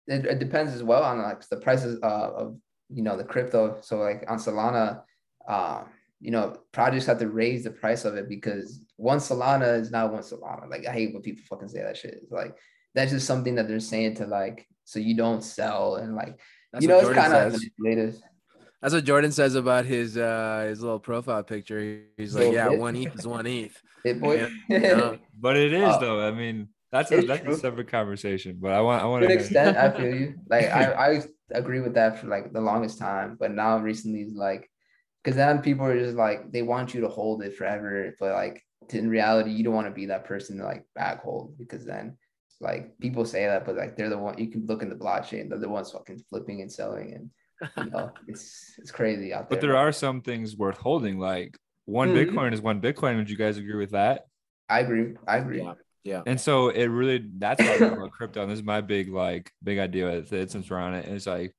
it, 0.07 0.25
it 0.25 0.39
depends 0.39 0.73
as 0.73 0.83
well 0.83 1.03
on 1.03 1.21
like 1.21 1.47
the 1.47 1.59
prices 1.59 2.01
uh, 2.03 2.31
of 2.37 2.57
you 2.89 3.03
know 3.03 3.19
the 3.19 3.25
crypto. 3.25 3.77
So 3.83 3.99
like 3.99 4.25
on 4.29 4.39
Solana, 4.39 5.03
uh, 5.47 5.85
you 6.21 6.31
know 6.31 6.57
projects 6.73 7.07
have 7.07 7.19
to 7.19 7.29
raise 7.29 7.65
the 7.65 7.71
price 7.71 8.05
of 8.05 8.15
it 8.17 8.29
because 8.29 8.81
one 8.97 9.19
Solana 9.19 9.79
is 9.81 9.91
not 9.91 10.13
one 10.13 10.23
Solana. 10.23 10.71
Like 10.71 10.87
I 10.87 10.93
hate 10.93 11.13
when 11.13 11.23
people 11.23 11.45
fucking 11.49 11.69
say 11.69 11.83
that 11.83 11.97
shit. 11.97 12.19
It's 12.23 12.33
like 12.33 12.57
that's 12.95 13.13
just 13.13 13.27
something 13.27 13.55
that 13.57 13.69
they're 13.69 13.81
saying 13.81 14.15
to 14.17 14.27
like 14.27 14.67
so 14.85 14.99
you 14.99 15.15
don't 15.17 15.43
sell 15.43 15.97
and 15.97 16.15
like 16.15 16.39
That's 16.73 16.83
you 16.83 16.89
know 16.89 16.99
it's 17.01 17.11
kind 17.11 17.33
of 17.35 17.53
says. 17.53 17.61
manipulative. 17.61 18.21
That's 18.83 18.95
what 18.95 19.05
Jordan 19.05 19.33
says 19.33 19.55
about 19.55 19.85
his 19.85 20.17
uh 20.17 20.67
his 20.69 20.81
little 20.81 21.01
profile 21.01 21.43
picture. 21.43 22.03
He's 22.17 22.35
like, 22.35 22.53
yeah, 22.53 22.69
bit. 22.69 22.79
one 22.79 22.97
ETH 22.97 23.15
is 23.19 23.27
one 23.27 23.47
ETH. 23.47 23.77
It 24.05 24.21
boy. 24.21 24.49
Yeah. 24.69 25.17
But 25.39 25.57
it 25.57 25.73
is 25.73 25.83
Uh, 25.83 25.99
though. 25.99 26.27
I 26.27 26.31
mean, 26.31 26.69
that's 26.93 27.11
a 27.13 27.21
that's 27.27 27.43
true. 27.43 27.55
a 27.55 27.57
separate 27.57 27.89
conversation. 27.89 28.59
But 28.61 28.73
I 28.73 28.81
want 28.81 29.03
I 29.03 29.05
to 29.05 29.11
want 29.11 29.25
an 29.25 29.31
to 29.31 29.35
extent, 29.35 29.77
I 29.77 29.91
feel 29.91 30.15
you. 30.15 30.35
Like 30.49 30.67
I, 30.67 30.93
I 31.07 31.23
agree 31.53 31.81
with 31.81 31.95
that 31.95 32.21
for 32.21 32.29
like 32.29 32.53
the 32.53 32.61
longest 32.61 32.99
time, 32.99 33.37
but 33.39 33.51
now 33.53 33.79
recently 33.79 34.21
it's 34.23 34.35
like, 34.35 34.71
because 35.27 35.37
then 35.37 35.61
people 35.61 35.85
are 35.85 35.99
just 35.99 36.15
like 36.15 36.53
they 36.53 36.63
want 36.63 36.95
you 36.95 37.01
to 37.01 37.09
hold 37.09 37.43
it 37.43 37.57
forever, 37.57 38.15
but 38.21 38.33
like 38.33 38.63
in 38.91 39.11
reality, 39.11 39.51
you 39.51 39.65
don't 39.65 39.75
want 39.75 39.89
to 39.89 39.93
be 39.93 40.07
that 40.07 40.25
person 40.25 40.57
to 40.57 40.65
like 40.65 40.85
bag 40.95 41.19
hold 41.19 41.59
because 41.59 41.85
then 41.85 42.17
like 42.61 42.97
people 43.01 43.25
say 43.25 43.45
that, 43.45 43.65
but 43.67 43.75
like 43.75 43.97
they're 43.97 44.09
the 44.09 44.17
one 44.17 44.39
you 44.39 44.53
can 44.53 44.65
look 44.67 44.83
in 44.83 44.89
the 44.89 44.95
blockchain, 44.95 45.49
they're 45.49 45.59
the 45.59 45.69
ones 45.69 45.91
fucking 45.91 46.23
flipping 46.31 46.61
and 46.61 46.71
selling, 46.71 47.13
and 47.13 47.85
you 47.85 47.91
know 47.91 48.13
it's 48.29 48.75
it's 48.79 48.93
crazy 48.93 49.35
out 49.35 49.51
there. 49.51 49.59
But 49.59 49.67
there 49.67 49.77
are 49.77 49.91
some 49.91 50.21
things 50.21 50.57
worth 50.57 50.79
holding. 50.79 51.19
Like 51.19 51.59
one 51.87 52.11
Mhm. 52.11 52.31
Bitcoin 52.31 52.53
is 52.53 52.61
one 52.61 52.81
Bitcoin. 52.81 53.17
Would 53.17 53.29
you 53.29 53.37
guys 53.37 53.59
agree 53.59 53.75
with 53.75 53.91
that? 53.91 54.27
I 54.69 54.79
agree. 54.79 55.17
I 55.27 55.39
agree. 55.39 55.59
Yeah. 55.59 55.75
Yeah. 56.05 56.23
And 56.25 56.41
so 56.41 56.69
it 56.69 56.87
really 56.87 57.29
that's 57.37 57.61
why 57.61 57.75
I 57.75 57.79
love 57.79 57.93
about 57.95 58.13
crypto. 58.13 58.43
And 58.43 58.51
this 58.53 58.61
is 58.61 58.65
my 58.65 58.81
big 58.81 59.13
like 59.13 59.51
big 59.61 59.81
idea 59.81 60.07
with 60.07 60.33
it 60.33 60.53
since 60.53 60.71
we're 60.71 60.79
on 60.79 60.95
it. 60.95 61.07
It's 61.07 61.27
like 61.27 61.53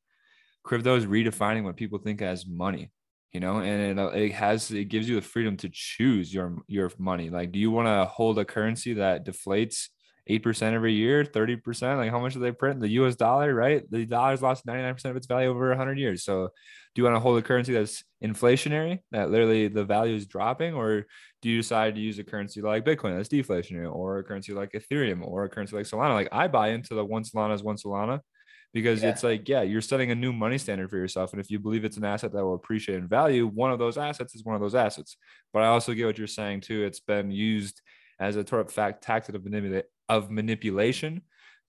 crypto 0.64 0.96
is 0.96 1.06
redefining 1.06 1.64
what 1.64 1.76
people 1.76 2.00
think 2.00 2.22
as 2.22 2.48
money, 2.48 2.92
you 3.34 3.40
know, 3.40 3.60
and 3.60 4.00
it, 4.00 4.00
uh, 4.00 4.10
it 4.10 4.32
has 4.34 4.72
it 4.72 4.86
gives 4.86 5.08
you 5.08 5.16
the 5.16 5.22
freedom 5.22 5.58
to 5.58 5.70
choose 5.72 6.34
your 6.34 6.58
your 6.68 6.92
money. 6.98 7.30
Like, 7.30 7.52
do 7.52 7.60
you 7.60 7.72
want 7.72 7.88
to 7.88 8.06
hold 8.06 8.40
a 8.40 8.46
currency 8.46 8.94
that 8.94 9.26
deflates 9.26 9.90
eight 10.28 10.44
percent 10.44 10.76
every 10.76 10.94
year, 10.94 11.26
thirty 11.26 11.56
percent? 11.56 12.00
Like, 12.00 12.12
how 12.12 12.20
much 12.20 12.34
do 12.34 12.40
they 12.40 12.52
print? 12.52 12.80
The 12.80 12.90
U.S. 12.90 13.16
dollar, 13.16 13.54
right? 13.54 13.84
The 13.90 14.06
dollar's 14.06 14.42
lost 14.42 14.66
ninety 14.66 14.84
nine 14.84 14.94
percent 14.94 15.12
of 15.12 15.18
its 15.18 15.28
value 15.28 15.50
over 15.50 15.76
hundred 15.76 16.00
years. 16.00 16.24
So, 16.24 16.48
do 16.96 17.00
you 17.00 17.04
want 17.04 17.16
to 17.16 17.20
hold 17.20 17.38
a 17.38 17.42
currency 17.42 17.74
that's 17.74 18.04
inflationary, 18.24 19.00
that 19.12 19.30
literally 19.30 19.68
the 19.68 19.84
value 19.86 20.16
is 20.16 20.26
dropping, 20.26 20.74
or 20.74 21.06
do 21.42 21.50
you 21.50 21.58
decide 21.58 21.96
to 21.96 22.02
use 22.02 22.18
a 22.20 22.24
currency 22.24 22.62
like 22.62 22.86
Bitcoin 22.86 23.16
that's 23.16 23.30
deflationary, 23.30 23.94
or 23.94 24.20
a 24.20 24.24
currency 24.24 24.54
like 24.54 24.72
Ethereum, 24.72 25.22
or 25.22 25.44
a 25.44 25.50
currency 25.50 25.76
like 25.76 25.86
Solana? 25.86 26.14
Like 26.14 26.30
I 26.32 26.48
buy 26.48 26.70
into 26.70 26.96
the 26.96 27.06
one 27.06 27.24
Solana 27.24 27.54
is 27.54 27.64
one 27.64 27.76
Solana 27.76 28.22
because 28.74 29.02
Yeah. 29.04 29.10
it's 29.10 29.24
like, 29.24 29.48
yeah, 29.48 29.62
you're 29.62 29.82
setting 29.82 30.12
a 30.12 30.16
new 30.16 30.32
money 30.34 30.58
standard 30.58 30.90
for 30.90 30.98
yourself. 30.98 31.32
And 31.34 31.40
if 31.40 31.50
you 31.50 31.60
believe 31.60 31.86
it's 31.86 31.98
an 31.98 32.06
asset 32.06 32.32
that 32.34 32.44
will 32.44 32.56
appreciate 32.56 32.98
in 32.98 33.08
value, 33.08 33.48
one 33.48 33.72
of 33.72 33.80
those 33.80 33.98
assets 33.98 34.36
is 34.36 34.44
one 34.44 34.56
of 34.56 34.62
those 34.62 34.76
assets. 34.76 35.18
But 35.54 35.64
I 35.64 35.68
also 35.68 35.94
get 35.94 36.06
what 36.06 36.18
you're 36.18 36.28
saying 36.28 36.62
too. 36.62 36.84
It's 36.84 37.00
been 37.00 37.32
used 37.32 37.82
as 38.20 38.36
a 38.36 38.46
sort 38.46 38.66
of 38.66 38.72
fact 38.72 39.04
tactic 39.04 39.36
of, 39.36 39.42
manipula- 39.44 39.84
of 40.10 40.30
manipulation 40.32 41.22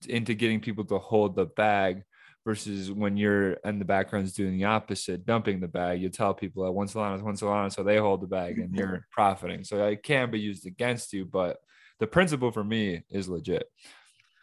into 0.07 0.33
getting 0.33 0.59
people 0.61 0.85
to 0.85 0.97
hold 0.99 1.35
the 1.35 1.45
bag 1.45 2.03
versus 2.45 2.89
when 2.91 3.17
you're 3.17 3.51
in 3.65 3.79
the 3.79 3.85
background's 3.85 4.33
doing 4.33 4.57
the 4.57 4.63
opposite, 4.63 5.25
dumping 5.25 5.59
the 5.59 5.67
bag, 5.67 6.01
you 6.01 6.09
tell 6.09 6.33
people 6.33 6.63
that 6.63 6.71
one 6.71 6.87
Solana 6.87 7.15
is 7.17 7.21
one 7.21 7.35
Solana, 7.35 7.71
so 7.71 7.83
they 7.83 7.97
hold 7.97 8.21
the 8.21 8.27
bag 8.27 8.57
and 8.59 8.73
you're 8.73 9.05
profiting. 9.11 9.63
So 9.63 9.85
it 9.87 10.01
can 10.03 10.31
be 10.31 10.39
used 10.39 10.65
against 10.65 11.11
you, 11.13 11.25
but 11.25 11.57
the 11.99 12.07
principle 12.07 12.51
for 12.51 12.63
me 12.63 13.03
is 13.11 13.27
legit. 13.27 13.67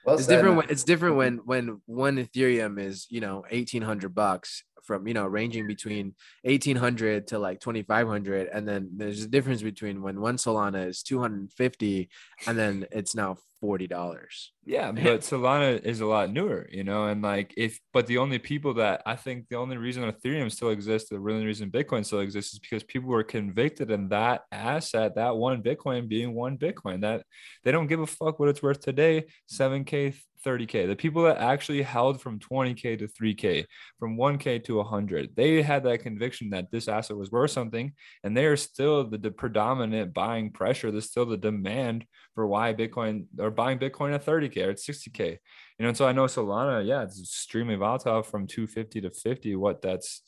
Well 0.07 0.17
It's 0.17 0.27
said, 0.27 0.37
different. 0.37 0.57
When, 0.57 0.71
it's 0.71 0.85
different 0.85 1.17
when 1.17 1.39
when 1.39 1.81
one 1.87 2.17
Ethereum 2.17 2.81
is 2.81 3.07
you 3.11 3.21
know 3.21 3.45
eighteen 3.51 3.83
hundred 3.83 4.15
bucks 4.15 4.63
from 4.87 5.07
you 5.07 5.15
know 5.15 5.27
ranging 5.27 5.67
between 5.67 6.15
eighteen 6.45 6.77
hundred 6.77 7.27
to 7.29 7.39
like 7.39 7.61
twenty 7.61 7.83
five 7.83 8.07
hundred, 8.07 8.49
and 8.53 8.67
then 8.67 8.91
there's 8.97 9.23
a 9.23 9.29
difference 9.29 9.63
between 9.63 10.03
when 10.03 10.21
one 10.21 10.37
Solana 10.37 10.89
is 10.89 11.03
two 11.03 11.21
hundred 11.21 11.41
and 11.41 11.53
fifty, 11.53 12.09
and 12.47 12.59
then 12.59 12.87
it's 12.93 13.15
now 13.15 13.37
forty 13.61 13.87
dollars. 13.87 14.53
Yeah, 14.65 14.93
but 14.93 15.21
Solana 15.21 15.83
is 15.85 16.01
a 16.01 16.07
lot 16.07 16.31
newer, 16.31 16.69
you 16.71 16.85
know, 16.85 17.07
and 17.07 17.23
like 17.23 17.55
if, 17.57 17.81
but 17.93 18.07
the 18.07 18.19
only 18.19 18.39
people 18.39 18.75
that 18.75 19.03
I 19.07 19.17
think 19.17 19.49
the 19.49 19.57
only 19.57 19.77
reason 19.77 20.05
Ethereum 20.05 20.51
still 20.51 20.71
exists, 20.71 21.09
the 21.09 21.17
only 21.17 21.47
reason 21.47 21.71
Bitcoin 21.71 22.05
still 22.05 22.21
exists 22.21 22.55
is 22.55 22.59
because 22.59 22.83
people 22.83 23.11
were 23.11 23.25
convicted 23.25 23.91
in 23.91 24.09
that 24.09 24.43
asset, 24.53 25.17
that 25.17 25.37
one 25.37 25.63
Bitcoin 25.63 26.09
being 26.09 26.35
one 26.35 26.59
Bitcoin, 26.59 27.01
that 27.03 27.25
they 27.65 27.73
don't 27.73 27.87
give 27.87 28.01
a 28.01 28.07
fuck 28.07 28.39
what 28.39 28.49
it's 28.49 28.63
worth 28.63 28.81
today, 28.81 29.25
7K, 29.51 30.15
30K. 30.47 30.87
The 30.87 30.97
people 30.97 31.25
that 31.25 31.39
actually 31.39 31.83
held 31.83 32.21
from 32.21 32.39
20K 32.39 32.99
to 32.99 33.09
3K, 33.09 33.67
from 33.99 34.17
1K 34.17 34.63
to 34.65 34.77
100, 34.77 35.35
they 35.35 35.61
had 35.63 35.83
that 35.85 36.03
conviction 36.03 36.51
that 36.51 36.71
this 36.71 36.87
asset 36.89 37.17
was 37.17 37.33
worth 37.33 37.51
something, 37.51 37.93
and 38.23 38.37
they 38.37 38.47
are 38.47 38.57
still 38.57 39.05
the, 39.05 39.19
the 39.19 39.31
predominant 39.31 40.15
buying 40.15 40.51
pressure. 40.51 40.91
There's 40.91 41.11
still 41.11 41.27
the 41.27 41.37
demand 41.37 42.07
for 42.35 42.47
why 42.47 42.73
Bitcoin 42.75 43.25
or 43.39 43.51
buying 43.51 43.79
Bitcoin 43.79 44.15
at 44.15 44.25
30K 44.25 44.67
or 44.67 44.71
at 44.71 44.77
60K. 44.77 45.39
You 45.79 45.83
know, 45.83 45.89
and 45.89 45.97
so 45.97 46.07
I 46.07 46.13
know 46.13 46.25
Solana, 46.25 46.87
yeah, 46.87 47.03
it's 47.03 47.21
extremely 47.21 47.75
volatile 47.75 48.23
from 48.23 48.47
250 48.47 49.01
to 49.03 49.11
50. 49.11 49.57
What 49.57 49.83
that's 49.83 50.23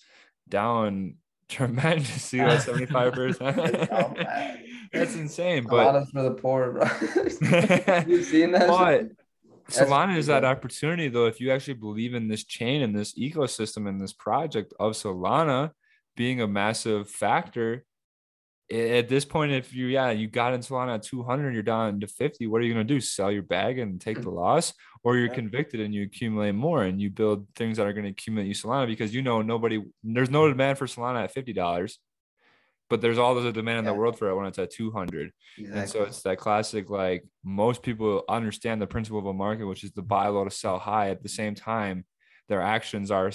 down 0.49 1.15
tremendously, 1.49 2.41
like 2.41 2.61
75%. 2.61 4.59
that's 4.93 5.15
insane. 5.15 5.65
But 5.65 5.87
lot 5.87 5.97
of 5.97 6.09
for 6.11 6.23
the 6.23 6.33
poor, 6.33 6.73
bro. 6.73 6.87
you 8.07 8.23
seen 8.23 8.53
that? 8.53 8.69
but 8.69 9.01
shit? 9.01 9.18
Solana 9.71 10.17
is 10.17 10.27
that 10.27 10.45
opportunity, 10.45 11.09
though, 11.09 11.27
if 11.27 11.41
you 11.41 11.53
actually 11.53 11.75
believe 11.75 12.15
in 12.15 12.29
this 12.29 12.45
chain 12.45 12.83
and 12.83 12.97
this 12.97 13.15
ecosystem 13.19 13.89
and 13.89 14.01
this 14.01 14.13
project 14.13 14.73
of 14.81 14.93
Solana 14.93 15.73
being 16.17 16.41
a 16.41 16.49
massive 16.49 17.09
factor. 17.09 17.85
At 18.71 19.09
this 19.09 19.25
point, 19.25 19.53
if 19.53 19.73
you 19.73 19.87
yeah 19.87 20.11
you 20.11 20.27
got 20.27 20.53
in 20.53 20.61
Solana 20.61 20.97
at 20.97 21.03
200, 21.03 21.55
you're 21.55 21.63
down 21.63 22.01
to 22.01 22.07
50. 22.07 22.47
What 22.49 22.61
are 22.61 22.65
you 22.65 22.75
gonna 22.75 22.85
do? 22.85 23.01
Sell 23.01 23.33
your 23.33 23.43
bag 23.43 23.79
and 23.79 23.99
take 23.99 24.21
the 24.21 24.31
mm. 24.31 24.35
loss, 24.35 24.75
or 25.03 25.17
you're 25.17 25.29
Yeah. 25.29 25.35
convicted 25.35 25.81
and 25.81 25.95
you 25.95 26.03
accumulate 26.03 26.53
more 26.53 26.83
and 26.83 27.01
you 27.01 27.09
build 27.09 27.47
things 27.55 27.79
that 27.79 27.87
are 27.87 27.95
gonna 27.95 28.09
accumulate 28.09 28.49
you 28.49 28.55
Solana 28.55 28.87
because 28.87 29.15
you 29.15 29.23
know 29.23 29.41
nobody 29.41 29.83
there's 30.03 30.29
no 30.29 30.47
demand 30.49 30.77
for 30.77 30.87
Solana 30.87 31.25
at 31.25 31.33
fifty 31.33 31.55
dollars. 31.55 31.99
But 32.89 33.01
there's 33.01 33.19
all 33.19 33.35
the 33.35 33.53
demand 33.53 33.81
in 33.81 33.85
the 33.85 33.95
world 33.95 34.19
for 34.19 34.29
it 34.29 34.35
when 34.35 34.47
it's 34.47 34.59
at 34.59 34.71
200. 34.71 35.31
And 35.59 35.89
so 35.89 36.05
it's 36.05 36.23
that 36.23 36.39
classic, 36.39 36.89
like 36.89 37.25
most 37.45 37.83
people 37.83 38.25
understand 38.29 38.81
the 38.81 38.87
principle 38.87 39.19
of 39.19 39.27
a 39.27 39.33
market, 39.33 39.65
which 39.65 39.85
is 39.85 39.93
to 39.93 40.03
buy 40.03 40.29
low 40.29 40.45
to 40.45 40.51
sell 40.51 40.79
high. 40.79 41.11
At 41.11 41.23
the 41.23 41.29
same 41.29 41.55
time, 41.55 42.05
their 42.49 42.63
actions 42.63 43.11
are 43.11 43.31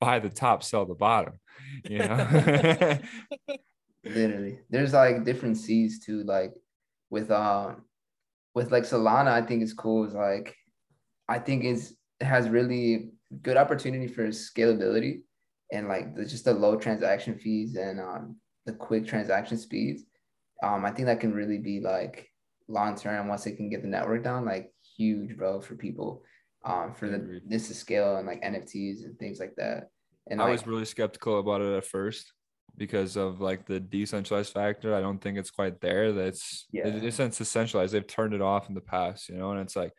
buy 0.00 0.18
the 0.18 0.28
top, 0.28 0.62
sell 0.62 0.84
the 0.86 0.94
bottom. 0.94 1.34
You 1.88 1.98
know, 1.98 2.98
Literally, 4.04 4.60
there's 4.70 4.92
like 4.92 5.24
different 5.24 5.56
C's 5.56 6.04
too. 6.04 6.22
Like 6.24 6.52
with 7.10 7.30
um, 7.30 7.84
with 8.54 8.72
like 8.72 8.84
Solana, 8.84 9.28
I 9.28 9.42
think 9.42 9.62
it's 9.62 9.72
cool. 9.72 10.04
Is 10.04 10.14
like, 10.14 10.54
I 11.28 11.38
think 11.38 11.64
it's 11.64 11.92
it 12.20 12.24
has 12.24 12.48
really 12.48 13.10
good 13.42 13.56
opportunity 13.56 14.06
for 14.06 14.28
scalability 14.28 15.22
and 15.72 15.88
like 15.88 16.14
the, 16.14 16.24
just 16.24 16.44
the 16.44 16.54
low 16.54 16.76
transaction 16.76 17.36
fees 17.38 17.74
and 17.74 18.00
um 18.00 18.36
the 18.66 18.72
quick 18.72 19.06
transaction 19.06 19.56
speeds. 19.56 20.02
Um, 20.62 20.84
I 20.84 20.90
think 20.90 21.06
that 21.06 21.20
can 21.20 21.32
really 21.32 21.58
be 21.58 21.80
like 21.80 22.30
long 22.68 22.96
term 22.96 23.28
once 23.28 23.44
they 23.44 23.52
can 23.52 23.70
get 23.70 23.82
the 23.82 23.88
network 23.88 24.24
down, 24.24 24.44
like 24.44 24.72
huge, 24.96 25.36
bro, 25.36 25.60
for 25.60 25.74
people. 25.74 26.22
Um, 26.64 26.94
for 26.94 27.08
the 27.08 27.40
this 27.46 27.68
to 27.68 27.74
scale 27.74 28.16
and 28.16 28.26
like 28.26 28.42
NFTs 28.42 29.04
and 29.04 29.16
things 29.20 29.38
like 29.38 29.54
that. 29.56 29.88
And 30.28 30.40
I 30.40 30.44
like, 30.44 30.52
was 30.52 30.66
really 30.66 30.84
skeptical 30.84 31.38
about 31.38 31.60
it 31.60 31.76
at 31.76 31.84
first 31.84 32.32
because 32.76 33.16
of 33.16 33.40
like 33.40 33.66
the 33.66 33.78
decentralized 33.78 34.52
factor. 34.52 34.92
I 34.92 35.00
don't 35.00 35.20
think 35.20 35.38
it's 35.38 35.52
quite 35.52 35.80
there. 35.80 36.12
That's 36.12 36.66
Yeah. 36.72 36.88
it, 36.88 37.04
it's. 37.04 37.92
They've 37.92 38.06
turned 38.06 38.34
it 38.34 38.42
off 38.42 38.68
in 38.68 38.74
the 38.74 38.80
past, 38.80 39.28
you 39.28 39.36
know, 39.36 39.52
and 39.52 39.60
it's 39.60 39.76
like 39.76 39.92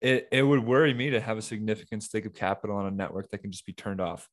it 0.00 0.28
it 0.30 0.42
would 0.42 0.64
worry 0.64 0.92
me 0.94 1.10
to 1.10 1.20
have 1.20 1.38
a 1.38 1.42
significant 1.42 2.02
stake 2.02 2.26
of 2.26 2.34
capital 2.34 2.76
on 2.76 2.86
a 2.86 2.90
network 2.90 3.30
that 3.30 3.38
can 3.38 3.50
just 3.50 3.66
be 3.66 3.72
turned 3.72 4.00
off. 4.00 4.28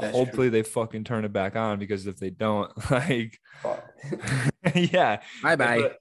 That's 0.00 0.12
true. 0.12 0.24
Hopefully 0.24 0.48
they 0.48 0.62
fucking 0.62 1.04
turn 1.04 1.24
it 1.24 1.32
back 1.32 1.56
on 1.56 1.78
because 1.78 2.06
if 2.06 2.16
they 2.16 2.30
don't, 2.30 2.70
like 2.90 3.38
yeah. 4.74 5.20
Bye 5.42 5.56
bye. 5.56 5.80
But, 5.80 5.96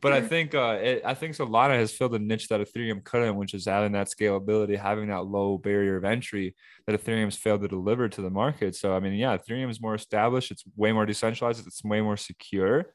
but 0.00 0.12
I 0.12 0.22
think 0.22 0.54
uh 0.54 0.78
it, 0.80 1.02
I 1.04 1.14
think 1.14 1.36
Solana 1.36 1.74
has 1.74 1.92
filled 1.92 2.14
a 2.14 2.18
niche 2.18 2.48
that 2.48 2.60
Ethereum 2.60 3.04
couldn't, 3.04 3.36
which 3.36 3.54
is 3.54 3.66
having 3.66 3.92
that 3.92 4.08
scalability, 4.08 4.78
having 4.78 5.08
that 5.08 5.26
low 5.26 5.58
barrier 5.58 5.96
of 5.96 6.04
entry 6.04 6.54
that 6.86 6.98
Ethereum's 6.98 7.36
failed 7.36 7.62
to 7.62 7.68
deliver 7.68 8.08
to 8.08 8.22
the 8.22 8.30
market. 8.30 8.74
So 8.74 8.94
I 8.94 9.00
mean, 9.00 9.14
yeah, 9.14 9.36
Ethereum 9.36 9.70
is 9.70 9.80
more 9.80 9.94
established, 9.94 10.50
it's 10.50 10.64
way 10.76 10.92
more 10.92 11.06
decentralized, 11.06 11.66
it's 11.66 11.84
way 11.84 12.00
more 12.00 12.16
secure, 12.16 12.86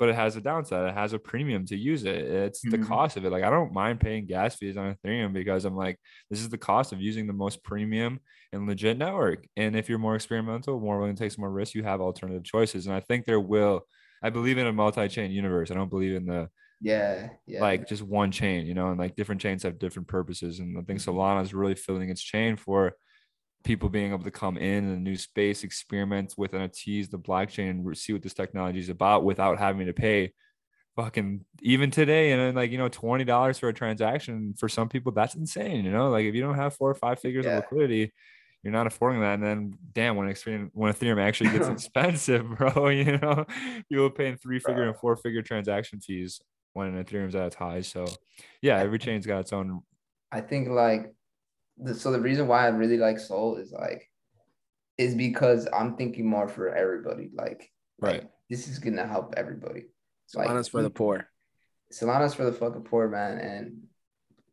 but 0.00 0.08
it 0.08 0.16
has 0.16 0.34
a 0.36 0.40
downside. 0.40 0.88
It 0.90 0.94
has 0.94 1.12
a 1.12 1.20
premium 1.20 1.66
to 1.66 1.76
use 1.76 2.04
it. 2.04 2.16
It's 2.16 2.66
the 2.68 2.78
Mhm. 2.78 2.88
cost 2.88 3.16
of 3.18 3.24
it. 3.26 3.30
Like 3.30 3.44
I 3.44 3.50
don't 3.50 3.72
mind 3.74 4.00
paying 4.00 4.26
gas 4.26 4.56
fees 4.56 4.76
on 4.76 4.96
Ethereum 4.96 5.32
because 5.34 5.64
I'm 5.66 5.76
like, 5.76 6.00
this 6.30 6.40
is 6.40 6.48
the 6.50 6.58
cost 6.58 6.92
of 6.92 7.00
using 7.00 7.28
the 7.28 7.34
most 7.34 7.62
premium 7.62 8.20
and 8.52 8.66
legit 8.66 8.98
network. 8.98 9.46
And 9.56 9.76
if 9.76 9.88
you're 9.88 9.98
more 9.98 10.16
experimental, 10.16 10.80
more 10.80 10.98
willing 10.98 11.14
to 11.16 11.22
take 11.22 11.32
some 11.32 11.42
more 11.42 11.52
risks, 11.52 11.74
you 11.76 11.84
have 11.84 12.00
alternative 12.00 12.44
choices. 12.44 12.86
And 12.86 12.96
I 12.96 13.00
think 13.00 13.26
there 13.26 13.40
will. 13.40 13.82
I 14.22 14.30
believe 14.30 14.58
in 14.58 14.66
a 14.66 14.72
multi-chain 14.72 15.30
universe. 15.30 15.70
I 15.70 15.74
don't 15.74 15.90
believe 15.90 16.14
in 16.16 16.26
the 16.26 16.50
Yeah, 16.80 17.30
yeah. 17.46 17.60
like 17.60 17.86
just 17.86 18.02
one 18.02 18.30
chain, 18.32 18.66
you 18.66 18.74
know, 18.74 18.88
and 18.90 18.98
like 18.98 19.16
different 19.16 19.40
chains 19.40 19.62
have 19.64 19.78
different 19.78 20.08
purposes. 20.08 20.60
And 20.60 20.78
I 20.78 20.82
think 20.82 21.00
Solana 21.00 21.42
is 21.42 21.54
really 21.54 21.74
filling 21.74 22.08
its 22.10 22.22
chain 22.22 22.56
for 22.56 22.94
people 23.64 23.88
being 23.88 24.12
able 24.12 24.24
to 24.24 24.30
come 24.30 24.56
in 24.56 24.84
a 24.88 24.96
new 24.96 25.16
space, 25.16 25.64
experiment 25.64 26.34
with 26.36 26.52
NFTs, 26.52 27.10
the 27.10 27.18
blockchain, 27.18 27.70
and 27.70 27.96
see 27.98 28.12
what 28.12 28.22
this 28.22 28.34
technology 28.34 28.78
is 28.78 28.88
about 28.88 29.24
without 29.24 29.58
having 29.58 29.86
to 29.86 29.92
pay 29.92 30.32
fucking 30.96 31.44
even 31.60 31.90
today. 31.90 32.32
And 32.32 32.40
then 32.40 32.54
like, 32.54 32.70
you 32.70 32.78
know, 32.78 32.88
$20 32.88 33.60
for 33.60 33.68
a 33.68 33.74
transaction 33.74 34.54
for 34.58 34.68
some 34.68 34.88
people, 34.88 35.12
that's 35.12 35.34
insane. 35.34 35.84
You 35.84 35.92
know, 35.92 36.10
like 36.10 36.24
if 36.24 36.34
you 36.34 36.40
don't 36.42 36.56
have 36.56 36.74
four 36.74 36.90
or 36.90 36.94
five 36.94 37.20
figures 37.20 37.44
Yeah. 37.46 37.58
of 37.58 37.64
liquidity, 37.64 38.12
you're 38.62 38.72
not 38.72 38.86
affording 38.86 39.20
that. 39.20 39.34
And 39.34 39.42
then 39.42 39.74
damn, 39.92 40.16
when 40.16 40.28
Ethereum, 40.28 40.70
when 40.72 40.92
Ethereum 40.92 41.20
actually 41.20 41.50
gets 41.50 41.68
expensive, 41.68 42.46
bro, 42.58 42.88
you 42.88 43.18
know, 43.18 43.44
you're 43.88 44.10
paying 44.10 44.36
three 44.36 44.58
figure 44.58 44.86
and 44.88 44.96
four 44.96 45.16
figure 45.16 45.42
transaction 45.42 46.00
fees 46.00 46.40
when 46.72 46.92
Ethereum's 47.02 47.34
at 47.34 47.46
its 47.48 47.56
high. 47.56 47.80
So 47.82 48.06
yeah, 48.62 48.78
every 48.78 48.98
chain's 48.98 49.26
got 49.26 49.40
its 49.40 49.52
own. 49.52 49.82
I 50.32 50.40
think 50.40 50.68
like 50.68 51.12
the, 51.82 51.94
so 51.94 52.12
the 52.12 52.20
reason 52.20 52.46
why 52.46 52.64
I 52.64 52.68
really 52.68 52.98
like 52.98 53.18
Sol 53.18 53.56
is 53.56 53.72
like 53.72 54.08
is 54.98 55.14
because 55.14 55.66
I'm 55.72 55.96
thinking 55.96 56.28
more 56.28 56.48
for 56.48 56.74
everybody. 56.74 57.30
Like, 57.34 57.70
like, 58.00 58.12
Right. 58.12 58.30
this 58.48 58.68
is 58.68 58.78
gonna 58.78 59.06
help 59.06 59.34
everybody. 59.36 59.86
Solana's 60.34 60.68
for 60.68 60.82
the 60.82 60.90
poor. 60.90 61.26
Solana's 61.92 62.34
for 62.34 62.44
the 62.44 62.52
fucking 62.52 62.84
poor 62.84 63.08
man, 63.08 63.38
and 63.38 63.82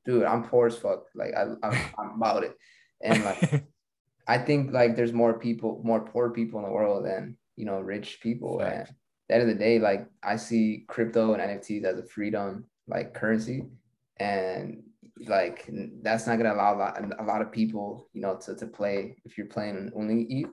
dude, 0.05 0.23
I'm 0.23 0.43
poor 0.43 0.67
as 0.67 0.78
fuck. 0.78 1.05
Like 1.13 1.34
I, 1.36 1.43
I'm, 1.63 1.78
I'm 1.99 2.09
about 2.15 2.43
it, 2.43 2.55
and 3.01 3.23
like 3.23 3.63
I 4.28 4.38
think 4.38 4.71
like 4.71 4.95
there's 4.95 5.13
more 5.13 5.38
people, 5.38 5.82
more 5.84 6.01
poor 6.01 6.32
people 6.32 6.59
in 6.59 6.65
the 6.65 6.71
world 6.71 7.05
than 7.05 7.38
you 7.55 7.65
know 7.65 7.80
rich 7.80 8.19
people. 8.21 8.59
And 8.59 8.82
at 8.82 8.93
the 9.28 9.36
end 9.36 9.43
of 9.43 9.49
the 9.49 9.63
day, 9.63 9.80
like 9.80 10.07
I 10.23 10.38
see 10.38 10.86
crypto 10.88 11.34
and 11.34 11.41
NFTs 11.41 11.84
as 11.84 11.99
a 11.99 12.03
freedom 12.03 12.65
like 12.88 13.13
currency, 13.13 13.65
and 14.17 14.84
like 15.28 15.70
that's 16.01 16.28
not 16.28 16.38
gonna 16.38 16.53
allow 16.53 16.76
a 16.76 16.78
lot, 16.78 17.20
a 17.20 17.24
lot 17.24 17.41
of 17.41 17.51
people, 17.51 18.09
you 18.13 18.22
know, 18.22 18.36
to, 18.38 18.55
to 18.55 18.68
play 18.68 19.18
if 19.26 19.38
you're 19.38 19.47
playing 19.47 19.91
only 19.95 20.24
ETH. 20.30 20.49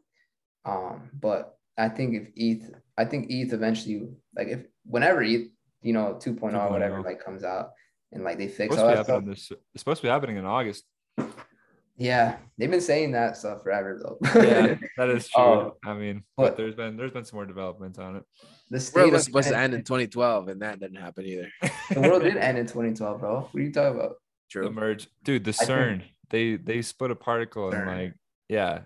Um, 0.64 1.10
but 1.12 1.56
I 1.76 1.88
think 1.88 2.14
if 2.14 2.28
ETH, 2.36 2.70
I 2.96 3.04
think 3.04 3.26
ETH 3.30 3.52
eventually, 3.52 4.08
like 4.36 4.48
if 4.48 4.60
whenever 4.86 5.22
ETH, 5.22 5.48
you 5.82 5.92
know, 5.92 6.18
2.0 6.20 6.54
or 6.54 6.70
whatever 6.70 7.02
like 7.02 7.22
comes 7.22 7.44
out 7.44 7.70
and 8.12 8.24
like 8.24 8.38
they 8.38 8.44
It's 8.44 8.56
fix 8.56 8.74
supposed, 8.74 8.88
all 8.90 8.96
that 8.96 9.04
stuff. 9.04 9.24
this, 9.24 9.52
it's 9.74 9.80
supposed 9.82 10.00
to 10.00 10.06
be 10.06 10.10
happening 10.10 10.36
in 10.36 10.46
August. 10.46 10.84
Yeah, 11.96 12.38
they've 12.58 12.70
been 12.70 12.80
saying 12.80 13.12
that 13.12 13.36
stuff 13.36 13.62
forever 13.62 14.00
though. 14.02 14.18
Yeah, 14.42 14.74
that 14.96 15.10
is 15.10 15.28
true. 15.34 15.42
Oh, 15.42 15.76
I 15.84 15.94
mean, 15.94 16.24
but- 16.36 16.42
but 16.50 16.56
there's 16.56 16.74
been 16.74 16.96
there's 16.96 17.12
been 17.12 17.24
some 17.24 17.36
more 17.36 17.46
developments 17.46 17.98
on 18.00 18.16
it. 18.16 18.24
the 18.68 18.78
The 18.78 18.80
state 18.80 19.00
world 19.00 19.12
was 19.12 19.24
supposed 19.24 19.48
to 19.48 19.56
end 19.56 19.74
in 19.74 19.84
2012, 19.84 20.48
and 20.48 20.62
that 20.62 20.80
didn't 20.80 20.96
happen 21.00 21.24
either. 21.24 21.48
The 21.92 22.00
world 22.00 22.22
did 22.24 22.36
end 22.36 22.58
in 22.58 22.66
2012, 22.66 23.20
bro. 23.20 23.40
What 23.42 23.54
are 23.54 23.60
you 23.62 23.70
talking 23.72 24.00
about? 24.00 24.16
The 24.62 24.70
merge, 24.70 25.08
dude. 25.24 25.44
The 25.44 25.52
think- 25.52 25.70
CERN, 25.70 26.02
they 26.30 26.56
they 26.56 26.82
split 26.82 27.10
a 27.10 27.16
particle 27.16 27.70
and 27.72 27.86
like 27.86 28.14
yeah, 28.48 28.80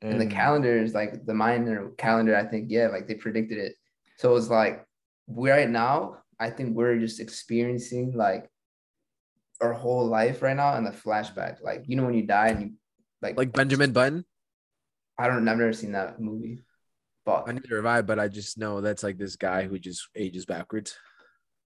And 0.00 0.20
the 0.20 0.26
calendars, 0.26 0.94
like 0.94 1.24
the 1.24 1.34
Mayan 1.34 1.92
calendar, 1.96 2.36
I 2.36 2.44
think, 2.44 2.66
yeah, 2.70 2.88
like 2.88 3.08
they 3.08 3.14
predicted 3.14 3.58
it. 3.58 3.74
So 4.18 4.36
it's 4.36 4.48
like 4.48 4.86
we 5.26 5.50
right 5.50 5.68
now, 5.68 6.18
I 6.38 6.50
think 6.50 6.76
we're 6.76 6.98
just 6.98 7.20
experiencing 7.20 8.12
like 8.14 8.48
our 9.60 9.72
whole 9.72 10.06
life 10.06 10.42
right 10.42 10.56
now 10.56 10.76
in 10.76 10.84
the 10.84 10.90
flashback. 10.90 11.62
Like, 11.62 11.84
you 11.86 11.96
know, 11.96 12.04
when 12.04 12.14
you 12.14 12.26
die 12.26 12.48
and 12.48 12.60
you 12.62 12.70
like 13.22 13.36
Like 13.36 13.52
Benjamin 13.52 13.92
Button. 13.92 14.24
I 15.18 15.28
don't 15.28 15.48
I've 15.48 15.56
never 15.56 15.72
seen 15.72 15.92
that 15.92 16.20
movie. 16.20 16.58
But 17.24 17.48
I 17.48 17.52
need 17.52 17.64
to 17.64 17.74
revive, 17.76 18.06
but 18.06 18.18
I 18.18 18.26
just 18.26 18.58
know 18.58 18.80
that's 18.80 19.04
like 19.04 19.16
this 19.16 19.36
guy 19.36 19.64
who 19.64 19.78
just 19.78 20.08
ages 20.16 20.44
backwards. 20.44 20.96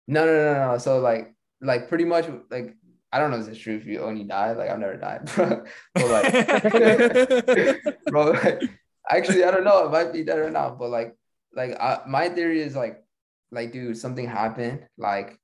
No, 0.06 0.26
no, 0.26 0.32
no, 0.32 0.72
no. 0.72 0.78
So 0.78 1.00
like, 1.00 1.34
like 1.62 1.88
pretty 1.88 2.04
much 2.04 2.26
like 2.50 2.76
I 3.12 3.18
don't 3.18 3.30
know 3.30 3.38
if 3.38 3.48
it's 3.48 3.58
true 3.58 3.76
if 3.76 3.86
you 3.86 4.00
only 4.00 4.24
die. 4.24 4.52
Like 4.52 4.68
I've 4.70 4.78
never 4.78 4.96
died, 4.96 5.24
bro. 5.34 5.64
but 5.94 6.08
like, 6.08 7.82
bro, 8.06 8.30
like, 8.32 8.62
actually 9.10 9.44
I 9.44 9.50
don't 9.50 9.64
know. 9.64 9.86
It 9.86 9.92
might 9.92 10.12
be 10.12 10.24
dead 10.24 10.38
or 10.38 10.50
not. 10.50 10.78
But 10.78 10.90
like, 10.90 11.16
like 11.54 11.80
I, 11.80 12.00
my 12.06 12.28
theory 12.28 12.60
is 12.60 12.76
like, 12.76 13.02
like 13.50 13.72
dude, 13.72 13.96
something 13.96 14.26
happened. 14.26 14.86
Like 14.98 15.38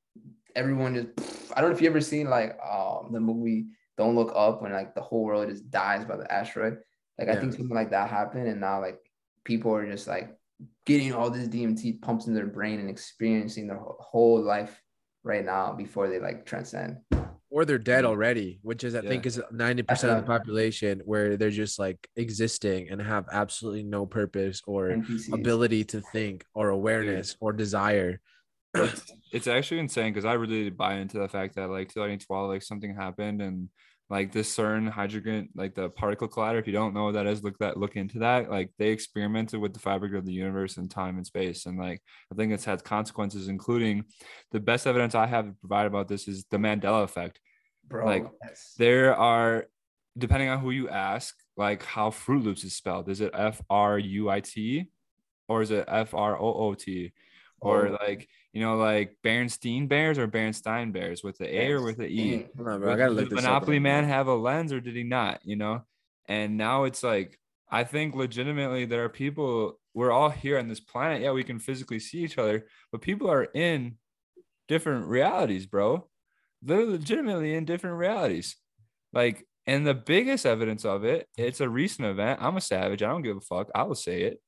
everyone 0.55 0.95
just. 0.95 1.53
I 1.57 1.61
don't 1.61 1.71
know 1.71 1.77
if 1.77 1.83
you 1.83 1.89
ever 1.89 2.01
seen 2.01 2.29
like 2.29 2.59
um 2.61 3.11
the 3.13 3.21
movie 3.21 3.67
Don't 3.97 4.17
Look 4.17 4.33
Up 4.35 4.61
when 4.61 4.73
like 4.73 4.95
the 4.95 5.01
whole 5.03 5.25
world 5.25 5.49
just 5.49 5.71
dies 5.71 6.05
by 6.05 6.17
the 6.17 6.31
asteroid. 6.33 6.79
Like 7.19 7.29
I 7.29 7.37
think 7.37 7.53
something 7.53 7.77
like 7.77 7.91
that 7.91 8.11
happened, 8.11 8.49
and 8.49 8.61
now 8.61 8.81
like 8.81 8.99
people 9.45 9.75
are 9.75 9.87
just 9.89 10.09
like 10.09 10.37
getting 10.85 11.13
all 11.15 11.31
this 11.31 11.49
DMT 11.49 12.03
pumped 12.03 12.27
in 12.27 12.35
their 12.35 12.47
brain 12.47 12.81
and 12.81 12.91
experiencing 12.91 13.69
their 13.69 13.79
whole 13.79 14.43
life 14.43 14.83
right 15.23 15.45
now 15.45 15.73
before 15.73 16.09
they 16.09 16.19
like 16.19 16.45
transcend. 16.45 16.99
Or 17.55 17.65
they're 17.65 17.79
dead 17.79 18.03
mm-hmm. 18.03 18.11
already, 18.11 18.59
which 18.63 18.83
is 18.83 18.97
I 18.97 19.01
Yeah. 19.01 19.11
think 19.11 19.27
is 19.27 19.41
90% 19.53 20.11
of 20.11 20.17
the 20.17 20.27
population 20.27 21.01
where 21.05 21.37
they're 21.37 21.51
just 21.51 21.79
like 21.79 22.09
existing 22.17 22.89
and 22.91 23.01
have 23.01 23.27
absolutely 23.31 23.85
no 23.85 24.07
purpose 24.07 24.61
or 24.67 24.89
NPCs. 24.89 25.33
ability 25.33 25.85
to 25.85 26.01
think 26.01 26.45
or 26.53 26.71
awareness 26.71 27.37
or 27.39 27.53
desire. 27.53 28.21
it's, 28.75 29.13
it's 29.33 29.47
actually 29.47 29.79
insane 29.79 30.13
because 30.13 30.25
I 30.25 30.33
really 30.33 30.69
buy 30.69 30.95
into 30.95 31.21
the 31.21 31.29
fact 31.29 31.55
that 31.55 31.71
like 31.71 31.95
2012, 31.95 32.49
like 32.49 32.63
something 32.65 32.93
happened 32.93 33.41
and 33.41 33.69
like 34.11 34.33
this 34.33 34.55
CERN 34.55 34.91
hydrogen, 34.91 35.49
like 35.55 35.75
the 35.75 35.89
particle 35.91 36.29
collider. 36.29 36.59
If 36.59 36.67
you 36.67 36.73
don't 36.73 36.93
know 36.93 37.05
what 37.05 37.15
that 37.15 37.27
is, 37.27 37.43
look 37.43 37.57
that 37.59 37.77
look 37.77 37.97
into 37.97 38.19
that. 38.19 38.51
Like 38.51 38.71
they 38.79 38.89
experimented 38.89 39.61
with 39.61 39.73
the 39.73 39.81
fabric 39.81 40.13
of 40.15 40.27
the 40.27 40.33
universe 40.33 40.77
and 40.77 40.91
time 40.91 41.17
and 41.17 41.27
space, 41.27 41.67
and 41.67 41.79
like 41.79 42.03
I 42.31 42.35
think 42.35 42.53
it's 42.53 42.65
had 42.65 42.85
consequences, 42.85 43.49
including 43.49 44.05
the 44.51 44.61
best 44.61 44.87
evidence 44.87 45.15
I 45.15 45.27
have 45.27 45.59
provided 45.61 45.87
about 45.89 46.09
this 46.09 46.29
is 46.29 46.45
the 46.51 46.59
Mandela 46.59 47.03
effect. 47.03 47.41
Bro. 47.89 48.07
like, 48.07 48.25
that's- 48.41 48.75
There 48.79 49.15
are, 49.17 49.67
depending 50.17 50.49
on 50.49 50.59
who 50.61 50.71
you 50.71 50.89
ask, 50.89 51.35
like 51.57 51.83
how 51.85 52.11
Fruit 52.11 52.43
Loops 52.43 52.65
is 52.65 52.75
spelled. 52.75 53.09
Is 53.09 53.21
it 53.21 53.31
F 53.35 53.63
R 53.71 53.99
U 53.99 54.29
I 54.31 54.41
T, 54.41 54.89
or 55.49 55.63
is 55.63 55.71
it 55.71 55.85
F 55.87 56.15
R 56.15 56.37
O 56.37 56.55
O 56.55 56.75
T? 56.75 57.13
Or 57.61 57.89
Oh. 57.89 57.99
like 58.01 58.29
you 58.53 58.61
know, 58.61 58.77
like 58.77 59.17
Berenstain 59.25 59.89
Bears 59.89 60.17
or 60.19 60.29
Berenstein 60.29 60.93
Bears 60.93 61.25
with 61.25 61.39
the 61.39 61.53
A 61.61 61.73
or 61.73 61.83
with 61.83 61.97
the 61.99 62.07
E. 62.07 62.31
Dang. 62.31 62.49
Hold 62.57 62.69
on, 62.69 62.81
bro. 62.81 62.93
I 62.93 62.97
gotta 62.97 63.13
look 63.13 63.31
this 63.31 63.39
up 63.41 63.45
Monopoly 63.45 63.79
Man 63.81 64.05
have 64.05 64.29
a 64.29 64.35
lens 64.35 64.73
or 64.73 64.81
did 64.81 64.95
he 64.95 65.03
not? 65.03 65.41
You 65.45 65.57
know, 65.57 65.83
and 66.29 66.57
now 66.57 66.85
it's 66.85 67.03
like 67.03 67.39
I 67.71 67.85
think 67.85 68.15
legitimately 68.15 68.85
there 68.85 69.05
are 69.05 69.09
people 69.09 69.81
we're 69.95 70.13
all 70.13 70.29
here 70.31 70.59
on 70.59 70.69
this 70.69 70.81
planet. 70.81 71.23
Yeah, 71.23 71.33
we 71.33 71.45
can 71.45 71.59
physically 71.59 71.99
see 72.01 72.19
each 72.25 72.37
other, 72.39 72.67
but 72.93 73.01
people 73.01 73.31
are 73.31 73.45
in 73.45 73.97
different 74.69 75.07
realities, 75.07 75.67
bro. 75.67 76.07
They're 76.65 76.87
legitimately 76.87 77.55
in 77.55 77.65
different 77.65 77.99
realities. 77.99 78.57
Like, 79.13 79.47
and 79.67 79.87
the 79.87 79.95
biggest 79.95 80.47
evidence 80.47 80.85
of 80.85 81.05
it, 81.05 81.29
it's 81.37 81.61
a 81.61 81.69
recent 81.69 82.09
event. 82.09 82.41
I'm 82.43 82.57
a 82.57 82.61
savage. 82.61 83.03
I 83.03 83.09
don't 83.09 83.23
give 83.23 83.37
a 83.37 83.41
fuck. 83.41 83.71
I 83.75 83.85
will 83.85 83.95
say 83.95 84.23
it. 84.23 84.41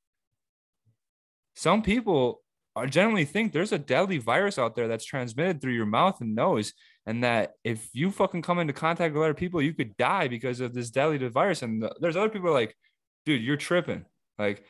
Some 1.55 1.83
people 1.83 2.43
are 2.75 2.87
generally 2.87 3.25
think 3.25 3.53
there's 3.53 3.73
a 3.73 3.79
deadly 3.79 4.19
virus 4.19 4.59
out 4.59 4.77
there 4.77 4.89
that's 4.89 5.07
transmitted 5.07 5.61
through 5.61 5.73
your 5.73 5.87
mouth 5.87 6.21
and 6.21 6.35
nose, 6.35 6.75
and 7.07 7.25
that 7.25 7.53
if 7.65 7.89
you 7.95 8.11
fucking 8.11 8.43
come 8.43 8.59
into 8.59 8.75
contact 8.75 9.15
with 9.15 9.23
other 9.23 9.33
people, 9.33 9.63
you 9.63 9.73
could 9.73 9.97
die 9.97 10.29
because 10.29 10.61
of 10.61 10.75
this 10.75 10.91
deadly 10.91 11.17
virus. 11.29 11.63
And 11.63 11.83
the, 11.83 11.95
there's 12.01 12.17
other 12.17 12.29
people 12.29 12.53
like, 12.53 12.77
dude, 13.25 13.43
you're 13.43 13.57
tripping. 13.57 14.05
Like, 14.39 14.65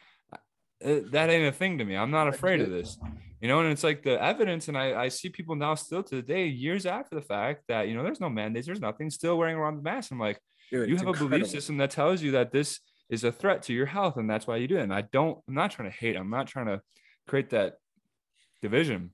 uh, 0.85 1.01
that 1.11 1.31
ain't 1.31 1.49
a 1.49 1.53
thing 1.53 1.79
to 1.79 1.85
me. 1.85 1.97
I'm 1.97 2.11
not 2.11 2.29
afraid 2.29 2.61
of 2.61 2.70
this 2.70 2.99
you 3.41 3.49
know 3.49 3.61
and 3.61 3.70
it's 3.70 3.85
like 3.85 4.03
the 4.03 4.22
evidence 4.22 4.68
and 4.68 4.77
I, 4.77 5.05
I 5.05 5.09
see 5.09 5.29
people 5.29 5.55
now 5.55 5.74
still 5.74 6.03
to 6.03 6.16
the 6.16 6.22
day 6.22 6.47
years 6.47 6.87
after 6.87 7.14
the 7.14 7.22
fact 7.22 7.64
that 7.68 7.89
you 7.89 7.95
know 7.95 8.03
there's 8.03 8.20
no 8.20 8.31
mandates 8.31 8.66
there's 8.66 8.81
nothing 8.81 9.11
still 9.11 9.37
wearing 9.39 9.57
around 9.57 9.77
the 9.77 9.83
mask 9.83 10.11
i'm 10.11 10.18
like 10.18 10.41
Dude, 10.70 10.89
you 10.89 10.97
have 10.97 11.07
incredible. 11.07 11.27
a 11.27 11.39
belief 11.39 11.51
system 11.51 11.77
that 11.79 11.91
tells 11.91 12.22
you 12.22 12.33
that 12.33 12.51
this 12.51 12.81
is 13.09 13.24
a 13.24 13.33
threat 13.33 13.62
to 13.64 13.72
your 13.72 13.87
health 13.87 14.16
and 14.16 14.29
that's 14.29 14.47
why 14.47 14.57
you 14.57 14.68
do 14.68 14.77
it 14.77 14.83
and 14.83 14.95
i 14.95 15.03
don't 15.03 15.39
i'm 15.49 15.55
not 15.55 15.70
trying 15.70 15.91
to 15.91 15.97
hate 15.97 16.16
i'm 16.16 16.31
not 16.31 16.47
trying 16.47 16.66
to 16.66 16.81
create 17.29 17.51
that 17.51 17.74
division 18.62 19.11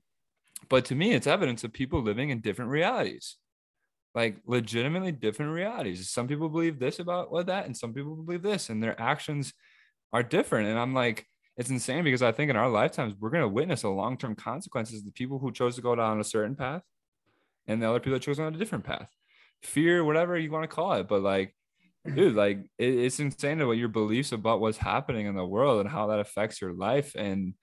but 0.69 0.85
to 0.85 0.95
me 0.95 1.13
it's 1.13 1.27
evidence 1.27 1.63
of 1.63 1.73
people 1.73 2.01
living 2.01 2.29
in 2.29 2.39
different 2.39 2.71
realities 2.71 3.37
like 4.15 4.37
legitimately 4.45 5.11
different 5.11 5.51
realities 5.51 6.09
some 6.09 6.27
people 6.27 6.47
believe 6.47 6.79
this 6.79 6.99
about 6.99 7.31
what 7.31 7.47
that 7.47 7.65
and 7.65 7.75
some 7.75 7.93
people 7.93 8.15
believe 8.15 8.41
this 8.41 8.69
and 8.69 8.81
their 8.81 8.99
actions 8.99 9.53
are 10.13 10.23
different 10.23 10.69
and 10.69 10.79
i'm 10.79 10.93
like 10.93 11.27
it's 11.57 11.69
insane 11.69 12.03
because 12.03 12.21
I 12.21 12.31
think 12.31 12.49
in 12.49 12.55
our 12.55 12.69
lifetimes 12.69 13.13
we're 13.19 13.29
going 13.29 13.43
to 13.43 13.47
witness 13.47 13.83
a 13.83 13.89
long 13.89 14.17
term 14.17 14.35
consequences. 14.35 15.03
The 15.03 15.11
people 15.11 15.39
who 15.39 15.51
chose 15.51 15.75
to 15.75 15.81
go 15.81 15.95
down 15.95 16.19
a 16.19 16.23
certain 16.23 16.55
path, 16.55 16.81
and 17.67 17.81
the 17.81 17.89
other 17.89 17.99
people 17.99 18.13
that 18.13 18.23
chose 18.23 18.39
on 18.39 18.53
a 18.53 18.57
different 18.57 18.83
path, 18.83 19.09
fear, 19.61 20.03
whatever 20.03 20.37
you 20.37 20.51
want 20.51 20.63
to 20.63 20.75
call 20.75 20.93
it. 20.93 21.07
But 21.07 21.21
like, 21.21 21.55
dude, 22.15 22.35
like 22.35 22.59
it, 22.77 22.93
it's 22.93 23.19
insane 23.19 23.65
what 23.65 23.77
your 23.77 23.87
beliefs 23.87 24.31
about 24.31 24.61
what's 24.61 24.77
happening 24.77 25.27
in 25.27 25.35
the 25.35 25.45
world 25.45 25.79
and 25.81 25.89
how 25.89 26.07
that 26.07 26.19
affects 26.19 26.59
your 26.59 26.73
life 26.73 27.13
and 27.15 27.53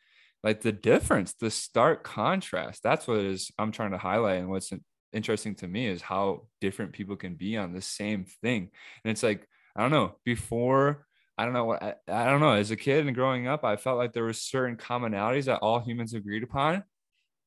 like 0.43 0.63
the 0.63 0.73
difference, 0.73 1.35
the 1.35 1.51
stark 1.51 2.05
contrast. 2.05 2.83
That's 2.83 3.07
what 3.07 3.19
is 3.19 3.51
I'm 3.59 3.73
trying 3.73 3.91
to 3.91 3.99
highlight, 3.99 4.41
and 4.41 4.51
what's 4.51 4.73
interesting 5.13 5.57
to 5.57 5.67
me 5.67 5.87
is 5.87 6.01
how 6.01 6.47
different 6.61 6.93
people 6.93 7.17
can 7.17 7.35
be 7.35 7.57
on 7.57 7.73
the 7.73 7.83
same 7.83 8.25
thing. 8.41 8.71
And 9.05 9.11
it's 9.11 9.23
like 9.23 9.47
I 9.77 9.83
don't 9.83 9.91
know 9.91 10.17
before 10.25 11.07
I 11.41 11.45
don't 11.45 11.55
know 11.55 11.65
what 11.65 11.83
I, 11.83 11.95
I, 12.07 12.27
don't 12.27 12.41
know. 12.41 12.53
As 12.53 12.71
a 12.71 12.77
kid 12.77 13.07
and 13.07 13.17
growing 13.17 13.49
up, 13.49 13.65
I 13.65 13.77
felt 13.77 13.97
like 13.97 14.13
there 14.13 14.25
were 14.25 14.35
certain 14.35 14.77
commonalities 14.77 15.47
that 15.47 15.61
all 15.61 15.81
humans 15.81 16.13
agreed 16.13 16.43
upon, 16.43 16.85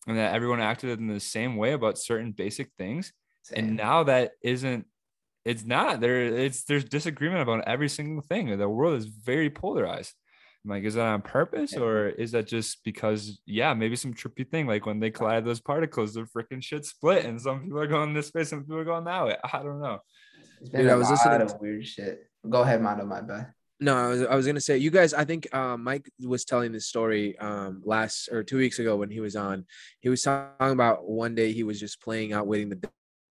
and 0.08 0.18
that 0.18 0.34
everyone 0.34 0.62
acted 0.62 0.98
in 1.00 1.08
the 1.08 1.20
same 1.20 1.58
way 1.58 1.74
about 1.74 2.00
certain 2.00 2.32
basic 2.32 2.72
things. 2.76 3.14
Same. 3.44 3.60
And 3.60 3.78
now 3.78 4.04
that 4.06 4.32
isn't. 4.41 4.88
It's 5.46 5.64
not 5.64 6.00
there. 6.00 6.24
It's 6.24 6.64
there's 6.64 6.86
disagreement 6.86 7.44
about 7.44 7.68
every 7.68 7.88
single 7.88 8.24
thing. 8.24 8.58
The 8.58 8.68
world 8.68 8.96
is 8.96 9.06
very 9.06 9.52
polarized. 9.52 10.14
I'm 10.66 10.72
like, 10.72 10.86
is 10.86 10.96
that 10.96 11.06
on 11.06 11.22
purpose 11.22 11.76
or 11.76 12.08
is 12.08 12.32
that 12.32 12.48
just 12.48 12.84
because? 12.84 13.41
Yeah, 13.46 13.76
maybe 13.76 13.96
some 13.96 14.16
trippy 14.16 14.50
thing 14.50 14.66
like 14.66 14.88
when 14.88 15.00
they 15.00 15.12
collide 15.12 15.46
those 15.46 15.62
particles, 15.62 16.16
the 16.16 16.22
freaking 16.36 16.64
shit 16.64 16.86
split, 16.86 17.26
and 17.26 17.39
some 17.39 17.62
people 17.62 17.80
are 17.80 17.86
going 17.86 18.16
this 18.16 18.34
way, 18.34 18.44
some 18.44 18.62
people 18.62 18.80
are 18.80 18.86
going 18.86 19.04
that 19.04 19.26
way. 19.26 19.38
I 19.54 19.62
don't 19.62 19.82
know. 19.82 20.00
It's 20.62 20.70
been 20.70 20.82
Dude, 20.82 20.89
a 20.89 20.94
I 20.94 20.96
was 20.96 21.10
lot 21.10 21.12
listening 21.12 21.41
of 21.41 21.62
weird 21.62 21.86
shit. 21.86 22.28
Go 22.50 22.62
ahead, 22.62 22.82
Mondo. 22.82 23.06
My 23.06 23.22
bad. 23.22 23.54
No, 23.80 23.97
I 23.97 24.07
was, 24.07 24.21
I 24.24 24.36
was 24.36 24.45
gonna 24.45 24.61
say 24.61 24.78
you 24.78 24.91
guys. 24.91 25.13
I 25.13 25.26
think 25.26 25.53
uh, 25.53 25.78
Mike 25.78 26.09
was 26.21 26.45
telling 26.45 26.71
this 26.71 26.88
story 26.88 27.38
um, 27.39 27.82
last 27.84 28.30
or 28.32 28.43
two 28.43 28.57
weeks 28.57 28.80
ago 28.80 28.95
when 28.95 29.09
he 29.09 29.19
was 29.19 29.36
on. 29.36 29.65
He 29.99 30.09
was 30.09 30.21
talking 30.21 30.71
about 30.71 31.07
one 31.07 31.36
day 31.36 31.51
he 31.51 31.63
was 31.63 31.80
just 31.80 32.01
playing 32.01 32.34
out, 32.34 32.47
waiting 32.47 32.69
the 32.69 32.82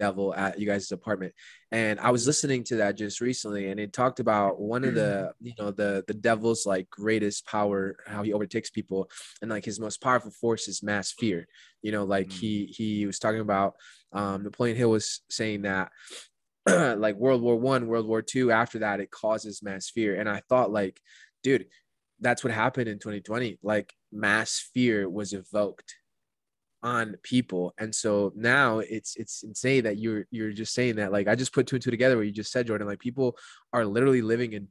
devil 0.01 0.34
at 0.34 0.59
you 0.59 0.66
guys' 0.66 0.90
apartment, 0.90 1.32
and 1.70 2.01
I 2.01 2.11
was 2.11 2.26
listening 2.26 2.64
to 2.64 2.76
that 2.76 2.97
just 2.97 3.20
recently, 3.20 3.70
and 3.70 3.78
it 3.78 3.93
talked 3.93 4.20
about 4.20 4.61
one 4.61 4.84
of 4.84 4.95
the 4.95 5.32
you 5.40 5.55
know 5.59 5.70
the 5.70 6.05
the 6.07 6.14
devil's 6.14 6.66
like 6.66 6.90
greatest 6.90 7.47
power, 7.47 7.97
how 8.07 8.22
he 8.22 8.32
overtakes 8.32 8.68
people, 8.68 9.11
and 9.40 9.51
like 9.51 9.64
his 9.64 9.80
most 9.80 10.03
powerful 10.03 10.32
force 10.32 10.66
is 10.66 10.82
mass 10.82 11.12
fear. 11.12 11.47
You 11.82 11.93
know, 11.93 12.05
like 12.05 12.28
mm. 12.28 12.32
he 12.32 12.66
he 12.66 13.07
was 13.07 13.18
talking 13.18 13.40
about 13.40 13.74
um, 14.12 14.43
Napoleon 14.43 14.76
Hill 14.76 14.90
was 14.90 15.22
saying 15.30 15.62
that 15.62 15.90
like 16.67 17.17
World 17.17 17.43
War 17.43 17.57
One, 17.57 17.87
World 17.87 18.07
War 18.07 18.23
Two. 18.23 18.51
After 18.51 18.81
that, 18.81 19.01
it 19.01 19.11
causes 19.11 19.63
mass 19.63 19.91
fear. 19.91 20.19
And 20.19 20.29
I 20.29 20.43
thought, 20.49 20.71
like, 20.71 21.01
dude, 21.43 21.67
that's 22.21 22.45
what 22.45 22.53
happened 22.53 22.89
in 22.89 22.99
2020. 22.99 23.59
Like, 23.63 23.93
mass 24.13 24.71
fear 24.73 25.09
was 25.09 25.33
evoked 25.33 25.97
on 26.83 27.17
people, 27.23 27.75
and 27.79 27.95
so 27.95 28.33
now 28.35 28.81
it's 28.81 29.17
it's 29.17 29.43
insane 29.43 29.85
that 29.85 29.99
you're 29.99 30.27
you're 30.31 30.53
just 30.53 30.75
saying 30.75 30.97
that. 30.97 31.13
Like, 31.13 31.29
I 31.29 31.35
just 31.35 31.53
put 31.53 31.67
two 31.67 31.77
and 31.77 31.83
two 31.83 31.91
together. 31.91 32.17
What 32.17 32.27
you 32.27 32.33
just 32.33 32.53
said, 32.53 32.67
Jordan. 32.67 32.87
Like, 32.87 33.01
people 33.01 33.37
are 33.73 33.85
literally 33.85 34.23
living 34.23 34.53
in 34.53 34.69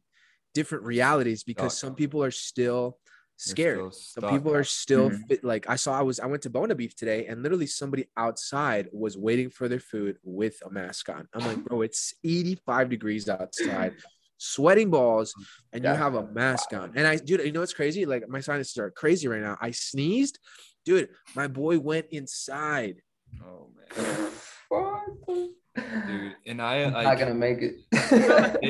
different 0.53 0.83
realities 0.83 1.43
because 1.43 1.77
some 1.77 1.95
people 1.95 2.23
are 2.23 2.31
still 2.31 2.97
scared. 3.41 3.93
Some 3.93 4.29
people 4.29 4.53
are 4.53 4.63
still 4.63 5.09
mm-hmm. 5.09 5.23
fit, 5.27 5.43
like 5.43 5.69
I 5.69 5.75
saw. 5.75 5.97
I 5.97 6.01
was 6.01 6.19
I 6.19 6.25
went 6.27 6.43
to 6.43 6.49
Bona 6.49 6.75
Beef 6.75 6.95
today, 6.95 7.25
and 7.25 7.41
literally 7.41 7.67
somebody 7.67 8.07
outside 8.15 8.87
was 8.91 9.17
waiting 9.17 9.49
for 9.49 9.67
their 9.67 9.79
food 9.79 10.17
with 10.23 10.61
a 10.65 10.69
mask 10.69 11.09
on. 11.09 11.27
I'm 11.33 11.45
like, 11.45 11.63
bro, 11.63 11.81
it's 11.81 12.13
85 12.23 12.89
degrees 12.89 13.27
outside, 13.29 13.95
sweating 14.37 14.89
balls, 14.89 15.33
and 15.73 15.83
you 15.83 15.89
have 15.89 16.15
a 16.15 16.27
mask 16.27 16.73
on. 16.73 16.93
And 16.95 17.07
I, 17.07 17.17
dude, 17.17 17.41
you 17.41 17.51
know 17.51 17.61
what's 17.61 17.73
crazy? 17.73 18.05
Like 18.05 18.27
my 18.29 18.39
sinuses 18.41 18.77
are 18.77 18.91
crazy 18.91 19.27
right 19.27 19.41
now. 19.41 19.57
I 19.59 19.71
sneezed, 19.71 20.39
dude. 20.85 21.09
My 21.35 21.47
boy 21.47 21.79
went 21.79 22.07
inside. 22.11 23.01
Oh 23.43 23.69
man. 23.97 25.51
Dude, 25.75 26.35
and 26.45 26.61
I 26.61 26.85
like, 26.85 27.03
not 27.05 27.19
gonna 27.19 27.33
make 27.33 27.61
it. 27.61 27.75
not 27.91 28.61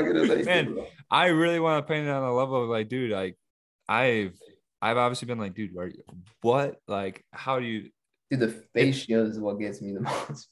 gonna 0.00 0.26
make 0.26 0.46
Man, 0.46 0.78
it, 0.78 0.92
I 1.10 1.26
really 1.26 1.60
want 1.60 1.84
to 1.84 1.92
paint 1.92 2.06
it 2.06 2.10
on 2.10 2.22
a 2.22 2.34
level 2.34 2.62
of 2.62 2.70
like, 2.70 2.88
dude, 2.88 3.10
like 3.10 3.36
I've 3.88 4.38
I've 4.80 4.96
obviously 4.96 5.26
been 5.26 5.38
like, 5.38 5.54
dude, 5.54 5.76
are 5.76 5.88
you, 5.88 6.02
what? 6.40 6.76
Like, 6.88 7.24
how 7.32 7.58
do 7.58 7.66
you 7.66 7.90
Dude, 8.30 8.40
the 8.40 8.48
face 8.74 8.96
shield 8.96 9.28
is 9.28 9.38
what 9.38 9.58
gets 9.58 9.82
me 9.82 9.92
the 9.92 10.00
most. 10.30 10.48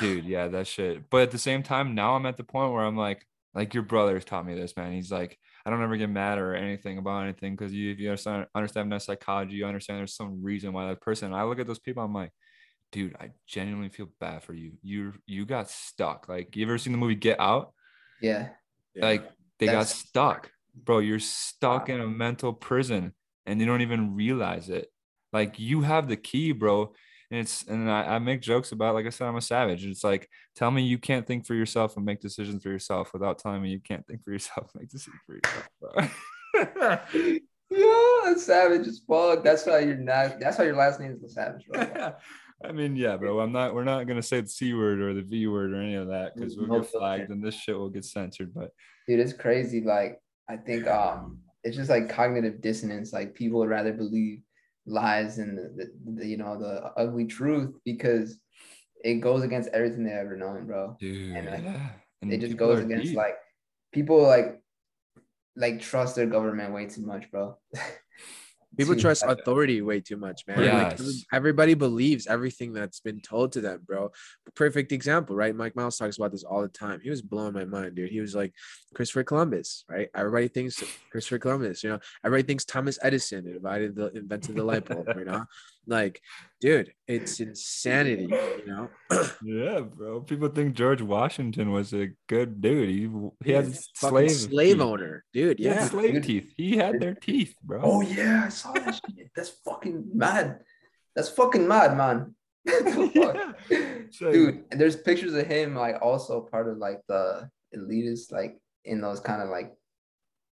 dude, 0.00 0.24
yeah, 0.24 0.48
that 0.48 0.66
shit. 0.66 1.08
But 1.10 1.22
at 1.22 1.30
the 1.30 1.38
same 1.38 1.62
time, 1.62 1.94
now 1.94 2.14
I'm 2.14 2.26
at 2.26 2.36
the 2.36 2.44
point 2.44 2.72
where 2.72 2.84
I'm 2.84 2.96
like, 2.96 3.24
like 3.54 3.74
your 3.74 3.82
brother's 3.82 4.24
taught 4.24 4.46
me 4.46 4.54
this, 4.54 4.76
man. 4.76 4.92
He's 4.92 5.10
like, 5.10 5.38
I 5.64 5.70
don't 5.70 5.82
ever 5.82 5.96
get 5.96 6.10
mad 6.10 6.38
or 6.38 6.54
anything 6.54 6.98
about 6.98 7.24
anything 7.24 7.56
because 7.56 7.72
you, 7.72 7.90
if 7.90 7.98
you 7.98 8.10
understand 8.10 8.46
understand 8.54 8.92
that 8.92 9.02
psychology, 9.02 9.56
you 9.56 9.66
understand 9.66 9.98
there's 9.98 10.14
some 10.14 10.42
reason 10.42 10.72
why 10.72 10.88
that 10.88 11.00
person. 11.00 11.34
I 11.34 11.44
look 11.44 11.58
at 11.58 11.66
those 11.66 11.78
people, 11.78 12.02
I'm 12.02 12.14
like, 12.14 12.30
dude, 12.92 13.16
I 13.20 13.30
genuinely 13.46 13.88
feel 13.88 14.08
bad 14.20 14.42
for 14.42 14.54
you. 14.54 14.72
You 14.82 15.14
you 15.26 15.46
got 15.46 15.70
stuck. 15.70 16.28
Like, 16.28 16.56
you 16.56 16.64
ever 16.64 16.78
seen 16.78 16.92
the 16.92 16.98
movie 16.98 17.14
Get 17.14 17.40
Out? 17.40 17.72
Yeah. 18.20 18.48
Like 18.96 19.30
they 19.58 19.66
That's, 19.66 19.76
got 19.76 19.86
stuck, 19.88 20.50
bro. 20.74 20.98
You're 20.98 21.18
stuck 21.18 21.88
wow. 21.88 21.94
in 21.94 22.00
a 22.00 22.06
mental 22.06 22.52
prison, 22.52 23.14
and 23.46 23.60
you 23.60 23.66
don't 23.66 23.82
even 23.82 24.14
realize 24.14 24.68
it. 24.68 24.88
Like 25.32 25.58
you 25.58 25.82
have 25.82 26.08
the 26.08 26.16
key, 26.16 26.52
bro. 26.52 26.92
And 27.30 27.40
it's 27.40 27.62
and 27.62 27.88
I, 27.88 28.16
I 28.16 28.18
make 28.18 28.42
jokes 28.42 28.72
about 28.72 28.94
like 28.94 29.06
I 29.06 29.10
said, 29.10 29.28
I'm 29.28 29.36
a 29.36 29.40
savage. 29.40 29.86
It's 29.86 30.02
like 30.02 30.28
tell 30.56 30.70
me 30.70 30.82
you 30.82 30.98
can't 30.98 31.26
think 31.26 31.46
for 31.46 31.54
yourself 31.54 31.96
and 31.96 32.04
make 32.04 32.20
decisions 32.20 32.62
for 32.62 32.70
yourself 32.70 33.12
without 33.12 33.38
telling 33.38 33.62
me 33.62 33.70
you 33.70 33.80
can't 33.80 34.04
think 34.06 34.24
for 34.24 34.32
yourself 34.32 34.70
and 34.74 34.82
make 34.82 34.90
decisions 34.90 35.20
for 35.24 35.34
yourself, 35.36 35.68
bro. 35.80 37.38
yeah, 37.70 38.34
savage 38.36 38.88
as 38.88 39.00
fuck. 39.06 39.44
That's 39.44 39.64
why 39.64 39.80
you're 39.80 39.96
not. 39.96 40.40
That's 40.40 40.58
why 40.58 40.64
your 40.64 40.76
last 40.76 40.98
name 40.98 41.12
is 41.12 41.20
the 41.20 41.28
Savage, 41.28 41.64
bro. 41.68 42.12
I 42.62 42.72
mean, 42.72 42.94
yeah, 42.94 43.16
bro. 43.16 43.40
I'm 43.40 43.52
not. 43.52 43.74
We're 43.74 43.84
not 43.84 44.06
gonna 44.06 44.22
say 44.22 44.40
the 44.40 44.48
c 44.48 44.74
word 44.74 45.00
or 45.00 45.14
the 45.14 45.22
v 45.22 45.46
word 45.46 45.72
or 45.72 45.80
any 45.80 45.94
of 45.94 46.08
that 46.08 46.34
because 46.34 46.56
we'll 46.56 46.80
get 46.80 46.90
flagged 46.90 47.30
and 47.30 47.42
this 47.42 47.54
shit 47.54 47.76
will 47.76 47.88
get 47.88 48.04
censored. 48.04 48.52
But 48.54 48.70
dude, 49.08 49.20
it's 49.20 49.32
crazy. 49.32 49.80
Like 49.80 50.20
I 50.48 50.56
think 50.56 50.86
um, 50.86 51.38
it's 51.64 51.76
just 51.76 51.90
like 51.90 52.08
cognitive 52.08 52.60
dissonance. 52.60 53.12
Like 53.12 53.34
people 53.34 53.60
would 53.60 53.68
rather 53.68 53.92
believe 53.92 54.40
lies 54.86 55.38
and 55.38 55.56
the, 55.56 55.62
the, 55.76 55.92
the 56.16 56.26
you 56.26 56.36
know 56.36 56.58
the 56.58 56.92
ugly 56.96 57.26
truth 57.26 57.74
because 57.84 58.38
it 59.02 59.14
goes 59.16 59.42
against 59.42 59.70
everything 59.72 60.04
they've 60.04 60.12
ever 60.12 60.36
known, 60.36 60.66
bro. 60.66 60.96
Dude, 61.00 61.36
and, 61.36 61.46
like, 61.46 61.62
yeah. 61.62 61.88
and 62.20 62.32
it 62.32 62.40
just 62.40 62.56
goes 62.56 62.80
against 62.80 63.08
deep. 63.08 63.16
like 63.16 63.36
people 63.92 64.22
like 64.22 64.60
like 65.56 65.80
trust 65.80 66.16
their 66.16 66.26
government 66.26 66.74
way 66.74 66.86
too 66.86 67.06
much, 67.06 67.30
bro. 67.30 67.56
People 68.76 68.94
trust 68.94 69.24
authority 69.26 69.82
way 69.82 70.00
too 70.00 70.16
much, 70.16 70.46
man. 70.46 70.60
Yes. 70.60 71.00
Like 71.00 71.14
everybody 71.32 71.74
believes 71.74 72.26
everything 72.26 72.72
that's 72.72 73.00
been 73.00 73.20
told 73.20 73.52
to 73.52 73.60
them, 73.60 73.80
bro. 73.84 74.12
Perfect 74.54 74.92
example, 74.92 75.34
right? 75.34 75.54
Mike 75.54 75.74
Miles 75.74 75.98
talks 75.98 76.16
about 76.16 76.30
this 76.30 76.44
all 76.44 76.62
the 76.62 76.68
time. 76.68 77.00
He 77.02 77.10
was 77.10 77.20
blowing 77.20 77.52
my 77.52 77.64
mind, 77.64 77.96
dude. 77.96 78.10
He 78.10 78.20
was 78.20 78.34
like 78.34 78.54
Christopher 78.94 79.24
Columbus, 79.24 79.84
right? 79.88 80.08
Everybody 80.14 80.48
thinks 80.48 80.82
Christopher 81.10 81.38
Columbus, 81.38 81.82
you 81.82 81.90
know. 81.90 81.98
Everybody 82.24 82.46
thinks 82.46 82.64
Thomas 82.64 82.98
Edison 83.02 83.46
invented 83.46 83.96
the 83.96 84.12
invented 84.12 84.54
the 84.54 84.64
light 84.64 84.84
bulb, 84.84 85.08
you 85.16 85.24
know. 85.24 85.44
Like, 85.90 86.22
dude, 86.60 86.92
it's 87.08 87.40
insanity, 87.40 88.28
you 88.30 88.66
know? 88.66 88.88
Yeah, 89.42 89.80
bro. 89.80 90.20
People 90.20 90.48
think 90.48 90.74
George 90.74 91.02
Washington 91.02 91.72
was 91.72 91.92
a 91.92 92.10
good 92.28 92.60
dude. 92.60 92.88
He 92.88 93.10
he 93.44 93.50
had 93.52 93.74
slave 93.96 94.30
slave 94.30 94.76
teeth. 94.76 94.80
owner, 94.82 95.24
dude. 95.32 95.58
He 95.58 95.64
Yeah. 95.64 95.84
slave 95.88 96.14
Dude. 96.14 96.22
teeth. 96.24 96.52
He 96.56 96.76
had 96.76 97.00
their 97.00 97.14
teeth, 97.16 97.54
bro. 97.64 97.80
Oh 97.82 98.00
yeah, 98.02 98.44
I 98.46 98.48
saw 98.50 98.72
that 98.72 98.94
shit. 98.94 99.30
That's 99.34 99.50
fucking 99.64 100.10
mad. 100.14 100.60
That's 101.16 101.28
fucking 101.28 101.66
mad, 101.66 101.96
man. 101.96 102.34
The 102.64 103.10
fuck? 103.14 103.36
So- 104.12 104.30
Dude, 104.32 104.64
and 104.70 104.80
there's 104.80 104.94
pictures 104.96 105.34
of 105.34 105.46
him 105.46 105.74
like 105.74 105.96
also 106.00 106.40
part 106.42 106.68
of 106.68 106.78
like 106.78 107.00
the 107.08 107.50
elitists, 107.74 108.30
like 108.30 108.58
in 108.84 109.00
those 109.00 109.18
kind 109.18 109.42
of 109.42 109.48
like 109.48 109.74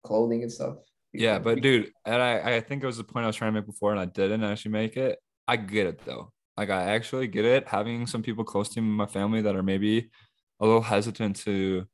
clothing 0.03 0.41
and 0.41 0.51
stuff. 0.51 0.77
Yeah, 1.14 1.39
but 1.39 1.61
dude, 1.61 1.91
and 2.05 2.22
I, 2.22 2.57
I 2.57 2.61
think 2.61 2.84
it 2.84 2.85
was 2.85 2.97
the 2.97 3.03
point 3.03 3.23
I 3.23 3.27
was 3.27 3.35
trying 3.35 3.53
to 3.53 3.59
make 3.59 3.65
before, 3.65 3.91
and 3.91 3.99
I 3.99 4.05
didn't 4.05 4.43
actually 4.43 4.72
make 4.72 4.97
it. 4.97 5.18
I 5.47 5.55
get 5.55 5.87
it 5.87 6.05
though. 6.05 6.31
Like 6.57 6.69
I 6.69 6.83
actually 6.83 7.27
get 7.27 7.45
it. 7.45 7.67
Having 7.67 8.07
some 8.07 8.23
people 8.23 8.43
close 8.43 8.69
to 8.69 8.81
me 8.81 8.87
in 8.87 8.93
my 8.93 9.05
family 9.05 9.41
that 9.41 9.55
are 9.55 9.63
maybe 9.63 10.09
a 10.59 10.65
little 10.65 10.81
hesitant 10.81 11.35
to 11.37 11.85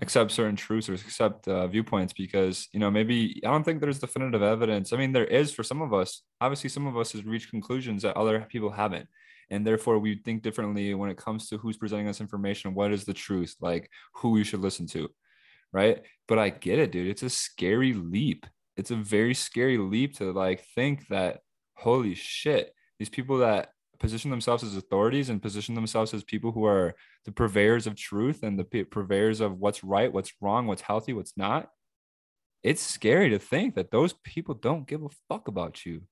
accept 0.00 0.30
certain 0.30 0.56
truths 0.56 0.88
or 0.88 0.94
accept 0.94 1.48
uh, 1.48 1.66
viewpoints 1.66 2.12
because 2.12 2.68
you 2.72 2.78
know 2.80 2.90
maybe 2.90 3.40
I 3.44 3.50
don't 3.50 3.64
think 3.64 3.80
there's 3.80 3.98
definitive 3.98 4.42
evidence. 4.42 4.92
I 4.92 4.96
mean, 4.96 5.12
there 5.12 5.26
is 5.26 5.52
for 5.52 5.62
some 5.62 5.82
of 5.82 5.92
us. 5.92 6.22
Obviously, 6.40 6.70
some 6.70 6.86
of 6.86 6.96
us 6.96 7.12
has 7.12 7.24
reached 7.24 7.50
conclusions 7.50 8.02
that 8.02 8.16
other 8.16 8.46
people 8.48 8.70
haven't, 8.70 9.08
and 9.50 9.66
therefore 9.66 9.98
we 9.98 10.20
think 10.24 10.42
differently 10.42 10.94
when 10.94 11.10
it 11.10 11.16
comes 11.16 11.48
to 11.48 11.58
who's 11.58 11.76
presenting 11.76 12.08
us 12.08 12.20
information. 12.20 12.74
What 12.74 12.92
is 12.92 13.04
the 13.04 13.14
truth? 13.14 13.54
Like 13.60 13.90
who 14.14 14.38
you 14.38 14.44
should 14.44 14.60
listen 14.60 14.86
to, 14.88 15.08
right? 15.72 16.02
But 16.26 16.38
I 16.38 16.50
get 16.50 16.78
it, 16.78 16.92
dude. 16.92 17.08
It's 17.08 17.22
a 17.22 17.30
scary 17.30 17.92
leap. 17.92 18.46
It's 18.76 18.90
a 18.92 18.96
very 18.96 19.34
scary 19.34 19.78
leap 19.78 20.16
to 20.18 20.32
like 20.32 20.64
think 20.74 21.08
that 21.08 21.40
holy 21.74 22.14
shit, 22.14 22.72
these 22.98 23.08
people 23.08 23.38
that 23.38 23.72
position 23.98 24.30
themselves 24.30 24.62
as 24.62 24.76
authorities 24.76 25.28
and 25.28 25.42
position 25.42 25.74
themselves 25.74 26.14
as 26.14 26.22
people 26.22 26.52
who 26.52 26.64
are 26.64 26.94
the 27.24 27.32
purveyors 27.32 27.86
of 27.86 27.96
truth 27.96 28.42
and 28.42 28.58
the 28.58 28.84
purveyors 28.84 29.40
of 29.40 29.58
what's 29.58 29.82
right, 29.82 30.12
what's 30.12 30.32
wrong, 30.40 30.66
what's 30.66 30.82
healthy, 30.82 31.12
what's 31.12 31.36
not. 31.36 31.68
It's 32.62 32.82
scary 32.82 33.30
to 33.30 33.38
think 33.38 33.74
that 33.74 33.90
those 33.90 34.14
people 34.24 34.54
don't 34.54 34.86
give 34.86 35.02
a 35.02 35.08
fuck 35.28 35.48
about 35.48 35.84
you. 35.84 36.02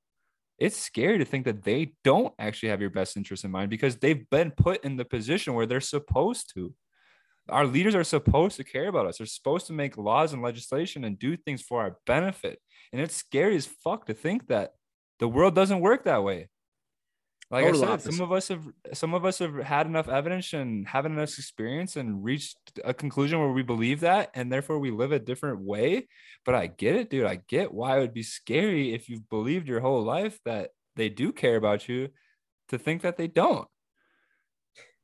It's 0.58 0.76
scary 0.76 1.18
to 1.18 1.24
think 1.24 1.44
that 1.44 1.64
they 1.64 1.92
don't 2.02 2.32
actually 2.38 2.70
have 2.70 2.80
your 2.80 2.90
best 2.90 3.16
interest 3.16 3.44
in 3.44 3.50
mind 3.50 3.68
because 3.68 3.96
they've 3.96 4.28
been 4.30 4.50
put 4.50 4.84
in 4.84 4.96
the 4.96 5.04
position 5.04 5.54
where 5.54 5.66
they're 5.66 5.80
supposed 5.80 6.52
to. 6.54 6.72
Our 7.48 7.66
leaders 7.66 7.94
are 7.94 8.04
supposed 8.04 8.56
to 8.56 8.64
care 8.64 8.88
about 8.88 9.06
us. 9.06 9.18
They're 9.18 9.26
supposed 9.26 9.66
to 9.66 9.72
make 9.72 9.98
laws 9.98 10.32
and 10.32 10.42
legislation 10.42 11.04
and 11.04 11.18
do 11.18 11.36
things 11.36 11.62
for 11.62 11.80
our 11.82 11.98
benefit. 12.06 12.58
And 12.92 13.00
it's 13.00 13.14
scary 13.14 13.56
as 13.56 13.66
fuck 13.66 14.06
to 14.06 14.14
think 14.14 14.48
that 14.48 14.72
the 15.18 15.28
world 15.28 15.54
doesn't 15.54 15.80
work 15.80 16.04
that 16.04 16.24
way. 16.24 16.48
Like 17.50 17.64
Total 17.64 17.74
I 17.74 17.78
oh, 17.78 17.80
said, 17.80 17.92
opposite. 17.92 18.12
some 18.12 18.24
of 18.24 18.32
us 18.32 18.48
have 18.48 18.66
some 18.92 19.14
of 19.14 19.24
us 19.24 19.38
have 19.38 19.56
had 19.58 19.86
enough 19.86 20.08
evidence 20.08 20.52
and 20.52 20.86
have 20.88 21.06
enough 21.06 21.38
experience 21.38 21.94
and 21.94 22.24
reached 22.24 22.58
a 22.84 22.92
conclusion 22.92 23.38
where 23.38 23.52
we 23.52 23.62
believe 23.62 24.00
that, 24.00 24.30
and 24.34 24.50
therefore 24.50 24.80
we 24.80 24.90
live 24.90 25.12
a 25.12 25.20
different 25.20 25.60
way. 25.60 26.08
But 26.44 26.56
I 26.56 26.66
get 26.66 26.96
it, 26.96 27.08
dude. 27.08 27.24
I 27.24 27.40
get 27.46 27.72
why 27.72 27.98
it 27.98 28.00
would 28.00 28.14
be 28.14 28.24
scary 28.24 28.94
if 28.94 29.08
you've 29.08 29.28
believed 29.28 29.68
your 29.68 29.78
whole 29.78 30.02
life 30.02 30.40
that 30.44 30.70
they 30.96 31.08
do 31.08 31.32
care 31.32 31.54
about 31.54 31.88
you, 31.88 32.08
to 32.70 32.78
think 32.78 33.02
that 33.02 33.16
they 33.16 33.28
don't. 33.28 33.68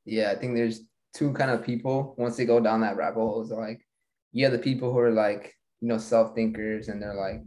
Yeah, 0.04 0.32
I 0.32 0.34
think 0.34 0.56
there's 0.56 0.80
two 1.14 1.32
kind 1.34 1.50
of 1.52 1.64
people 1.64 2.16
once 2.18 2.36
they 2.36 2.44
go 2.44 2.58
down 2.58 2.80
that 2.80 2.96
rabbit 2.96 3.20
hole. 3.20 3.42
Is 3.42 3.50
like, 3.50 3.86
yeah, 4.32 4.48
the 4.48 4.58
people 4.58 4.92
who 4.92 4.98
are 4.98 5.12
like, 5.12 5.54
you 5.80 5.86
know, 5.86 5.98
self 5.98 6.34
thinkers 6.34 6.88
and 6.88 7.00
they're 7.00 7.14
like, 7.14 7.40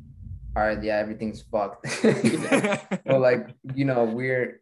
all 0.55 0.63
right, 0.63 0.81
yeah, 0.81 0.99
everything's 0.99 1.41
fucked. 1.41 1.85
But 3.05 3.19
like, 3.19 3.53
you 3.73 3.83
know, 3.83 4.05
we're 4.05 4.61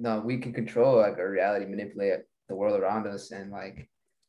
no, 0.00 0.20
we 0.20 0.38
can 0.38 0.52
control 0.52 0.96
like 0.96 1.18
our 1.18 1.30
reality, 1.30 1.66
manipulate 1.66 2.20
the 2.48 2.54
world 2.56 2.80
around 2.80 3.06
us, 3.06 3.30
and 3.32 3.50
like, 3.52 3.88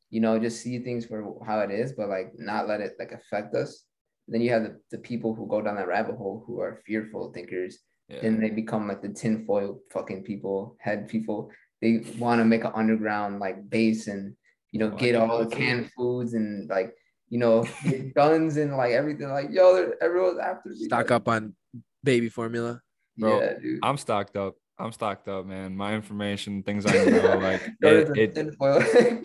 you 0.09 0.19
know, 0.19 0.37
just 0.37 0.61
see 0.61 0.79
things 0.79 1.05
for 1.05 1.39
how 1.47 1.59
it 1.61 1.71
is, 1.71 1.93
but 1.93 2.09
like 2.09 2.33
not 2.37 2.67
let 2.67 2.81
it 2.81 2.93
like 2.99 3.13
affect 3.13 3.55
us. 3.55 3.85
Then 4.27 4.41
you 4.41 4.51
have 4.51 4.63
the, 4.63 4.73
the 4.91 4.97
people 4.97 5.33
who 5.33 5.47
go 5.47 5.61
down 5.61 5.75
that 5.77 5.87
rabbit 5.87 6.15
hole 6.17 6.43
who 6.45 6.59
are 6.59 6.81
fearful 6.85 7.31
thinkers 7.33 7.79
Yeah. 8.11 8.21
then 8.23 8.39
they 8.41 8.49
become 8.51 8.87
like 8.87 9.01
the 9.01 9.13
tinfoil 9.21 9.79
fucking 9.93 10.23
people, 10.23 10.75
head 10.79 11.07
people. 11.07 11.49
They 11.81 12.03
want 12.19 12.39
to 12.41 12.45
make 12.45 12.63
an 12.67 12.73
underground 12.75 13.39
like 13.39 13.57
base 13.69 14.07
and 14.13 14.35
you 14.71 14.79
know 14.81 14.91
Oh, 14.93 14.97
get 15.03 15.15
all 15.15 15.39
the 15.43 15.55
canned 15.55 15.89
foods 15.95 16.33
and 16.33 16.69
like 16.69 16.91
you 17.31 17.39
know 17.39 17.65
guns 18.19 18.57
and 18.61 18.75
like 18.75 18.91
everything. 18.91 19.29
Like 19.39 19.49
yo, 19.57 19.91
everyone's 20.01 20.39
after 20.39 20.69
me. 20.69 20.85
Stock 20.91 21.09
up 21.11 21.27
on 21.27 21.55
baby 22.03 22.29
formula. 22.29 22.81
Bro, 23.17 23.39
Yeah, 23.39 23.53
dude. 23.63 23.79
I'm 23.83 23.97
stocked 23.97 24.35
up. 24.35 24.53
I'm 24.81 24.91
stocked 24.91 25.27
up, 25.27 25.45
man. 25.45 25.75
My 25.75 25.93
information, 25.93 26.63
things 26.63 26.85
I 26.85 26.93
know, 27.05 27.37
like 27.41 27.61
Go 27.81 28.03
to 28.05 28.11
it, 28.13 28.17
it 28.17 28.35
tinfoil. 28.35 28.81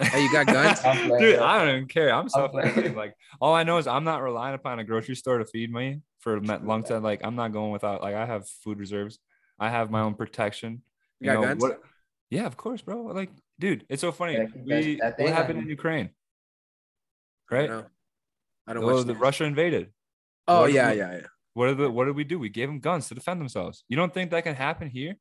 Hey, 0.00 0.22
you 0.22 0.32
got 0.32 0.46
guns? 0.46 0.78
I'm 0.84 1.08
dude. 1.18 1.40
I 1.40 1.58
don't 1.58 1.74
even 1.74 1.88
care. 1.88 2.14
I'm 2.14 2.28
self 2.28 2.54
like 2.54 3.16
all 3.40 3.52
I 3.52 3.64
know 3.64 3.78
is 3.78 3.88
I'm 3.88 4.04
not 4.04 4.22
relying 4.22 4.54
upon 4.54 4.78
a 4.78 4.84
grocery 4.84 5.16
store 5.16 5.38
to 5.38 5.44
feed 5.44 5.72
me 5.72 6.02
for 6.20 6.40
me- 6.40 6.56
long 6.62 6.84
time. 6.84 7.02
Like 7.02 7.22
I'm 7.24 7.34
not 7.34 7.52
going 7.52 7.72
without. 7.72 8.00
Like 8.00 8.14
I 8.14 8.24
have 8.24 8.48
food 8.48 8.78
reserves. 8.78 9.18
I 9.58 9.70
have 9.70 9.90
my 9.90 10.02
own 10.02 10.14
protection. 10.14 10.82
You 11.18 11.32
got 11.32 11.42
guns? 11.42 11.60
what- 11.62 11.80
yeah, 12.30 12.46
of 12.46 12.56
course, 12.56 12.80
bro. 12.80 13.02
Like, 13.06 13.30
dude, 13.58 13.86
it's 13.88 14.00
so 14.00 14.12
funny. 14.12 14.34
Yeah, 14.34 14.44
that's- 14.44 14.84
we 14.86 14.96
what 15.02 15.16
thing 15.16 15.26
happened 15.28 15.58
in 15.62 15.68
Ukraine, 15.68 16.10
I 17.50 17.54
right? 17.54 17.66
don't 17.66 17.78
know. 17.80 17.86
I 18.68 18.72
don't 18.74 18.84
Well, 18.84 18.96
watch 18.98 19.06
the. 19.06 19.14
Russia 19.16 19.44
invaded. 19.44 19.90
Oh 20.46 20.60
what- 20.60 20.72
yeah, 20.72 20.92
yeah, 20.92 21.12
yeah. 21.12 21.26
What 21.58 21.66
did 21.66 21.78
the, 21.78 21.90
what 21.90 22.04
did 22.04 22.14
we 22.14 22.22
do? 22.22 22.38
We 22.38 22.50
gave 22.50 22.68
them 22.68 22.78
guns 22.78 23.08
to 23.08 23.16
defend 23.16 23.40
themselves. 23.40 23.82
You 23.88 23.96
don't 23.96 24.14
think 24.14 24.30
that 24.30 24.44
can 24.44 24.54
happen 24.54 24.88
here? 24.88 25.16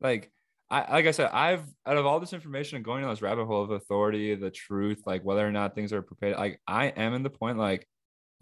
Like 0.00 0.32
I 0.68 0.94
like 0.94 1.06
I 1.06 1.12
said, 1.12 1.30
I've 1.32 1.62
out 1.86 1.96
of 1.96 2.06
all 2.06 2.18
this 2.18 2.32
information 2.32 2.74
and 2.74 2.84
going 2.84 3.02
down 3.02 3.10
this 3.10 3.22
rabbit 3.22 3.44
hole 3.44 3.62
of 3.62 3.70
authority, 3.70 4.34
the 4.34 4.50
truth, 4.50 5.02
like 5.06 5.24
whether 5.24 5.46
or 5.46 5.52
not 5.52 5.76
things 5.76 5.92
are 5.92 6.02
prepared, 6.02 6.38
like 6.38 6.60
I 6.66 6.86
am 6.86 7.14
in 7.14 7.22
the 7.22 7.30
point 7.30 7.56
like 7.56 7.86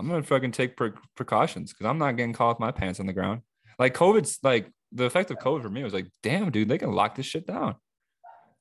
I'm 0.01 0.09
gonna 0.09 0.23
fucking 0.23 0.53
take 0.53 0.75
pre- 0.75 0.93
precautions 1.15 1.75
because 1.75 1.85
I'm 1.85 1.99
not 1.99 2.12
getting 2.12 2.33
caught 2.33 2.57
with 2.57 2.61
my 2.61 2.70
pants 2.73 2.99
on 2.99 3.05
the 3.05 3.12
ground. 3.12 3.43
Like 3.79 3.93
COVID's 3.93 4.39
like 4.43 4.73
the 4.91 5.05
effect 5.05 5.31
of 5.31 5.37
COVID 5.37 5.61
for 5.61 5.69
me 5.69 5.85
was 5.85 5.93
like, 5.93 6.07
damn, 6.23 6.51
dude, 6.51 6.70
they 6.70 6.79
can 6.79 6.93
lock 6.93 7.15
this 7.15 7.27
shit 7.27 7.47
down. 7.47 7.75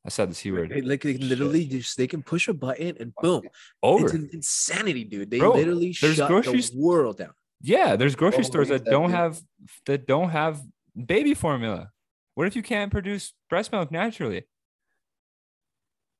I 0.05 0.09
said 0.09 0.29
the 0.29 0.35
c 0.35 0.51
word. 0.51 0.73
Like 0.83 1.03
they 1.03 1.15
literally 1.15 1.63
just 1.63 1.97
they 1.97 2.07
can 2.07 2.21
push 2.21 2.49
a 2.49 2.53
button 2.53 2.97
and 2.99 3.13
boom. 3.21 3.43
Over. 3.81 4.07
It's 4.07 4.13
an 4.13 4.29
insanity, 4.33 5.05
dude. 5.05 5.31
They 5.31 5.39
Bro, 5.39 5.53
literally 5.53 5.93
shut 5.93 6.27
groceries- 6.27 6.71
the 6.71 6.79
world 6.81 7.19
down. 7.19 7.31
Yeah, 7.61 7.95
there's 7.95 8.15
grocery 8.15 8.43
stores 8.43 8.69
that 8.69 8.85
don't 8.85 9.11
have 9.11 9.39
that 9.85 10.05
don't 10.05 10.29
have 10.29 10.61
baby 10.95 11.33
formula. 11.33 11.89
What 12.35 12.47
if 12.47 12.55
you 12.55 12.61
can't 12.61 12.91
produce 12.91 13.33
breast 13.49 13.71
milk 13.71 13.91
naturally? 13.91 14.43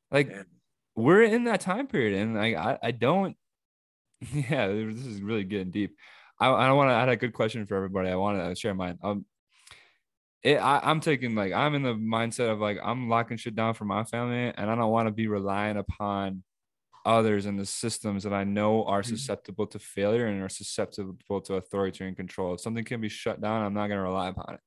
Like 0.10 0.30
Man. 0.30 0.46
we're 0.96 1.24
in 1.24 1.44
that 1.44 1.62
time 1.62 1.88
period, 1.88 2.20
and 2.20 2.36
like 2.36 2.56
I, 2.56 2.80
I 2.82 2.92
don't. 2.92 3.36
Yeah, 4.34 4.68
this 4.68 5.06
is 5.06 5.22
really 5.22 5.44
getting 5.44 5.70
deep. 5.70 5.96
I, 6.40 6.48
I 6.48 6.72
want 6.72 6.90
to. 6.90 6.94
add 6.96 7.08
a 7.08 7.16
good 7.16 7.34
question 7.34 7.68
for 7.68 7.76
everybody. 7.76 8.10
I 8.10 8.16
want 8.16 8.40
to 8.40 8.56
share 8.56 8.74
mine. 8.74 8.98
Um, 9.04 9.26
it, 10.42 10.56
I, 10.56 10.80
I'm 10.84 11.02
taking 11.02 11.36
like 11.36 11.54
I'm 11.54 11.76
in 11.76 11.84
the 11.84 11.94
mindset 11.94 12.52
of 12.52 12.60
like 12.60 12.80
I'm 12.84 13.10
locking 13.10 13.38
shit 13.38 13.56
down 13.56 13.76
for 13.76 13.86
my 13.86 14.06
family, 14.06 14.52
and 14.56 14.72
I 14.72 14.76
don't 14.76 14.90
want 14.90 15.08
to 15.08 15.12
be 15.12 15.28
relying 15.28 15.78
upon 15.78 16.42
others 17.08 17.46
and 17.46 17.58
the 17.58 17.66
systems 17.66 18.24
that 18.24 18.34
I 18.34 18.44
know 18.44 18.84
are 18.84 19.02
susceptible 19.02 19.66
to 19.68 19.80
failure 19.80 20.28
and 20.28 20.44
are 20.44 20.50
susceptible 20.50 21.42
to 21.42 21.56
authoritarian 21.56 22.16
control. 22.16 22.54
If 22.54 22.60
something 22.62 22.84
can 22.84 23.00
be 23.00 23.08
shut 23.10 23.42
down, 23.42 23.64
I'm 23.64 23.74
not 23.74 23.88
going 23.88 23.98
to 23.98 24.04
rely 24.04 24.28
upon 24.28 24.56
it, 24.56 24.60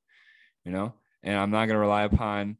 you 0.65 0.71
know, 0.71 0.95
and 1.21 1.37
I'm 1.37 1.51
not 1.51 1.67
going 1.67 1.75
to 1.75 1.79
rely 1.79 2.03
upon 2.03 2.57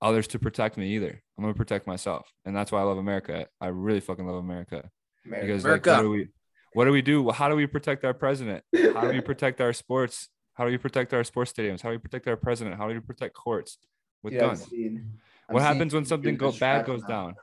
others 0.00 0.26
to 0.28 0.38
protect 0.38 0.78
me 0.78 0.94
either. 0.94 1.22
I'm 1.36 1.44
going 1.44 1.52
to 1.52 1.58
protect 1.58 1.86
myself, 1.86 2.32
and 2.46 2.56
that's 2.56 2.72
why 2.72 2.80
I 2.80 2.84
love 2.84 2.96
America. 2.96 3.46
I 3.60 3.66
really 3.66 4.00
fucking 4.00 4.26
love 4.26 4.36
America 4.36 4.90
America. 5.26 5.46
because 5.46 5.64
like, 5.64 5.84
what 5.86 6.00
do 6.00 6.10
we, 6.10 6.28
what 6.72 6.84
do 6.86 6.90
we 6.92 7.02
do? 7.02 7.30
How 7.30 7.50
do 7.50 7.56
we 7.56 7.66
protect 7.66 8.04
our 8.04 8.14
president? 8.14 8.64
How 8.74 9.02
do 9.02 9.08
we 9.08 9.20
protect 9.32 9.60
our 9.60 9.74
sports? 9.74 10.28
How 10.54 10.64
do 10.64 10.70
we 10.70 10.78
protect 10.78 11.12
our 11.12 11.24
sports 11.24 11.52
stadiums? 11.52 11.82
How 11.82 11.90
do 11.90 11.96
we 11.96 11.98
protect 11.98 12.26
our 12.28 12.36
president? 12.36 12.76
How 12.76 12.88
do 12.88 12.94
we 12.94 13.00
protect 13.00 13.34
courts 13.34 13.76
with 14.22 14.34
I've 14.34 14.40
guns? 14.40 14.64
seen- 14.66 15.18
what 15.48 15.62
happens 15.62 15.92
when 15.92 16.04
something 16.04 16.36
go, 16.36 16.52
bad 16.52 16.86
goes 16.86 17.02
down? 17.02 17.34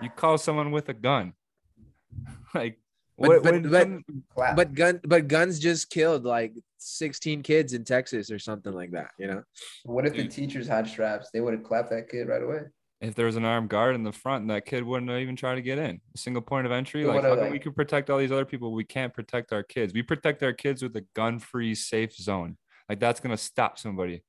You 0.00 0.10
call 0.10 0.38
someone 0.38 0.70
with 0.70 0.88
a 0.88 0.94
gun. 0.94 1.34
like 2.54 2.78
But- 3.18 3.28
what, 3.28 3.42
but- 3.42 3.52
when 3.52 3.62
but- 3.70 3.82
some- 3.82 4.04
But 4.56 4.74
gun 4.74 5.00
but 5.04 5.28
guns 5.28 5.58
just 5.58 5.90
killed 5.90 6.24
like 6.24 6.54
16 6.78 7.42
kids 7.42 7.72
in 7.74 7.84
Texas 7.84 8.30
or 8.30 8.38
something 8.38 8.72
like 8.72 8.90
that, 8.92 9.10
you 9.18 9.26
know? 9.28 9.42
what 9.84 10.06
if 10.06 10.14
the 10.14 10.26
teachers 10.26 10.66
had 10.66 10.88
straps? 10.88 11.30
They 11.32 11.40
would 11.40 11.54
have 11.54 11.62
clapped 11.62 11.90
that 11.90 12.08
kid 12.08 12.26
right 12.28 12.42
away. 12.42 12.62
if 13.00 13.14
there 13.14 13.26
was 13.26 13.36
an 13.36 13.44
armed 13.44 13.68
guard 13.68 13.94
in 13.94 14.02
the 14.02 14.12
front, 14.12 14.48
that 14.48 14.64
kid 14.66 14.82
wouldn't 14.84 15.10
even 15.10 15.36
try 15.36 15.54
to 15.54 15.62
get 15.62 15.78
in. 15.78 16.00
A 16.14 16.18
single 16.18 16.42
point 16.42 16.66
of 16.66 16.72
entry. 16.72 17.04
Like 17.04 17.22
how 17.22 17.32
are 17.32 17.36
come 17.36 17.50
we 17.50 17.58
can 17.60 17.72
protect 17.72 18.10
all 18.10 18.18
these 18.18 18.32
other 18.32 18.44
people? 18.44 18.72
We 18.72 18.84
can't 18.84 19.12
protect 19.14 19.52
our 19.52 19.62
kids. 19.62 19.92
We 19.94 20.02
protect 20.02 20.42
our 20.42 20.52
kids 20.52 20.82
with 20.82 20.96
a 20.96 21.04
gun-free 21.14 21.74
safe 21.76 22.14
zone. 22.16 22.56
Like 22.88 22.98
that's 22.98 23.20
gonna 23.20 23.36
stop 23.36 23.78
somebody. 23.78 24.22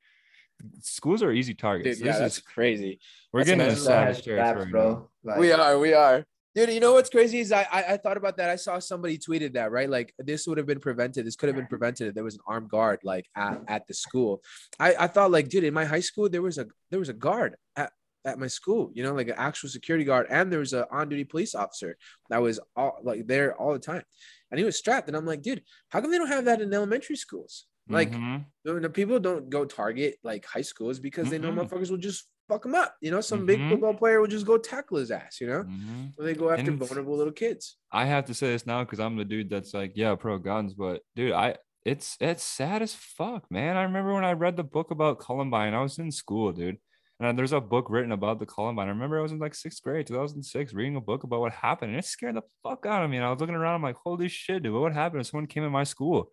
Schools 0.81 1.23
are 1.23 1.31
easy 1.31 1.55
targets. 1.55 1.97
Dude, 1.97 2.05
yeah, 2.05 2.11
this 2.13 2.19
that's 2.21 2.37
is 2.37 2.43
crazy. 2.43 2.99
we're 3.31 3.39
that's 3.41 3.49
getting 3.49 3.61
into 3.61 3.71
amazing. 3.73 3.85
That 3.91 3.99
savage 4.15 4.21
straps, 4.21 4.41
territory. 4.43 4.65
now. 4.65 4.71
bro. 4.71 5.09
Like, 5.23 5.39
we 5.39 5.51
are, 5.51 5.77
we 5.79 5.93
are. 5.93 6.25
Dude, 6.55 6.69
you 6.69 6.79
know 6.79 6.93
what's 6.93 7.09
crazy 7.09 7.39
is 7.39 7.51
I, 7.51 7.65
I 7.71 7.83
I 7.93 7.97
thought 7.97 8.15
about 8.15 8.37
that. 8.37 8.51
I 8.51 8.57
saw 8.57 8.77
somebody 8.77 9.17
tweeted 9.17 9.53
that 9.53 9.71
right. 9.71 9.89
Like 9.89 10.13
this 10.19 10.45
would 10.45 10.59
have 10.59 10.67
been 10.67 10.79
prevented. 10.79 11.25
This 11.25 11.35
could 11.35 11.47
have 11.49 11.55
been 11.55 11.65
prevented 11.65 12.09
if 12.09 12.13
there 12.13 12.23
was 12.23 12.35
an 12.35 12.41
armed 12.45 12.69
guard 12.69 12.99
like 13.03 13.25
at, 13.35 13.59
at 13.67 13.87
the 13.87 13.95
school. 13.95 14.43
I 14.79 14.93
I 14.99 15.07
thought 15.07 15.31
like, 15.31 15.49
dude, 15.49 15.63
in 15.63 15.73
my 15.73 15.85
high 15.85 16.01
school 16.01 16.29
there 16.29 16.43
was 16.43 16.59
a 16.59 16.67
there 16.91 16.99
was 16.99 17.09
a 17.09 17.13
guard 17.13 17.55
at 17.75 17.91
at 18.23 18.37
my 18.37 18.45
school. 18.45 18.91
You 18.93 19.01
know, 19.01 19.15
like 19.15 19.29
an 19.29 19.35
actual 19.37 19.69
security 19.69 20.05
guard, 20.05 20.27
and 20.29 20.51
there 20.51 20.59
was 20.59 20.73
a 20.73 20.87
on 20.91 21.09
duty 21.09 21.23
police 21.23 21.55
officer 21.55 21.97
that 22.29 22.39
was 22.39 22.59
all 22.75 22.99
like 23.01 23.25
there 23.25 23.55
all 23.59 23.73
the 23.73 23.79
time, 23.79 24.03
and 24.51 24.59
he 24.59 24.63
was 24.63 24.77
strapped. 24.77 25.07
And 25.07 25.17
I'm 25.17 25.25
like, 25.25 25.41
dude, 25.41 25.63
how 25.89 26.01
come 26.01 26.11
they 26.11 26.19
don't 26.19 26.27
have 26.27 26.45
that 26.45 26.61
in 26.61 26.71
elementary 26.71 27.15
schools? 27.15 27.65
Like 27.89 28.11
Mhm. 28.11 28.45
the, 28.63 28.89
people 28.91 29.19
don't 29.19 29.49
go 29.49 29.65
target 29.65 30.17
like 30.23 30.45
high 30.45 30.61
schools 30.61 30.99
because 30.99 31.31
they 31.31 31.39
know 31.39 31.51
motherfuckers 31.51 31.89
will 31.89 31.97
just 31.97 32.27
fuck 32.47 32.63
them 32.63 32.75
up. 32.75 32.95
You 33.01 33.11
know, 33.11 33.21
some 33.21 33.45
big 33.45 33.59
Mhm. 33.59 33.69
football 33.69 33.93
player 33.93 34.19
will 34.19 34.27
just 34.27 34.45
go 34.45 34.57
tackle 34.57 34.97
his 34.97 35.11
ass. 35.11 35.39
You 35.41 35.47
know, 35.47 35.63
Mhm. 35.63 36.13
or 36.17 36.25
they 36.25 36.33
go 36.33 36.49
after 36.51 36.71
vulnerable 36.71 37.15
little 37.17 37.33
kids. 37.33 37.77
I 37.91 38.05
have 38.05 38.25
to 38.25 38.33
say 38.33 38.47
this 38.47 38.65
now 38.65 38.83
because 38.83 38.99
I'm 38.99 39.15
the 39.17 39.25
dude 39.25 39.49
that's 39.49 39.73
like, 39.73 39.93
yeah, 39.95 40.15
pro 40.15 40.37
guns, 40.37 40.73
but 40.73 41.01
dude, 41.15 41.31
I 41.33 41.57
it's 41.85 42.15
it's 42.21 42.43
sad 42.43 42.81
as 42.81 42.95
fuck, 42.95 43.49
man. 43.51 43.75
I 43.75 43.83
remember 43.83 44.13
when 44.13 44.23
I 44.23 44.33
read 44.33 44.55
the 44.55 44.63
book 44.63 44.91
about 44.91 45.19
Columbine. 45.19 45.73
I 45.73 45.81
was 45.81 45.99
in 45.99 46.11
school, 46.11 46.51
dude. 46.53 46.79
And 47.19 47.37
there's 47.37 47.53
a 47.53 47.61
book 47.61 47.89
written 47.89 48.11
about 48.11 48.39
the 48.39 48.45
Columbine. 48.45 48.87
I 48.87 48.91
remember 48.91 49.17
I 49.19 49.21
was 49.21 49.31
in 49.31 49.39
like 49.39 49.55
sixth 49.55 49.81
grade, 49.83 50.07
2006, 50.07 50.73
reading 50.73 50.95
a 50.97 51.01
book 51.01 51.23
about 51.23 51.39
what 51.41 51.53
happened, 51.53 51.91
and 51.91 51.99
it 51.99 52.05
scared 52.05 52.35
the 52.35 52.41
fuck 52.63 52.85
out 52.85 53.03
of 53.03 53.09
me. 53.09 53.17
And 53.17 53.25
I 53.25 53.29
was 53.31 53.39
looking 53.39 53.55
around, 53.55 53.75
I'm 53.75 53.83
like, 53.83 53.95
holy 54.03 54.27
shit, 54.27 54.63
dude, 54.63 54.73
what 54.73 54.93
happened 54.93 55.21
if 55.21 55.27
someone 55.27 55.47
came 55.47 55.63
in 55.63 55.71
my 55.71 55.83
school? 55.85 56.31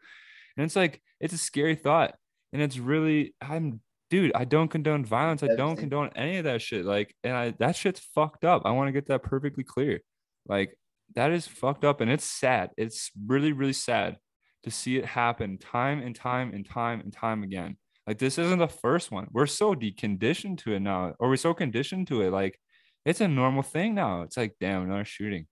And 0.57 0.65
it's 0.65 0.75
like, 0.75 1.01
it's 1.21 1.35
a 1.35 1.39
scary 1.39 1.77
thought. 1.77 2.15
And 2.53 2.61
it's 2.63 2.79
really, 2.79 3.35
I'm, 3.41 3.83
dude, 4.11 4.33
I 4.35 4.45
don't 4.45 4.69
condone 4.69 5.05
violence. 5.05 5.43
I 5.43 5.55
don't 5.57 5.77
condone 5.77 6.11
any 6.17 6.39
of 6.39 6.45
that 6.45 6.61
shit. 6.61 6.85
Like, 6.85 7.15
and 7.25 7.35
I, 7.35 7.55
that 7.61 7.77
shit's 7.77 8.01
fucked 8.01 8.45
up. 8.45 8.63
I 8.65 8.73
want 8.73 8.89
to 8.89 8.93
get 8.93 9.07
that 9.07 9.23
perfectly 9.23 9.65
clear. 9.65 10.01
Like, 10.47 10.77
that 11.15 11.31
is 11.33 11.47
fucked 11.47 11.85
up. 11.85 12.01
And 12.01 12.11
it's 12.11 12.25
sad. 12.25 12.71
It's 12.77 13.11
really, 13.27 13.53
really 13.53 13.73
sad 13.73 14.17
to 14.65 14.71
see 14.71 14.97
it 14.99 15.07
happen 15.07 15.57
time 15.59 16.01
and 16.03 16.15
time 16.15 16.53
and 16.53 16.69
time 16.69 17.01
and 17.01 17.13
time 17.13 17.43
again. 17.43 17.77
Like, 18.07 18.19
this 18.19 18.39
isn't 18.39 18.59
the 18.59 18.69
first 18.69 19.11
one. 19.13 19.29
We're 19.31 19.47
so 19.47 19.75
deconditioned 19.75 20.59
to 20.65 20.73
it 20.75 20.81
now, 20.81 21.15
or 21.21 21.29
we're 21.29 21.37
so 21.37 21.55
conditioned 21.55 22.09
to 22.09 22.23
it. 22.23 22.31
Like, 22.31 22.59
it's 23.07 23.21
a 23.21 23.29
normal 23.29 23.63
thing 23.63 23.95
now. 23.95 24.23
It's 24.23 24.37
like, 24.37 24.57
damn, 24.61 24.83
another 24.83 25.05
shooting. 25.05 25.47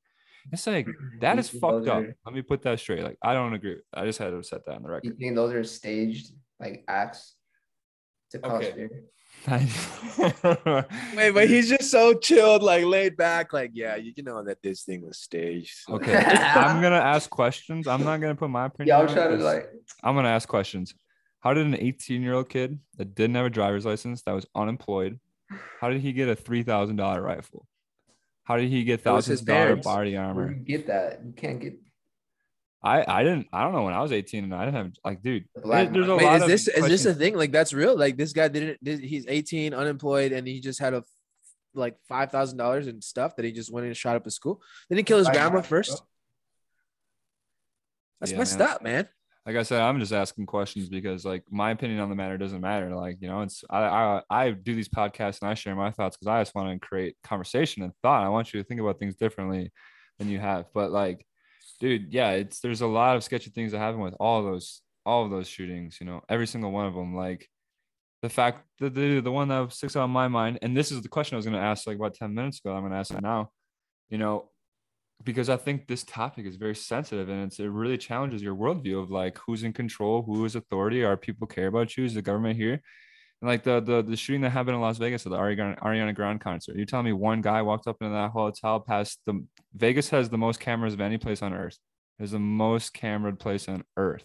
It's 0.53 0.67
like, 0.67 0.87
that 1.21 1.39
is 1.39 1.49
fucked 1.49 1.87
up. 1.89 1.99
are- 2.03 2.15
Let 2.27 2.35
me 2.35 2.43
put 2.43 2.63
that 2.63 2.81
straight. 2.81 3.05
Like, 3.05 3.19
I 3.23 3.35
don't 3.35 3.55
agree. 3.55 3.77
I 3.95 4.05
just 4.05 4.19
had 4.19 4.31
to 4.31 4.43
set 4.43 4.67
that 4.67 4.75
on 4.77 4.83
the 4.83 4.89
record. 4.91 5.05
You 5.07 5.15
think 5.15 5.37
those 5.37 5.53
are 5.55 5.63
staged 5.65 6.33
like 6.59 6.85
acts 6.89 7.37
to 8.31 8.39
cause 8.39 8.65
Okay. 8.65 8.73
fear? 8.75 9.05
Wait, 11.17 11.31
but 11.33 11.49
he's 11.49 11.69
just 11.69 11.91
so 11.91 12.13
chilled, 12.15 12.63
like 12.63 12.85
laid 12.85 13.17
back, 13.17 13.53
like 13.53 13.71
yeah, 13.75 13.97
you 13.97 14.13
can 14.15 14.25
know 14.25 14.43
that 14.45 14.63
this 14.63 14.83
thing 14.83 15.07
was 15.07 15.19
staged. 15.19 15.75
so- 15.87 15.95
okay. 15.95 16.17
I'm 16.17 16.83
gonna 16.83 16.97
ask 16.97 17.31
questions. 17.31 17.87
I'm 17.87 18.03
not 18.05 18.21
gonna 18.21 18.35
put 18.35 18.51
my 18.51 18.67
opinion. 18.67 18.89
Yeah, 18.89 18.99
I'll 19.03 19.09
on 19.09 19.15
try 19.15 19.25
it, 19.27 19.29
to 19.29 19.35
'cause 19.37 19.45
like. 19.45 19.71
I'm 20.03 20.15
gonna 20.15 20.29
ask 20.29 20.49
questions. 20.49 20.95
How 21.41 21.55
did 21.55 21.67
an 21.67 21.77
18 21.77 22.21
year 22.23 22.35
old 22.35 22.49
kid 22.49 22.79
that 22.97 23.15
didn't 23.15 23.37
have 23.37 23.47
a 23.47 23.51
driver's 23.51 23.87
license, 23.87 24.23
that 24.23 24.33
was 24.33 24.45
unemployed, 24.55 25.21
how 25.81 25.89
did 25.89 26.01
he 26.01 26.13
get 26.13 26.29
a 26.29 26.35
three 26.37 26.63
thousand 26.65 26.97
dollar 26.97 27.23
rifle? 27.23 27.67
How 28.45 28.57
did 28.57 28.71
he 28.71 28.83
get 28.83 29.05
That 29.05 29.13
was 29.13 29.27
his 29.27 29.41
thousands 29.41 29.41
of 29.43 29.47
dollar 29.47 29.67
parents. 29.67 29.85
body 29.87 30.13
Where 30.15 30.25
armor? 30.25 30.49
you 30.53 30.65
get 30.65 30.87
that? 30.89 31.21
You 31.25 31.33
can't 31.33 31.61
get 31.61 31.75
I 32.83 33.05
I 33.07 33.25
didn't 33.25 33.49
I 33.53 33.65
don't 33.65 33.73
know 33.73 33.83
when 33.83 33.95
I 33.95 34.01
was 34.01 34.13
18 34.13 34.45
and 34.45 34.55
I 34.55 34.65
didn't 34.65 34.77
have 34.77 34.93
like 35.05 35.23
dude. 35.23 35.47
Black 35.63 35.93
there's 35.93 36.09
a 36.09 36.15
Wait, 36.15 36.25
lot 36.25 36.37
is 36.37 36.43
of 36.43 36.49
this 36.49 36.69
is 36.69 36.87
this 36.87 37.05
a 37.07 37.15
thing? 37.15 37.37
Like 37.37 37.51
that's 37.53 37.73
real? 37.73 37.97
Like 37.99 38.17
this 38.17 38.33
guy 38.33 38.49
didn't? 38.49 38.79
He's 39.03 39.27
18, 39.27 39.75
unemployed, 39.75 40.33
and 40.33 40.47
he 40.47 40.61
just 40.61 40.79
had 40.81 40.95
a 40.95 41.03
like 41.75 41.97
five 42.09 42.31
thousand 42.31 42.59
dollars 42.59 42.87
in 42.87 43.01
stuff 43.03 43.37
that 43.37 43.45
he 43.45 43.53
just 43.53 43.73
went 43.73 43.85
in 43.85 43.89
and 43.89 43.97
shot 43.97 44.17
up 44.17 44.25
his 44.25 44.35
school. 44.35 44.63
Didn't 44.89 44.99
he 44.99 45.03
kill 45.05 45.19
his 45.19 45.27
black 45.27 45.35
grandma 45.51 45.61
first? 45.63 46.03
That's 48.21 48.33
Yeah, 48.33 48.39
messed 48.39 48.59
man. 48.59 48.69
up, 48.69 48.83
man. 48.83 49.09
like 49.47 49.57
I 49.57 49.63
said, 49.63 49.81
I'm 49.81 49.99
just 49.99 50.13
asking 50.13 50.47
questions 50.47 50.89
because 50.89 51.25
like 51.25 51.43
my 51.51 51.71
opinion 51.71 52.01
on 52.01 52.11
the 52.11 52.15
matter 52.17 52.37
doesn't 52.39 52.61
matter. 52.61 52.95
Like, 52.95 53.19
you 53.21 53.29
know, 53.29 53.43
it's 53.43 53.65
I 53.71 53.81
I, 53.81 54.23
I 54.31 54.51
do 54.51 54.75
these 54.75 54.89
podcasts 54.89 55.41
and 55.41 55.51
I 55.51 55.55
share 55.55 55.75
my 55.75 55.91
thoughts 55.91 56.17
because 56.17 56.29
I 56.31 56.41
just 56.43 56.55
want 56.55 56.81
to 56.81 56.87
create 56.87 57.17
conversation 57.25 57.83
and 57.83 57.93
thought. 58.03 58.25
I 58.25 58.29
want 58.29 58.53
you 58.53 58.61
to 58.61 58.65
think 58.69 58.81
about 58.81 58.99
things 58.99 59.17
differently 59.17 59.73
than 60.19 60.29
you 60.29 60.39
have. 60.39 60.67
But 60.75 60.91
like, 60.91 61.25
dude, 61.81 62.13
yeah, 62.13 62.31
it's 62.33 62.61
there's 62.61 62.81
a 62.81 62.87
lot 62.87 63.17
of 63.17 63.25
sketchy 63.25 63.51
things 63.51 63.73
that 63.73 63.79
happen 63.79 64.01
with 64.01 64.15
all 64.21 64.43
those 64.43 64.83
all 65.07 65.25
of 65.25 65.31
those 65.31 65.49
shootings, 65.49 65.99
you 66.01 66.07
know, 66.07 66.21
every 66.29 66.47
single 66.47 66.71
one 66.71 66.87
of 66.87 66.95
them. 66.95 67.15
Like 67.15 67.49
the 68.23 68.29
fact 68.29 68.63
that 68.81 68.95
the 68.95 69.21
the 69.21 69.33
one 69.33 69.49
that 69.49 69.73
sticks 69.73 69.97
out 69.97 70.05
in 70.05 70.11
my 70.11 70.29
mind, 70.29 70.59
and 70.63 70.77
this 70.77 70.93
is 70.93 71.03
the 71.03 71.09
question 71.09 71.35
I 71.35 71.39
was 71.39 71.47
gonna 71.47 71.59
ask 71.59 71.87
like 71.87 71.97
about 71.97 72.15
10 72.15 72.35
minutes 72.35 72.61
ago. 72.61 72.75
I'm 72.75 72.83
gonna 72.83 72.99
ask 72.99 73.13
it 73.13 73.23
now, 73.23 73.51
you 74.11 74.19
know, 74.19 74.51
because 75.25 75.49
I 75.49 75.57
think 75.57 75.87
this 75.87 76.05
topic 76.05 76.47
is 76.47 76.57
very 76.57 76.75
sensitive 76.75 77.29
and 77.29 77.45
it's, 77.45 77.59
it 77.59 77.69
really 77.69 77.99
challenges 77.99 78.43
your 78.43 78.55
worldview 78.55 79.03
of 79.03 79.11
like 79.11 79.39
who's 79.39 79.65
in 79.65 79.73
control, 79.73 80.23
who 80.23 80.45
is 80.45 80.57
authority, 80.57 81.05
are 81.05 81.17
people 81.17 81.47
care 81.47 81.67
about 81.67 81.97
you, 81.97 82.05
is 82.05 82.15
the 82.15 82.23
government 82.23 82.57
here? 82.57 82.83
Like 83.41 83.63
the 83.63 83.81
the 83.81 84.03
the 84.03 84.17
shooting 84.17 84.41
that 84.43 84.51
happened 84.51 84.75
in 84.75 84.81
Las 84.81 84.99
Vegas 84.99 85.25
at 85.25 85.31
the 85.31 85.39
Ariana, 85.39 85.79
Ariana 85.79 86.15
Grande 86.15 86.41
concert. 86.41 86.77
You're 86.77 86.87
telling 86.87 87.07
me 87.07 87.13
one 87.13 87.41
guy 87.41 87.63
walked 87.63 87.87
up 87.87 87.99
into 88.01 88.13
that 88.13 88.31
hotel 88.31 88.81
past 88.81 89.21
the 89.27 89.45
Vegas 89.75 90.09
has 90.11 90.29
the 90.29 90.39
most 90.39 90.59
cameras 90.59 90.93
of 90.95 91.01
any 91.01 91.19
place 91.19 91.41
on 91.41 91.55
earth. 91.55 91.79
It's 92.19 92.33
the 92.33 92.41
most 92.41 92.95
cameraed 92.95 93.39
place 93.39 93.69
on 93.69 93.85
earth. 93.97 94.25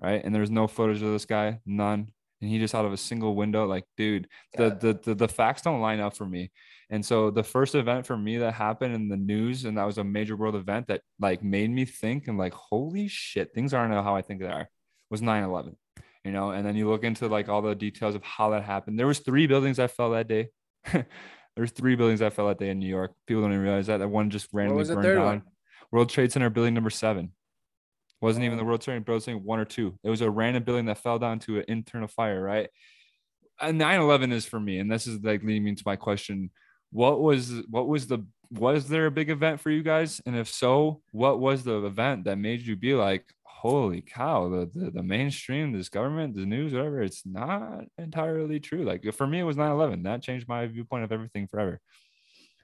Right. 0.00 0.24
And 0.24 0.34
there's 0.34 0.50
no 0.50 0.68
footage 0.68 1.02
of 1.02 1.12
this 1.12 1.24
guy, 1.24 1.60
none. 1.66 2.12
And 2.40 2.50
he 2.50 2.58
just 2.58 2.74
out 2.74 2.84
of 2.84 2.92
a 2.92 2.96
single 2.96 3.36
window, 3.36 3.66
like, 3.66 3.84
dude, 3.96 4.28
the, 4.56 4.70
the 4.70 5.00
the 5.02 5.14
the 5.14 5.28
facts 5.28 5.62
don't 5.62 5.80
line 5.80 6.00
up 6.00 6.16
for 6.16 6.26
me. 6.26 6.50
And 6.90 7.04
so 7.04 7.30
the 7.30 7.42
first 7.42 7.74
event 7.74 8.06
for 8.06 8.16
me 8.16 8.38
that 8.38 8.52
happened 8.52 8.94
in 8.94 9.08
the 9.08 9.16
news, 9.16 9.64
and 9.64 9.78
that 9.78 9.86
was 9.86 9.98
a 9.98 10.04
major 10.04 10.36
world 10.36 10.54
event 10.54 10.88
that 10.88 11.00
like 11.18 11.42
made 11.42 11.70
me 11.70 11.86
think 11.86 12.28
and 12.28 12.36
like, 12.36 12.52
holy 12.52 13.08
shit, 13.08 13.54
things 13.54 13.72
aren't 13.72 13.94
how 13.94 14.14
I 14.14 14.22
think 14.22 14.40
they 14.40 14.46
are, 14.46 14.68
was 15.08 15.22
9-11. 15.22 15.76
You 16.24 16.30
know, 16.32 16.50
and 16.50 16.64
then 16.64 16.76
you 16.76 16.88
look 16.88 17.02
into 17.04 17.26
like 17.26 17.48
all 17.48 17.62
the 17.62 17.74
details 17.74 18.14
of 18.14 18.22
how 18.22 18.50
that 18.50 18.62
happened. 18.62 18.98
There 18.98 19.06
was 19.08 19.18
three 19.18 19.46
buildings 19.46 19.78
that 19.78 19.90
fell 19.90 20.10
that 20.10 20.28
day. 20.28 20.48
There's 21.56 21.72
three 21.72 21.96
buildings 21.96 22.20
that 22.20 22.32
fell 22.32 22.48
that 22.48 22.58
day 22.58 22.70
in 22.70 22.78
New 22.78 22.88
York. 22.88 23.12
People 23.26 23.42
don't 23.42 23.52
even 23.52 23.62
realize 23.64 23.88
that. 23.88 23.98
That 23.98 24.08
one 24.08 24.30
just 24.30 24.48
randomly 24.52 24.84
burned 24.84 25.02
down. 25.02 25.24
one? 25.24 25.42
World 25.90 26.08
Trade 26.10 26.32
Center 26.32 26.48
building 26.48 26.74
number 26.74 26.90
seven. 26.90 27.32
Wasn't 28.20 28.44
even 28.44 28.56
the 28.56 28.62
Oh. 28.62 28.68
World 28.68 28.80
Trade 28.82 29.04
Building 29.04 29.42
one 29.44 29.58
or 29.58 29.64
two. 29.64 29.98
It 30.04 30.08
was 30.08 30.20
a 30.20 30.30
random 30.30 30.62
building 30.62 30.86
that 30.86 30.98
fell 30.98 31.18
down 31.18 31.40
to 31.40 31.58
an 31.58 31.64
internal 31.68 32.08
fire, 32.08 32.40
right? 32.40 32.70
And 33.60 33.80
9-11 33.80 34.32
is 34.32 34.46
for 34.46 34.60
me, 34.60 34.78
and 34.78 34.90
this 34.90 35.06
is 35.06 35.20
like 35.22 35.42
leading 35.42 35.64
me 35.64 35.70
into 35.70 35.82
my 35.84 35.96
question. 35.96 36.50
What 36.90 37.20
was 37.20 37.52
what 37.68 37.88
was 37.88 38.06
the 38.06 38.24
was 38.50 38.88
there 38.88 39.06
a 39.06 39.10
big 39.10 39.28
event 39.30 39.60
for 39.60 39.70
you 39.70 39.82
guys? 39.82 40.20
And 40.24 40.36
if 40.36 40.48
so, 40.48 41.02
what 41.10 41.40
was 41.40 41.64
the 41.64 41.84
event 41.84 42.24
that 42.24 42.36
made 42.38 42.60
you 42.60 42.76
be 42.76 42.94
like, 42.94 43.24
holy 43.62 44.02
cow, 44.02 44.48
the 44.48 44.70
the, 44.74 44.90
the 44.90 45.02
mainstream, 45.02 45.72
this 45.72 45.88
government, 45.88 46.34
the 46.34 46.46
news, 46.46 46.72
whatever, 46.72 47.02
it's 47.02 47.24
not 47.26 47.84
entirely 47.98 48.60
true. 48.60 48.84
Like 48.84 49.02
for 49.14 49.26
me, 49.26 49.40
it 49.40 49.44
was 49.44 49.56
9-11. 49.56 50.02
That 50.04 50.22
changed 50.22 50.48
my 50.48 50.66
viewpoint 50.66 51.04
of 51.04 51.12
everything 51.12 51.46
forever. 51.48 51.80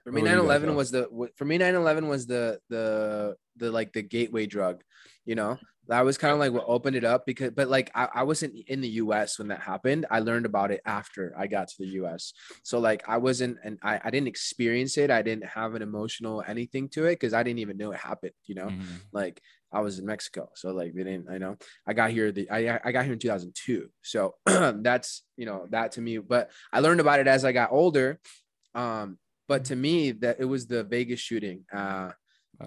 For 0.05 0.13
me, 0.13 0.23
What 0.23 0.31
were 0.31 0.37
you 0.37 0.41
guys 0.41 0.63
9/11 0.63 0.75
was 0.75 0.91
the 0.91 1.09
for 1.37 1.45
me 1.45 1.59
9/11 1.59 2.09
was 2.09 2.27
the 2.27 2.61
the 2.69 3.37
the 3.57 3.71
like 3.71 3.93
the 3.93 4.03
gateway 4.03 4.47
drug, 4.47 4.83
you 5.25 5.35
know. 5.35 5.59
That 5.89 6.05
was 6.05 6.19
kind 6.19 6.35
of 6.35 6.39
like 6.39 6.53
what 6.53 6.65
opened 6.67 6.97
it 6.97 7.05
up 7.05 7.25
because, 7.25 7.51
but 7.53 7.69
like 7.69 7.91
I, 7.95 8.09
I 8.17 8.23
wasn't 8.25 8.55
in 8.69 8.83
the 8.83 8.89
U.S. 9.03 9.39
when 9.39 9.49
that 9.49 9.61
happened. 9.61 10.05
I 10.11 10.21
learned 10.21 10.45
about 10.45 10.71
it 10.71 10.83
after 10.85 11.35
I 11.37 11.47
got 11.47 11.69
to 11.69 11.75
the 11.79 11.87
U.S. 12.01 12.35
So 12.63 12.79
like 12.79 13.09
I 13.09 13.17
wasn't, 13.17 13.57
and 13.65 13.79
I, 13.83 13.99
I 14.05 14.11
didn't 14.11 14.29
experience 14.29 14.99
it. 14.99 15.11
I 15.11 15.23
didn't 15.23 15.47
have 15.47 15.75
an 15.75 15.81
emotional 15.83 16.45
anything 16.47 16.91
to 16.91 17.07
it 17.07 17.15
because 17.15 17.33
I 17.33 17.43
didn't 17.43 17.61
even 17.61 17.79
know 17.79 17.93
it 17.93 18.01
happened. 18.01 18.35
You 18.45 18.55
know, 18.57 18.73
Mhm. 18.73 19.01
like 19.13 19.41
I 19.73 19.81
was 19.81 19.99
in 19.99 20.07
Mexico, 20.07 20.49
so 20.55 20.71
like 20.71 20.95
they 20.95 21.05
didn't. 21.05 21.29
I 21.31 21.39
know 21.39 21.57
I 21.87 21.93
got 21.93 22.11
here. 22.11 22.33
The 22.33 22.51
I 22.51 22.81
I 22.85 22.93
got 22.93 23.05
here 23.05 23.13
in 23.13 23.19
2002, 23.19 23.89
so 24.03 24.35
that's 24.47 25.23
you 25.37 25.47
know 25.47 25.67
that 25.71 25.93
to 25.93 26.01
me. 26.01 26.19
But 26.19 26.51
I 26.73 26.81
learned 26.81 27.01
about 27.01 27.21
it 27.21 27.27
as 27.27 27.45
I 27.45 27.53
got 27.53 27.73
older. 27.73 28.19
Um, 28.75 29.19
but 29.47 29.67
to 29.67 29.77
me, 29.77 30.13
that 30.13 30.37
it 30.41 30.45
was 30.45 30.67
the 30.67 30.85
Vegas 30.85 31.21
shooting 31.21 31.65
uh, 31.73 32.11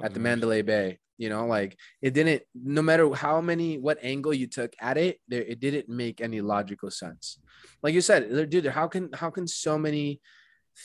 at 0.01 0.13
the 0.13 0.19
Mandalay 0.19 0.61
Bay. 0.61 0.99
You 1.17 1.29
know, 1.29 1.45
like 1.45 1.77
it 2.01 2.13
didn't. 2.13 2.43
No 2.55 2.81
matter 2.81 3.11
how 3.13 3.41
many, 3.41 3.77
what 3.77 3.99
angle 4.03 4.33
you 4.33 4.47
took 4.47 4.73
at 4.79 4.97
it, 4.97 5.19
there 5.27 5.43
it 5.43 5.59
didn't 5.59 5.89
make 5.89 6.21
any 6.21 6.41
logical 6.41 6.91
sense. 6.91 7.39
Like 7.81 7.93
you 7.93 8.01
said, 8.01 8.49
dude, 8.49 8.65
how 8.67 8.87
can 8.87 9.09
how 9.13 9.29
can 9.29 9.47
so 9.47 9.77
many 9.77 10.19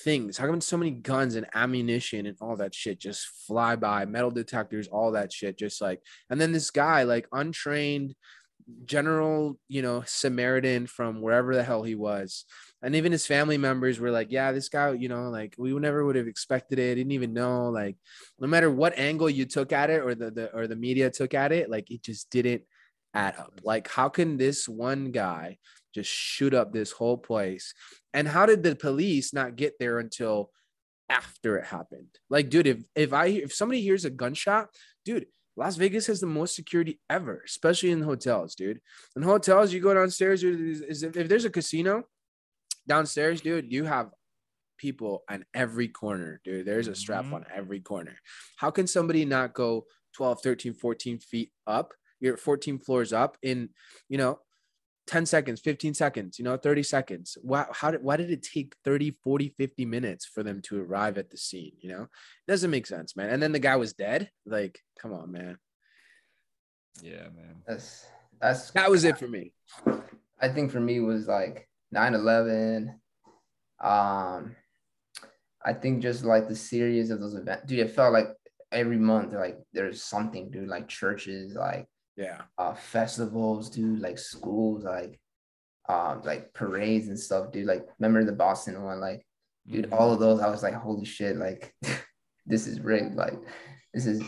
things, 0.02 0.36
how 0.36 0.46
come 0.46 0.60
so 0.60 0.76
many 0.76 0.90
guns 0.90 1.34
and 1.34 1.46
ammunition 1.54 2.26
and 2.26 2.36
all 2.40 2.56
that 2.56 2.74
shit 2.74 2.98
just 2.98 3.26
fly 3.46 3.76
by, 3.76 4.04
metal 4.04 4.30
detectors, 4.30 4.88
all 4.88 5.12
that 5.12 5.32
shit, 5.32 5.58
just 5.58 5.80
like, 5.80 6.00
and 6.30 6.40
then 6.40 6.52
this 6.52 6.70
guy, 6.70 7.04
like 7.04 7.26
untrained 7.32 8.14
general, 8.84 9.58
you 9.68 9.82
know, 9.82 10.02
Samaritan 10.06 10.86
from 10.86 11.20
wherever 11.20 11.54
the 11.54 11.62
hell 11.62 11.82
he 11.82 11.94
was. 11.94 12.44
And 12.82 12.94
even 12.94 13.12
his 13.12 13.26
family 13.26 13.58
members 13.58 13.98
were 13.98 14.10
like, 14.10 14.28
yeah, 14.30 14.52
this 14.52 14.68
guy, 14.68 14.92
you 14.92 15.08
know, 15.08 15.30
like 15.30 15.54
we 15.56 15.72
never 15.74 16.04
would 16.04 16.16
have 16.16 16.26
expected 16.26 16.78
it. 16.78 16.96
Didn't 16.96 17.12
even 17.12 17.32
know, 17.32 17.70
like, 17.70 17.96
no 18.38 18.46
matter 18.46 18.70
what 18.70 18.98
angle 18.98 19.30
you 19.30 19.44
took 19.44 19.72
at 19.72 19.90
it 19.90 20.02
or 20.02 20.14
the, 20.14 20.30
the 20.30 20.54
or 20.54 20.66
the 20.66 20.76
media 20.76 21.10
took 21.10 21.32
at 21.34 21.52
it, 21.52 21.70
like 21.70 21.90
it 21.90 22.02
just 22.02 22.30
didn't 22.30 22.62
add 23.14 23.36
up. 23.38 23.60
Like, 23.62 23.88
how 23.88 24.08
can 24.08 24.36
this 24.36 24.68
one 24.68 25.10
guy 25.10 25.58
just 25.96 26.10
shoot 26.10 26.54
up 26.54 26.72
this 26.72 26.92
whole 26.92 27.18
place? 27.18 27.74
And 28.14 28.28
how 28.28 28.46
did 28.46 28.62
the 28.62 28.76
police 28.76 29.32
not 29.32 29.56
get 29.56 29.74
there 29.78 29.98
until 29.98 30.50
after 31.08 31.56
it 31.58 31.64
happened. 31.66 32.08
Like, 32.30 32.50
dude, 32.50 32.66
if 32.66 32.82
if 32.94 33.12
I 33.12 33.26
if 33.26 33.54
somebody 33.54 33.80
hears 33.80 34.04
a 34.04 34.10
gunshot, 34.10 34.68
dude, 35.04 35.26
Las 35.56 35.76
Vegas 35.76 36.06
has 36.08 36.20
the 36.20 36.26
most 36.26 36.54
security 36.54 37.00
ever, 37.08 37.42
especially 37.44 37.90
in 37.90 38.02
hotels, 38.02 38.54
dude. 38.54 38.80
In 39.16 39.22
hotels, 39.22 39.72
you 39.72 39.80
go 39.80 39.94
downstairs, 39.94 40.40
dude, 40.40 40.60
is, 40.60 40.80
is 40.80 41.02
if, 41.02 41.16
if 41.16 41.28
there's 41.28 41.44
a 41.44 41.50
casino 41.50 42.04
downstairs, 42.88 43.40
dude, 43.40 43.72
you 43.72 43.84
have 43.84 44.10
people 44.78 45.22
on 45.30 45.44
every 45.54 45.88
corner, 45.88 46.40
dude. 46.44 46.66
There's 46.66 46.88
a 46.88 46.94
strap 46.94 47.24
Mhm. 47.24 47.32
on 47.34 47.46
every 47.54 47.80
corner. 47.80 48.18
How 48.56 48.70
can 48.70 48.86
somebody 48.86 49.24
not 49.24 49.54
go 49.54 49.86
12, 50.12 50.42
13, 50.42 50.74
14 50.74 51.18
feet 51.18 51.52
up? 51.66 51.94
You're 52.20 52.36
14 52.36 52.78
floors 52.78 53.12
up 53.12 53.38
in, 53.42 53.70
you 54.08 54.18
know, 54.18 54.40
10 55.06 55.26
seconds, 55.26 55.60
15 55.60 55.94
seconds, 55.94 56.38
you 56.38 56.44
know, 56.44 56.56
30 56.56 56.82
seconds. 56.82 57.38
Why, 57.40 57.66
how 57.72 57.92
did, 57.92 58.02
why 58.02 58.16
did 58.16 58.30
it 58.30 58.42
take 58.42 58.74
30, 58.84 59.16
40, 59.22 59.54
50 59.56 59.84
minutes 59.84 60.26
for 60.26 60.42
them 60.42 60.60
to 60.62 60.82
arrive 60.82 61.16
at 61.18 61.30
the 61.30 61.36
scene? 61.36 61.72
You 61.78 61.90
know, 61.90 62.02
it 62.02 62.50
doesn't 62.50 62.70
make 62.70 62.86
sense, 62.86 63.16
man. 63.16 63.30
And 63.30 63.42
then 63.42 63.52
the 63.52 63.58
guy 63.58 63.76
was 63.76 63.92
dead. 63.92 64.30
Like, 64.44 64.80
come 65.00 65.12
on, 65.12 65.30
man. 65.30 65.58
Yeah, 67.02 67.28
man. 67.34 67.62
That's 67.66 68.06
that's 68.40 68.70
That 68.72 68.90
was 68.90 69.04
it 69.04 69.18
for 69.18 69.28
me. 69.28 69.52
I 70.40 70.48
think 70.48 70.70
for 70.70 70.80
me 70.80 71.00
was 71.00 71.26
like 71.26 71.68
9-11. 71.94 72.94
Um 73.82 74.56
I 75.64 75.72
think 75.72 76.00
just 76.00 76.24
like 76.24 76.48
the 76.48 76.54
series 76.54 77.10
of 77.10 77.20
those 77.20 77.34
events, 77.34 77.66
dude, 77.66 77.80
it 77.80 77.90
felt 77.90 78.12
like 78.12 78.28
every 78.72 78.98
month 78.98 79.32
like 79.32 79.58
there's 79.72 80.02
something, 80.02 80.50
dude, 80.50 80.68
like 80.68 80.88
churches, 80.88 81.54
like 81.54 81.86
Yeah. 82.16 82.42
uh 82.58 82.74
festivals, 82.74 83.70
dude, 83.70 84.00
like 84.00 84.18
schools, 84.18 84.84
like 84.84 85.20
um 85.88 86.22
like 86.24 86.52
parades 86.54 87.08
and 87.08 87.18
stuff, 87.18 87.52
dude. 87.52 87.66
Like 87.66 87.84
remember 87.98 88.24
the 88.24 88.32
Boston 88.36 88.82
one, 88.82 89.00
like 89.00 89.26
dude, 89.66 89.90
Mhm. 89.90 89.92
all 89.98 90.12
of 90.12 90.20
those, 90.20 90.40
I 90.40 90.48
was 90.48 90.62
like, 90.62 90.74
holy 90.74 91.04
shit, 91.04 91.36
like 91.36 91.74
this 92.46 92.66
is 92.66 92.80
rigged. 92.80 93.14
Like 93.16 93.34
this 93.92 94.06
is 94.06 94.22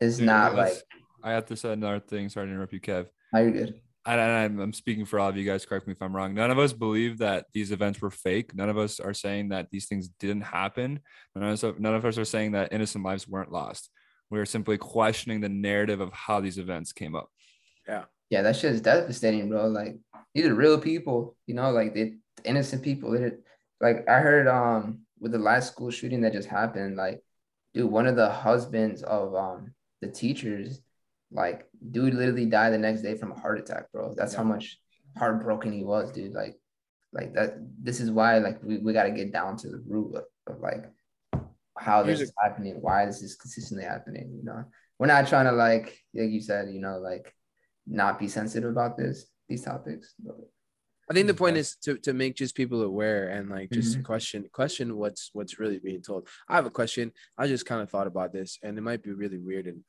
it's 0.00 0.16
Dude, 0.18 0.26
not 0.26 0.54
let's- 0.54 0.76
like 0.76 0.82
I 1.22 1.32
have 1.32 1.46
to 1.46 1.56
say 1.56 1.72
another 1.72 2.00
thing. 2.00 2.28
Sorry 2.28 2.46
to 2.46 2.52
interrupt 2.52 2.72
you, 2.74 2.80
Kev. 2.80 3.06
now 3.32 3.40
you're 3.40 3.50
good. 3.52 3.80
and 4.06 4.20
I'm, 4.20 4.60
I'm 4.60 4.72
speaking 4.74 5.06
for 5.06 5.18
all 5.18 5.30
of 5.30 5.36
you 5.38 5.44
guys. 5.46 5.64
Correct 5.64 5.86
me 5.86 5.92
if 5.94 6.02
I'm 6.02 6.14
wrong. 6.14 6.34
None 6.34 6.50
of 6.50 6.58
us 6.58 6.74
believe 6.74 7.16
that 7.18 7.46
these 7.54 7.72
events 7.72 8.02
were 8.02 8.10
fake. 8.10 8.54
None 8.54 8.68
of 8.68 8.76
us 8.76 9.00
are 9.00 9.14
saying 9.14 9.48
that 9.48 9.68
these 9.70 9.86
things 9.86 10.08
didn't 10.20 10.42
happen. 10.42 11.00
None 11.34 11.44
of 11.44 11.64
us, 11.64 11.74
none 11.78 11.94
of 11.94 12.04
us 12.04 12.18
are 12.18 12.26
saying 12.26 12.52
that 12.52 12.74
innocent 12.74 13.02
lives 13.04 13.26
weren't 13.26 13.50
lost. 13.50 13.88
We're 14.28 14.44
simply 14.44 14.76
questioning 14.76 15.40
the 15.40 15.48
narrative 15.48 16.00
of 16.00 16.12
how 16.12 16.40
these 16.40 16.58
events 16.58 16.92
came 16.92 17.14
up. 17.16 17.30
Yeah, 17.88 18.04
Yeah, 18.30 18.42
that 18.42 18.56
shit 18.56 18.72
is 18.72 18.80
devastating, 18.80 19.48
bro. 19.48 19.68
Like 19.68 19.96
these 20.34 20.46
are 20.46 20.54
real 20.54 20.80
people, 20.80 21.36
you 21.46 21.54
know, 21.54 21.70
like 21.70 21.94
they 21.94 22.14
innocent 22.44 22.82
people. 22.82 23.10
Like 23.80 24.08
I 24.08 24.18
heard 24.20 24.46
um 24.48 25.00
with 25.18 25.32
the 25.32 25.38
last 25.38 25.72
school 25.72 25.90
shooting 25.90 26.20
that 26.22 26.32
just 26.32 26.48
happened, 26.48 26.96
like 26.96 27.22
dude, 27.74 27.90
one 27.90 28.06
of 28.06 28.16
the 28.16 28.30
husbands 28.30 29.02
of 29.02 29.34
um 29.34 29.74
the 30.00 30.08
teachers, 30.08 30.80
like 31.30 31.66
dude 31.90 32.14
literally 32.14 32.46
died 32.46 32.72
the 32.72 32.78
next 32.78 33.02
day 33.02 33.16
from 33.16 33.32
a 33.32 33.38
heart 33.40 33.58
attack, 33.58 33.90
bro. 33.92 34.14
That's 34.14 34.34
how 34.34 34.44
much 34.44 34.78
heartbroken 35.16 35.72
he 35.72 35.84
was, 35.84 36.12
dude. 36.12 36.32
Like 36.32 36.56
like 37.12 37.34
that 37.34 37.54
this 37.82 38.00
is 38.00 38.10
why 38.10 38.38
like 38.38 38.62
we, 38.62 38.78
we 38.78 38.92
gotta 38.92 39.10
get 39.10 39.32
down 39.32 39.56
to 39.58 39.68
the 39.68 39.82
root 39.86 40.14
of, 40.16 40.24
of 40.46 40.60
like 40.60 40.84
how 41.78 42.02
this 42.02 42.18
Here's 42.18 42.28
is 42.30 42.34
happening, 42.42 42.80
why 42.80 43.06
this 43.06 43.22
is 43.22 43.36
consistently 43.36 43.84
happening, 43.84 44.32
you 44.36 44.44
know. 44.44 44.64
We're 44.98 45.06
not 45.06 45.26
trying 45.26 45.46
to 45.46 45.52
like 45.52 45.98
like 46.14 46.30
you 46.30 46.40
said, 46.40 46.70
you 46.70 46.80
know, 46.80 46.98
like 46.98 47.33
not 47.86 48.18
be 48.18 48.28
sensitive 48.28 48.70
about 48.70 48.96
this 48.96 49.26
these 49.48 49.62
topics. 49.62 50.14
I 51.10 51.12
think 51.12 51.26
the 51.26 51.34
mm, 51.34 51.38
point 51.38 51.56
is 51.58 51.76
to, 51.82 51.98
to 51.98 52.14
make 52.14 52.34
just 52.34 52.54
people 52.54 52.82
aware 52.82 53.28
and 53.28 53.50
like 53.50 53.70
just 53.70 53.94
mm-hmm. 53.94 54.02
question 54.02 54.48
question 54.52 54.96
what's 54.96 55.30
what's 55.32 55.58
really 55.58 55.78
being 55.78 56.00
told. 56.02 56.28
I 56.48 56.56
have 56.56 56.66
a 56.66 56.70
question. 56.70 57.12
I 57.36 57.46
just 57.46 57.66
kind 57.66 57.82
of 57.82 57.90
thought 57.90 58.06
about 58.06 58.32
this 58.32 58.58
and 58.62 58.78
it 58.78 58.80
might 58.80 59.02
be 59.02 59.12
really 59.12 59.38
weird 59.38 59.66
and 59.66 59.80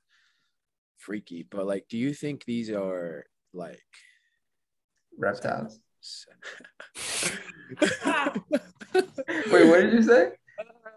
freaky, 0.98 1.48
but 1.50 1.66
like 1.66 1.86
do 1.90 1.98
you 1.98 2.14
think 2.14 2.44
these 2.44 2.70
are 2.70 3.26
like 3.54 3.80
reptiles. 5.18 5.80
Wait, 8.94 9.68
what 9.68 9.82
did 9.82 9.94
you 9.94 10.04
say? 10.04 10.32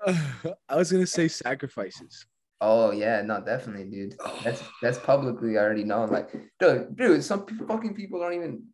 I 0.69 0.77
was 0.77 0.91
gonna 0.93 1.07
say 1.07 1.29
sacrifices. 1.29 2.27
Oh 2.60 2.90
yeah, 2.90 3.22
no, 3.22 3.40
definitely, 3.40 3.85
dude. 3.85 4.14
That's 4.43 4.62
that's 4.82 4.98
publicly 4.98 5.56
already 5.56 5.85
known. 5.85 6.10
Like, 6.10 6.30
dude, 6.59 6.97
dude, 6.97 7.24
some 7.24 7.47
pe- 7.47 7.66
fucking 7.66 7.94
people 7.94 8.20
don't 8.20 8.35
even 8.35 8.64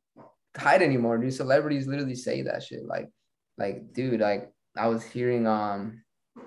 hide 0.57 0.83
anymore, 0.83 1.19
dude. 1.19 1.35
Celebrities 1.35 1.87
literally 1.87 2.15
say 2.15 2.43
that 2.43 2.63
shit. 2.63 2.85
Like, 2.87 3.11
like, 3.59 3.93
dude, 3.93 4.21
like 4.21 4.53
I 4.77 4.89
was 4.89 5.05
hearing 5.05 5.47
um 5.47 6.03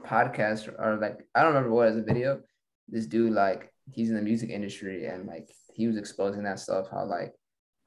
podcast 0.05 0.67
or 0.79 0.97
like 0.97 1.19
I 1.35 1.41
don't 1.41 1.53
remember 1.53 1.71
what 1.71 1.87
as 1.87 1.97
a 1.97 2.01
video. 2.03 2.41
This 2.89 3.05
dude, 3.05 3.33
like, 3.33 3.71
he's 3.91 4.09
in 4.09 4.15
the 4.15 4.21
music 4.21 4.49
industry 4.49 5.05
and 5.05 5.27
like 5.27 5.49
he 5.73 5.87
was 5.87 5.97
exposing 5.97 6.43
that 6.43 6.59
stuff. 6.59 6.87
How 6.89 7.05
like, 7.05 7.33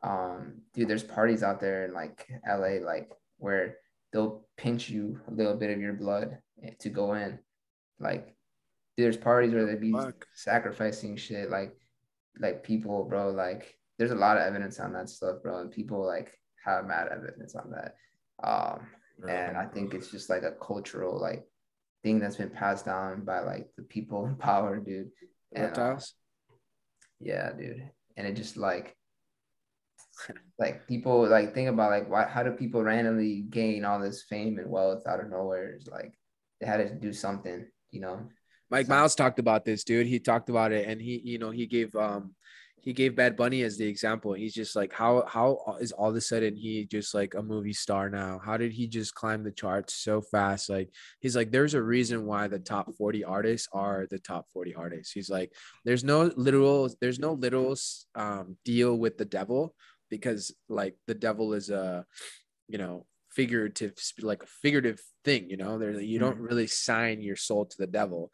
um, 0.02 0.60
dude, 0.74 0.88
there's 0.88 1.02
parties 1.02 1.42
out 1.42 1.60
there 1.60 1.84
in 1.86 1.94
like 1.94 2.28
LA, 2.46 2.84
like 2.84 3.10
where 3.38 3.76
they'll 4.12 4.46
pinch 4.56 4.88
you 4.88 5.20
a 5.26 5.32
little 5.32 5.56
bit 5.56 5.70
of 5.70 5.80
your 5.80 5.94
blood 5.94 6.38
eh, 6.62 6.70
to 6.80 6.88
go 6.88 7.14
in, 7.14 7.38
like 7.98 8.34
there's 8.96 9.16
parties 9.16 9.52
where 9.52 9.66
they'd 9.66 9.80
be 9.80 9.92
Fuck. 9.92 10.26
sacrificing 10.34 11.16
shit 11.16 11.50
like 11.50 11.74
like 12.38 12.62
people 12.62 13.04
bro 13.04 13.30
like 13.30 13.74
there's 13.98 14.10
a 14.10 14.16
lot 14.16 14.36
of 14.36 14.42
evidence 14.42 14.78
on 14.80 14.92
that 14.92 15.08
stuff 15.08 15.36
bro 15.42 15.60
and 15.60 15.70
people 15.70 16.04
like 16.04 16.32
have 16.64 16.86
mad 16.86 17.08
evidence 17.10 17.54
on 17.54 17.70
that. 17.70 17.94
Um 18.42 18.86
and 19.28 19.56
i 19.56 19.66
think 19.66 19.92
it's 19.92 20.10
just 20.10 20.30
like 20.30 20.42
a 20.44 20.52
cultural 20.52 21.20
like 21.20 21.44
thing 22.02 22.18
that's 22.18 22.36
been 22.36 22.48
passed 22.48 22.86
down 22.86 23.22
by 23.22 23.40
like 23.40 23.68
the 23.76 23.82
people 23.82 24.26
in 24.26 24.34
power 24.36 24.78
dude. 24.78 25.10
And 25.54 25.64
uh, 25.64 25.66
Reptiles. 25.68 26.14
yeah 27.20 27.52
dude. 27.52 27.90
And 28.16 28.26
it 28.26 28.34
just 28.34 28.56
like 28.56 28.96
like 30.58 30.86
people 30.86 31.28
like 31.28 31.54
think 31.54 31.68
about 31.68 31.90
like 31.90 32.08
why 32.10 32.24
how 32.24 32.42
do 32.42 32.52
people 32.52 32.82
randomly 32.82 33.42
gain 33.50 33.84
all 33.84 34.00
this 34.00 34.22
fame 34.22 34.58
and 34.58 34.70
wealth 34.70 35.06
out 35.06 35.20
of 35.20 35.30
nowhere? 35.30 35.70
It's 35.70 35.86
like 35.88 36.14
they 36.60 36.66
had 36.66 36.78
to 36.78 36.94
do 36.94 37.12
something 37.12 37.66
you 37.90 38.00
know 38.00 38.28
Mike 38.70 38.88
Miles 38.88 39.14
talked 39.14 39.38
about 39.38 39.64
this, 39.64 39.84
dude. 39.84 40.06
He 40.06 40.20
talked 40.20 40.48
about 40.48 40.72
it, 40.72 40.88
and 40.88 41.00
he, 41.00 41.20
you 41.24 41.38
know, 41.38 41.50
he 41.50 41.66
gave 41.66 41.94
um, 41.96 42.34
he 42.82 42.92
gave 42.92 43.16
Bad 43.16 43.36
Bunny 43.36 43.62
as 43.62 43.76
the 43.76 43.86
example. 43.86 44.32
He's 44.32 44.54
just 44.54 44.74
like, 44.74 44.92
how 44.92 45.24
how 45.26 45.76
is 45.80 45.92
all 45.92 46.10
of 46.10 46.16
a 46.16 46.20
sudden 46.20 46.56
he 46.56 46.86
just 46.86 47.14
like 47.14 47.34
a 47.34 47.42
movie 47.42 47.72
star 47.72 48.08
now? 48.08 48.40
How 48.42 48.56
did 48.56 48.72
he 48.72 48.86
just 48.86 49.14
climb 49.14 49.42
the 49.42 49.50
charts 49.50 49.94
so 49.94 50.20
fast? 50.20 50.70
Like 50.70 50.90
he's 51.20 51.36
like, 51.36 51.50
there's 51.50 51.74
a 51.74 51.82
reason 51.82 52.26
why 52.26 52.48
the 52.48 52.58
top 52.58 52.94
forty 52.96 53.24
artists 53.24 53.68
are 53.72 54.06
the 54.10 54.18
top 54.18 54.46
forty 54.52 54.74
artists. 54.74 55.12
He's 55.12 55.28
like, 55.28 55.52
there's 55.84 56.04
no 56.04 56.30
literal, 56.36 56.88
there's 57.00 57.18
no 57.18 57.32
literal 57.34 57.76
um 58.14 58.56
deal 58.64 58.96
with 58.96 59.18
the 59.18 59.26
devil 59.26 59.74
because 60.08 60.54
like 60.68 60.94
the 61.06 61.14
devil 61.14 61.52
is 61.52 61.70
a, 61.70 62.06
you 62.68 62.78
know, 62.78 63.04
figurative 63.30 63.92
like 64.22 64.42
a 64.42 64.46
figurative 64.62 65.00
thing. 65.24 65.50
You 65.50 65.58
know, 65.58 65.78
there 65.78 66.00
you 66.00 66.18
don't 66.18 66.38
really 66.38 66.66
sign 66.66 67.20
your 67.20 67.36
soul 67.36 67.66
to 67.66 67.76
the 67.78 67.86
devil 67.86 68.30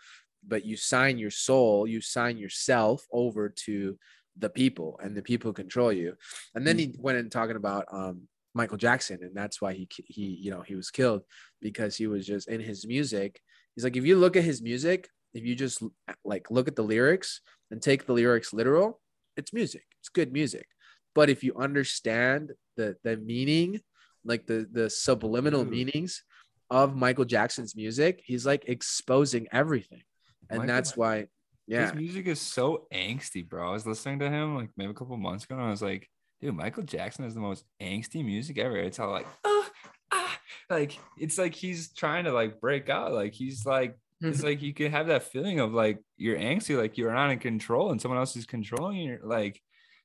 but 0.46 0.64
you 0.64 0.76
sign 0.76 1.18
your 1.18 1.30
soul, 1.30 1.86
you 1.86 2.00
sign 2.00 2.38
yourself 2.38 3.04
over 3.12 3.48
to 3.48 3.98
the 4.38 4.50
people, 4.50 5.00
and 5.02 5.16
the 5.16 5.22
people 5.22 5.52
control 5.52 5.92
you. 5.92 6.14
And 6.54 6.66
then 6.66 6.78
he 6.78 6.94
went 6.98 7.18
in 7.18 7.30
talking 7.30 7.56
about 7.56 7.86
um, 7.90 8.22
Michael 8.54 8.76
Jackson, 8.76 9.18
and 9.22 9.34
that's 9.34 9.60
why 9.60 9.72
he 9.72 9.88
he 10.06 10.22
you 10.24 10.50
know 10.50 10.62
he 10.62 10.74
was 10.74 10.90
killed 10.90 11.22
because 11.60 11.96
he 11.96 12.06
was 12.06 12.26
just 12.26 12.48
in 12.48 12.60
his 12.60 12.86
music. 12.86 13.40
He's 13.74 13.84
like, 13.84 13.96
if 13.96 14.04
you 14.04 14.16
look 14.16 14.36
at 14.36 14.44
his 14.44 14.62
music, 14.62 15.08
if 15.34 15.44
you 15.44 15.54
just 15.54 15.82
like 16.24 16.50
look 16.50 16.68
at 16.68 16.76
the 16.76 16.82
lyrics 16.82 17.40
and 17.70 17.82
take 17.82 18.06
the 18.06 18.12
lyrics 18.12 18.52
literal, 18.52 19.00
it's 19.36 19.52
music. 19.52 19.84
It's 20.00 20.08
good 20.08 20.32
music. 20.32 20.66
But 21.14 21.30
if 21.30 21.42
you 21.42 21.54
understand 21.56 22.52
the 22.76 22.96
the 23.04 23.16
meaning, 23.16 23.80
like 24.24 24.46
the 24.46 24.66
the 24.70 24.90
subliminal 24.90 25.64
meanings 25.64 26.22
of 26.70 26.96
Michael 26.96 27.24
Jackson's 27.24 27.76
music, 27.76 28.22
he's 28.24 28.44
like 28.44 28.64
exposing 28.66 29.46
everything 29.52 30.02
and 30.50 30.58
Michael- 30.60 30.74
that's 30.74 30.96
why 30.96 31.26
yeah 31.66 31.86
His 31.86 31.94
music 31.94 32.26
is 32.26 32.40
so 32.40 32.86
angsty, 32.92 33.46
bro. 33.48 33.68
I 33.68 33.72
was 33.72 33.86
listening 33.86 34.20
to 34.20 34.30
him 34.30 34.54
like 34.54 34.70
maybe 34.76 34.90
a 34.90 34.94
couple 34.94 35.16
months 35.16 35.44
ago, 35.44 35.56
and 35.56 35.64
I 35.64 35.70
was 35.70 35.82
like, 35.82 36.08
dude, 36.40 36.54
Michael 36.54 36.84
Jackson 36.84 37.24
has 37.24 37.34
the 37.34 37.40
most 37.40 37.64
angsty 37.82 38.24
music 38.24 38.58
ever. 38.58 38.76
It's 38.76 38.98
all 39.00 39.10
like, 39.10 39.26
ah, 39.44 39.70
ah, 40.12 40.38
like 40.70 40.98
it's 41.18 41.38
like 41.38 41.54
he's 41.54 41.92
trying 41.92 42.24
to 42.24 42.32
like 42.32 42.60
break 42.60 42.88
out. 42.88 43.12
Like 43.12 43.32
he's 43.32 43.66
like, 43.66 43.98
it's 44.20 44.42
like 44.42 44.62
you 44.62 44.72
can 44.72 44.92
have 44.92 45.08
that 45.08 45.24
feeling 45.24 45.58
of 45.60 45.72
like 45.74 45.98
you're 46.16 46.38
angsty, 46.38 46.78
like 46.78 46.96
you're 46.96 47.12
not 47.12 47.30
in 47.30 47.38
control, 47.40 47.90
and 47.90 48.00
someone 48.00 48.18
else 48.18 48.36
is 48.36 48.46
controlling 48.46 48.98
you. 48.98 49.18
Like 49.24 49.60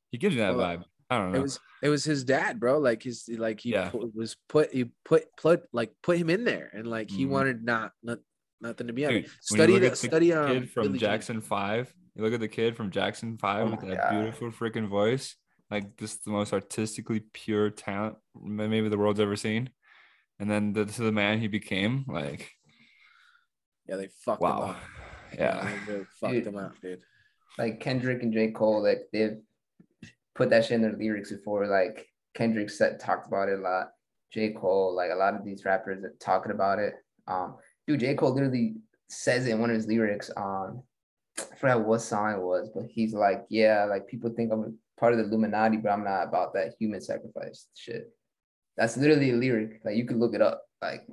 he 0.10 0.18
gives 0.18 0.34
you 0.36 0.42
that 0.42 0.56
Well, 0.56 0.66
vibe. 0.78 0.84
I 1.12 1.18
don't 1.18 1.32
know. 1.34 1.40
it 1.40 1.42
was 1.42 1.60
it 1.84 1.90
was 1.90 2.04
his 2.06 2.24
dad 2.24 2.58
bro 2.60 2.80
like 2.80 3.04
his 3.04 3.30
like 3.38 3.60
he 3.60 3.72
Yeah. 3.74 3.92
was 3.94 4.38
put 4.48 4.72
he 4.74 4.86
put 5.04 5.26
put 5.36 5.64
like 5.74 5.92
put 6.02 6.18
him 6.18 6.30
in 6.30 6.46
there 6.46 6.72
and 6.74 6.88
like 6.88 7.10
he 7.12 7.26
Mhm. 7.26 7.30
wanted 7.30 7.64
not, 7.66 7.92
not 8.02 8.20
nothing 8.62 8.88
to 8.88 8.94
be 8.94 9.06
on 9.06 9.14
it. 9.14 9.22
Dude, 9.24 9.32
study 9.42 9.74
look 9.74 9.82
the 9.84 9.90
the 9.90 9.96
study 9.96 10.34
um 10.34 10.48
kid 10.48 10.70
from 10.72 10.84
Billie 10.84 11.00
Jean. 11.00 11.10
Jackson 11.10 11.42
Five. 11.42 11.94
You 12.16 12.24
look 12.24 12.34
at 12.34 12.40
the 12.40 12.48
kid 12.48 12.76
from 12.76 12.92
Jackson 12.92 13.38
Five 13.38 13.68
Oh 13.68 13.72
with 13.72 13.82
that 13.82 13.98
God. 13.98 14.12
beautiful 14.12 14.52
freaking 14.52 14.88
voice, 14.88 15.36
like 15.70 15.98
just 15.98 16.26
the 16.26 16.32
most 16.32 16.54
artistically 16.54 17.22
pure 17.34 17.70
talent 17.70 18.18
maybe 18.42 18.90
the 18.90 18.98
world's 18.98 19.20
ever 19.20 19.36
seen. 19.36 19.70
And 20.40 20.50
then 20.50 20.74
the, 20.74 20.86
to 20.86 21.04
the 21.04 21.12
man 21.12 21.40
he 21.40 21.48
became, 21.48 22.06
like 22.08 22.52
Yeah, 23.88 23.98
they 23.98 24.08
fucked 24.26 24.42
Wow. 24.42 24.62
him 24.64 24.70
up. 24.72 24.78
Yeah. 25.38 25.70
they 25.86 25.92
really 25.94 26.06
fucked 26.20 26.34
Dude. 26.34 26.48
him 26.48 26.58
up, 26.58 26.74
dude. 26.82 27.02
like 27.58 27.80
Kendrick 27.80 28.24
and 28.24 28.34
J. 28.34 28.52
Cole, 28.52 28.82
like 28.84 29.08
they've 29.14 29.38
put 30.36 30.50
that 30.50 30.66
shit 30.66 30.74
in 30.76 30.82
their 30.82 30.94
lyrics 30.98 31.32
before. 31.32 31.68
Like 31.68 32.08
Kendrick 32.34 32.70
said 32.70 33.00
talked 33.00 33.28
about 33.28 33.50
it 33.50 33.60
a 33.60 33.62
lot. 33.62 33.92
J. 34.34 34.52
Cole, 34.54 34.96
like 34.96 35.12
a 35.12 35.16
lot 35.16 35.36
of 35.36 35.46
these 35.46 35.64
rappers 35.66 36.04
are 36.04 36.14
talking 36.20 36.52
about 36.52 36.80
it. 36.80 36.94
Um, 37.28 37.56
dude, 37.88 38.00
J. 38.00 38.16
Cole 38.16 38.34
literally 38.34 38.76
says 39.08 39.48
in 39.48 39.60
one 39.60 39.70
of 39.70 39.76
his 39.76 39.88
lyrics. 39.88 40.32
Um, 40.36 40.84
I 41.40 41.56
forgot 41.56 41.86
what 41.86 42.02
song 42.02 42.34
it 42.34 42.42
was, 42.42 42.70
but 42.74 42.86
he's 42.90 43.14
like, 43.14 43.46
yeah, 43.50 43.86
like 43.86 44.08
people 44.08 44.32
think 44.36 44.52
I'm 44.52 44.78
part 45.00 45.14
of 45.14 45.20
the 45.20 45.26
Illuminati, 45.26 45.78
but 45.78 45.90
I'm 45.90 46.04
not 46.04 46.28
about 46.28 46.54
that 46.54 46.76
human 46.80 47.02
sacrifice 47.02 47.68
shit. 47.76 48.12
That's 48.78 48.98
literally 48.98 49.32
a 49.32 49.36
lyric. 49.36 49.82
Like 49.84 49.96
you 49.96 50.06
could 50.06 50.18
look 50.18 50.34
it 50.34 50.42
up. 50.42 50.64
Like, 50.82 51.06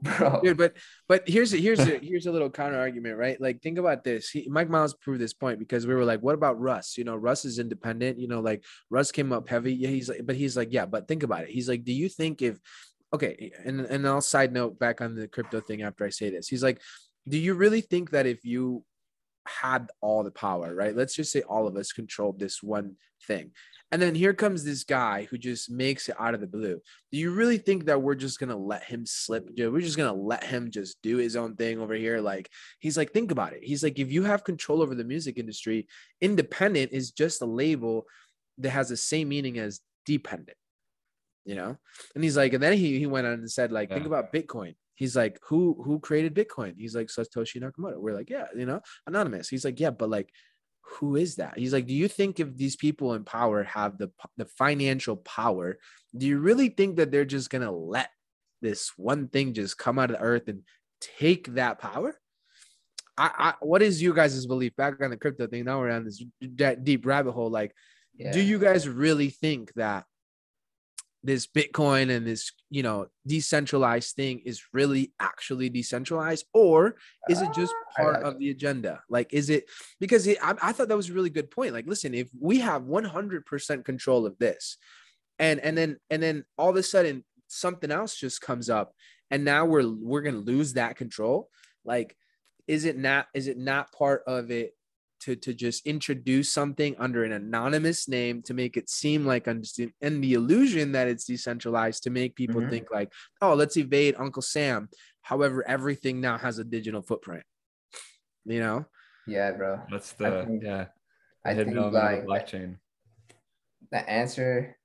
bro, 0.16 0.40
dude 0.42 0.56
but 0.56 0.72
but 1.08 1.28
here's 1.28 1.52
a, 1.52 1.58
here's 1.58 1.80
a 1.80 1.98
here's 1.98 2.24
a 2.24 2.32
little 2.32 2.48
counter 2.48 2.78
argument 2.78 3.18
right 3.18 3.38
like 3.38 3.60
think 3.60 3.76
about 3.76 4.02
this 4.02 4.30
he, 4.30 4.48
mike 4.48 4.70
miles 4.70 4.94
proved 4.94 5.20
this 5.20 5.34
point 5.34 5.58
because 5.58 5.86
we 5.86 5.92
were 5.92 6.06
like 6.06 6.20
what 6.20 6.34
about 6.34 6.58
russ 6.58 6.96
you 6.96 7.04
know 7.04 7.14
russ 7.14 7.44
is 7.44 7.58
independent 7.58 8.18
you 8.18 8.26
know 8.26 8.40
like 8.40 8.64
russ 8.88 9.12
came 9.12 9.30
up 9.30 9.46
heavy 9.46 9.74
yeah 9.74 9.90
he's 9.90 10.08
like 10.08 10.24
but 10.24 10.36
he's 10.36 10.56
like 10.56 10.68
yeah 10.70 10.86
but 10.86 11.06
think 11.06 11.22
about 11.22 11.42
it 11.42 11.50
he's 11.50 11.68
like 11.68 11.84
do 11.84 11.92
you 11.92 12.08
think 12.08 12.40
if 12.40 12.58
okay 13.12 13.52
and 13.64 13.80
and 13.80 14.06
i'll 14.06 14.20
side 14.20 14.52
note 14.52 14.78
back 14.78 15.00
on 15.00 15.14
the 15.14 15.28
crypto 15.28 15.60
thing 15.60 15.82
after 15.82 16.04
i 16.04 16.10
say 16.10 16.30
this 16.30 16.48
he's 16.48 16.62
like 16.62 16.80
do 17.28 17.38
you 17.38 17.54
really 17.54 17.80
think 17.80 18.10
that 18.10 18.26
if 18.26 18.44
you 18.44 18.84
had 19.46 19.88
all 20.00 20.22
the 20.22 20.30
power 20.30 20.74
right 20.74 20.96
let's 20.96 21.14
just 21.14 21.32
say 21.32 21.42
all 21.42 21.66
of 21.66 21.76
us 21.76 21.92
controlled 21.92 22.38
this 22.38 22.62
one 22.62 22.94
thing 23.26 23.50
and 23.92 24.00
then 24.00 24.14
here 24.14 24.32
comes 24.32 24.62
this 24.62 24.84
guy 24.84 25.26
who 25.30 25.36
just 25.36 25.70
makes 25.70 26.08
it 26.08 26.14
out 26.18 26.34
of 26.34 26.40
the 26.40 26.46
blue 26.46 26.80
do 27.10 27.18
you 27.18 27.32
really 27.32 27.58
think 27.58 27.86
that 27.86 28.00
we're 28.00 28.14
just 28.14 28.38
gonna 28.38 28.56
let 28.56 28.84
him 28.84 29.04
slip? 29.04 29.54
Dude, 29.54 29.72
we're 29.72 29.80
just 29.80 29.96
gonna 29.96 30.12
let 30.12 30.44
him 30.44 30.70
just 30.70 31.02
do 31.02 31.16
his 31.16 31.34
own 31.36 31.56
thing 31.56 31.80
over 31.80 31.94
here. 31.94 32.20
Like 32.20 32.48
he's 32.78 32.96
like, 32.96 33.12
think 33.12 33.32
about 33.32 33.52
it. 33.52 33.64
He's 33.64 33.82
like, 33.82 33.98
if 33.98 34.12
you 34.12 34.22
have 34.24 34.44
control 34.44 34.80
over 34.80 34.94
the 34.94 35.04
music 35.04 35.38
industry, 35.38 35.88
independent 36.20 36.92
is 36.92 37.10
just 37.10 37.42
a 37.42 37.46
label 37.46 38.06
that 38.58 38.70
has 38.70 38.88
the 38.90 38.96
same 38.96 39.28
meaning 39.28 39.58
as 39.58 39.80
dependent. 40.06 40.56
You 41.44 41.54
know? 41.54 41.76
And 42.14 42.24
he's 42.24 42.36
like, 42.36 42.52
and 42.52 42.62
then 42.62 42.74
he 42.74 42.98
he 42.98 43.06
went 43.06 43.26
on 43.26 43.34
and 43.34 43.50
said, 43.50 43.72
like, 43.72 43.90
think 43.90 44.06
about 44.06 44.32
Bitcoin. 44.32 44.74
He's 44.94 45.16
like, 45.16 45.38
who 45.48 45.80
who 45.82 45.98
created 45.98 46.34
Bitcoin? 46.34 46.74
He's 46.76 46.94
like 46.94 47.08
Satoshi 47.08 47.62
Nakamoto. 47.62 47.98
We're 47.98 48.14
like, 48.14 48.30
yeah, 48.30 48.46
you 48.54 48.66
know, 48.66 48.80
anonymous. 49.06 49.48
He's 49.48 49.64
like, 49.64 49.80
yeah, 49.80 49.90
but 49.90 50.10
like 50.10 50.30
who 50.98 51.16
is 51.16 51.36
that? 51.36 51.58
He's 51.58 51.72
like, 51.72 51.86
do 51.86 51.94
you 51.94 52.08
think 52.08 52.40
if 52.40 52.56
these 52.56 52.76
people 52.76 53.14
in 53.14 53.24
power 53.24 53.64
have 53.64 53.98
the 53.98 54.10
the 54.36 54.44
financial 54.44 55.16
power, 55.16 55.78
do 56.16 56.26
you 56.26 56.38
really 56.38 56.68
think 56.68 56.96
that 56.96 57.10
they're 57.10 57.24
just 57.24 57.50
gonna 57.50 57.72
let 57.72 58.10
this 58.60 58.92
one 58.96 59.28
thing 59.28 59.54
just 59.54 59.78
come 59.78 59.98
out 59.98 60.10
of 60.10 60.16
the 60.16 60.22
earth 60.22 60.48
and 60.48 60.62
take 61.00 61.54
that 61.54 61.78
power? 61.78 62.18
I, 63.16 63.30
I 63.38 63.54
what 63.60 63.82
is 63.82 64.02
you 64.02 64.14
guys' 64.14 64.46
belief 64.46 64.74
back 64.76 65.00
on 65.02 65.10
the 65.10 65.16
crypto 65.16 65.46
thing? 65.46 65.64
Now 65.64 65.80
we're 65.80 65.90
on 65.90 66.04
this 66.04 66.22
deep 66.82 67.06
rabbit 67.06 67.32
hole. 67.32 67.50
Like, 67.50 67.72
yeah. 68.16 68.32
do 68.32 68.40
you 68.40 68.58
guys 68.58 68.88
really 68.88 69.30
think 69.30 69.72
that 69.74 70.04
this 71.22 71.46
Bitcoin 71.46 72.10
and 72.14 72.26
this, 72.26 72.52
you 72.70 72.82
know, 72.82 73.06
decentralized 73.26 74.14
thing 74.16 74.40
is 74.44 74.62
really 74.72 75.12
actually 75.20 75.68
decentralized, 75.68 76.46
or 76.54 76.96
is 77.28 77.42
it 77.42 77.52
just 77.52 77.74
ah, 77.74 78.02
part 78.02 78.22
got 78.22 78.24
of 78.24 78.38
the 78.38 78.50
agenda? 78.50 79.02
Like, 79.08 79.32
is 79.32 79.50
it 79.50 79.64
because 79.98 80.26
it, 80.26 80.38
I, 80.42 80.54
I 80.62 80.72
thought 80.72 80.88
that 80.88 80.96
was 80.96 81.10
a 81.10 81.14
really 81.14 81.30
good 81.30 81.50
point. 81.50 81.74
Like, 81.74 81.86
listen, 81.86 82.14
if 82.14 82.28
we 82.38 82.60
have 82.60 82.82
100% 82.82 83.84
control 83.84 84.26
of 84.26 84.38
this, 84.38 84.78
and 85.38 85.60
and 85.60 85.76
then 85.76 85.98
and 86.10 86.22
then 86.22 86.44
all 86.56 86.70
of 86.70 86.76
a 86.76 86.82
sudden 86.82 87.24
something 87.48 87.90
else 87.90 88.16
just 88.16 88.40
comes 88.40 88.70
up, 88.70 88.94
and 89.30 89.44
now 89.44 89.66
we're 89.66 89.88
we're 89.88 90.22
gonna 90.22 90.38
lose 90.38 90.74
that 90.74 90.96
control. 90.96 91.50
Like, 91.84 92.16
is 92.66 92.84
it 92.84 92.96
not? 92.96 93.26
Is 93.34 93.46
it 93.46 93.58
not 93.58 93.92
part 93.92 94.22
of 94.26 94.50
it? 94.50 94.74
To, 95.24 95.36
to 95.36 95.52
just 95.52 95.86
introduce 95.86 96.50
something 96.50 96.96
under 96.98 97.24
an 97.24 97.32
anonymous 97.32 98.08
name 98.08 98.40
to 98.44 98.54
make 98.54 98.78
it 98.78 98.88
seem 98.88 99.26
like 99.26 99.46
and 99.46 99.62
the 100.24 100.32
illusion 100.32 100.92
that 100.92 101.08
it's 101.08 101.26
decentralized 101.26 102.04
to 102.04 102.10
make 102.10 102.34
people 102.36 102.62
Mhm. 102.62 102.70
think 102.70 102.86
like 102.90 103.12
oh 103.42 103.52
let's 103.52 103.76
evade 103.76 104.14
uncle 104.18 104.40
sam 104.40 104.88
however 105.20 105.62
everything 105.68 106.22
now 106.22 106.38
has 106.38 106.58
a 106.58 106.64
digital 106.64 107.02
footprint 107.02 107.44
you 108.46 108.60
know 108.60 108.86
yeah, 109.26 109.52
bro. 109.52 109.80
That's 109.90 110.14
I 110.20 110.30
the 110.30 110.44
think- 110.46 110.62
yeah. 110.64 110.86
I 111.44 111.54
think 111.54 111.74
like 111.76 112.24
the 112.24 112.26
blockchain. 112.26 112.76
the 113.92 114.02
answer 114.10 114.78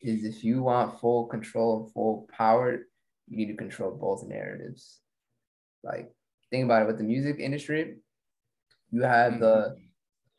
is 0.00 0.24
if 0.24 0.44
you 0.44 0.62
want 0.62 1.00
full 1.00 1.26
control, 1.26 1.84
and 1.84 1.92
full 1.92 2.28
power, 2.30 2.86
you 3.28 3.36
need 3.36 3.48
to 3.48 3.56
control 3.56 3.92
both 3.96 4.26
narratives. 4.26 5.00
Like, 5.82 6.12
think 6.50 6.64
about 6.64 6.82
it 6.82 6.86
with 6.86 6.98
the 6.98 7.04
music 7.04 7.38
industry, 7.38 7.98
you 8.94 9.02
have 9.02 9.40
the 9.40 9.74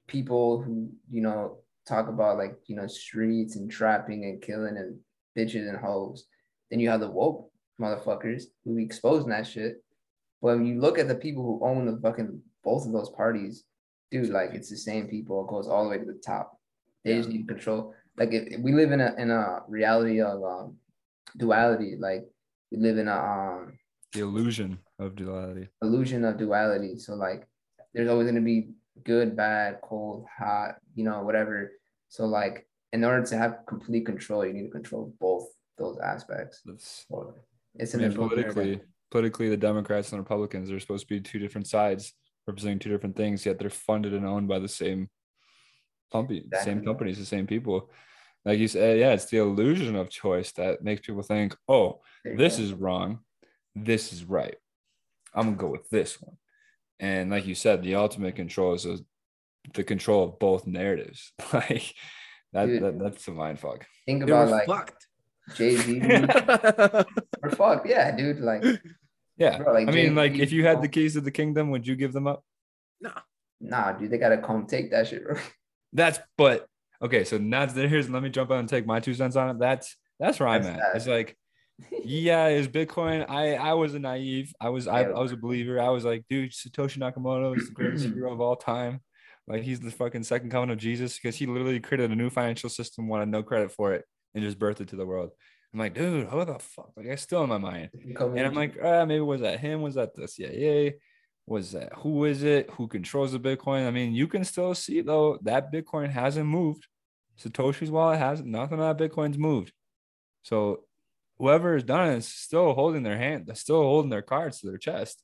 people 0.07 0.61
who, 0.61 0.89
you 1.11 1.21
know, 1.21 1.57
talk 1.87 2.07
about 2.07 2.37
like, 2.37 2.55
you 2.67 2.75
know, 2.77 2.87
streets 2.87 3.57
and 3.57 3.69
trapping 3.69 4.23
and 4.25 4.41
killing 4.41 4.77
and 4.77 4.97
bitches 5.37 5.67
and 5.67 5.77
hoes. 5.77 6.25
Then 6.69 6.79
you 6.79 6.89
have 6.89 7.01
the 7.01 7.11
woke 7.11 7.51
motherfuckers 7.81 8.43
who 8.63 8.75
be 8.77 8.83
exposing 8.83 9.29
that 9.29 9.45
shit. 9.45 9.83
But 10.41 10.55
when 10.57 10.65
you 10.65 10.79
look 10.79 10.97
at 10.99 11.07
the 11.09 11.15
people 11.25 11.43
who 11.43 11.67
own 11.67 11.85
the 11.85 11.99
fucking 12.01 12.41
both 12.63 12.85
of 12.85 12.93
those 12.93 13.09
parties, 13.09 13.65
dude, 14.09 14.29
like 14.29 14.51
it's 14.53 14.69
the 14.69 14.77
same 14.77 15.07
people. 15.07 15.43
It 15.43 15.49
goes 15.51 15.67
all 15.67 15.83
the 15.83 15.89
way 15.89 15.97
to 15.97 16.05
the 16.05 16.21
top. 16.25 16.57
They 17.03 17.17
just 17.17 17.29
need 17.29 17.47
control. 17.47 17.93
Like 18.17 18.31
if, 18.31 18.43
if 18.55 18.59
we 18.61 18.71
live 18.71 18.91
in 18.91 19.01
a 19.01 19.13
in 19.17 19.29
a 19.31 19.59
reality 19.67 20.21
of 20.21 20.41
um 20.43 20.77
duality, 21.37 21.97
like 21.99 22.23
we 22.71 22.77
live 22.77 22.97
in 22.97 23.07
a 23.09 23.17
um 23.17 23.73
The 24.13 24.21
illusion 24.21 24.79
of 24.97 25.15
duality. 25.15 25.67
illusion 25.81 26.23
of 26.23 26.37
duality. 26.37 26.97
So 26.97 27.15
like 27.15 27.41
there's 27.95 28.09
always 28.09 28.27
gonna 28.27 28.41
be 28.41 28.69
good, 29.03 29.35
bad, 29.35 29.79
cold, 29.81 30.25
hot, 30.37 30.75
you 30.95 31.03
know, 31.05 31.23
whatever. 31.23 31.71
So 32.09 32.25
like 32.25 32.67
in 32.91 33.03
order 33.03 33.25
to 33.25 33.37
have 33.37 33.59
complete 33.67 34.05
control, 34.05 34.45
you 34.45 34.53
need 34.53 34.63
to 34.63 34.69
control 34.69 35.13
both 35.19 35.47
those 35.77 35.97
aspects. 35.97 36.61
That's 36.65 37.05
So 37.09 37.33
it's 37.75 37.95
I 37.95 37.99
mean, 37.99 38.13
politically, 38.13 38.81
politically, 39.09 39.49
the 39.49 39.57
Democrats 39.57 40.11
and 40.11 40.19
Republicans 40.19 40.71
are 40.71 40.79
supposed 40.79 41.07
to 41.07 41.13
be 41.13 41.21
two 41.21 41.39
different 41.39 41.67
sides 41.67 42.13
representing 42.47 42.79
two 42.79 42.91
different 42.91 43.15
things, 43.15 43.45
yet 43.45 43.57
they're 43.57 43.69
funded 43.69 44.13
and 44.13 44.25
owned 44.25 44.47
by 44.47 44.59
the 44.59 44.67
same 44.67 45.09
company, 46.11 46.43
same 46.63 46.83
companies, 46.83 47.17
the 47.17 47.25
same 47.25 47.47
people. 47.47 47.89
Like 48.43 48.59
you 48.59 48.67
said, 48.67 48.99
yeah, 48.99 49.13
it's 49.13 49.25
the 49.25 49.37
illusion 49.37 49.95
of 49.95 50.09
choice 50.09 50.51
that 50.53 50.83
makes 50.83 51.01
people 51.05 51.23
think, 51.23 51.55
oh, 51.67 52.01
this 52.23 52.57
go. 52.57 52.63
is 52.63 52.73
wrong, 52.73 53.19
this 53.73 54.13
is 54.13 54.23
right. 54.23 54.55
I'm 55.33 55.45
gonna 55.45 55.57
go 55.57 55.67
with 55.69 55.89
this 55.89 56.21
one. 56.21 56.37
And 56.99 57.29
like 57.29 57.45
you 57.45 57.55
said, 57.55 57.83
the 57.83 57.95
ultimate 57.95 58.35
control 58.35 58.73
is 58.73 58.83
those- 58.83 59.03
the 59.73 59.83
control 59.83 60.23
of 60.23 60.39
both 60.39 60.65
narratives. 60.67 61.33
like 61.53 61.93
that, 62.53 62.65
Dude. 62.67 62.83
that 62.83 62.99
that's 62.99 63.27
a 63.27 63.31
mind 63.31 63.59
fuck. 63.59 63.85
think 64.05 64.25
they 64.25 64.31
about 64.31 64.45
were 64.45 64.51
like 64.51 64.67
fucked 64.67 65.07
Jay 65.55 65.75
Z. 65.77 65.99
We're 67.41 67.49
fucked. 67.51 67.87
Yeah, 67.87 68.15
dude. 68.15 68.39
Like 68.39 68.63
Yeah. 69.37 69.57
Bro, 69.57 69.73
like 69.73 69.87
I 69.87 69.91
mean, 69.91 70.15
like 70.15 70.31
Jay-Z, 70.33 70.43
if 70.43 70.51
you 70.51 70.65
had 70.65 70.81
the 70.81 70.87
keys 70.87 71.13
to 71.13 71.21
the 71.21 71.31
kingdom, 71.31 71.71
would 71.71 71.85
you 71.85 71.95
give 71.95 72.13
them 72.13 72.27
up? 72.27 72.43
No. 73.01 73.11
Nah, 73.61 73.91
dude, 73.93 74.11
they 74.11 74.17
gotta 74.17 74.37
come 74.37 74.65
take 74.67 74.91
that 74.91 75.07
shit. 75.07 75.23
Bro. 75.25 75.37
That's 75.93 76.19
but 76.37 76.67
okay. 77.01 77.23
So 77.23 77.37
now 77.37 77.67
here's 77.67 78.09
let 78.09 78.23
me 78.23 78.29
jump 78.29 78.51
on 78.51 78.59
and 78.59 78.69
take 78.69 78.85
my 78.85 78.99
two 78.99 79.13
cents 79.13 79.35
on 79.35 79.49
it. 79.49 79.59
That's 79.59 79.95
that's 80.19 80.39
where 80.39 80.49
I'm 80.49 80.63
at. 80.63 80.77
that. 80.77 80.95
It's 80.95 81.07
like, 81.07 81.37
yeah, 82.03 82.47
is 82.47 82.67
Bitcoin. 82.67 83.29
I 83.29 83.55
I 83.55 83.73
was 83.73 83.93
a 83.93 83.99
naive. 83.99 84.53
I 84.59 84.69
was 84.69 84.87
I, 84.87 85.03
I 85.03 85.19
was 85.19 85.31
a 85.31 85.37
believer. 85.37 85.79
I 85.79 85.89
was 85.89 86.05
like, 86.05 86.25
dude, 86.29 86.51
Satoshi 86.51 86.97
Nakamoto 86.97 87.57
is 87.57 87.67
the 87.67 87.73
greatest 87.73 88.05
hero 88.13 88.33
of 88.33 88.41
all 88.41 88.55
time. 88.55 89.01
Like 89.47 89.63
he's 89.63 89.79
the 89.79 89.91
fucking 89.91 90.23
second 90.23 90.49
coming 90.49 90.71
of 90.71 90.77
Jesus 90.77 91.15
because 91.15 91.35
he 91.35 91.45
literally 91.45 91.79
created 91.79 92.11
a 92.11 92.15
new 92.15 92.29
financial 92.29 92.69
system, 92.69 93.07
wanted 93.07 93.29
no 93.29 93.43
credit 93.43 93.71
for 93.71 93.93
it, 93.93 94.05
and 94.33 94.43
just 94.43 94.57
birthed 94.57 94.81
it 94.81 94.87
to 94.89 94.95
the 94.95 95.05
world. 95.05 95.31
I'm 95.73 95.79
like, 95.79 95.93
dude, 95.93 96.29
how 96.29 96.43
the 96.45 96.57
fuck? 96.57 96.91
Like, 96.95 97.07
it's 97.07 97.21
still 97.21 97.43
in 97.43 97.49
my 97.49 97.57
mind. 97.57 97.89
And 97.93 98.39
I'm 98.47 98.53
like, 98.53 98.77
ah, 98.81 99.03
maybe 99.05 99.19
was 99.19 99.41
that 99.41 99.59
him? 99.59 99.81
Was 99.81 99.95
that 99.95 100.15
the 100.15 100.27
CIA? 100.27 100.95
Was 101.47 101.73
that 101.73 101.93
who 101.97 102.25
is 102.25 102.43
it? 102.43 102.69
Who 102.71 102.87
controls 102.87 103.33
the 103.33 103.39
Bitcoin? 103.39 103.85
I 103.85 103.91
mean, 103.91 104.15
you 104.15 104.27
can 104.27 104.43
still 104.45 104.73
see 104.73 105.01
though 105.01 105.37
that 105.43 105.71
Bitcoin 105.71 106.09
hasn't 106.09 106.47
moved. 106.47 106.87
Satoshi's 107.39 107.91
wallet 107.91 108.17
has 108.17 108.41
nothing 108.41 108.79
that 108.79 108.97
Bitcoin's 108.97 109.37
moved. 109.37 109.71
So 110.43 110.85
whoever 111.37 111.73
has 111.73 111.83
done 111.83 112.09
it 112.09 112.17
is 112.17 112.27
still 112.27 112.73
holding 112.73 113.03
their 113.03 113.17
hand, 113.17 113.45
they're 113.45 113.55
still 113.55 113.81
holding 113.81 114.09
their 114.09 114.21
cards 114.21 114.59
to 114.59 114.67
their 114.67 114.77
chest. 114.77 115.21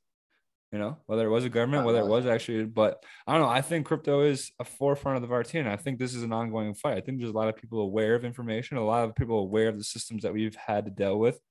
You 0.71 0.79
know, 0.79 0.99
whether 1.05 1.25
it 1.25 1.29
was 1.29 1.43
a 1.43 1.49
government, 1.49 1.85
whether 1.85 1.99
it 1.99 2.07
was 2.07 2.25
actually, 2.25 2.63
but 2.63 3.03
I 3.27 3.33
don't 3.33 3.41
know. 3.41 3.49
I 3.49 3.59
think 3.59 3.85
crypto 3.85 4.21
is 4.21 4.53
a 4.57 4.63
forefront 4.63 5.21
of 5.21 5.27
the 5.27 5.35
RT, 5.35 5.55
and 5.55 5.67
I 5.67 5.75
think 5.75 5.99
this 5.99 6.15
is 6.15 6.23
an 6.23 6.31
ongoing 6.31 6.73
fight. 6.75 6.95
I 6.95 7.01
think 7.01 7.19
there's 7.19 7.33
a 7.33 7.37
lot 7.37 7.49
of 7.49 7.57
people 7.57 7.81
aware 7.81 8.15
of 8.15 8.23
information, 8.23 8.77
a 8.77 8.85
lot 8.85 9.03
of 9.03 9.13
people 9.13 9.39
aware 9.39 9.67
of 9.67 9.77
the 9.77 9.83
systems 9.83 10.23
that 10.23 10.31
we've 10.31 10.55
had 10.55 10.85
to 10.85 10.91
deal 10.91 11.19
with, 11.19 11.41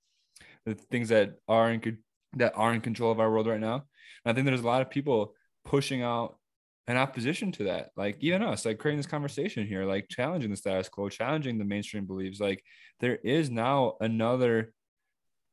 the 0.64 0.74
things 0.74 1.10
that 1.10 1.34
are 1.46 1.70
in 1.70 1.98
that 2.38 2.54
are 2.56 2.72
in 2.72 2.80
control 2.80 3.12
of 3.12 3.20
our 3.20 3.30
world 3.30 3.46
right 3.46 3.60
now. 3.60 3.84
And 4.24 4.32
I 4.32 4.32
think 4.32 4.46
there's 4.46 4.62
a 4.62 4.66
lot 4.66 4.80
of 4.80 4.88
people 4.88 5.34
pushing 5.66 6.00
out 6.00 6.38
an 6.86 6.96
opposition 6.96 7.52
to 7.52 7.64
that, 7.64 7.90
like 7.96 8.16
even 8.20 8.42
us, 8.42 8.64
like 8.64 8.78
creating 8.78 8.98
this 8.98 9.06
conversation 9.06 9.66
here, 9.66 9.84
like 9.84 10.08
challenging 10.08 10.50
the 10.50 10.56
status 10.56 10.88
quo, 10.88 11.08
challenging 11.08 11.58
the 11.58 11.64
mainstream 11.64 12.06
beliefs. 12.06 12.40
Like 12.40 12.64
there 13.00 13.16
is 13.16 13.50
now 13.50 13.94
another 14.00 14.72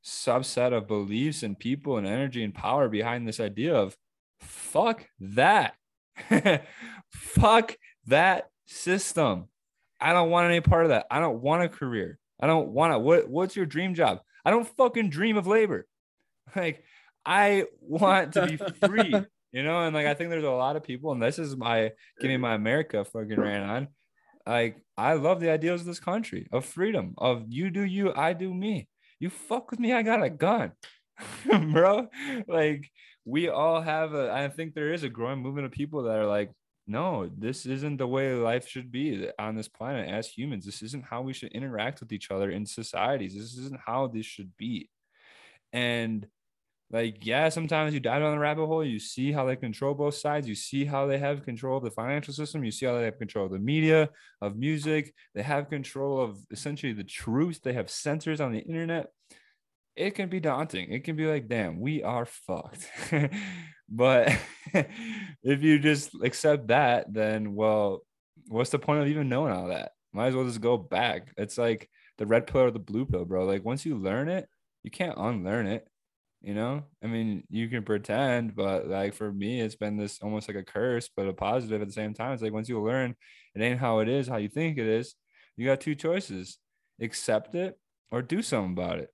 subset 0.05 0.73
of 0.73 0.87
beliefs 0.87 1.43
and 1.43 1.59
people 1.59 1.97
and 1.97 2.07
energy 2.07 2.43
and 2.43 2.53
power 2.53 2.87
behind 2.87 3.27
this 3.27 3.39
idea 3.39 3.75
of 3.75 3.95
fuck 4.39 5.05
that. 5.19 5.75
fuck 7.11 7.75
that 8.07 8.49
system. 8.65 9.47
I 9.99 10.13
don't 10.13 10.29
want 10.29 10.49
any 10.49 10.61
part 10.61 10.85
of 10.85 10.89
that. 10.89 11.07
I 11.11 11.19
don't 11.19 11.41
want 11.41 11.63
a 11.63 11.69
career. 11.69 12.19
I 12.39 12.47
don't 12.47 12.69
want 12.69 12.93
to. 12.93 12.99
What 12.99 13.29
What's 13.29 13.55
your 13.55 13.65
dream 13.65 13.95
job? 13.95 14.19
I 14.45 14.51
don't 14.51 14.67
fucking 14.77 15.09
dream 15.09 15.37
of 15.37 15.47
labor. 15.47 15.87
Like 16.55 16.85
I 17.25 17.65
want 17.81 18.33
to 18.33 18.47
be 18.47 18.57
free, 18.87 19.13
you 19.51 19.63
know. 19.63 19.81
And 19.81 19.93
like 19.93 20.07
I 20.07 20.13
think 20.13 20.29
there's 20.29 20.43
a 20.43 20.51
lot 20.51 20.75
of 20.75 20.83
people, 20.83 21.11
and 21.11 21.21
this 21.21 21.39
is 21.39 21.55
my 21.55 21.91
giving 22.19 22.39
my 22.39 22.53
America 22.53 23.03
fucking 23.05 23.39
ran 23.39 23.69
on. 23.69 23.87
Like 24.45 24.77
I 24.97 25.13
love 25.13 25.39
the 25.39 25.51
ideals 25.51 25.81
of 25.81 25.87
this 25.87 25.99
country 25.99 26.47
of 26.51 26.65
freedom, 26.65 27.13
of 27.17 27.45
you 27.49 27.69
do 27.69 27.81
you, 27.81 28.13
I 28.13 28.33
do 28.33 28.53
me. 28.53 28.87
You 29.19 29.29
fuck 29.29 29.71
with 29.71 29.79
me, 29.79 29.93
I 29.93 30.03
got 30.03 30.23
a 30.23 30.29
gun, 30.29 30.71
bro. 31.71 32.07
Like 32.47 32.89
we 33.25 33.49
all 33.49 33.81
have 33.81 34.13
a. 34.13 34.31
I 34.31 34.47
think 34.49 34.73
there 34.73 34.93
is 34.93 35.03
a 35.03 35.09
growing 35.09 35.39
movement 35.39 35.65
of 35.65 35.71
people 35.71 36.03
that 36.03 36.17
are 36.17 36.25
like, 36.25 36.51
no, 36.87 37.29
this 37.37 37.65
isn't 37.65 37.97
the 37.97 38.07
way 38.07 38.33
life 38.33 38.67
should 38.67 38.91
be 38.91 39.29
on 39.37 39.55
this 39.55 39.67
planet 39.67 40.09
as 40.09 40.29
humans. 40.29 40.65
This 40.65 40.81
isn't 40.81 41.03
how 41.03 41.21
we 41.21 41.33
should 41.33 41.51
interact 41.51 41.99
with 41.99 42.13
each 42.13 42.31
other 42.31 42.49
in 42.49 42.65
societies. 42.65 43.33
This 43.33 43.57
isn't 43.57 43.81
how 43.85 44.07
this 44.07 44.25
should 44.25 44.55
be. 44.55 44.89
And 45.73 46.25
like, 46.89 47.25
yeah, 47.25 47.49
sometimes 47.49 47.93
you 47.93 47.99
dive 47.99 48.21
down 48.21 48.31
the 48.31 48.39
rabbit 48.39 48.65
hole, 48.65 48.83
you 48.83 48.99
see 48.99 49.31
how 49.31 49.45
they 49.45 49.55
control 49.55 49.93
both 49.93 50.15
sides, 50.15 50.47
you 50.47 50.55
see 50.55 50.85
how 50.85 51.05
they 51.05 51.17
have 51.17 51.43
control 51.43 51.77
of 51.77 51.83
the 51.83 51.91
financial 51.91 52.33
system, 52.33 52.63
you 52.63 52.71
see 52.71 52.85
how 52.85 52.95
they 52.95 53.05
have 53.05 53.17
control 53.17 53.45
of 53.45 53.51
the 53.51 53.59
media, 53.59 54.09
of 54.41 54.55
music, 54.55 55.13
they 55.35 55.43
have 55.43 55.69
control 55.69 56.21
of 56.21 56.39
essentially 56.51 56.93
the 56.93 57.03
truth, 57.03 57.59
they 57.63 57.73
have 57.73 57.89
censors 57.89 58.39
on 58.39 58.53
the 58.53 58.59
internet. 58.59 59.07
It 59.95 60.11
can 60.11 60.29
be 60.29 60.39
daunting. 60.39 60.91
It 60.91 61.03
can 61.03 61.15
be 61.15 61.25
like, 61.25 61.47
damn, 61.47 61.79
we 61.79 62.03
are 62.03 62.25
fucked. 62.25 62.87
But 63.89 64.37
if 64.73 65.63
you 65.63 65.79
just 65.79 66.11
accept 66.23 66.67
that, 66.67 67.11
then 67.11 67.55
well, 67.55 68.01
what's 68.47 68.69
the 68.69 68.79
point 68.79 69.01
of 69.01 69.07
even 69.07 69.29
knowing 69.29 69.53
all 69.53 69.67
that? 69.67 69.91
Might 70.13 70.27
as 70.27 70.35
well 70.35 70.45
just 70.45 70.61
go 70.61 70.77
back. 70.77 71.31
It's 71.37 71.57
like 71.57 71.89
the 72.17 72.25
red 72.25 72.47
pill 72.47 72.61
or 72.61 72.71
the 72.71 72.79
blue 72.79 73.05
pill, 73.05 73.25
bro. 73.25 73.45
Like 73.45 73.63
once 73.63 73.85
you 73.85 73.97
learn 73.97 74.29
it, 74.29 74.47
you 74.83 74.91
can't 74.91 75.17
unlearn 75.17 75.67
it. 75.67 75.87
You 76.47 76.53
know, 76.53 76.85
I 77.03 77.07
mean, 77.07 77.43
you 77.49 77.67
can 77.67 77.83
pretend, 77.83 78.55
but 78.55 78.87
like 78.87 79.13
for 79.13 79.33
me, 79.33 79.59
it's 79.59 79.75
been 79.75 79.97
this 79.97 80.21
almost 80.21 80.47
like 80.47 80.55
a 80.55 80.63
curse, 80.63 81.09
but 81.13 81.27
a 81.27 81.33
positive 81.33 81.81
at 81.81 81.87
the 81.89 81.93
same 81.93 82.13
time. 82.13 82.31
It's 82.31 82.41
like 82.41 82.53
once 82.53 82.69
you 82.69 82.81
learn 82.81 83.15
it 83.53 83.61
ain't 83.61 83.81
how 83.81 83.99
it 83.99 84.07
is, 84.07 84.29
how 84.29 84.37
you 84.37 84.47
think 84.47 84.77
it 84.77 84.87
is, 84.87 85.13
you 85.57 85.65
got 85.65 85.81
two 85.81 85.93
choices 85.93 86.57
accept 87.01 87.53
it 87.53 87.77
or 88.11 88.21
do 88.21 88.41
something 88.41 88.71
about 88.71 88.99
it. 88.99 89.09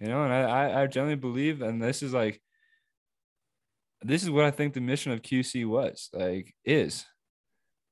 You 0.00 0.06
know, 0.06 0.24
and 0.24 0.32
I, 0.32 0.84
I 0.84 0.86
generally 0.86 1.14
believe, 1.14 1.60
and 1.60 1.82
this 1.82 2.02
is 2.02 2.14
like 2.14 2.40
this 4.00 4.22
is 4.22 4.30
what 4.30 4.46
I 4.46 4.50
think 4.50 4.72
the 4.72 4.80
mission 4.80 5.12
of 5.12 5.20
QC 5.20 5.66
was 5.66 6.08
like 6.14 6.54
is 6.64 7.04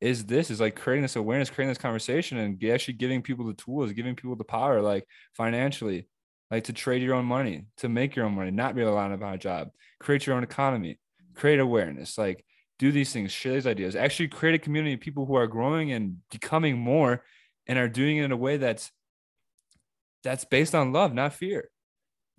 is 0.01 0.25
this 0.25 0.51
is 0.51 0.59
like 0.59 0.75
creating 0.75 1.03
this 1.03 1.17
awareness, 1.17 1.51
creating 1.51 1.69
this 1.71 1.77
conversation, 1.77 2.39
and 2.39 2.65
actually 2.65 2.95
giving 2.95 3.21
people 3.21 3.45
the 3.45 3.53
tools, 3.53 3.93
giving 3.93 4.17
people 4.17 4.37
the 4.37 4.43
power, 4.45 4.81
like 4.81 5.05
financially, 5.37 6.09
like 6.51 6.65
to 6.65 6.73
trade 6.73 7.03
your 7.03 7.15
own 7.15 7.25
money, 7.25 7.67
to 7.79 7.89
make 7.89 8.17
your 8.17 8.27
own 8.27 8.35
money, 8.35 8.51
not 8.51 8.75
be 8.75 8.83
reliant 8.83 9.15
upon 9.15 9.35
a 9.35 9.39
job, 9.39 9.69
create 9.99 10.27
your 10.27 10.37
own 10.37 10.43
economy, 10.43 10.99
create 11.35 11.61
awareness, 11.61 12.19
like 12.19 12.45
do 12.79 12.91
these 12.91 13.13
things, 13.13 13.31
share 13.31 13.55
these 13.55 13.67
ideas, 13.67 13.95
actually 13.95 14.29
create 14.29 14.55
a 14.55 14.59
community 14.59 14.95
of 14.95 15.01
people 15.01 15.27
who 15.27 15.35
are 15.35 15.47
growing 15.47 15.93
and 15.93 16.17
becoming 16.31 16.79
more 16.79 17.23
and 17.67 17.79
are 17.79 17.89
doing 17.89 18.17
it 18.17 18.25
in 18.25 18.33
a 18.33 18.37
way 18.37 18.57
that's 18.57 18.91
that's 20.23 20.45
based 20.45 20.75
on 20.75 20.93
love, 20.93 21.15
not 21.15 21.33
fear 21.33 21.71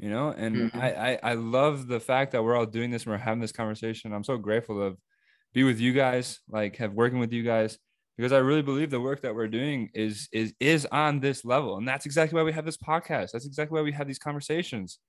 you 0.01 0.09
know? 0.09 0.29
And 0.35 0.55
mm-hmm. 0.55 0.79
I, 0.79 0.93
I 0.93 1.19
i 1.23 1.33
love 1.35 1.87
the 1.87 1.99
fact 1.99 2.31
that 2.31 2.43
we're 2.43 2.57
all 2.57 2.65
doing 2.65 2.89
this 2.89 3.03
and 3.03 3.11
we're 3.11 3.19
having 3.19 3.39
this 3.39 3.53
conversation. 3.53 4.11
I'm 4.11 4.23
so 4.23 4.37
grateful 4.37 4.75
to 4.77 4.97
be 5.53 5.63
with 5.63 5.79
you 5.79 5.93
guys 5.93 6.39
like 6.49 6.77
have 6.77 6.93
working 6.93 7.19
with 7.19 7.31
you 7.31 7.43
guys 7.43 7.77
because 8.17 8.31
i 8.31 8.37
really 8.37 8.61
believe 8.61 8.89
the 8.89 8.99
work 8.99 9.21
that 9.21 9.33
we're 9.33 9.47
doing 9.47 9.89
is 9.93 10.29
is 10.31 10.53
is 10.59 10.85
on 10.91 11.19
this 11.19 11.45
level. 11.45 11.77
And 11.77 11.87
that's 11.87 12.05
exactly 12.05 12.37
why 12.37 12.43
we 12.43 12.53
have 12.53 12.65
this 12.65 12.77
podcast. 12.77 13.31
That's 13.31 13.45
exactly 13.45 13.75
why 13.75 13.83
we 13.83 13.91
have 13.93 14.07
these 14.07 14.19
conversations. 14.19 14.99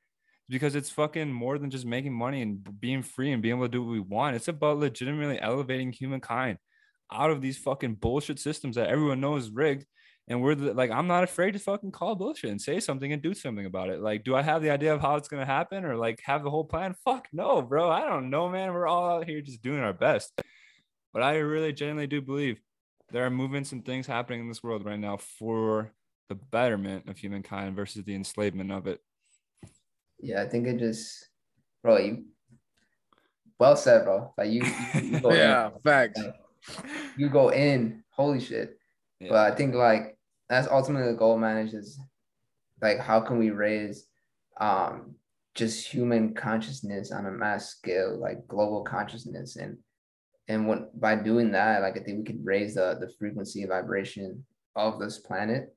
Because 0.48 0.74
it's 0.74 0.90
fucking 0.90 1.32
more 1.32 1.58
than 1.58 1.70
just 1.70 1.86
making 1.86 2.12
money 2.12 2.42
and 2.42 2.80
being 2.80 3.02
free 3.02 3.32
and 3.32 3.40
being 3.40 3.54
able 3.56 3.66
to 3.66 3.70
do 3.70 3.82
what 3.82 3.92
we 3.92 4.00
want. 4.00 4.36
It's 4.36 4.48
about 4.48 4.78
legitimately 4.78 5.40
elevating 5.40 5.92
humankind 5.92 6.58
out 7.12 7.30
of 7.30 7.40
these 7.40 7.58
fucking 7.58 7.94
bullshit 7.94 8.38
systems 8.38 8.76
that 8.76 8.88
everyone 8.88 9.20
knows 9.20 9.50
rigged. 9.50 9.86
And 10.28 10.40
we're 10.40 10.54
the, 10.54 10.72
like 10.72 10.90
i'm 10.90 11.08
not 11.08 11.24
afraid 11.24 11.52
to 11.52 11.58
fucking 11.58 11.90
call 11.90 12.14
bullshit 12.14 12.50
and 12.50 12.60
say 12.60 12.78
something 12.78 13.12
and 13.12 13.20
do 13.20 13.34
something 13.34 13.66
about 13.66 13.90
it. 13.90 14.00
Like 14.00 14.24
do 14.24 14.34
i 14.34 14.42
have 14.42 14.62
the 14.62 14.70
idea 14.70 14.94
of 14.94 15.00
how 15.00 15.16
it's 15.16 15.28
to 15.28 15.44
happen 15.44 15.84
or 15.84 15.96
like 15.96 16.20
have 16.24 16.44
the 16.44 16.50
whole 16.50 16.64
plan? 16.64 16.94
Fuck 17.04 17.28
no 17.32 17.62
bro. 17.62 17.90
I 17.90 18.06
don't 18.06 18.30
know 18.30 18.48
man. 18.48 18.72
We're 18.72 18.86
all 18.86 19.10
out 19.10 19.28
here 19.28 19.40
just 19.40 19.62
doing 19.62 19.80
our 19.80 19.92
best. 19.92 20.32
But 21.12 21.22
i 21.22 21.36
really 21.36 21.72
genuinely 21.72 22.06
do 22.06 22.22
believe 22.22 22.60
there 23.12 23.24
are 23.26 23.30
movements 23.30 23.72
and 23.72 23.84
things 23.84 24.06
happening 24.06 24.40
in 24.40 24.48
this 24.48 24.62
world 24.62 24.84
right 24.84 24.98
now 24.98 25.16
for 25.16 25.92
the 26.28 26.34
betterment 26.34 27.08
of 27.08 27.18
humankind 27.18 27.76
versus 27.76 28.04
the 28.04 28.14
enslavement 28.14 28.72
of 28.72 28.86
it. 28.86 29.00
Yeah 30.20 30.42
i 30.42 30.48
think 30.48 30.66
it 30.66 30.78
just 30.78 31.28
bro 31.82 31.98
you 31.98 32.24
well 33.62 33.76
said 33.76 34.04
bro. 34.04 34.34
Like 34.36 34.50
you, 34.50 34.64
you, 34.94 35.00
you 35.00 35.20
yeah 35.32 35.68
in, 35.68 35.72
facts. 35.84 36.20
Like, 36.20 36.34
you 37.16 37.28
go 37.28 37.50
in. 37.50 38.02
Holy 38.10 38.40
shit. 38.40 38.78
Yeah. 39.20 39.28
But 39.30 39.52
I 39.52 39.54
think 39.54 39.74
like 39.74 40.18
that's 40.48 40.68
ultimately 40.68 41.12
the 41.12 41.18
goal, 41.18 41.38
man. 41.38 41.66
Is 41.68 41.98
like 42.80 42.98
how 42.98 43.20
can 43.20 43.38
we 43.38 43.50
raise 43.50 44.06
um 44.60 45.14
just 45.54 45.86
human 45.86 46.34
consciousness 46.34 47.12
on 47.12 47.26
a 47.26 47.30
mass 47.30 47.68
scale, 47.68 48.18
like 48.18 48.48
global 48.48 48.82
consciousness, 48.82 49.56
and 49.56 49.78
and 50.48 50.68
when 50.68 50.88
by 50.94 51.16
doing 51.16 51.52
that, 51.52 51.82
like 51.82 51.96
I 51.96 52.00
think 52.00 52.18
we 52.18 52.24
could 52.24 52.44
raise 52.44 52.74
the 52.74 52.96
the 53.00 53.10
frequency 53.18 53.64
vibration 53.66 54.44
of 54.76 54.98
this 54.98 55.18
planet. 55.18 55.74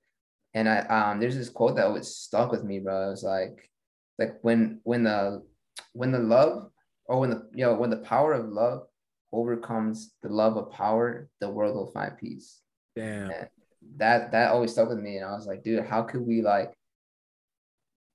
And 0.54 0.68
I 0.68 0.80
um 0.80 1.20
there's 1.20 1.36
this 1.36 1.50
quote 1.50 1.76
that 1.76 1.92
was 1.92 2.16
stuck 2.16 2.52
with 2.52 2.64
me, 2.64 2.80
bro. 2.80 3.08
It 3.08 3.12
was 3.12 3.24
like 3.24 3.70
like 4.18 4.38
when 4.42 4.80
when 4.84 5.04
the 5.04 5.44
when 5.94 6.12
the 6.12 6.20
love 6.20 6.70
or 7.06 7.20
when 7.20 7.30
the 7.30 7.50
you 7.54 7.66
know 7.66 7.76
when 7.76 7.90
the 7.90 7.98
power 7.98 8.34
of 8.34 8.50
love 8.50 8.84
overcomes 9.32 10.14
the 10.24 10.30
love 10.30 10.58
of 10.58 10.72
power, 10.72 11.30
the 11.42 11.50
world 11.50 11.76
will 11.76 11.92
find 11.92 12.18
peace. 12.18 12.62
Damn. 12.96 13.30
And 13.30 13.48
that 13.98 14.32
that 14.32 14.52
always 14.52 14.72
stuck 14.72 14.90
with 14.90 15.00
me. 15.00 15.18
And 15.18 15.26
I 15.26 15.34
was 15.34 15.46
like, 15.46 15.64
dude, 15.64 15.86
how 15.86 16.04
could 16.04 16.26
we 16.26 16.42
like 16.42 16.74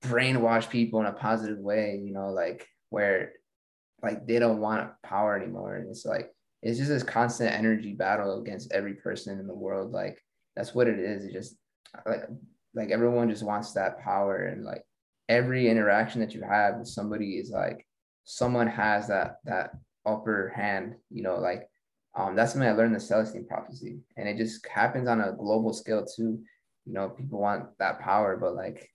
brainwash 0.03 0.69
people 0.69 1.01
in 1.01 1.07
a 1.07 1.13
positive 1.13 1.59
way, 1.59 2.01
you 2.03 2.13
know, 2.13 2.31
like 2.31 2.67
where 2.89 3.33
like 4.03 4.27
they 4.27 4.39
don't 4.39 4.61
want 4.61 4.91
power 5.03 5.37
anymore. 5.37 5.77
And 5.77 5.89
it's 5.91 6.07
like 6.07 6.31
it's 6.63 6.79
just 6.79 6.91
this 6.91 7.03
constant 7.03 7.53
energy 7.53 7.95
battle 7.95 8.41
against 8.41 8.73
every 8.73 8.95
person 8.95 9.39
in 9.39 9.47
the 9.47 9.55
world. 9.55 9.93
Like 9.93 10.23
that's 10.57 10.75
what 10.75 10.89
it 10.89 10.99
is. 10.99 11.25
It 11.25 11.33
just 11.33 11.57
like 12.07 12.23
like 12.75 12.91
everyone 12.91 13.31
just 13.31 13.43
wants 13.43 13.73
that 13.73 14.01
power 14.01 14.45
and 14.45 14.65
like 14.65 14.85
every 15.29 15.69
interaction 15.69 16.21
that 16.21 16.35
you 16.35 16.43
have 16.43 16.79
with 16.79 16.89
somebody 16.89 17.39
is 17.39 17.51
like 17.51 17.87
someone 18.25 18.67
has 18.67 19.09
that 19.09 19.37
that 19.45 19.71
upper 20.07 20.53
hand, 20.55 20.95
you 21.11 21.23
know, 21.23 21.37
like 21.37 21.69
um, 22.15 22.35
that's 22.35 22.53
something 22.53 22.69
I 22.69 22.73
learned 22.73 22.95
the 22.95 23.01
Celestine 23.01 23.47
prophecy, 23.47 24.01
and 24.17 24.29
it 24.29 24.37
just 24.37 24.67
happens 24.67 25.09
on 25.09 25.21
a 25.21 25.33
global 25.33 25.73
scale 25.73 26.05
too. 26.05 26.41
You 26.85 26.93
know, 26.93 27.09
people 27.09 27.41
want 27.41 27.67
that 27.79 28.01
power, 28.01 28.37
but 28.37 28.55
like, 28.55 28.91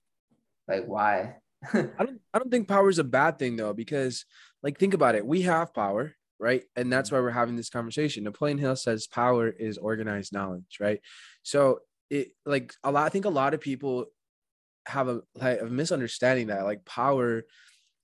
like 0.68 0.86
why? 0.86 1.36
I 1.74 1.88
don't. 2.00 2.20
I 2.34 2.40
don't 2.40 2.52
think 2.52 2.68
power 2.68 2.90
is 2.90 3.00
a 3.00 3.06
bad 3.06 3.40
thing 3.40 3.56
though, 3.56 3.74
because 3.74 4.26
like 4.62 4.78
think 4.78 4.94
about 4.94 5.16
it. 5.16 5.26
We 5.26 5.44
have 5.44 5.74
power, 5.74 6.14
right? 6.40 6.64
And 6.76 6.92
that's 6.92 7.10
mm-hmm. 7.10 7.18
why 7.18 7.22
we're 7.22 7.32
having 7.32 7.56
this 7.56 7.70
conversation. 7.70 8.24
Napoleon 8.24 8.58
Hill 8.58 8.76
says 8.76 9.08
power 9.08 9.50
is 9.50 9.78
organized 9.78 10.34
knowledge, 10.34 10.78
right? 10.80 11.00
So 11.44 11.80
it 12.10 12.30
like 12.46 12.74
a 12.84 12.92
lot. 12.92 13.06
I 13.06 13.10
think 13.10 13.26
a 13.26 13.30
lot 13.30 13.54
of 13.54 13.62
people 13.62 14.06
have 14.88 15.08
a 15.08 15.22
like 15.36 15.62
a 15.62 15.66
misunderstanding 15.66 16.48
that 16.48 16.64
like 16.64 16.86
power 16.86 17.44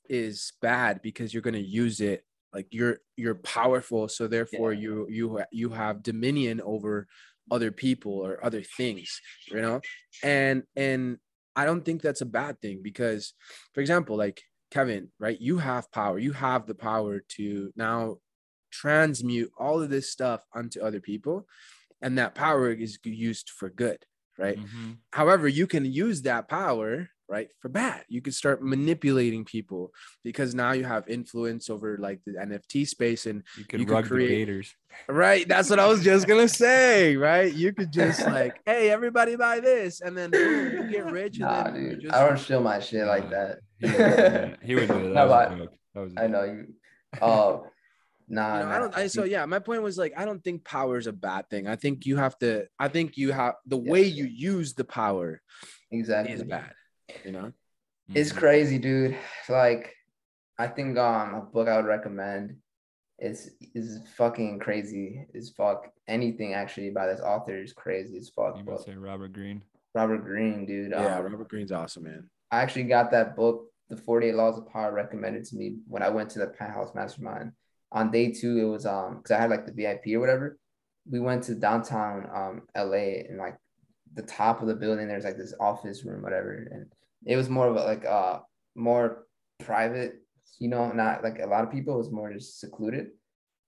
is 0.10 0.54
bad 0.62 1.02
because 1.02 1.34
you're 1.34 1.44
going 1.44 1.54
to 1.54 1.60
use 1.60 2.02
it 2.02 2.24
like 2.54 2.68
you're 2.72 3.00
you're 3.16 3.36
powerful 3.36 4.08
so 4.08 4.28
therefore 4.28 4.74
yeah. 4.74 4.82
you 4.82 5.08
you 5.10 5.44
you 5.52 5.70
have 5.70 6.04
dominion 6.04 6.62
over 6.62 7.08
other 7.50 7.72
people 7.72 8.14
or 8.14 8.44
other 8.44 8.62
things 8.62 9.22
you 9.48 9.62
know 9.62 9.80
and 10.24 10.64
and 10.76 11.18
i 11.56 11.66
don't 11.66 11.86
think 11.86 12.02
that's 12.02 12.22
a 12.22 12.26
bad 12.26 12.60
thing 12.62 12.82
because 12.82 13.34
for 13.74 13.82
example 13.82 14.18
like 14.18 14.42
kevin 14.72 15.10
right? 15.20 15.40
You 15.40 15.60
have 15.60 15.92
power. 15.92 16.18
You 16.18 16.32
have 16.34 16.66
the 16.66 16.76
power 16.76 17.22
to 17.36 17.72
now 17.76 18.18
transmute 18.72 19.52
all 19.58 19.82
of 19.82 19.90
this 19.90 20.10
stuff 20.10 20.44
onto 20.54 20.82
other 20.82 21.02
people 21.02 21.46
and 22.02 22.18
that 22.18 22.34
power 22.34 22.72
is 22.72 22.98
used 23.04 23.50
for 23.50 23.70
good 23.70 24.04
right? 24.40 24.58
Mm-hmm. 24.58 24.92
however 25.12 25.48
you 25.48 25.68
can 25.68 25.86
use 25.86 26.22
that 26.24 26.48
power 26.48 27.10
right 27.28 27.50
for 27.60 27.70
bad. 27.70 28.04
You 28.10 28.22
could 28.22 28.36
start 28.36 28.62
manipulating 28.62 29.46
people 29.46 29.92
because 30.24 30.54
now 30.54 30.74
you 30.74 30.84
have 30.84 31.08
influence 31.08 31.70
over 31.70 31.98
like 31.98 32.20
the 32.26 32.34
nft 32.34 32.88
space 32.88 33.26
and 33.26 33.44
you 33.58 33.64
could, 33.66 33.80
you 33.80 33.86
could 33.86 34.06
create 34.06 34.30
gators. 34.30 34.76
Right 35.08 35.48
that's 35.48 35.70
what 35.70 35.80
i 35.80 35.88
was 35.88 36.04
just 36.04 36.28
gonna 36.28 36.48
say 36.66 37.16
right? 37.16 37.54
You 37.54 37.74
could 37.74 37.92
just 37.92 38.26
like 38.26 38.60
hey 38.66 38.90
everybody 38.90 39.36
buy 39.36 39.60
this 39.60 40.02
and 40.02 40.18
then 40.18 40.32
boom, 40.32 40.74
you 40.74 40.92
get 40.92 41.12
rich 41.12 41.40
nah, 41.40 41.64
and 41.66 41.76
dude, 41.76 42.02
just... 42.02 42.14
i 42.14 42.28
don't 42.28 42.38
steal 42.38 42.62
my 42.62 42.80
shit 42.80 43.06
like 43.06 43.30
that 43.30 43.60
He 43.82 43.88
would, 43.88 43.98
do 43.98 43.98
that. 43.98 44.60
he 44.64 44.76
would 44.76 44.88
do 44.88 44.94
that. 44.94 45.04
No, 45.04 45.14
That 45.14 45.28
was 45.28 45.32
but 45.32 45.52
a 45.52 45.58
joke. 45.58 45.74
That 45.94 46.00
was 46.02 46.14
a 46.14 46.20
I 46.20 46.24
joke. 46.24 46.32
know 46.32 46.44
you. 46.44 46.68
Oh, 47.22 47.66
nah. 48.30 48.58
You 48.60 48.66
know, 48.66 48.72
I 48.72 48.78
don't. 48.80 48.98
I, 48.98 49.08
so 49.08 49.24
yeah, 49.24 49.46
my 49.46 49.60
point 49.60 49.82
was 49.82 49.98
like, 49.98 50.14
I 50.16 50.26
don't 50.26 50.44
think 50.44 50.64
power 50.64 50.98
is 50.98 51.08
a 51.08 51.14
bad 51.14 51.50
thing. 51.50 51.68
I 51.68 51.76
think 51.76 52.06
you 52.06 52.18
have 52.18 52.38
to. 52.40 52.68
I 52.80 52.88
think 52.88 53.18
you 53.18 53.32
have 53.32 53.56
the 53.66 53.78
Yeah. 53.80 53.92
way 53.92 54.04
you 54.04 54.26
use 54.26 54.74
the 54.74 54.86
power 54.86 55.42
exactly. 55.92 56.34
is 56.34 56.44
bad. 56.44 56.74
You 57.26 57.32
know. 57.32 57.54
It's 58.14 58.32
Mhm. 58.34 58.38
crazy, 58.38 58.78
dude. 58.78 59.16
Like, 59.50 59.94
I 60.58 60.68
think 60.68 60.98
um 60.98 61.34
a 61.36 61.42
book 61.42 61.68
I 61.68 61.78
would 61.78 61.86
recommend 61.86 62.58
is 63.20 63.52
is 63.76 64.00
fucking 64.18 64.60
crazy 64.60 65.26
as 65.36 65.50
fuck. 65.50 65.88
Anything 66.08 66.54
actually 66.54 66.90
by 66.90 67.08
this 67.08 67.22
author 67.22 67.62
is 67.62 67.72
crazy 67.74 68.18
as 68.18 68.30
fuck. 68.30 68.56
You 68.58 68.64
about 68.64 68.78
But 68.78 68.86
say 68.86 68.96
Robert 68.96 69.32
Greene? 69.34 69.64
Robert 69.94 70.24
Greene, 70.24 70.66
dude. 70.66 70.92
Yeah, 70.92 71.18
um, 71.20 71.24
Robert 71.32 71.48
Greene's 71.50 71.72
awesome, 71.72 72.04
man. 72.04 72.30
I 72.50 72.62
actually 72.62 72.84
got 72.86 73.12
that 73.12 73.36
book, 73.36 73.71
The 73.92 73.98
48 73.98 74.36
Laws 74.36 74.58
of 74.58 74.70
Power, 74.70 74.94
recommended 74.94 75.44
to 75.46 75.58
me 75.58 75.76
when 75.86 76.02
I 76.02 76.08
went 76.08 76.30
to 76.32 76.40
the 76.40 76.48
Penthouse 76.48 76.96
Mastermind. 76.96 77.52
On 77.92 78.10
day 78.10 78.32
two, 78.32 78.58
it 78.58 78.64
was 78.64 78.86
um 78.86 79.18
because 79.18 79.32
I 79.32 79.42
had 79.42 79.50
like 79.50 79.66
the 79.66 79.74
VIP 79.74 80.16
or 80.16 80.22
whatever. 80.22 80.58
We 81.12 81.20
went 81.20 81.44
to 81.44 81.56
downtown 81.56 82.26
um 82.34 82.62
LA 82.74 83.28
and 83.28 83.38
like 83.38 83.58
the 84.14 84.22
top 84.22 84.62
of 84.62 84.70
the 84.70 84.76
building, 84.76 85.10
there's 85.10 85.26
like 85.26 85.36
this 85.36 85.54
office 85.60 86.06
room, 86.06 86.24
whatever. 86.24 86.70
And 86.72 86.86
it 87.26 87.36
was 87.36 87.50
more 87.50 87.68
of 87.68 87.76
a 87.76 87.84
like 87.84 88.06
uh 88.06 88.40
more 88.76 89.26
private, 89.60 90.22
you 90.58 90.70
know, 90.70 90.90
not 90.94 91.22
like 91.22 91.40
a 91.40 91.48
lot 91.48 91.66
of 91.66 91.72
people, 91.72 91.96
it 91.96 91.98
was 91.98 92.12
more 92.12 92.32
just 92.32 92.62
secluded. 92.62 93.08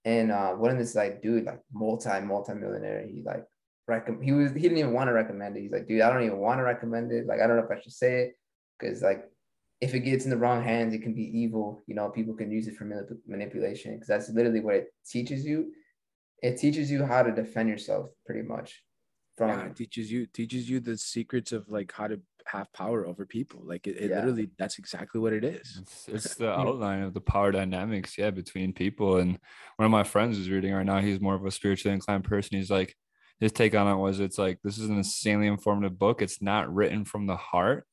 And 0.05 0.31
uh 0.31 0.51
one 0.51 0.71
of 0.71 0.77
this 0.77 0.95
like 0.95 1.21
dude, 1.21 1.43
like 1.43 1.59
multi, 1.73 2.21
multi 2.21 2.53
millionaire, 2.53 3.05
he 3.05 3.23
like 3.25 3.43
recommend 3.89 4.23
he 4.23 4.31
was 4.31 4.53
he 4.53 4.61
didn't 4.61 4.77
even 4.77 4.93
want 4.93 5.09
to 5.09 5.13
recommend 5.13 5.57
it. 5.57 5.63
He's 5.63 5.73
like, 5.73 5.85
dude, 5.85 5.99
I 5.99 6.09
don't 6.09 6.23
even 6.23 6.37
want 6.37 6.59
to 6.59 6.63
recommend 6.63 7.11
it. 7.11 7.27
Like, 7.27 7.41
I 7.41 7.47
don't 7.47 7.57
know 7.57 7.63
if 7.65 7.77
I 7.77 7.81
should 7.81 7.91
say 7.91 8.21
it 8.21 8.37
because 8.79 9.01
like 9.01 9.25
if 9.83 9.93
it 9.93 9.99
gets 9.99 10.23
in 10.23 10.31
the 10.31 10.37
wrong 10.37 10.63
hands, 10.63 10.93
it 10.93 11.01
can 11.01 11.13
be 11.13 11.27
evil. 11.41 11.83
You 11.87 11.95
know, 11.95 12.07
people 12.09 12.33
can 12.33 12.49
use 12.49 12.67
it 12.67 12.75
for 12.77 12.85
manip- 12.85 13.17
manipulation 13.27 13.93
because 13.93 14.07
that's 14.07 14.29
literally 14.29 14.61
what 14.61 14.75
it 14.75 14.87
teaches 15.05 15.45
you. 15.45 15.73
It 16.41 16.57
teaches 16.57 16.89
you 16.89 17.05
how 17.05 17.21
to 17.23 17.31
defend 17.31 17.67
yourself, 17.69 18.09
pretty 18.25 18.47
much. 18.47 18.81
From 19.37 19.49
yeah, 19.49 19.65
it 19.65 19.75
teaches 19.75 20.11
you 20.11 20.25
teaches 20.27 20.69
you 20.69 20.79
the 20.79 20.97
secrets 20.97 21.51
of 21.51 21.67
like 21.67 21.91
how 21.91 22.07
to 22.07 22.21
have 22.45 22.71
power 22.71 23.05
over 23.05 23.25
people. 23.25 23.61
Like 23.65 23.87
it, 23.87 23.97
it 23.97 24.09
Yeah. 24.09 24.17
literally 24.19 24.49
that's 24.57 24.77
exactly 24.79 25.19
what 25.19 25.33
it 25.33 25.43
is. 25.43 25.79
It's, 25.81 26.07
it's 26.07 26.35
the 26.35 26.49
outline 26.61 27.01
of 27.01 27.13
the 27.13 27.21
power 27.21 27.51
dynamics, 27.51 28.17
yeah, 28.17 28.31
between 28.31 28.73
people. 28.73 29.17
And 29.17 29.39
one 29.77 29.85
of 29.85 29.91
my 29.91 30.03
friends 30.03 30.37
is 30.37 30.49
reading 30.49 30.73
right 30.73 30.85
now. 30.85 30.99
He's 30.99 31.19
more 31.19 31.35
of 31.35 31.45
a 31.45 31.51
spiritually 31.51 31.95
inclined 31.95 32.23
person. 32.23 32.57
He's 32.57 32.71
like, 32.71 32.95
his 33.39 33.51
take 33.51 33.75
on 33.75 33.87
it 33.87 33.99
was, 33.99 34.19
it's 34.19 34.37
like 34.37 34.59
this 34.63 34.77
is 34.77 34.89
an 34.89 34.97
insanely 34.97 35.47
informative 35.47 35.97
book. 35.99 36.21
It's 36.21 36.41
not 36.41 36.73
written 36.73 37.03
from 37.03 37.25
the 37.25 37.35
heart, 37.35 37.85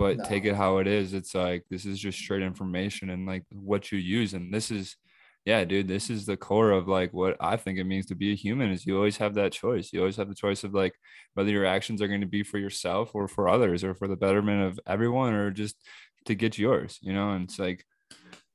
but 0.00 0.24
take 0.24 0.46
it 0.46 0.56
how 0.56 0.78
it 0.78 0.86
is. 0.86 1.12
It's 1.12 1.34
like 1.34 1.64
this 1.68 1.84
is 1.84 1.98
just 1.98 2.18
straight 2.18 2.42
information 2.42 3.10
and 3.10 3.26
like 3.26 3.44
what 3.52 3.92
you 3.92 3.98
use. 3.98 4.32
And 4.32 4.52
this 4.52 4.70
is, 4.70 4.96
yeah, 5.44 5.62
dude, 5.64 5.88
this 5.88 6.08
is 6.08 6.24
the 6.24 6.38
core 6.38 6.70
of 6.70 6.88
like 6.88 7.12
what 7.12 7.36
I 7.38 7.56
think 7.56 7.78
it 7.78 7.84
means 7.84 8.06
to 8.06 8.14
be 8.14 8.32
a 8.32 8.34
human. 8.36 8.70
Is 8.70 8.86
you 8.86 8.96
always 8.96 9.18
have 9.18 9.34
that 9.34 9.52
choice. 9.52 9.92
You 9.92 10.00
always 10.00 10.16
have 10.16 10.30
the 10.30 10.34
choice 10.34 10.64
of 10.64 10.72
like 10.72 10.94
whether 11.34 11.50
your 11.50 11.66
actions 11.66 12.00
are 12.00 12.08
going 12.08 12.22
to 12.22 12.26
be 12.26 12.42
for 12.42 12.56
yourself 12.56 13.14
or 13.14 13.28
for 13.28 13.48
others 13.48 13.84
or 13.84 13.94
for 13.94 14.08
the 14.08 14.16
betterment 14.16 14.62
of 14.62 14.80
everyone 14.86 15.34
or 15.34 15.50
just 15.50 15.76
to 16.24 16.34
get 16.34 16.56
yours, 16.56 16.98
you 17.02 17.12
know? 17.12 17.32
And 17.32 17.44
it's 17.44 17.58
like 17.58 17.84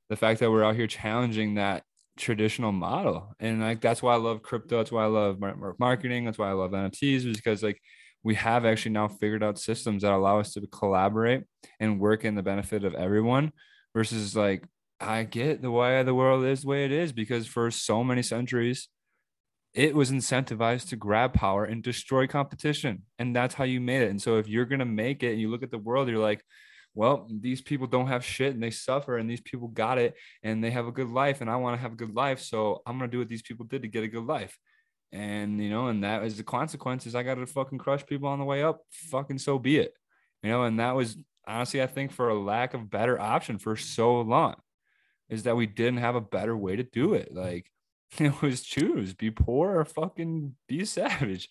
the 0.08 0.16
fact 0.16 0.40
that 0.40 0.50
we're 0.50 0.64
out 0.64 0.74
here 0.74 0.88
challenging 0.88 1.54
that 1.54 1.84
traditional 2.16 2.72
model. 2.72 3.34
And 3.38 3.60
like 3.60 3.80
that's 3.80 4.02
why 4.02 4.14
I 4.14 4.18
love 4.18 4.42
crypto. 4.42 4.78
That's 4.78 4.90
why 4.90 5.04
I 5.04 5.08
love 5.08 5.38
mar- 5.38 5.56
mar- 5.56 5.76
marketing. 5.78 6.24
That's 6.24 6.38
why 6.38 6.48
I 6.48 6.54
love 6.54 6.72
NFTs, 6.72 7.24
is 7.24 7.36
because 7.36 7.62
like 7.62 7.80
we 8.26 8.34
have 8.34 8.66
actually 8.66 8.90
now 8.90 9.06
figured 9.06 9.44
out 9.44 9.56
systems 9.56 10.02
that 10.02 10.12
allow 10.12 10.40
us 10.40 10.52
to 10.52 10.66
collaborate 10.66 11.44
and 11.78 12.00
work 12.00 12.24
in 12.24 12.34
the 12.34 12.42
benefit 12.42 12.82
of 12.82 12.92
everyone 12.92 13.52
versus 13.94 14.34
like 14.34 14.64
I 14.98 15.22
get 15.22 15.62
the 15.62 15.70
way 15.70 16.02
the 16.02 16.12
world 16.12 16.44
is 16.44 16.62
the 16.62 16.66
way 16.66 16.84
it 16.84 16.90
is 16.90 17.12
because 17.12 17.46
for 17.46 17.70
so 17.70 18.02
many 18.02 18.22
centuries 18.22 18.88
it 19.74 19.94
was 19.94 20.10
incentivized 20.10 20.88
to 20.88 20.96
grab 20.96 21.34
power 21.34 21.66
and 21.66 21.84
destroy 21.84 22.26
competition. 22.26 23.02
And 23.20 23.36
that's 23.36 23.54
how 23.54 23.62
you 23.62 23.80
made 23.80 24.02
it. 24.02 24.10
And 24.10 24.20
so 24.20 24.38
if 24.38 24.48
you're 24.48 24.64
going 24.64 24.80
to 24.80 24.86
make 24.86 25.22
it 25.22 25.30
and 25.30 25.40
you 25.40 25.48
look 25.48 25.62
at 25.62 25.70
the 25.70 25.78
world, 25.78 26.08
you're 26.08 26.18
like, 26.18 26.42
well, 26.94 27.28
these 27.30 27.60
people 27.60 27.86
don't 27.86 28.08
have 28.08 28.24
shit 28.24 28.54
and 28.54 28.62
they 28.62 28.70
suffer, 28.70 29.18
and 29.18 29.30
these 29.30 29.42
people 29.42 29.68
got 29.68 29.98
it 29.98 30.14
and 30.42 30.64
they 30.64 30.70
have 30.72 30.86
a 30.86 30.92
good 30.92 31.10
life, 31.10 31.42
and 31.42 31.50
I 31.50 31.56
want 31.56 31.76
to 31.76 31.82
have 31.82 31.92
a 31.92 32.02
good 32.02 32.16
life. 32.16 32.40
So 32.40 32.80
I'm 32.86 32.98
going 32.98 33.08
to 33.08 33.14
do 33.14 33.18
what 33.20 33.28
these 33.28 33.42
people 33.42 33.66
did 33.66 33.82
to 33.82 33.88
get 33.88 34.02
a 34.02 34.08
good 34.08 34.26
life. 34.26 34.58
And, 35.12 35.62
you 35.62 35.70
know, 35.70 35.88
and 35.88 36.04
that 36.04 36.24
is 36.24 36.36
the 36.36 36.42
consequences. 36.42 37.14
I 37.14 37.22
got 37.22 37.36
to 37.36 37.46
fucking 37.46 37.78
crush 37.78 38.04
people 38.04 38.28
on 38.28 38.38
the 38.38 38.44
way 38.44 38.62
up. 38.62 38.80
Fucking 38.90 39.38
so 39.38 39.58
be 39.58 39.78
it. 39.78 39.94
You 40.42 40.50
know, 40.50 40.64
and 40.64 40.80
that 40.80 40.94
was 40.94 41.16
honestly, 41.46 41.82
I 41.82 41.86
think, 41.86 42.12
for 42.12 42.28
a 42.28 42.38
lack 42.38 42.74
of 42.74 42.90
better 42.90 43.20
option 43.20 43.58
for 43.58 43.76
so 43.76 44.20
long, 44.20 44.56
is 45.28 45.44
that 45.44 45.56
we 45.56 45.66
didn't 45.66 45.98
have 45.98 46.16
a 46.16 46.20
better 46.20 46.56
way 46.56 46.76
to 46.76 46.82
do 46.82 47.14
it. 47.14 47.32
Like, 47.32 47.70
it 48.18 48.40
was 48.42 48.62
choose 48.62 49.14
be 49.14 49.30
poor 49.30 49.78
or 49.78 49.84
fucking 49.84 50.54
be 50.68 50.84
savage 50.84 51.48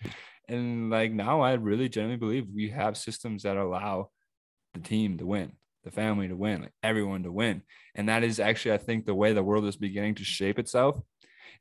and 0.48 0.90
like 0.90 1.12
now 1.12 1.42
i 1.42 1.54
really 1.54 1.90
genuinely 1.90 2.18
believe 2.18 2.48
we 2.54 2.70
have 2.70 2.98
systems 2.98 3.44
that 3.44 3.58
allow 3.58 4.10
the 4.74 4.80
team 4.80 5.18
to 5.18 5.26
win 5.26 5.52
the 5.84 5.92
family 5.92 6.28
to 6.28 6.36
win 6.36 6.62
like 6.62 6.74
everyone 6.82 7.24
to 7.24 7.32
win 7.32 7.62
and 7.94 8.10
that 8.10 8.24
is 8.24 8.40
actually 8.40 8.74
i 8.74 8.78
think 8.78 9.06
the 9.06 9.16
way 9.16 9.34
the 9.34 9.44
world 9.44 9.66
is 9.66 9.76
beginning 9.76 10.16
to 10.16 10.24
shape 10.24 10.58
itself 10.58 11.00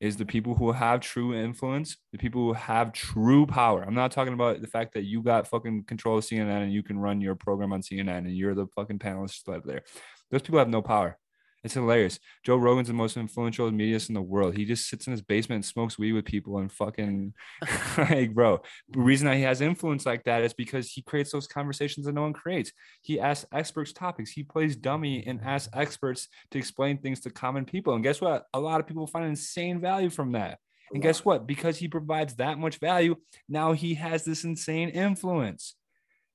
is 0.01 0.17
the 0.17 0.25
people 0.25 0.55
who 0.55 0.73
have 0.73 1.01
true 1.01 1.35
influence 1.35 1.97
the 2.13 2.19
people 2.19 2.41
who 2.43 2.53
have 2.53 2.93
true 2.93 3.47
power. 3.47 3.83
I'm 3.83 3.95
not 3.95 4.13
talking 4.13 4.35
about 4.35 4.61
the 4.61 4.67
fact 4.67 4.95
that 4.95 5.05
you 5.05 5.23
got 5.23 5.49
fucking 5.49 5.85
control 5.85 6.19
of 6.19 6.25
cnn 6.25 6.63
and 6.63 6.73
you 6.73 6.83
can 6.83 6.99
run 6.99 7.21
your 7.21 7.35
program 7.35 7.73
on 7.73 7.83
cnn 7.83 8.19
and 8.19 8.37
you're 8.37 8.55
the 8.55 8.67
fucking 8.69 8.99
panelist 8.99 9.45
there. 9.65 9.83
Those 10.31 10.43
people 10.43 10.59
have 10.59 10.69
no 10.69 10.83
power 10.83 11.19
it's 11.65 11.75
hilarious. 11.75 12.19
Joe 12.45 12.57
Rogan's 12.57 12.89
the 12.89 12.95
most 12.95 13.17
influential 13.17 13.71
mediaist 13.71 14.11
in 14.11 14.15
the 14.15 14.21
world. 14.21 14.55
He 14.55 14.67
just 14.67 14.87
sits 14.87 15.07
in 15.07 15.13
his 15.13 15.23
basement 15.23 15.57
and 15.57 15.65
smokes 15.65 15.99
weed 15.99 16.13
with 16.13 16.27
people 16.27 16.59
and 16.59 16.71
fucking 16.71 17.33
like, 17.99 18.35
bro. 18.35 18.61
The 18.91 19.01
reason 19.01 19.27
that 19.27 19.37
he 19.37 19.43
has 19.43 19.63
influence 19.63 20.05
like 20.05 20.25
that 20.25 20.43
is 20.43 20.53
because 20.53 20.91
he 20.91 21.01
creates 21.01 21.33
those 21.33 21.47
conversations 21.47 22.05
that 22.05 22.13
no 22.13 22.21
one 22.23 22.35
creates. 22.35 22.71
He 23.01 23.19
asks 23.19 23.47
experts 23.51 23.95
topics. 23.95 24.31
He 24.31 24.43
plays 24.43 24.77
dummy 24.77 25.25
and 25.27 25.41
asks 25.43 25.71
experts 25.73 26.29
to 26.51 26.59
explain 26.59 26.99
things 26.99 27.21
to 27.21 27.31
common 27.31 27.65
people. 27.65 27.95
And 27.95 28.05
guess 28.05 28.21
what? 28.21 28.45
A 28.53 28.61
lot 28.61 28.81
of 28.81 28.87
people 28.87 29.07
find 29.07 29.25
insane 29.25 29.81
value 29.81 30.11
from 30.11 30.33
that. 30.33 30.59
And 30.93 31.03
guess 31.03 31.25
what? 31.25 31.47
Because 31.47 31.79
he 31.79 31.89
provides 31.89 32.35
that 32.35 32.59
much 32.59 32.79
value, 32.79 33.17
now 33.49 33.73
he 33.73 33.95
has 33.95 34.25
this 34.25 34.45
insane 34.45 34.91
influence. 34.91 35.77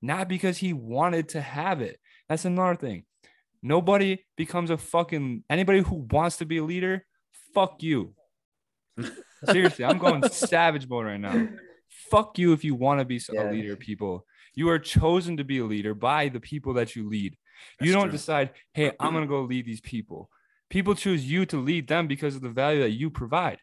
Not 0.02 0.28
because 0.28 0.58
he 0.58 0.74
wanted 0.74 1.30
to 1.30 1.42
have 1.42 1.82
it. 1.82 2.00
That's 2.28 2.46
another 2.46 2.76
thing. 2.76 3.04
Nobody 3.62 4.26
becomes 4.38 4.70
a 4.70 4.78
fucking 4.78 5.44
anybody 5.50 5.82
who 5.82 6.08
wants 6.12 6.38
to 6.38 6.46
be 6.46 6.58
a 6.58 6.64
leader. 6.64 7.06
Fuck 7.54 7.84
you. 7.84 8.14
Seriously, 9.46 9.86
I'm 9.86 9.98
going 9.98 10.28
savage 10.30 10.88
mode 10.88 11.06
right 11.06 11.20
now. 11.20 11.48
Fuck 12.12 12.38
you 12.38 12.54
if 12.54 12.64
you 12.64 12.76
want 12.76 13.00
to 13.00 13.06
be 13.06 13.18
a 13.18 13.34
Yeah. 13.34 13.52
leader, 13.52 13.76
people. 13.76 14.26
You 14.56 14.70
are 14.70 14.80
chosen 14.80 15.38
to 15.38 15.44
be 15.44 15.60
a 15.60 15.66
leader 15.66 15.94
by 15.94 16.30
the 16.30 16.40
people 16.40 16.74
that 16.76 16.96
you 16.96 17.08
lead. 17.08 17.38
you 17.82 17.92
don't 17.92 18.04
true. 18.04 18.12
decide, 18.12 18.52
hey, 18.74 18.92
I'm 19.00 19.12
going 19.12 19.24
to 19.24 19.28
go 19.28 19.42
lead 19.42 19.66
these 19.66 19.82
people. 19.82 20.30
People 20.70 20.96
choose 20.96 21.30
you 21.30 21.46
to 21.48 21.58
lead 21.58 21.88
them 21.88 22.08
because 22.08 22.36
of 22.36 22.42
the 22.42 22.50
value 22.50 22.82
that 22.82 22.92
you 22.92 23.10
provide. 23.10 23.60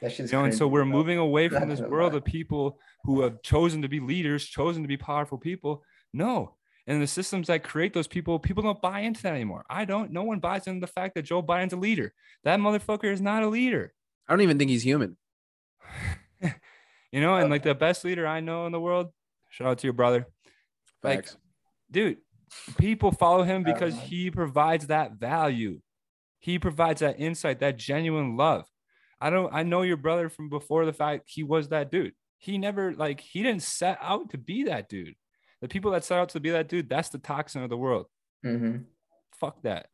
that 0.00 0.16
You 0.18 0.26
know, 0.30 0.44
and 0.44 0.54
so 0.54 0.68
we're 0.68 0.84
moving 0.84 1.18
away 1.18 1.48
from 1.48 1.68
this 1.68 1.80
world 1.80 2.14
of 2.14 2.24
people 2.24 2.78
who 3.04 3.22
have 3.22 3.42
chosen 3.42 3.82
to 3.82 3.88
be 3.88 3.98
leaders, 4.00 4.44
chosen 4.44 4.82
to 4.82 4.88
be 4.88 4.96
powerful 4.96 5.38
people. 5.38 5.82
No. 6.12 6.54
And 6.88 7.02
the 7.02 7.06
systems 7.06 7.46
that 7.46 7.62
create 7.62 7.92
those 7.92 8.08
people, 8.08 8.38
people 8.38 8.62
don't 8.62 8.80
buy 8.80 9.00
into 9.00 9.22
that 9.22 9.34
anymore. 9.34 9.64
I 9.68 9.84
don't. 9.84 10.10
No 10.10 10.22
one 10.22 10.40
buys 10.40 10.66
into 10.66 10.80
the 10.80 10.90
fact 10.90 11.14
that 11.14 11.22
Joe 11.22 11.42
Biden's 11.42 11.74
a 11.74 11.76
leader. 11.76 12.14
That 12.44 12.58
motherfucker 12.58 13.12
is 13.12 13.20
not 13.20 13.42
a 13.42 13.48
leader. 13.48 13.92
I 14.26 14.32
don't 14.32 14.40
even 14.40 14.58
think 14.58 14.70
he's 14.70 14.82
human. 14.82 15.16
You 17.10 17.22
know, 17.22 17.36
and 17.36 17.48
like 17.50 17.62
the 17.62 17.74
best 17.74 18.04
leader 18.04 18.26
I 18.26 18.40
know 18.40 18.66
in 18.66 18.72
the 18.72 18.80
world, 18.80 19.08
shout 19.48 19.68
out 19.68 19.78
to 19.78 19.86
your 19.86 19.94
brother. 19.94 20.26
Like, 21.02 21.26
dude, 21.90 22.18
people 22.76 23.12
follow 23.12 23.44
him 23.44 23.62
because 23.62 23.98
he 23.98 24.30
provides 24.30 24.88
that 24.88 25.12
value. 25.12 25.80
He 26.38 26.58
provides 26.58 27.00
that 27.00 27.18
insight, 27.18 27.60
that 27.60 27.78
genuine 27.78 28.36
love. 28.36 28.66
I 29.20 29.30
don't 29.30 29.52
I 29.52 29.62
know 29.62 29.82
your 29.82 29.96
brother 29.96 30.28
from 30.28 30.48
before 30.48 30.84
the 30.84 30.92
fact 30.92 31.24
he 31.26 31.42
was 31.42 31.68
that 31.68 31.90
dude. 31.90 32.12
He 32.36 32.58
never 32.58 32.92
like 32.92 33.20
he 33.20 33.42
didn't 33.42 33.62
set 33.62 33.98
out 34.02 34.30
to 34.30 34.38
be 34.38 34.64
that 34.64 34.88
dude. 34.88 35.14
The 35.60 35.68
people 35.68 35.90
that 35.92 36.04
set 36.04 36.18
out 36.18 36.28
to 36.30 36.40
be 36.40 36.50
that 36.50 36.68
dude, 36.68 36.88
that's 36.88 37.08
the 37.08 37.18
toxin 37.18 37.62
of 37.62 37.70
the 37.70 37.76
world. 37.76 38.06
Mhm. 38.44 38.86
Fuck 39.40 39.62
that. 39.62 39.88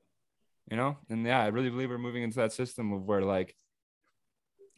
You 0.70 0.76
know? 0.76 0.98
And 1.08 1.24
yeah, 1.24 1.42
I 1.42 1.48
really 1.48 1.70
believe 1.70 1.90
we're 1.90 1.98
moving 1.98 2.22
into 2.22 2.36
that 2.36 2.52
system 2.52 2.92
of 2.92 3.02
where 3.04 3.22
like 3.22 3.54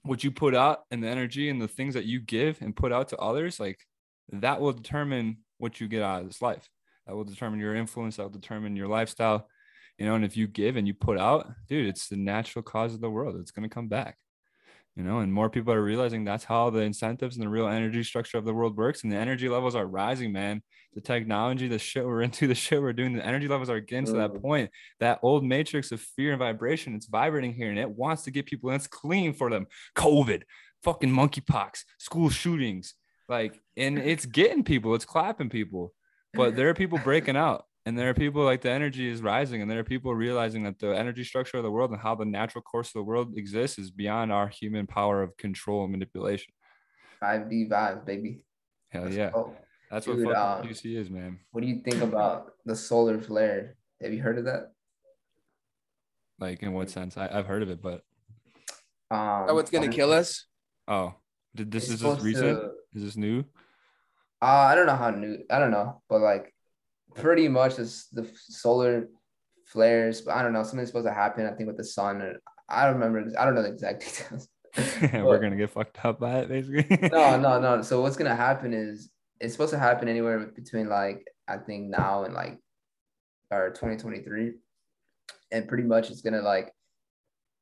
what 0.03 0.23
you 0.23 0.31
put 0.31 0.55
out 0.55 0.85
and 0.91 1.03
the 1.03 1.09
energy 1.09 1.49
and 1.49 1.61
the 1.61 1.69
things 1.69 1.95
that 1.95 2.05
you 2.05 2.21
give 2.21 2.61
and 2.63 2.75
put 2.77 2.93
out 2.93 3.09
to 3.09 3.17
others, 3.19 3.59
like 3.59 3.81
that 4.31 4.61
will 4.61 4.73
determine 4.73 5.39
what 5.59 5.81
you 5.81 5.89
get 5.89 6.03
out 6.03 6.21
of 6.23 6.29
this 6.29 6.43
life. 6.43 6.69
That 7.07 7.15
will 7.15 7.25
determine 7.25 7.61
your 7.61 7.75
influence, 7.75 8.17
that 8.17 8.23
will 8.23 8.31
determine 8.31 8.77
your 8.77 8.89
lifestyle. 8.89 9.49
You 9.99 10.07
know, 10.07 10.15
and 10.15 10.25
if 10.25 10.37
you 10.37 10.47
give 10.47 10.77
and 10.77 10.87
you 10.87 10.95
put 10.95 11.19
out, 11.19 11.49
dude, 11.69 11.87
it's 11.87 12.09
the 12.09 12.17
natural 12.17 12.63
cause 12.63 12.95
of 12.95 13.01
the 13.01 13.11
world. 13.11 13.37
It's 13.41 13.51
gonna 13.51 13.69
come 13.69 13.89
back. 13.89 14.19
You 14.97 15.03
know, 15.03 15.19
and 15.21 15.31
more 15.33 15.51
people 15.51 15.73
are 15.75 15.83
realizing 15.83 16.25
that's 16.25 16.45
how 16.45 16.71
the 16.71 16.81
incentives 16.81 17.37
and 17.37 17.45
the 17.45 17.49
real 17.51 17.69
energy 17.69 18.03
structure 18.03 18.39
of 18.39 18.47
the 18.47 18.55
world 18.55 18.77
works. 18.77 19.03
And 19.03 19.13
the 19.13 19.17
energy 19.17 19.49
levels 19.49 19.75
are 19.75 19.87
rising, 19.87 20.33
man. 20.33 20.63
The 20.95 21.03
technology, 21.03 21.69
the 21.69 21.79
shit 21.79 22.05
we're 22.07 22.23
into, 22.29 22.47
the 22.47 22.55
shit 22.55 22.81
we're 22.81 22.95
doing, 22.95 23.13
the 23.13 23.25
energy 23.25 23.47
levels 23.47 23.69
are 23.69 23.81
getting 23.81 24.07
to 24.07 24.13
that 24.15 24.33
Mm. 24.33 24.41
point. 24.41 24.71
That 25.01 25.19
old 25.23 25.45
matrix 25.45 25.93
of 25.93 26.01
fear 26.01 26.33
and 26.33 26.39
vibration, 26.39 26.95
it's 26.95 27.07
vibrating 27.07 27.53
here 27.53 27.69
and 27.69 27.79
it 27.79 27.91
wants 27.91 28.23
to 28.25 28.31
get 28.31 28.47
people, 28.47 28.71
and 28.71 28.77
it's 28.77 28.87
clean 28.87 29.35
for 29.35 29.51
them. 29.51 29.67
COVID, 29.97 30.43
fucking 30.83 31.11
monkeypox, 31.11 31.85
school 31.99 32.31
shootings, 32.31 32.95
like, 33.29 33.61
and 33.77 33.99
it's 33.99 34.25
getting 34.25 34.65
people, 34.65 34.95
it's 34.95 35.05
clapping 35.05 35.51
people. 35.51 35.93
But 36.33 36.57
there 36.57 36.69
are 36.71 36.75
people 36.75 36.99
breaking 36.99 37.37
out. 37.37 37.65
And 37.87 37.97
there 37.97 38.11
are 38.11 38.15
people 38.15 38.43
like 38.43 38.63
the 38.63 38.71
energy 38.71 39.09
is 39.09 39.23
rising, 39.23 39.63
and 39.63 39.71
there 39.71 39.79
are 39.79 39.85
people 39.85 40.13
realizing 40.13 40.65
that 40.65 40.81
the 40.81 40.89
energy 40.89 41.23
structure 41.23 41.57
of 41.57 41.63
the 41.63 41.71
world 41.71 41.93
and 41.93 42.01
how 42.01 42.17
the 42.17 42.25
natural 42.25 42.61
course 42.63 42.89
of 42.89 42.95
the 42.95 43.05
world 43.05 43.35
exists 43.39 43.79
is 43.79 43.93
beyond 43.93 44.33
our 44.33 44.49
human 44.49 44.89
power 44.89 45.23
of 45.23 45.37
control 45.37 45.85
and 45.85 45.93
manipulation. 45.93 46.53
5D 47.23 47.71
vibes, 47.71 48.05
baby. 48.05 48.43
Hell 48.91 49.05
Let's 49.05 49.17
yeah. 49.17 49.31
go. 49.31 49.55
That's 49.89 50.05
Dude, 50.05 50.27
what 50.27 50.37
um, 50.37 50.57
fucking 50.57 50.69
juicy 50.69 50.97
is, 50.97 51.09
man. 51.11 51.39
What 51.53 51.61
do 51.61 51.69
you 51.69 51.81
think 51.85 52.03
about 52.03 52.51
the 52.65 52.75
solar 52.75 53.21
flare? 53.21 53.77
Have 54.03 54.13
you 54.13 54.21
heard 54.21 54.39
of 54.39 54.47
that? 54.47 54.73
Like 56.41 56.65
in 56.65 56.73
what 56.73 56.91
sense? 56.91 57.17
I, 57.17 57.29
I've 57.33 57.47
heard 57.47 57.63
of 57.63 57.71
it, 57.71 57.81
but 57.81 58.03
Um, 59.13 59.47
Oh, 59.49 59.55
what's 59.55 59.71
gonna 59.71 59.89
kill 59.89 60.13
us? 60.13 60.45
oh, 60.89 61.15
did 61.55 61.71
this 61.71 61.89
is 61.89 62.01
this 62.01 62.21
recent? 62.21 62.59
to- 62.59 62.73
Is 62.95 63.05
this 63.05 63.17
new? 63.17 63.45
Uh, 64.43 64.67
I 64.71 64.75
don't 64.75 64.87
know 64.87 64.97
how 64.97 65.11
new. 65.11 65.39
I 65.49 65.61
don't 65.61 65.71
know, 65.71 66.03
but 66.11 66.21
like, 66.21 66.53
pretty 67.17 67.49
much 67.49 67.79
it's 67.79 68.09
the 68.09 68.29
solar 68.35 69.09
flares. 69.67 70.21
But 70.21 70.37
I 70.37 70.43
don't 70.43 70.53
know. 70.53 70.63
Something's 70.63 70.89
supposed 70.89 71.07
to 71.07 71.13
happen. 71.13 71.47
I 71.47 71.53
think 71.53 71.67
with 71.67 71.77
the 71.77 71.85
sun. 71.85 72.35
I 72.69 72.85
don't 72.85 72.99
remember. 72.99 73.33
I 73.39 73.45
don't 73.45 73.55
know 73.55 73.63
the 73.63 73.73
exact 73.73 74.01
details. 74.07 74.49
We're 75.13 75.39
gonna 75.39 75.57
get 75.57 75.71
fucked 75.71 76.05
up 76.05 76.21
by 76.21 76.41
it, 76.41 76.49
basically. 76.49 77.09
no, 77.13 77.39
no, 77.39 77.61
no. 77.61 77.83
So 77.83 78.03
what's 78.03 78.17
gonna 78.17 78.37
happen 78.37 78.75
is 78.75 79.11
it's 79.41 79.53
supposed 79.55 79.73
to 79.73 79.79
happen 79.79 80.09
anywhere 80.09 80.39
between 80.55 80.89
like 80.89 81.27
I 81.49 81.57
think 81.59 81.89
now 81.89 82.25
and 82.25 82.35
like 82.35 82.59
or 83.51 83.71
2023, 83.71 84.53
and 85.53 85.69
pretty 85.69 85.85
much 85.85 86.11
it's 86.11 86.21
gonna 86.21 86.43
like 86.43 86.73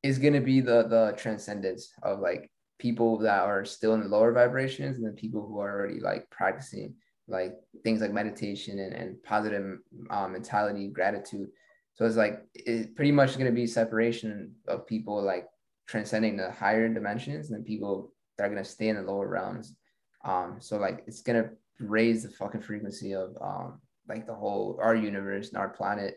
it's 0.03 0.19
gonna 0.19 0.41
be 0.41 0.61
the 0.61 0.85
the 0.89 1.15
transcendence 1.17 1.93
of 2.03 2.19
like 2.19 2.51
people 2.79 3.19
that 3.19 3.43
are 3.43 3.65
still 3.65 3.95
in 3.95 4.01
the 4.01 4.09
lower 4.09 4.33
vibrations 4.33 4.97
and 4.97 5.07
then 5.07 5.15
people 5.15 5.47
who 5.47 5.61
are 5.61 5.71
already 5.71 6.01
like 6.01 6.29
practicing 6.31 6.95
like 7.29 7.55
things 7.83 8.01
like 8.01 8.13
meditation 8.13 8.79
and, 8.79 8.93
and 8.93 9.23
positive 9.23 9.79
um, 10.11 10.33
mentality, 10.33 10.89
gratitude. 10.89 11.49
So 11.95 12.05
it's 12.05 12.17
like 12.17 12.43
it's 12.55 12.91
pretty 12.95 13.13
much 13.13 13.35
going 13.35 13.47
to 13.47 13.53
be 13.53 13.67
separation 13.67 14.53
of 14.69 14.87
people 14.87 15.23
like 15.23 15.47
transcending 15.87 16.37
the 16.37 16.51
higher 16.51 16.89
dimensions 16.89 17.51
and 17.51 17.65
people 17.65 18.13
that 18.37 18.45
are 18.45 18.51
going 18.51 18.63
to 18.63 18.69
stay 18.69 18.89
in 18.89 18.97
the 18.97 19.03
lower 19.03 19.29
realms. 19.29 19.77
Um, 20.25 20.57
so 20.59 20.77
like 20.77 21.05
it's 21.07 21.23
going 21.23 21.43
to 21.43 21.51
raise 21.81 22.23
the 22.23 22.31
fucking 22.31 22.63
frequency 22.63 23.15
of 23.15 23.37
um, 23.41 23.81
like 24.09 24.27
the 24.27 24.35
whole 24.35 24.79
our 24.83 24.95
universe 24.95 25.49
and 25.49 25.59
our 25.59 25.69
planet. 25.69 26.17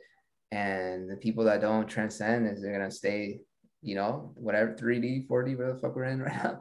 And 0.52 1.10
the 1.10 1.18
people 1.18 1.44
that 1.46 1.62
don't 1.62 1.88
transcend 1.88 2.48
is 2.48 2.62
they're 2.62 2.78
going 2.78 2.90
to 2.90 2.96
stay, 2.96 3.42
you 3.82 3.96
know, 3.96 4.32
whatever 4.36 4.74
3D, 4.74 5.28
4D, 5.28 5.58
where 5.58 5.74
the 5.74 5.80
fuck 5.80 5.96
we're 5.96 6.06
in 6.06 6.22
right 6.22 6.44
now. 6.44 6.60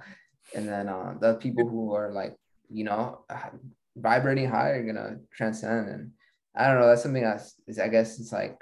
And 0.54 0.68
then 0.68 0.88
uh, 0.88 1.14
the 1.20 1.34
people 1.34 1.68
who 1.68 1.94
are 1.94 2.12
like, 2.12 2.36
you 2.68 2.84
know, 2.84 3.24
vibrating 3.96 4.48
high 4.48 4.70
are 4.70 4.84
gonna 4.86 5.18
transcend. 5.34 5.88
And 5.88 6.10
I 6.54 6.66
don't 6.68 6.80
know, 6.80 6.86
that's 6.88 7.02
something 7.02 7.22
that's 7.22 7.54
is 7.66 7.78
I 7.78 7.88
guess 7.88 8.20
it's 8.20 8.32
like 8.32 8.60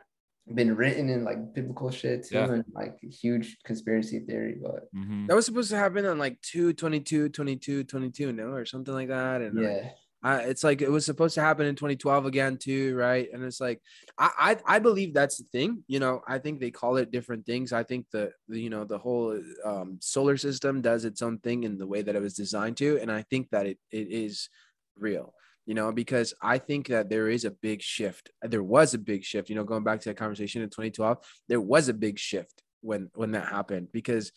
been 0.55 0.77
written 0.77 1.09
in 1.09 1.25
like 1.25 1.55
biblical 1.55 1.91
shit 1.91 2.27
too, 2.27 2.35
Yeah. 2.37 2.53
and 2.53 2.65
like 2.75 2.99
huge 3.01 3.59
conspiracy 3.65 4.21
theory. 4.21 4.59
But 4.63 4.93
Mhm. 4.95 5.27
That 5.29 5.35
was 5.37 5.47
supposed 5.47 5.71
to 5.71 5.77
happen 5.77 6.05
on 6.07 6.19
like 6.19 6.41
2 6.43 6.73
22, 6.75 7.31
22, 7.31 7.85
22, 7.85 8.33
no, 8.33 8.49
or 8.53 8.65
something 8.65 8.95
like 8.95 9.09
that. 9.09 9.41
And 9.43 9.59
yeah, 9.61 9.91
I, 10.23 10.41
it's 10.43 10.63
like 10.65 10.83
it 10.83 10.91
was 10.91 11.05
supposed 11.07 11.35
to 11.37 11.41
happen 11.41 11.67
in 11.67 11.77
2012 11.77 12.27
again 12.27 12.57
too, 12.59 12.95
right? 12.97 13.29
And 13.33 13.43
it's 13.43 13.61
like 13.61 13.81
I, 14.19 14.57
I 14.67 14.77
I 14.77 14.79
believe 14.81 15.15
that's 15.15 15.39
the 15.39 15.45
thing. 15.53 15.83
You 15.87 15.99
know, 15.99 16.23
I 16.29 16.39
think 16.39 16.61
they 16.61 16.71
call 16.71 16.97
it 16.99 17.11
different 17.11 17.47
things. 17.47 17.73
I 17.73 17.83
think 17.83 18.07
the, 18.13 18.31
the 18.49 18.61
you 18.61 18.71
know 18.71 18.85
the 18.85 18.99
whole 18.99 19.41
um, 19.65 19.99
solar 20.01 20.37
system 20.37 20.81
does 20.83 21.05
its 21.07 21.23
own 21.23 21.39
thing 21.39 21.65
in 21.65 21.79
the 21.79 21.87
way 21.87 22.03
that 22.03 22.17
it 22.17 22.23
was 22.23 22.35
designed 22.35 22.77
to, 22.79 22.99
and 23.01 23.11
I 23.11 23.23
think 23.23 23.49
that 23.51 23.67
it 23.67 23.79
it 23.91 24.09
is 24.11 24.49
real. 24.99 25.35
You 25.67 25.75
know, 25.75 25.93
because 25.93 26.35
I 26.43 26.59
think 26.59 26.89
that 26.89 27.09
there 27.09 27.29
is 27.29 27.47
a 27.47 27.51
big 27.51 27.81
shift. 27.81 28.31
There 28.43 28.63
was 28.63 28.93
a 28.93 28.99
big 28.99 29.25
shift. 29.25 29.49
You 29.49 29.57
know, 29.57 29.65
going 29.65 29.83
back 29.83 30.01
to 30.01 30.11
that 30.11 30.19
conversation 30.19 30.61
in 30.61 30.69
2012, 30.69 31.19
there 31.49 31.61
was 31.61 31.89
a 31.89 31.95
big 31.95 32.19
shift 32.19 32.63
when 32.83 33.11
when 33.15 33.33
that 33.33 33.49
happened 33.49 33.89
because 33.93 34.31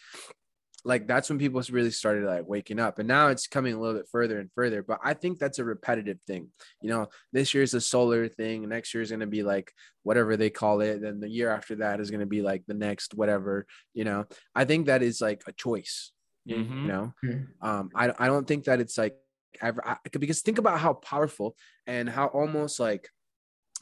like 0.85 1.05
that's 1.05 1.29
when 1.29 1.37
people 1.37 1.61
really 1.71 1.91
started 1.91 2.23
like 2.25 2.47
waking 2.47 2.79
up 2.79 2.97
and 2.97 3.07
now 3.07 3.27
it's 3.27 3.47
coming 3.47 3.73
a 3.73 3.79
little 3.79 3.97
bit 3.99 4.07
further 4.09 4.39
and 4.39 4.49
further 4.53 4.81
but 4.81 4.99
i 5.03 5.13
think 5.13 5.37
that's 5.37 5.59
a 5.59 5.63
repetitive 5.65 6.19
thing 6.25 6.47
you 6.81 6.89
know 6.89 7.07
this 7.33 7.53
year's 7.53 7.73
a 7.73 7.81
solar 7.81 8.27
thing 8.27 8.67
next 8.69 8.93
year 8.93 9.01
is 9.01 9.09
going 9.09 9.19
to 9.19 9.27
be 9.27 9.43
like 9.43 9.71
whatever 10.03 10.37
they 10.37 10.49
call 10.49 10.79
it 10.81 11.01
then 11.01 11.19
the 11.19 11.29
year 11.29 11.49
after 11.49 11.75
that 11.75 11.99
is 11.99 12.09
going 12.09 12.21
to 12.21 12.25
be 12.25 12.41
like 12.41 12.63
the 12.67 12.73
next 12.73 13.13
whatever 13.15 13.65
you 13.93 14.03
know 14.05 14.25
i 14.55 14.63
think 14.63 14.85
that 14.85 15.03
is 15.03 15.19
like 15.19 15.41
a 15.47 15.51
choice 15.51 16.11
you 16.45 16.57
Mhm. 16.57 16.85
know 16.85 17.13
Mhm. 17.23 17.47
um 17.61 17.89
I, 17.93 18.13
I 18.17 18.27
don't 18.27 18.47
think 18.47 18.65
that 18.65 18.79
it's 18.79 18.97
like 18.97 19.17
ever 19.61 19.85
I, 19.85 19.97
because 20.11 20.41
think 20.41 20.57
about 20.57 20.79
how 20.79 20.93
powerful 20.93 21.55
and 21.85 22.09
how 22.09 22.27
almost 22.27 22.79
like 22.79 23.09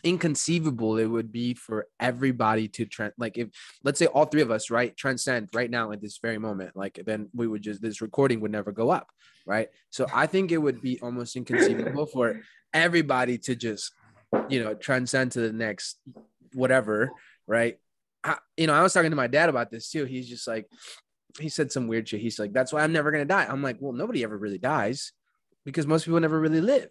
inconceivable 0.04 0.98
it 0.98 1.06
would 1.06 1.32
be 1.32 1.56
for 1.56 1.88
everybody 2.00 2.68
to 2.68 2.86
trend 2.86 3.14
like 3.18 3.38
if 3.38 3.50
let's 3.84 3.98
say 3.98 4.06
all 4.06 4.26
three 4.26 4.42
of 4.42 4.52
us 4.52 4.70
right 4.70 4.96
transcend 4.96 5.50
right 5.54 5.72
now 5.72 5.92
at 5.92 6.02
this 6.02 6.20
very 6.22 6.38
moment 6.38 6.76
like 6.76 7.02
then 7.06 7.28
we 7.34 7.48
would 7.48 7.64
just 7.64 7.82
this 7.82 8.02
recording 8.02 8.40
would 8.40 8.52
never 8.52 8.72
go 8.72 8.90
up 8.92 9.08
right? 9.48 9.70
So 9.90 10.08
i 10.14 10.28
think 10.28 10.52
it 10.52 10.58
would 10.58 10.82
be 10.82 11.00
almost 11.02 11.36
inconceivable 11.36 12.06
for 12.06 12.42
everybody 12.74 13.38
to 13.40 13.56
just 13.56 13.94
you 14.50 14.64
know 14.64 14.74
transcend 14.74 15.32
to 15.32 15.42
the 15.42 15.54
next 15.54 15.98
whatever 16.54 17.12
right? 17.48 17.78
I, 18.24 18.38
you 18.58 18.68
know 18.68 18.74
i 18.74 18.82
was 18.82 18.94
talking 18.94 19.12
to 19.12 19.16
my 19.16 19.28
dad 19.28 19.50
about 19.50 19.72
this 19.72 19.90
too. 19.90 20.06
He's 20.06 20.28
just 20.28 20.48
like 20.48 20.68
he 21.40 21.50
said 21.50 21.72
some 21.72 21.88
weird 21.88 22.08
shit. 22.08 22.22
He's 22.22 22.38
like 22.38 22.54
that's 22.54 22.72
why 22.74 22.84
i'm 22.84 22.94
never 22.94 23.12
gonna 23.12 23.26
die. 23.26 23.46
I'm 23.50 23.64
like 23.64 23.78
well 23.80 23.94
nobody 23.94 24.24
ever 24.24 24.38
really 24.38 24.58
dies 24.60 25.14
because 25.66 25.88
most 25.88 26.06
people 26.06 26.20
never 26.20 26.40
really 26.40 26.62
live 26.62 26.90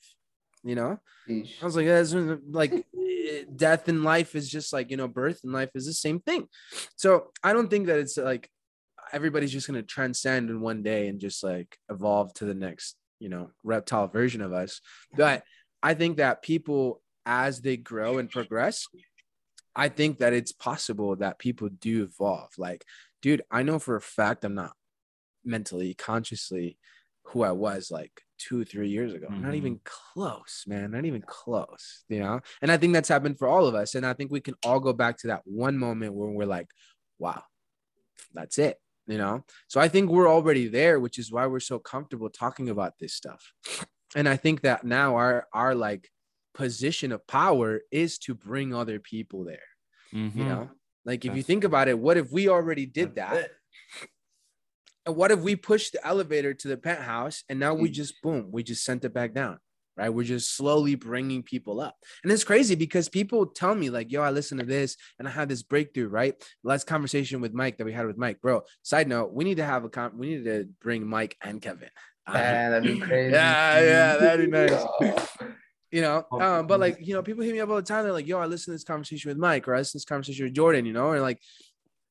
you 0.63 0.75
know 0.75 0.99
Sheesh. 1.29 1.63
I 1.63 1.65
was 1.65 1.77
like, 1.77 1.87
that's 1.87 2.15
like 2.51 2.87
death 3.57 3.89
and 3.89 4.05
life 4.05 4.35
is 4.35 4.49
just 4.49 4.73
like, 4.73 4.91
you 4.91 4.97
know, 4.97 5.09
birth 5.09 5.41
and 5.45 5.53
life 5.53 5.71
is 5.75 5.87
the 5.87 5.93
same 5.93 6.21
thing. 6.21 6.49
So 6.97 7.31
I 7.43 7.53
don't 7.53 7.69
think 7.69 7.87
that 7.87 7.99
it's 7.99 8.17
like 8.17 8.49
everybody's 9.13 9.53
just 9.53 9.67
going 9.67 9.81
to 9.81 9.87
transcend 9.87 10.51
in 10.51 10.61
one 10.61 10.83
day 10.83 11.09
and 11.09 11.21
just 11.21 11.43
like 11.43 11.79
evolve 11.91 12.35
to 12.35 12.45
the 12.45 12.55
next, 12.55 12.97
you 13.21 13.29
know, 13.29 13.51
reptile 13.63 14.09
version 14.09 14.41
of 14.41 14.53
us. 14.53 14.81
But 15.17 15.45
I 15.83 15.95
think 15.95 16.19
that 16.19 16.43
people, 16.43 17.01
as 17.27 17.61
they 17.61 17.77
grow 17.77 18.19
and 18.19 18.31
progress, 18.31 18.87
I 19.77 19.89
think 19.89 20.19
that 20.19 20.33
it's 20.33 20.53
possible 20.53 21.17
that 21.17 21.39
people 21.39 21.69
do 21.69 22.05
evolve. 22.05 22.51
Like, 22.59 22.85
dude, 23.23 23.43
I 23.51 23.63
know 23.63 23.79
for 23.79 23.97
a 23.97 24.01
fact 24.01 24.45
I'm 24.45 24.55
not 24.55 24.73
mentally, 25.45 25.95
consciously 25.95 26.79
who 27.29 27.43
I 27.43 27.53
was 27.53 27.91
like 27.91 28.24
two, 28.39 28.65
three 28.65 28.89
years 28.89 29.15
ago. 29.15 29.29
Not 29.29 29.53
Mhm. 29.53 29.57
even 29.57 29.81
close, 29.85 30.65
man. 30.67 30.91
Not 30.91 31.05
even 31.05 31.23
close, 31.23 32.05
you 32.09 32.19
know? 32.21 32.41
And 32.63 32.71
I 32.71 32.77
think 32.77 32.93
that's 32.93 33.09
happened 33.09 33.39
for 33.39 33.49
all 33.49 33.67
of 33.67 33.75
us. 33.75 33.95
And 33.95 34.05
I 34.05 34.13
think 34.13 34.31
we 34.31 34.41
can 34.41 34.55
all 34.65 34.81
go 34.81 34.93
back 34.93 35.19
to 35.19 35.29
that 35.29 35.43
one 35.47 35.79
moment 35.79 36.15
where 36.15 36.31
we're 36.31 36.47
like, 36.47 36.69
wow, 37.19 37.45
that's 38.33 38.59
it, 38.59 38.81
you 39.07 39.19
know? 39.19 39.45
So 39.69 39.81
I 39.81 39.89
think 39.89 40.11
we're 40.11 40.29
already 40.29 40.69
there, 40.69 40.99
which 41.01 41.19
is 41.19 41.31
why 41.33 41.47
we're 41.47 41.61
so 41.61 41.79
comfortable 41.79 42.31
talking 42.31 42.69
about 42.69 42.99
this 42.99 43.15
stuff. 43.15 43.53
And 44.17 44.29
I 44.29 44.37
think 44.37 44.63
that 44.63 44.85
now 44.85 45.17
our, 45.17 45.47
our 45.53 45.75
like 45.75 46.11
position 46.55 47.13
of 47.13 47.27
power 47.27 47.81
is 47.91 48.19
to 48.19 48.35
bring 48.35 48.75
other 48.75 49.01
people 49.01 49.45
there, 49.45 49.69
Mhm. 50.13 50.35
you 50.37 50.45
know? 50.45 50.71
Like 51.05 51.25
if 51.25 51.37
you 51.37 51.43
think 51.43 51.65
about 51.65 51.89
it, 51.89 51.99
what 51.99 52.17
if 52.17 52.33
we 52.33 52.49
already 52.49 52.87
did 52.87 53.15
That's 53.15 53.33
that? 53.35 53.51
And 55.07 55.17
what 55.17 55.31
if 55.31 55.41
we 55.41 55.57
pushed 55.57 55.93
the 55.93 56.07
elevator 56.07 56.55
to 56.55 56.69
the 56.69 56.77
penthouse 56.77 57.45
and 57.49 57.59
now 57.61 57.75
we 57.75 57.89
Mm. 57.91 57.93
just 57.93 58.23
boom, 58.23 58.49
we 58.51 58.63
just 58.63 58.85
sent 58.85 59.05
it 59.05 59.13
back 59.13 59.35
down, 59.35 59.59
right? 59.97 60.09
We're 60.09 60.25
just 60.25 60.57
slowly 60.57 60.95
bringing 60.95 61.43
people 61.43 61.81
up. 61.81 61.97
And 62.23 62.33
it's 62.33 62.45
crazy 62.45 62.75
because 62.75 63.09
people 63.09 63.47
tell 63.47 63.75
me, 63.75 63.91
like, 63.91 64.11
yo, 64.11 64.23
I 64.23 64.31
listen 64.31 64.59
to 64.59 64.65
this 64.65 64.97
and 65.19 65.29
I 65.29 65.31
had 65.31 65.49
this 65.49 65.63
breakthrough, 65.63 66.09
right? 66.09 66.35
Last 66.63 66.87
conversation 66.87 67.41
with 67.43 67.53
Mike 67.53 67.77
that 67.79 67.85
we 67.85 67.93
had 67.93 68.07
with 68.07 68.17
Mike, 68.17 68.41
bro. 68.41 68.63
Side 68.83 69.09
note, 69.09 69.33
we 69.35 69.45
need 69.45 69.59
to 69.59 69.65
have 69.65 69.85
a 69.85 69.91
con, 69.91 70.13
we 70.17 70.37
need 70.37 70.45
to 70.45 70.69
bring 70.81 71.07
Mike 71.07 71.37
and 71.43 71.61
Kevin. 71.61 71.91
Man, 72.33 72.71
that'd 72.71 72.85
be 72.85 72.99
crazy. 72.99 73.33
Yeah, 73.35 73.81
yeah, 73.81 74.17
that'd 74.17 74.51
be 74.51 74.51
nice. 74.51 74.85
You 75.91 76.01
know 76.01 76.27
um 76.33 76.67
but 76.67 76.81
like 76.81 76.97
you 77.07 77.15
know 77.15 77.23
people 77.23 77.45
hit 77.45 77.53
me 77.53 77.61
up 77.61 77.69
all 77.69 77.77
the 77.77 77.83
time 77.83 78.03
they're 78.03 78.13
like 78.13 78.27
yo 78.27 78.41
i 78.41 78.47
listen 78.47 78.73
to 78.73 78.75
this 78.75 78.83
conversation 78.83 79.29
with 79.29 79.39
mike 79.39 79.69
or 79.69 79.77
i 79.77 79.79
listen 79.79 79.93
to 79.93 79.99
this 79.99 80.05
conversation 80.05 80.45
with 80.45 80.53
jordan 80.53 80.87
you 80.87 80.93
know 80.93 81.13
and 81.13 81.23
like 81.23 81.39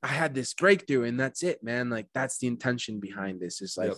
i 0.04 0.08
had 0.08 0.34
this 0.36 0.54
breakthrough 0.54 1.04
and 1.06 1.20
that's 1.20 1.42
it 1.44 1.64
man 1.64 1.90
like 1.90 2.08
that's 2.14 2.38
the 2.40 2.48
intention 2.48 3.00
behind 3.00 3.40
this 3.40 3.62
is 3.62 3.76
like 3.78 3.90
Yep. 3.90 3.98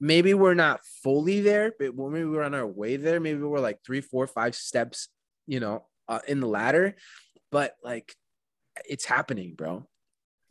maybe 0.00 0.34
we're 0.34 0.54
not 0.54 0.80
fully 1.02 1.40
there 1.40 1.72
but 1.78 1.94
when 1.94 2.12
we 2.12 2.24
were 2.24 2.42
on 2.42 2.54
our 2.54 2.66
way 2.66 2.96
there 2.96 3.20
maybe 3.20 3.40
we're 3.42 3.60
like 3.60 3.78
three 3.86 4.00
four 4.00 4.26
five 4.26 4.54
steps 4.54 5.08
you 5.46 5.60
know 5.60 5.86
uh, 6.08 6.20
in 6.28 6.40
the 6.40 6.46
ladder 6.48 6.96
but 7.50 7.74
like 7.82 8.12
it's 8.84 9.04
happening 9.04 9.54
bro 9.56 9.86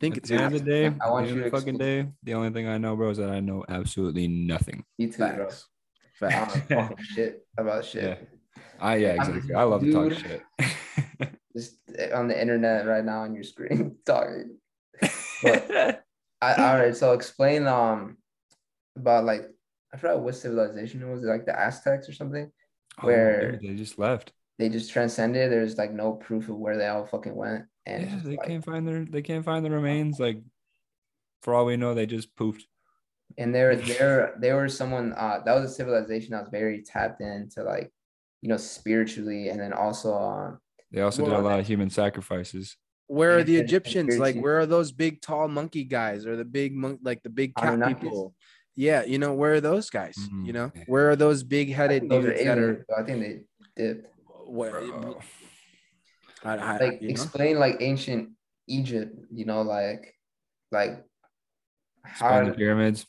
think 0.00 0.14
At 0.14 0.18
it's 0.18 0.28
the 0.30 0.36
end 0.36 0.54
of 0.54 0.64
the 0.64 0.70
day, 0.70 0.86
I 1.04 1.10
want 1.10 1.26
the 1.26 1.32
you 1.32 1.36
end 1.38 1.46
of 1.46 1.50
to 1.50 1.50
the 1.50 1.56
fucking 1.58 1.78
day, 1.78 2.06
the 2.22 2.34
only 2.34 2.50
thing 2.50 2.68
I 2.68 2.78
know, 2.78 2.94
bro, 2.94 3.10
is 3.10 3.18
that 3.18 3.30
I 3.30 3.40
know 3.40 3.64
absolutely 3.68 4.28
nothing. 4.28 4.84
You 4.96 5.10
too, 5.10 5.18
bro. 5.18 5.48
facts. 5.48 5.66
I 6.22 6.30
Facts. 6.30 6.54
don't 6.54 6.70
know 6.70 6.82
fucking 6.88 7.04
shit 7.04 7.46
about 7.58 7.84
shit. 7.84 8.28
I 8.78 8.94
yeah, 8.94 9.08
I'm- 9.18 9.18
exactly. 9.18 9.54
I 9.56 9.62
love 9.64 9.82
to 9.82 9.90
talk 9.92 10.12
shit. 10.12 10.42
Just 11.56 11.74
on 12.14 12.28
the 12.28 12.40
internet 12.40 12.86
right 12.86 13.04
now 13.04 13.22
on 13.22 13.34
your 13.34 13.42
screen 13.42 13.96
talking. 14.06 14.58
But- 15.42 16.04
I, 16.40 16.54
all 16.54 16.78
right, 16.78 16.96
so 16.96 17.14
explain 17.14 17.66
um 17.66 18.16
about 18.96 19.24
like 19.24 19.42
I 19.92 19.96
forgot 19.96 20.20
what 20.20 20.36
civilization 20.36 21.02
it 21.02 21.08
was, 21.08 21.22
like 21.22 21.46
the 21.46 21.58
Aztecs 21.58 22.08
or 22.08 22.12
something. 22.12 22.50
Oh, 23.02 23.06
Where- 23.06 23.52
dude, 23.52 23.60
they 23.62 23.74
just 23.74 23.98
left. 23.98 24.32
They 24.58 24.68
just 24.68 24.90
transcended. 24.92 25.50
There's 25.52 25.76
like 25.78 25.92
no 25.92 26.12
proof 26.12 26.48
of 26.48 26.56
where 26.56 26.76
they 26.76 26.86
all 26.88 27.06
fucking 27.06 27.34
went, 27.34 27.64
and 27.86 28.02
Yeah, 28.04 28.20
they 28.24 28.36
like- 28.36 28.46
can't 28.46 28.64
find 28.64 28.86
their 28.86 29.04
they 29.04 29.22
can't 29.22 29.44
find 29.44 29.64
the 29.64 29.70
remains. 29.70 30.20
Like 30.20 30.40
for 31.42 31.54
all 31.54 31.64
we 31.64 31.76
know, 31.76 31.94
they 31.94 32.06
just 32.06 32.34
poofed. 32.36 32.62
and 33.36 33.52
there, 33.54 33.74
there, 33.76 33.86
they're 33.98 34.34
they 34.40 34.52
were 34.52 34.68
someone 34.68 35.12
uh 35.14 35.40
that 35.44 35.54
was 35.60 35.70
a 35.70 35.74
civilization 35.74 36.32
that 36.32 36.42
was 36.42 36.50
very 36.50 36.82
tapped 36.82 37.20
into 37.20 37.62
like 37.64 37.92
you 38.42 38.48
know 38.48 38.56
spiritually, 38.56 39.48
and 39.48 39.58
then 39.60 39.72
also 39.72 40.14
um 40.14 40.58
They 40.92 41.00
also 41.00 41.24
did 41.24 41.34
a 41.34 41.38
lot 41.40 41.58
of 41.60 41.66
human 41.66 41.90
sacrifices. 41.90 42.76
Where 43.08 43.38
are 43.38 43.42
the 43.42 43.54
And- 43.56 43.60
and 43.60 43.68
Egyptians? 43.68 44.18
Like, 44.18 44.36
where 44.36 44.58
are 44.60 44.66
those 44.66 44.92
big, 44.92 45.20
tall 45.20 45.48
monkey 45.48 45.84
guys, 45.84 46.26
or 46.26 46.36
the 46.36 46.44
big 46.44 46.74
monk, 46.74 47.00
like 47.02 47.22
the 47.22 47.30
big 47.30 47.54
cat 47.56 47.98
people? 48.00 48.34
Yeah, 48.76 49.02
you 49.04 49.18
know, 49.18 49.34
where 49.34 49.54
are 49.54 49.60
those 49.60 49.90
guys? 49.90 50.14
Mm, 50.16 50.46
You 50.46 50.52
know, 50.52 50.72
where 50.86 51.10
are 51.10 51.16
those 51.16 51.42
big-headed 51.42 52.02
think 52.02 52.10
those 52.12 52.24
are 52.26 52.28
dudes 52.32 52.44
that 52.44 52.58
are? 52.58 52.86
I 52.96 53.02
think 53.02 53.20
they 53.20 53.42
did 53.82 54.04
Where, 54.46 54.78
I, 56.44 56.54
I, 56.56 56.78
like 56.78 57.02
you 57.02 57.08
know? 57.08 57.12
explain 57.12 57.58
like 57.58 57.78
ancient 57.80 58.30
Egypt, 58.68 59.16
you 59.32 59.44
know, 59.44 59.62
like 59.62 60.14
like 60.70 61.02
how 62.04 62.28
Explain 62.28 62.44
the 62.50 62.56
pyramids. 62.56 63.06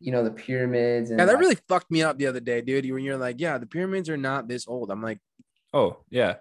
you 0.00 0.12
know 0.12 0.24
the 0.24 0.30
pyramids 0.30 1.10
and 1.10 1.18
Yeah, 1.18 1.26
that 1.26 1.32
like, 1.32 1.40
really 1.40 1.58
fucked 1.68 1.90
me 1.90 2.02
up 2.02 2.16
the 2.18 2.26
other 2.28 2.40
day, 2.40 2.60
dude. 2.62 2.90
When 2.90 3.04
you're 3.04 3.18
like, 3.18 3.36
yeah, 3.38 3.58
the 3.58 3.66
pyramids 3.66 4.08
are 4.08 4.16
not 4.16 4.48
this 4.48 4.66
old. 4.66 4.90
I'm 4.90 5.02
like, 5.02 5.18
Oh 5.74 5.98
yeah, 6.10 6.36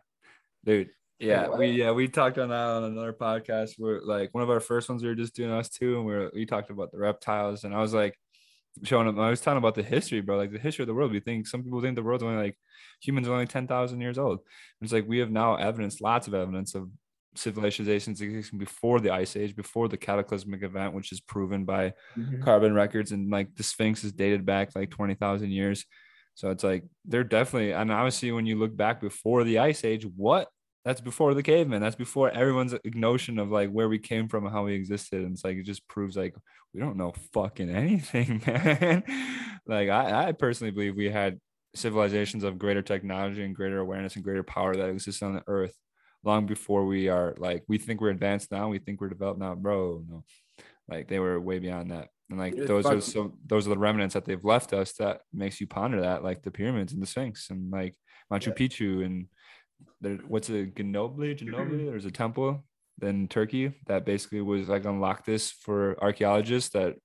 dude. 0.64 0.92
Yeah, 1.20 1.48
we 1.50 1.68
yeah 1.72 1.92
we 1.92 2.08
talked 2.08 2.38
on 2.38 2.50
that 2.50 2.56
on 2.68 2.84
another 2.84 3.14
podcast. 3.14 3.80
We're 3.80 4.02
like 4.02 4.34
one 4.34 4.44
of 4.44 4.50
our 4.50 4.60
first 4.60 4.90
ones 4.90 5.02
we 5.02 5.08
were 5.10 5.16
just 5.16 5.36
doing 5.36 5.52
us 5.52 5.70
two, 5.70 5.98
and 5.98 6.06
we 6.06 6.14
are 6.14 6.32
we 6.34 6.46
talked 6.46 6.70
about 6.70 6.92
the 6.92 6.98
reptiles, 6.98 7.64
and 7.64 7.74
I 7.74 7.80
was 7.80 7.94
like 7.94 8.18
showing 8.84 9.08
them. 9.08 9.20
I 9.20 9.30
was 9.30 9.42
talking 9.42 9.58
about 9.58 9.76
the 9.76 9.84
history, 9.84 10.22
bro. 10.22 10.36
Like 10.38 10.52
the 10.52 10.60
history 10.60 10.84
of 10.84 10.88
the 10.88 10.94
world. 10.94 11.12
We 11.14 11.22
think 11.22 11.48
some 11.48 11.64
people 11.64 11.82
think 11.82 11.96
the 11.96 12.04
world's 12.04 12.24
only 12.24 12.44
like 12.44 12.58
humans 13.02 13.28
are 13.30 13.34
only 13.34 13.48
ten 13.48 13.68
thousand 13.68 14.02
years 14.02 14.18
old. 14.18 14.40
It's 14.82 14.92
like 14.92 15.08
we 15.08 15.20
have 15.20 15.32
now 15.32 15.56
evidence, 15.56 16.02
lots 16.02 16.28
of 16.28 16.34
evidence 16.34 16.76
of 16.76 16.90
civilizations 17.36 18.22
existing 18.22 18.60
before 18.60 19.00
the 19.00 19.12
ice 19.12 19.36
age, 19.36 19.56
before 19.56 19.88
the 19.90 19.98
cataclysmic 19.98 20.64
event, 20.64 20.94
which 20.94 21.12
is 21.12 21.20
proven 21.20 21.66
by 21.66 21.94
Mhm. 22.18 22.42
carbon 22.44 22.74
records 22.74 23.12
and 23.12 23.30
like 23.30 23.54
the 23.56 23.64
sphinx 23.64 24.04
is 24.06 24.14
dated 24.14 24.46
back 24.46 24.70
like 24.76 24.90
20,000 24.90 25.52
years. 25.52 25.86
So 26.34 26.50
it's 26.52 26.64
like 26.64 26.84
they're 27.06 27.24
definitely 27.26 27.72
and 27.74 27.92
obviously 27.92 28.32
when 28.32 28.46
you 28.46 28.58
look 28.58 28.76
back 28.76 29.02
before 29.02 29.44
the 29.44 29.60
ice 29.60 29.84
age, 29.84 30.06
what 30.06 30.48
that's 30.86 31.02
before 31.02 31.34
the 31.34 31.44
caveman. 31.44 31.82
That's 31.82 31.96
before 31.96 32.30
everyone's 32.30 32.76
notion 32.86 33.40
of 33.40 33.50
like 33.50 33.72
where 33.72 33.90
we 33.90 33.98
came 34.00 34.28
from 34.30 34.46
and 34.46 34.54
how 34.54 34.66
we 34.66 34.76
existed. 34.76 35.22
And 35.24 35.34
it's 35.34 35.44
like 35.44 35.58
it 35.58 35.64
just 35.64 35.88
proves 35.88 36.16
like 36.16 36.36
we 36.74 36.80
don't 36.80 36.96
know 36.96 37.14
fucking 37.34 37.70
anything, 37.70 38.42
man. 38.48 39.04
like 39.66 39.90
I, 39.90 40.28
I 40.28 40.32
personally 40.32 40.72
believe 40.72 40.96
we 40.96 41.10
had 41.10 41.40
civilizations 41.74 42.44
of 42.44 42.60
greater 42.60 42.84
technology 42.84 43.44
and 43.44 43.56
greater 43.56 43.80
awareness 43.80 44.16
and 44.16 44.24
greater 44.24 44.44
power 44.44 44.76
that 44.76 44.90
exists 44.90 45.22
on 45.22 45.34
the 45.34 45.44
earth 45.48 45.76
long 46.24 46.46
before 46.46 46.86
we 46.86 47.08
are 47.10 47.36
like 47.38 47.64
we 47.68 47.78
think 47.78 48.00
we're 48.02 48.10
advanced 48.10 48.52
now, 48.52 48.70
we 48.70 48.80
think 48.80 49.02
we're 49.02 49.10
developed 49.10 49.40
now, 49.40 49.56
bro. 49.56 50.04
No, 50.08 50.24
like 50.88 51.08
they 51.08 51.20
were 51.20 51.40
way 51.40 51.60
beyond 51.60 51.92
that. 51.92 52.10
And 52.30 52.40
like 52.40 52.56
those 52.56 52.86
are 52.86 53.02
so 53.02 53.38
those 53.46 53.68
are 53.68 53.72
the 53.72 53.78
remnants 53.78 54.14
that 54.14 54.26
they've 54.26 54.44
left 54.44 54.74
us 54.74 54.94
that 54.94 55.22
makes 55.34 55.62
you 55.62 55.68
ponder 55.68 56.02
that, 56.02 56.24
like 56.24 56.42
the 56.42 56.52
pyramids 56.52 56.94
and 56.94 57.02
the 57.02 57.08
Sphinx 57.08 57.50
and 57.50 57.72
like 57.72 57.96
Machu 58.32 58.48
Yeah. 58.48 58.54
Picchu 58.54 59.06
and 59.06 59.28
there 60.02 60.16
what's 60.28 60.50
a 60.50 60.66
Ginobili? 60.66 61.38
Ginobili? 61.38 61.70
Mm-hmm. 61.70 61.86
There's 61.88 62.06
a 62.06 62.12
temple 62.12 62.64
in 63.02 63.28
Turkey 63.28 63.74
that 63.88 64.06
basically 64.06 64.42
was 64.42 64.70
like 64.70 64.86
unlocked 64.86 65.26
this 65.26 65.52
for 65.52 66.02
archaeologists 66.02 66.70
that 66.70 66.96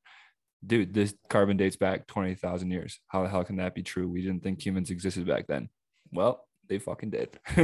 dude, 0.64 0.94
this 0.94 1.14
carbon 1.28 1.56
dates 1.56 1.76
back 1.76 2.06
20,000 2.06 2.70
years. 2.70 3.00
How 3.08 3.22
the 3.22 3.28
hell 3.28 3.44
can 3.44 3.56
that 3.56 3.74
be 3.74 3.82
true? 3.82 4.08
We 4.08 4.22
didn't 4.22 4.42
think 4.42 4.64
humans 4.64 4.90
existed 4.90 5.26
back 5.26 5.46
then. 5.46 5.68
Well, 6.12 6.46
they 6.68 6.78
fucking 6.78 7.10
did. 7.10 7.38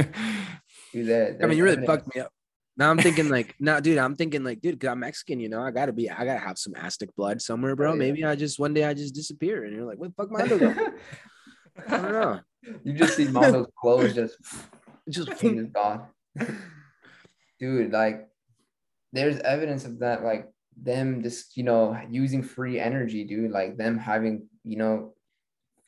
Do 0.93 1.03
that. 1.05 1.37
I 1.41 1.45
mean, 1.45 1.57
you 1.57 1.63
really 1.63 1.77
evidence. 1.77 1.87
fucked 1.87 2.15
me 2.15 2.21
up. 2.21 2.31
Now 2.75 2.91
I'm 2.91 2.99
thinking 2.99 3.29
like, 3.29 3.55
nah, 3.59 3.79
dude. 3.79 3.97
I'm 3.97 4.15
thinking 4.15 4.43
like, 4.43 4.61
dude, 4.61 4.75
because 4.75 4.91
I'm 4.91 4.99
Mexican, 4.99 5.39
you 5.39 5.49
know, 5.49 5.61
I 5.61 5.71
gotta 5.71 5.93
be, 5.93 6.09
I 6.09 6.25
gotta 6.25 6.39
have 6.39 6.57
some 6.57 6.75
Aztec 6.75 7.09
blood 7.15 7.41
somewhere, 7.41 7.75
bro. 7.75 7.91
Oh, 7.91 7.93
yeah. 7.93 7.99
Maybe 7.99 8.23
I 8.23 8.35
just 8.35 8.59
one 8.59 8.73
day 8.73 8.83
I 8.83 8.93
just 8.93 9.15
disappear, 9.15 9.63
and 9.63 9.75
you're 9.75 9.85
like, 9.85 9.97
what 9.97 10.15
the 10.15 10.23
fuck, 10.23 10.31
my 10.31 10.47
go? 10.47 10.75
I 11.87 11.97
don't 11.97 12.11
know. 12.11 12.39
you 12.83 12.93
just 12.93 13.15
see 13.15 13.25
Mondo's 13.25 13.67
clothes 13.79 14.13
just 14.13 14.35
Just 15.09 15.29
is 15.43 15.67
gone. 15.67 16.07
Dude, 17.59 17.91
like 17.91 18.27
there's 19.13 19.39
evidence 19.39 19.85
of 19.85 19.99
that, 19.99 20.23
like 20.23 20.49
them 20.81 21.23
just, 21.23 21.57
you 21.57 21.63
know, 21.63 21.99
using 22.09 22.43
free 22.43 22.79
energy, 22.79 23.23
dude, 23.23 23.51
like 23.51 23.77
them 23.77 23.97
having, 23.97 24.47
you 24.63 24.77
know, 24.77 25.13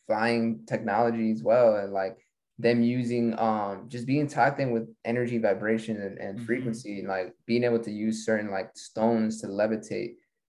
flying 0.07 0.65
technology 0.65 1.31
as 1.31 1.43
well. 1.43 1.75
And 1.75 1.93
like 1.93 2.17
them 2.57 2.81
using 2.81 3.37
um 3.39 3.85
just 3.87 4.05
being 4.05 4.27
tapped 4.27 4.59
in 4.59 4.71
with 4.71 4.89
energy 5.05 5.37
vibration 5.37 6.01
and, 6.01 6.17
and 6.17 6.39
Mhm. 6.39 6.45
frequency 6.45 6.99
and 6.99 7.07
like 7.07 7.33
being 7.45 7.63
able 7.63 7.79
to 7.79 7.91
use 7.91 8.25
certain 8.25 8.51
like 8.51 8.75
stones 8.75 9.41
to 9.41 9.47
levitate 9.47 10.15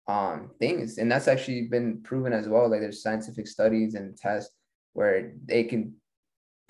um 0.07 0.51
things. 0.59 0.99
And 0.99 1.11
that's 1.11 1.29
actually 1.29 1.63
been 1.63 2.03
proven 2.03 2.33
as 2.33 2.49
well. 2.49 2.69
Like 2.71 2.81
there's 2.81 3.03
scientific 3.03 3.49
studies 3.49 3.95
and 3.95 4.17
tests 4.17 4.55
where 4.93 5.33
they 5.45 5.65
can 5.65 5.95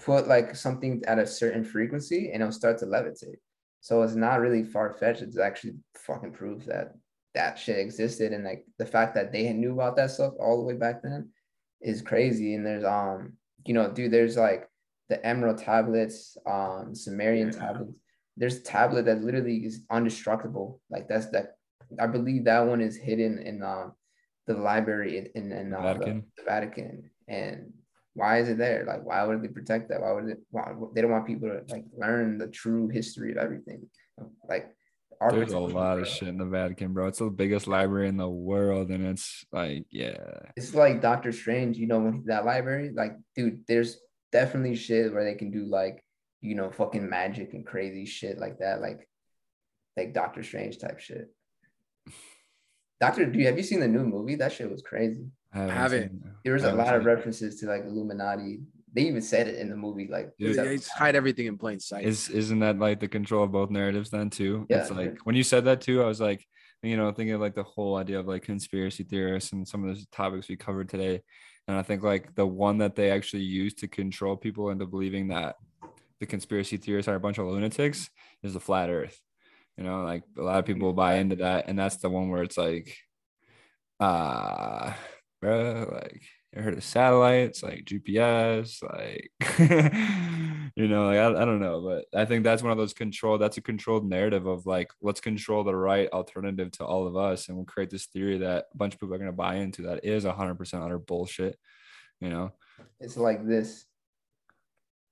put 0.04 0.28
like 0.28 0.54
something 0.56 1.02
at 1.06 1.18
a 1.18 1.26
certain 1.26 1.64
frequency 1.64 2.30
and 2.32 2.42
it'll 2.42 2.52
start 2.52 2.78
to 2.78 2.86
levitate. 2.86 3.36
So 3.80 4.02
it's 4.02 4.14
not 4.14 4.40
really 4.40 4.64
far 4.64 4.92
fetched. 4.92 5.22
It's 5.22 5.38
actually 5.38 5.74
fucking 5.96 6.32
proof 6.32 6.64
that 6.66 6.94
that 7.34 7.58
shit 7.58 7.78
existed, 7.78 8.32
and 8.32 8.44
like 8.44 8.64
the 8.78 8.86
fact 8.86 9.14
that 9.14 9.32
they 9.32 9.52
knew 9.52 9.72
about 9.72 9.96
that 9.96 10.10
stuff 10.10 10.34
all 10.40 10.58
the 10.58 10.64
way 10.64 10.74
back 10.74 11.02
then 11.02 11.28
is 11.80 12.02
crazy. 12.02 12.54
And 12.54 12.66
there's 12.66 12.84
um, 12.84 13.34
you 13.64 13.74
know, 13.74 13.90
dude, 13.90 14.10
there's 14.10 14.36
like 14.36 14.68
the 15.08 15.24
Emerald 15.24 15.58
tablets, 15.58 16.36
um, 16.46 16.94
Sumerian 16.94 17.52
Yeah. 17.52 17.58
tablets. 17.58 17.92
There's 18.36 18.56
a 18.56 18.62
tablet 18.62 19.04
that 19.06 19.22
literally 19.22 19.58
is 19.64 19.82
indestructible. 19.92 20.80
Like 20.90 21.08
that's 21.08 21.26
that. 21.30 21.56
I 21.98 22.06
believe 22.06 22.44
that 22.44 22.66
one 22.66 22.80
is 22.80 22.96
hidden 22.96 23.38
in 23.38 23.62
um 23.62 23.92
the 24.46 24.54
library 24.54 25.18
in 25.18 25.26
in, 25.34 25.52
in 25.52 25.74
uh, 25.74 25.82
Vatican. 25.82 26.24
The, 26.36 26.42
the 26.42 26.50
Vatican. 26.50 27.10
And 27.28 27.72
why 28.20 28.40
is 28.40 28.50
it 28.50 28.58
there? 28.58 28.84
Like, 28.86 29.02
why 29.02 29.24
would 29.24 29.42
they 29.42 29.48
protect 29.48 29.88
that? 29.88 30.02
Why 30.02 30.12
would 30.12 30.28
it? 30.28 30.38
Why, 30.50 30.74
they 30.94 31.00
don't 31.00 31.10
want 31.10 31.26
people 31.26 31.48
to 31.48 31.62
like 31.72 31.86
learn 31.96 32.36
the 32.36 32.48
true 32.48 32.88
history 32.88 33.32
of 33.32 33.38
everything. 33.38 33.88
Like, 34.46 34.74
There's 35.30 35.54
a 35.54 35.58
lot 35.58 35.98
of 35.98 36.06
shit 36.06 36.28
in 36.28 36.36
the 36.36 36.44
Vatican, 36.44 36.92
bro. 36.92 37.06
It's 37.06 37.20
the 37.20 37.30
biggest 37.30 37.66
library 37.66 38.08
in 38.08 38.18
the 38.18 38.28
world, 38.28 38.90
and 38.90 39.06
it's 39.06 39.46
like, 39.52 39.86
yeah, 39.90 40.18
It's 40.54 40.74
like 40.74 41.00
Doctor 41.00 41.32
Strange. 41.32 41.78
You 41.78 41.86
know, 41.86 42.20
that 42.26 42.44
library, 42.44 42.92
like, 42.94 43.16
dude, 43.34 43.64
there's 43.66 43.98
definitely 44.32 44.76
shit 44.76 45.14
where 45.14 45.24
they 45.24 45.34
can 45.34 45.50
do 45.50 45.64
like, 45.64 46.04
you 46.42 46.54
know, 46.54 46.70
fucking 46.70 47.08
magic 47.08 47.54
and 47.54 47.64
crazy 47.64 48.04
shit 48.04 48.38
like 48.38 48.58
that, 48.58 48.82
like, 48.82 49.08
like 49.96 50.12
Doctor 50.12 50.42
Strange 50.42 50.78
type 50.78 51.00
shit. 51.00 51.32
Doctor, 53.00 53.24
do 53.24 53.38
you 53.38 53.46
have 53.46 53.56
you 53.56 53.64
seen 53.64 53.80
the 53.80 53.88
new 53.88 54.04
movie? 54.04 54.34
That 54.34 54.52
shit 54.52 54.70
was 54.70 54.82
crazy. 54.82 55.24
I 55.52 55.58
haven't. 55.58 55.74
haven't. 55.76 56.02
it. 56.02 56.12
There 56.44 56.52
was 56.54 56.64
I 56.64 56.70
a 56.70 56.74
lot 56.74 56.94
of 56.94 57.04
references 57.04 57.56
to 57.60 57.66
like 57.66 57.84
Illuminati. 57.84 58.60
They 58.92 59.02
even 59.02 59.22
said 59.22 59.46
it 59.46 59.56
in 59.56 59.68
the 59.70 59.76
movie, 59.76 60.08
like 60.08 60.32
Dude, 60.38 60.56
Yeah, 60.56 60.64
just 60.76 60.90
hide 60.90 61.14
everything 61.14 61.46
in 61.46 61.56
plain 61.58 61.78
sight. 61.78 62.04
Is 62.04 62.28
isn't 62.28 62.58
that 62.60 62.78
like 62.78 63.00
the 63.00 63.08
control 63.08 63.44
of 63.44 63.52
both 63.52 63.70
narratives 63.70 64.10
then 64.10 64.30
too? 64.30 64.66
Yeah. 64.68 64.78
It's 64.78 64.90
Yeah. 64.90 64.96
like 64.96 65.18
when 65.24 65.36
you 65.36 65.42
said 65.44 65.64
that 65.66 65.80
too, 65.80 66.02
I 66.02 66.06
was 66.06 66.20
like, 66.20 66.44
you 66.82 66.96
know, 66.96 67.12
thinking 67.12 67.34
of 67.34 67.40
like 67.40 67.54
the 67.54 67.62
whole 67.62 67.96
idea 67.96 68.18
of 68.18 68.26
like 68.26 68.42
conspiracy 68.42 69.04
theorists 69.04 69.52
and 69.52 69.66
some 69.66 69.82
of 69.84 69.94
those 69.94 70.06
topics 70.08 70.48
we 70.48 70.56
covered 70.56 70.88
today. 70.88 71.22
And 71.68 71.76
I 71.76 71.82
think 71.82 72.02
like 72.02 72.34
the 72.34 72.46
one 72.46 72.78
that 72.78 72.96
they 72.96 73.10
actually 73.10 73.42
use 73.44 73.74
to 73.74 73.86
control 73.88 74.36
people 74.36 74.70
into 74.70 74.86
believing 74.86 75.28
that 75.28 75.56
the 76.18 76.26
conspiracy 76.26 76.76
theorists 76.76 77.08
are 77.08 77.14
a 77.14 77.20
bunch 77.20 77.38
of 77.38 77.46
lunatics 77.46 78.10
is 78.42 78.54
the 78.54 78.60
flat 78.60 78.90
earth. 78.90 79.20
You 79.76 79.84
know, 79.84 80.02
like 80.02 80.24
a 80.36 80.42
lot 80.42 80.58
of 80.58 80.64
people 80.64 80.92
buy 80.92 81.14
into 81.16 81.36
that. 81.36 81.68
And 81.68 81.78
that's 81.78 81.96
the 81.98 82.10
one 82.10 82.28
where 82.28 82.42
it's 82.42 82.58
like, 82.58 82.96
uh, 84.00 84.92
bro, 85.40 85.88
like 85.92 86.22
you 86.54 86.62
heard 86.62 86.74
of 86.74 86.84
satellites, 86.84 87.62
like 87.62 87.84
GPS, 87.84 88.82
like 88.82 89.30
you 90.76 90.88
know, 90.88 91.06
like 91.06 91.18
I, 91.18 91.42
I 91.42 91.44
don't 91.44 91.60
know, 91.60 91.80
but 91.80 92.18
I 92.18 92.24
think 92.24 92.44
that's 92.44 92.62
one 92.62 92.72
of 92.72 92.78
those 92.78 92.92
control. 92.92 93.38
That's 93.38 93.56
a 93.56 93.62
controlled 93.62 94.08
narrative 94.08 94.46
of 94.46 94.66
like 94.66 94.90
let's 95.00 95.20
control 95.20 95.64
the 95.64 95.76
right 95.76 96.08
alternative 96.12 96.70
to 96.72 96.84
all 96.84 97.06
of 97.06 97.16
us, 97.16 97.48
and 97.48 97.56
we'll 97.56 97.66
create 97.66 97.90
this 97.90 98.06
theory 98.06 98.38
that 98.38 98.66
a 98.72 98.76
bunch 98.76 98.94
of 98.94 99.00
people 99.00 99.14
are 99.14 99.18
gonna 99.18 99.32
buy 99.32 99.56
into 99.56 99.82
that 99.82 100.04
is 100.04 100.24
hundred 100.24 100.56
percent 100.56 100.82
utter 100.82 100.98
bullshit. 100.98 101.58
You 102.20 102.30
know, 102.30 102.52
it's 102.98 103.16
like 103.16 103.46
this. 103.46 103.84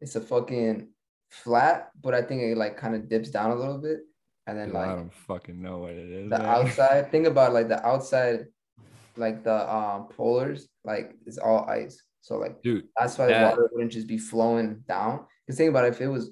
It's 0.01 0.17
a 0.17 0.21
fucking 0.21 0.89
flat, 1.31 1.91
but 2.01 2.15
I 2.15 2.23
think 2.23 2.43
it 2.43 2.57
like 2.57 2.77
kind 2.77 2.95
of 2.95 3.09
dips 3.09 3.31
down 3.31 3.51
a 3.51 3.55
little 3.55 3.79
bit. 3.79 4.01
and 4.47 4.59
then 4.59 4.69
Dude, 4.69 4.77
I 4.77 4.95
don't 4.95 5.13
fucking 5.13 5.61
know 5.61 5.79
what 5.79 5.91
it 5.93 6.09
is. 6.09 6.31
the 6.31 6.39
man. 6.39 6.47
outside. 6.47 7.11
Think 7.11 7.27
about 7.27 7.53
like 7.53 7.69
the 7.69 7.85
outside, 7.87 8.47
like 9.19 9.45
the 9.45 9.75
um 9.75 10.09
polars, 10.17 10.63
like 10.85 11.13
it's 11.27 11.39
all 11.39 11.69
ice. 11.69 12.03
So 12.21 12.37
like 12.39 12.63
Dude, 12.63 12.85
that's 12.99 13.19
why 13.19 13.27
that- 13.27 13.41
the 13.41 13.49
water 13.49 13.71
wouldn't 13.73 13.93
just 13.93 14.07
be 14.09 14.19
flowing 14.19 14.85
down. 14.89 15.25
Because 15.47 15.59
think 15.59 15.71
about 15.71 15.85
it, 15.85 15.95
if 15.95 16.01
it 16.01 16.09
was 16.09 16.31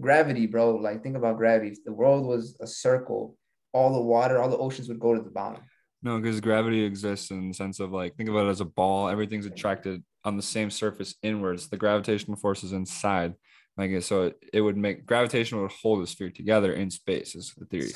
gravity, 0.00 0.46
bro. 0.46 0.76
Like 0.76 1.02
think 1.02 1.16
about 1.16 1.36
gravity. 1.36 1.70
If 1.72 1.84
the 1.84 1.92
world 1.92 2.26
was 2.26 2.56
a 2.60 2.66
circle, 2.66 3.36
all 3.72 3.92
the 3.92 4.00
water, 4.02 4.40
all 4.40 4.48
the 4.48 4.56
oceans 4.58 4.88
would 4.88 5.00
go 5.00 5.14
to 5.14 5.22
the 5.22 5.30
bottom. 5.30 5.62
No, 6.02 6.20
because 6.20 6.40
gravity 6.40 6.84
exists 6.84 7.30
in 7.30 7.48
the 7.48 7.54
sense 7.54 7.80
of 7.80 7.90
like 7.90 8.16
think 8.16 8.28
about 8.28 8.46
it 8.46 8.50
as 8.50 8.60
a 8.60 8.64
ball. 8.66 9.08
Everything's 9.08 9.46
attracted 9.46 10.02
on 10.24 10.36
the 10.36 10.42
same 10.42 10.70
surface 10.70 11.14
inwards. 11.22 11.68
The 11.68 11.76
gravitational 11.76 12.36
force 12.36 12.62
is 12.64 12.72
inside. 12.72 13.34
Like 13.76 14.02
so, 14.02 14.24
it, 14.24 14.36
it 14.52 14.60
would 14.60 14.76
make 14.76 15.04
gravitation 15.04 15.60
would 15.60 15.70
hold 15.70 16.02
a 16.02 16.06
sphere 16.06 16.30
together 16.30 16.72
in 16.72 16.90
space. 16.90 17.34
Is 17.34 17.52
the 17.56 17.66
theory. 17.66 17.90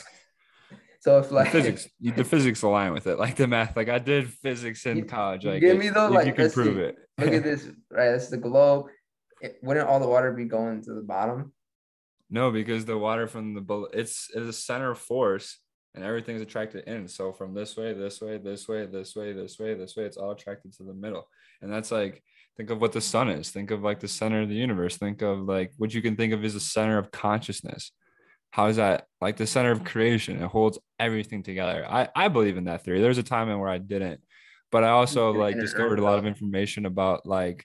So 1.01 1.19
if 1.19 1.29
The 1.29 1.35
like 1.35 1.51
physics, 1.51 1.89
the 2.01 2.25
physics 2.25 2.63
align 2.63 2.93
with 2.93 3.07
it. 3.07 3.19
Like 3.19 3.37
the 3.37 3.47
math. 3.47 3.75
Like 3.77 3.89
I 3.89 3.99
did 3.99 4.29
physics 4.29 4.85
in 4.87 4.99
You- 4.99 5.05
college. 5.07 5.45
Like 5.45 5.63
it- 5.63 5.79
me 5.79 5.89
though? 5.89 6.09
Like, 6.09 6.27
you 6.27 6.33
can 6.35 6.51
prove 6.51 6.77
see. 6.77 6.83
it. 6.83 6.97
look 7.19 7.33
at 7.33 7.43
this, 7.51 7.65
right? 7.91 8.11
That's 8.11 8.29
the 8.29 8.37
globe. 8.37 8.87
It, 9.41 9.57
wouldn't 9.63 9.89
all 9.89 9.99
the 10.01 10.07
water 10.09 10.33
be 10.33 10.45
going 10.45 10.83
to 10.85 10.93
the 10.95 11.01
bottom? 11.01 11.53
No, 12.29 12.51
because 12.51 12.85
the 12.85 12.99
water 12.99 13.27
from 13.27 13.55
the 13.55 13.89
it's 13.95 14.29
it's 14.35 14.47
a 14.49 14.53
center 14.53 14.91
of 14.91 14.99
force 14.99 15.59
and 15.95 16.05
everything's 16.05 16.43
attracted 16.43 16.85
in. 16.87 17.09
So 17.09 17.33
from 17.33 17.55
this 17.55 17.77
way, 17.79 17.95
this 17.95 18.21
way, 18.21 18.37
this 18.37 18.69
way, 18.69 18.87
this 18.87 19.17
way, 19.17 19.33
this 19.33 19.59
way, 19.59 19.75
this 19.75 19.97
way, 19.97 20.05
it's 20.05 20.19
all 20.19 20.33
attracted 20.33 20.75
to 20.75 20.85
the 20.85 20.95
middle. 20.95 21.27
And 21.63 21.73
that's 21.73 21.91
like 21.91 22.23
think 22.59 22.69
of 22.69 22.81
what 22.81 22.93
the 22.93 23.01
sun 23.01 23.31
is. 23.31 23.49
Think 23.51 23.71
of 23.71 23.83
like 23.83 24.01
the 24.01 24.07
center 24.09 24.43
of 24.43 24.51
the 24.51 24.55
universe. 24.55 24.99
Think 24.99 25.23
of 25.23 25.41
like 25.41 25.73
what 25.79 25.95
you 25.95 26.03
can 26.03 26.15
think 26.17 26.35
of 26.35 26.45
as 26.45 26.53
the 26.55 26.61
center 26.61 26.99
of 26.99 27.11
consciousness. 27.11 27.91
How 28.51 28.67
is 28.67 28.77
that 28.77 29.07
like 29.21 29.37
the 29.37 29.47
center 29.47 29.71
of 29.71 29.85
creation? 29.85 30.43
It 30.43 30.49
holds 30.49 30.79
everything 30.99 31.43
together. 31.43 31.87
I 31.89 32.09
I 32.15 32.29
believe 32.29 32.57
in 32.57 32.65
that 32.65 32.85
theory. 32.85 33.01
There's 33.01 33.19
a 33.19 33.23
time 33.23 33.49
in 33.49 33.59
where 33.59 33.69
I 33.69 33.79
didn't, 33.79 34.21
but 34.71 34.85
I 34.85 34.91
also 34.91 35.33
like 35.33 35.59
discovered 35.59 35.99
a 35.99 36.05
lot 36.05 36.19
of 36.19 36.27
information 36.27 36.87
about 36.87 37.27
like 37.27 37.65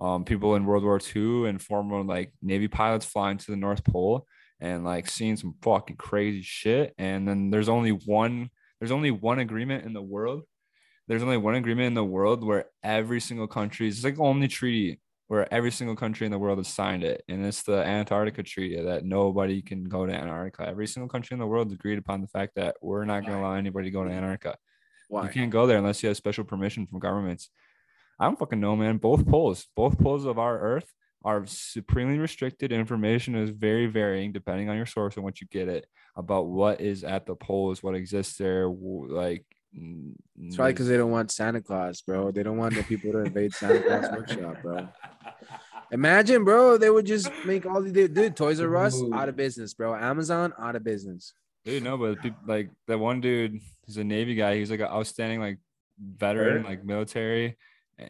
um, 0.00 0.24
people 0.24 0.56
in 0.56 0.66
World 0.66 0.84
War 0.84 1.00
II 1.14 1.48
and 1.48 1.60
former 1.60 2.02
like 2.02 2.32
Navy 2.42 2.68
pilots 2.68 3.06
flying 3.06 3.38
to 3.38 3.50
the 3.50 3.56
North 3.56 3.84
Pole 3.84 4.26
and 4.60 4.84
like 4.84 5.08
seeing 5.08 5.36
some 5.36 5.54
fucking 5.62 5.96
crazy 5.96 6.42
shit. 6.42 6.94
And 6.98 7.26
then 7.26 7.50
there's 7.50 7.68
only 7.68 7.90
one, 7.90 8.50
there's 8.78 8.92
only 8.92 9.10
one 9.10 9.38
agreement 9.38 9.84
in 9.84 9.92
the 9.92 10.02
world. 10.02 10.42
There's 11.08 11.22
only 11.22 11.36
one 11.36 11.54
agreement 11.54 11.86
in 11.86 11.94
the 11.94 12.04
world 12.04 12.44
where 12.44 12.66
every 12.82 13.20
single 13.20 13.46
country 13.46 13.88
is 13.88 14.04
like 14.04 14.16
the 14.16 14.22
only 14.22 14.48
treaty 14.48 15.00
where 15.28 15.52
every 15.52 15.72
single 15.72 15.96
country 15.96 16.24
in 16.24 16.30
the 16.30 16.38
world 16.38 16.58
has 16.58 16.68
signed 16.68 17.02
it. 17.02 17.24
And 17.28 17.44
it's 17.44 17.62
the 17.64 17.84
Antarctica 17.84 18.42
Treaty 18.42 18.80
that 18.80 19.04
nobody 19.04 19.60
can 19.60 19.84
go 19.84 20.06
to 20.06 20.12
Antarctica. 20.12 20.68
Every 20.68 20.86
single 20.86 21.08
country 21.08 21.34
in 21.34 21.40
the 21.40 21.46
world 21.46 21.72
agreed 21.72 21.98
upon 21.98 22.20
the 22.20 22.28
fact 22.28 22.52
that 22.56 22.76
we're 22.80 23.04
not 23.04 23.22
going 23.22 23.32
to 23.34 23.40
allow 23.40 23.54
anybody 23.54 23.88
to 23.88 23.92
go 23.92 24.04
to 24.04 24.10
Antarctica. 24.10 24.56
You 25.24 25.30
can't 25.32 25.50
go 25.50 25.66
there 25.66 25.78
unless 25.78 26.02
you 26.02 26.08
have 26.08 26.16
special 26.16 26.44
permission 26.44 26.86
from 26.86 27.00
governments. 27.00 27.50
I 28.18 28.24
don't 28.26 28.38
fucking 28.38 28.60
know, 28.60 28.76
man. 28.76 28.96
Both 28.98 29.26
poles, 29.26 29.66
both 29.76 29.98
poles 29.98 30.24
of 30.24 30.38
our 30.38 30.58
Earth 30.58 30.90
are 31.24 31.44
supremely 31.46 32.18
restricted. 32.18 32.70
Information 32.72 33.34
is 33.34 33.50
very 33.50 33.86
varying 33.86 34.32
depending 34.32 34.68
on 34.68 34.76
your 34.76 34.86
source 34.86 35.16
and 35.16 35.24
what 35.24 35.40
you 35.40 35.46
get 35.48 35.68
it 35.68 35.86
about 36.16 36.46
what 36.46 36.80
is 36.80 37.02
at 37.04 37.26
the 37.26 37.34
poles, 37.34 37.82
what 37.82 37.94
exists 37.94 38.38
there. 38.38 38.68
Like, 38.68 39.44
It's 40.38 40.56
probably 40.56 40.72
because 40.72 40.88
they 40.88 40.96
don't 40.96 41.10
want 41.10 41.30
Santa 41.30 41.60
Claus, 41.60 42.00
bro. 42.00 42.30
They 42.30 42.42
don't 42.42 42.56
want 42.56 42.74
the 42.74 42.82
people 42.84 43.12
to 43.12 43.18
invade 43.18 43.52
Santa 43.52 43.82
Claus 43.82 44.10
workshop, 44.12 44.62
bro. 44.62 44.88
Imagine, 45.92 46.44
bro, 46.44 46.76
they 46.78 46.90
would 46.90 47.06
just 47.06 47.30
make 47.44 47.66
all 47.66 47.82
the 47.82 48.08
dude 48.08 48.36
Toys 48.36 48.60
R 48.60 48.76
Us 48.76 49.00
Ooh. 49.00 49.14
out 49.14 49.28
of 49.28 49.36
business, 49.36 49.74
bro. 49.74 49.94
Amazon 49.94 50.52
out 50.58 50.76
of 50.76 50.84
business. 50.84 51.32
Dude, 51.64 51.82
no, 51.82 51.96
but 51.96 52.20
peop 52.20 52.34
like 52.46 52.70
that 52.86 52.98
one 52.98 53.20
dude, 53.20 53.60
he's 53.86 53.96
a 53.96 54.04
Navy 54.04 54.34
guy. 54.34 54.56
He's 54.56 54.70
like 54.70 54.80
an 54.80 54.86
outstanding, 54.86 55.40
like 55.40 55.58
veteran, 55.98 56.58
Earth? 56.58 56.64
like 56.64 56.84
military. 56.84 57.56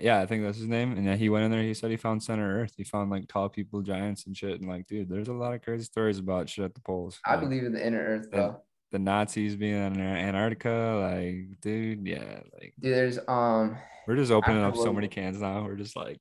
Yeah, 0.00 0.18
I 0.20 0.26
think 0.26 0.42
that's 0.42 0.58
his 0.58 0.66
name. 0.66 0.92
And 0.92 1.04
yeah, 1.04 1.14
he 1.14 1.28
went 1.28 1.44
in 1.44 1.50
there. 1.52 1.62
He 1.62 1.72
said 1.72 1.90
he 1.90 1.96
found 1.96 2.22
center 2.22 2.60
Earth. 2.62 2.74
He 2.76 2.82
found 2.84 3.08
like 3.10 3.28
tall 3.28 3.48
people, 3.48 3.82
giants, 3.82 4.26
and 4.26 4.36
shit. 4.36 4.60
And 4.60 4.68
like, 4.68 4.86
dude, 4.88 5.08
there's 5.08 5.28
a 5.28 5.32
lot 5.32 5.54
of 5.54 5.62
crazy 5.62 5.84
stories 5.84 6.18
about 6.18 6.48
shit 6.48 6.64
at 6.64 6.74
the 6.74 6.80
poles. 6.80 7.20
I 7.24 7.32
Like, 7.36 7.40
believe 7.42 7.62
in 7.64 7.72
the 7.72 7.86
inner 7.86 8.00
earth, 8.02 8.30
bro. 8.30 8.60
the 8.90 8.98
Nazis 8.98 9.54
being 9.54 9.74
in 9.74 10.00
Antarctica. 10.00 10.98
Like, 11.14 11.60
dude, 11.60 12.06
yeah, 12.06 12.40
like 12.60 12.74
Dude, 12.80 12.94
there's 12.94 13.18
um 13.28 13.76
we're 14.08 14.16
just 14.16 14.32
opening 14.32 14.62
up 14.62 14.76
so 14.76 14.92
many 14.92 15.08
cans 15.08 15.40
now. 15.40 15.62
We're 15.64 15.76
just 15.76 15.94
like, 15.96 16.20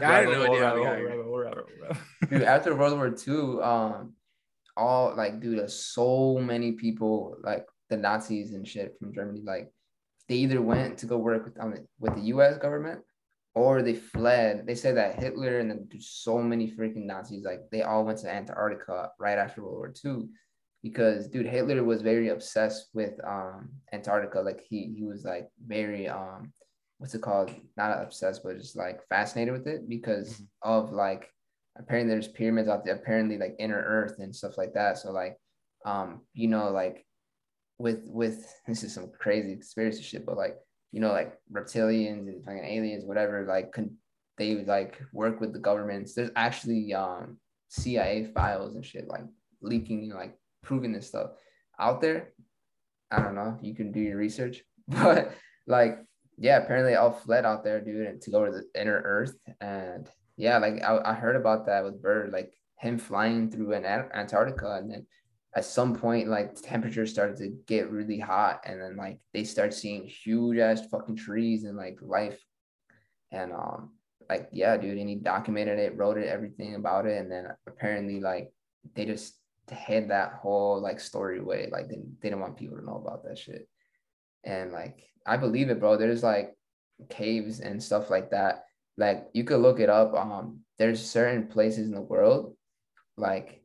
Yeah, 0.00 0.10
I 0.10 0.22
don't 0.22 0.32
know. 0.32 0.58
rabbit 0.58 0.84
hole, 0.84 1.44
idea 1.46 1.96
dude 2.30 2.42
after 2.42 2.76
World 2.76 2.96
War 2.96 3.08
II, 3.08 3.62
um 3.62 4.14
all 4.76 5.14
like 5.16 5.40
dude, 5.40 5.70
so 5.70 6.38
many 6.38 6.72
people 6.72 7.36
like 7.42 7.66
the 7.88 7.96
Nazis 7.96 8.52
and 8.52 8.66
shit 8.66 8.96
from 8.98 9.12
Germany, 9.12 9.42
like 9.44 9.72
they 10.28 10.36
either 10.36 10.62
went 10.62 10.98
to 10.98 11.06
go 11.06 11.18
work 11.18 11.44
with 11.44 11.60
um, 11.60 11.74
with 11.98 12.14
the 12.14 12.22
US 12.34 12.56
government 12.58 13.00
or 13.54 13.82
they 13.82 13.94
fled. 13.94 14.66
They 14.66 14.76
said 14.76 14.96
that 14.96 15.18
Hitler 15.18 15.58
and 15.58 15.70
then 15.70 15.88
so 16.00 16.38
many 16.40 16.70
freaking 16.70 17.04
Nazis, 17.06 17.44
like 17.44 17.62
they 17.72 17.82
all 17.82 18.04
went 18.04 18.18
to 18.20 18.32
Antarctica 18.32 19.10
right 19.18 19.38
after 19.38 19.62
World 19.62 19.76
War 19.76 19.94
II. 20.04 20.28
Because 20.82 21.28
dude, 21.28 21.46
Hitler 21.46 21.84
was 21.84 22.00
very 22.00 22.28
obsessed 22.28 22.88
with 22.94 23.12
um 23.26 23.70
Antarctica. 23.92 24.40
Like 24.40 24.62
he 24.68 24.94
he 24.96 25.04
was 25.04 25.24
like 25.24 25.48
very 25.66 26.08
um 26.08 26.52
what's 27.00 27.14
it 27.14 27.22
called? 27.22 27.50
Not 27.78 28.02
obsessed, 28.02 28.42
but 28.44 28.58
just 28.58 28.76
like 28.76 29.00
fascinated 29.08 29.54
with 29.54 29.66
it 29.66 29.88
because 29.88 30.42
of 30.60 30.92
like 30.92 31.30
apparently 31.78 32.12
there's 32.12 32.28
pyramids 32.28 32.68
out 32.68 32.84
there, 32.84 32.94
apparently 32.94 33.38
like 33.38 33.56
inner 33.58 33.82
earth 33.82 34.18
and 34.18 34.36
stuff 34.36 34.58
like 34.58 34.74
that. 34.74 34.98
So 34.98 35.10
like 35.10 35.38
um, 35.86 36.20
you 36.34 36.46
know, 36.46 36.70
like 36.70 37.06
with 37.78 38.02
with 38.04 38.52
this 38.66 38.82
is 38.82 38.94
some 38.94 39.10
crazy 39.18 39.54
conspiracy 39.54 40.02
shit, 40.02 40.26
but 40.26 40.36
like, 40.36 40.56
you 40.92 41.00
know, 41.00 41.10
like 41.10 41.38
reptilians 41.50 42.28
and 42.28 42.44
fucking 42.44 42.64
aliens, 42.64 43.04
whatever, 43.06 43.46
like 43.48 43.72
con- 43.72 43.96
they 44.36 44.56
like 44.56 45.00
work 45.12 45.40
with 45.40 45.54
the 45.54 45.58
governments. 45.58 46.14
There's 46.14 46.30
actually 46.36 46.92
um 46.92 47.38
CIA 47.68 48.26
files 48.34 48.74
and 48.74 48.84
shit 48.84 49.08
like 49.08 49.24
leaking, 49.62 50.10
like 50.10 50.36
proving 50.62 50.92
this 50.92 51.08
stuff 51.08 51.30
out 51.78 52.02
there. 52.02 52.34
I 53.10 53.22
don't 53.22 53.34
know. 53.34 53.58
You 53.62 53.74
can 53.74 53.90
do 53.90 54.00
your 54.00 54.18
research, 54.18 54.62
but 54.88 55.32
like, 55.66 55.98
yeah, 56.40 56.56
apparently 56.56 56.94
all 56.94 57.12
fled 57.12 57.44
out 57.44 57.62
there, 57.62 57.82
dude, 57.82 58.06
and 58.06 58.20
to 58.22 58.30
go 58.30 58.46
to 58.46 58.50
the 58.50 58.80
inner 58.80 59.02
Earth. 59.04 59.36
And 59.60 60.08
yeah, 60.38 60.56
like 60.56 60.82
I, 60.82 60.98
I 61.04 61.12
heard 61.12 61.36
about 61.36 61.66
that 61.66 61.84
with 61.84 62.00
Byrd, 62.00 62.32
like 62.32 62.54
him 62.78 62.98
flying 62.98 63.50
through 63.50 63.74
an 63.74 63.84
Antarctica, 63.84 64.76
and 64.76 64.90
then 64.90 65.06
at 65.54 65.66
some 65.66 65.94
point, 65.94 66.28
like 66.28 66.54
temperatures 66.54 67.10
started 67.10 67.36
to 67.38 67.54
get 67.66 67.90
really 67.90 68.18
hot, 68.18 68.62
and 68.64 68.80
then 68.80 68.96
like 68.96 69.20
they 69.34 69.44
start 69.44 69.74
seeing 69.74 70.04
huge 70.04 70.56
ass 70.56 70.80
fucking 70.90 71.16
trees 71.16 71.64
and 71.64 71.76
like 71.76 71.98
life, 72.00 72.42
and 73.30 73.52
um, 73.52 73.90
like 74.30 74.48
yeah, 74.50 74.78
dude, 74.78 74.96
and 74.96 75.10
he 75.10 75.16
documented 75.16 75.78
it, 75.78 75.98
wrote 75.98 76.16
it, 76.16 76.26
everything 76.26 76.74
about 76.74 77.04
it, 77.04 77.20
and 77.20 77.30
then 77.30 77.48
apparently 77.66 78.18
like 78.18 78.50
they 78.94 79.04
just 79.04 79.34
hid 79.70 80.08
that 80.08 80.32
whole 80.40 80.80
like 80.80 81.00
story 81.00 81.38
away, 81.38 81.68
like 81.70 81.88
they, 81.88 81.96
they 81.96 82.30
didn't 82.30 82.40
want 82.40 82.56
people 82.56 82.78
to 82.78 82.84
know 82.84 82.96
about 82.96 83.24
that 83.24 83.36
shit, 83.36 83.68
and 84.42 84.72
like 84.72 85.09
I 85.26 85.36
believe 85.36 85.70
it, 85.70 85.80
bro. 85.80 85.96
There's 85.96 86.22
like 86.22 86.54
caves 87.08 87.60
and 87.60 87.82
stuff 87.82 88.10
like 88.10 88.30
that. 88.30 88.64
Like 88.96 89.28
you 89.32 89.44
could 89.44 89.60
look 89.60 89.80
it 89.80 89.88
up. 89.90 90.14
Um, 90.14 90.60
there's 90.78 91.04
certain 91.04 91.46
places 91.48 91.86
in 91.86 91.92
the 91.94 92.00
world, 92.00 92.56
like 93.16 93.62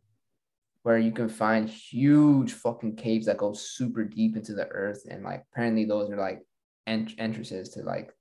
where 0.83 0.97
you 0.99 1.11
can 1.11 1.29
find 1.29 1.67
huge 1.67 2.53
fucking 2.53 2.95
caves 2.95 3.25
that 3.25 3.37
go 3.37 3.53
super 3.53 4.03
deep 4.03 4.35
into 4.35 4.53
the 4.53 4.67
earth, 4.67 5.03
and 5.09 5.23
like 5.23 5.43
apparently 5.51 5.85
those 5.85 6.09
are 6.11 6.17
like 6.17 6.41
ent- 6.87 7.15
entrances 7.17 7.69
to 7.69 7.81
like 7.83 8.11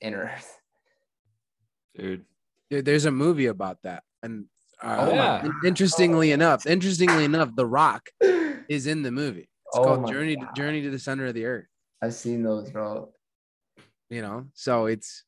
inner 0.00 0.30
earth. 0.34 0.58
dude. 1.94 2.24
There's 2.70 3.06
a 3.06 3.10
movie 3.10 3.46
about 3.46 3.78
that, 3.84 4.02
and 4.22 4.44
uh, 4.82 4.96
Oh 5.08 5.14
my 5.16 5.40
in- 5.42 5.52
interestingly 5.64 6.32
enough, 6.32 6.66
interestingly 6.66 7.24
enough, 7.24 7.54
The 7.56 7.64
Rock 7.66 8.10
is 8.68 8.86
in 8.86 9.02
the 9.02 9.10
movie. 9.10 9.48
It's 9.68 9.76
Oh 9.78 9.84
called 9.84 10.10
Journey 10.12 10.36
to 10.36 10.44
God. 10.44 10.54
Journey 10.56 10.82
to 10.82 10.90
the 10.90 10.98
Center 10.98 11.24
of 11.26 11.34
the 11.34 11.46
Earth. 11.46 11.66
I've 12.02 12.14
seen 12.14 12.42
those, 12.42 12.70
bro. 12.70 13.10
You 14.10 14.22
know, 14.22 14.46
so 14.54 14.86
it's 14.86 15.24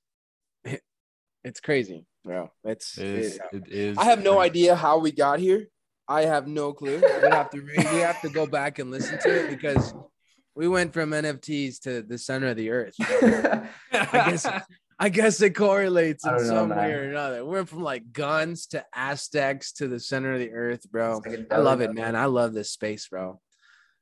it's 1.44 1.60
crazy, 1.60 2.06
bro. 2.24 2.51
It's 2.64 2.97
It 2.98 3.06
is, 3.06 3.36
it- 3.36 3.42
it 3.52 3.68
is 3.68 3.98
I 3.98 4.05
have 4.05 4.22
no 4.22 4.40
idea 4.40 4.74
how 4.74 4.98
we 4.98 5.12
got 5.12 5.38
here. 5.40 5.66
I 6.09 6.22
have 6.22 6.48
no 6.48 6.72
clue. 6.72 6.97
We 6.97 7.28
have 7.30 7.51
to 7.51 7.60
re- 7.60 7.76
we 7.76 8.01
have 8.01 8.20
to 8.22 8.30
go 8.30 8.47
back 8.47 8.78
and 8.80 8.90
listen 8.90 9.18
to 9.20 9.44
it 9.44 9.48
because 9.51 9.94
we 10.56 10.66
went 10.66 10.92
from 10.92 11.10
NFTs 11.10 11.80
to 11.82 12.02
the 12.02 12.18
center 12.18 12.48
of 12.48 12.56
the 12.56 12.70
earth. 12.70 12.94
I 12.98 13.68
guess 13.92 14.47
I 14.98 15.09
guess 15.09 15.40
it 15.40 15.55
correlates 15.55 16.26
in 16.26 16.32
don't 16.32 16.42
know, 16.48 16.55
some 16.55 16.68
way 16.70 16.92
or 16.92 17.05
another. 17.10 17.44
We 17.44 17.52
went 17.52 17.68
from 17.68 17.82
like 17.82 18.12
guns 18.12 18.66
to 18.68 18.84
Aztecs 18.94 19.72
to 19.74 19.88
the 19.88 20.01
center 20.01 20.32
of 20.34 20.40
the 20.40 20.52
earth, 20.52 20.90
bro. 20.90 21.18
It's 21.18 21.26
like 21.26 21.38
a 21.51 21.55
I 21.55 21.59
love 21.59 21.80
it, 21.80 21.94
man. 21.94 22.16
I 22.16 22.24
love 22.26 22.52
this 22.55 22.70
space, 22.70 23.06
bro. 23.09 23.40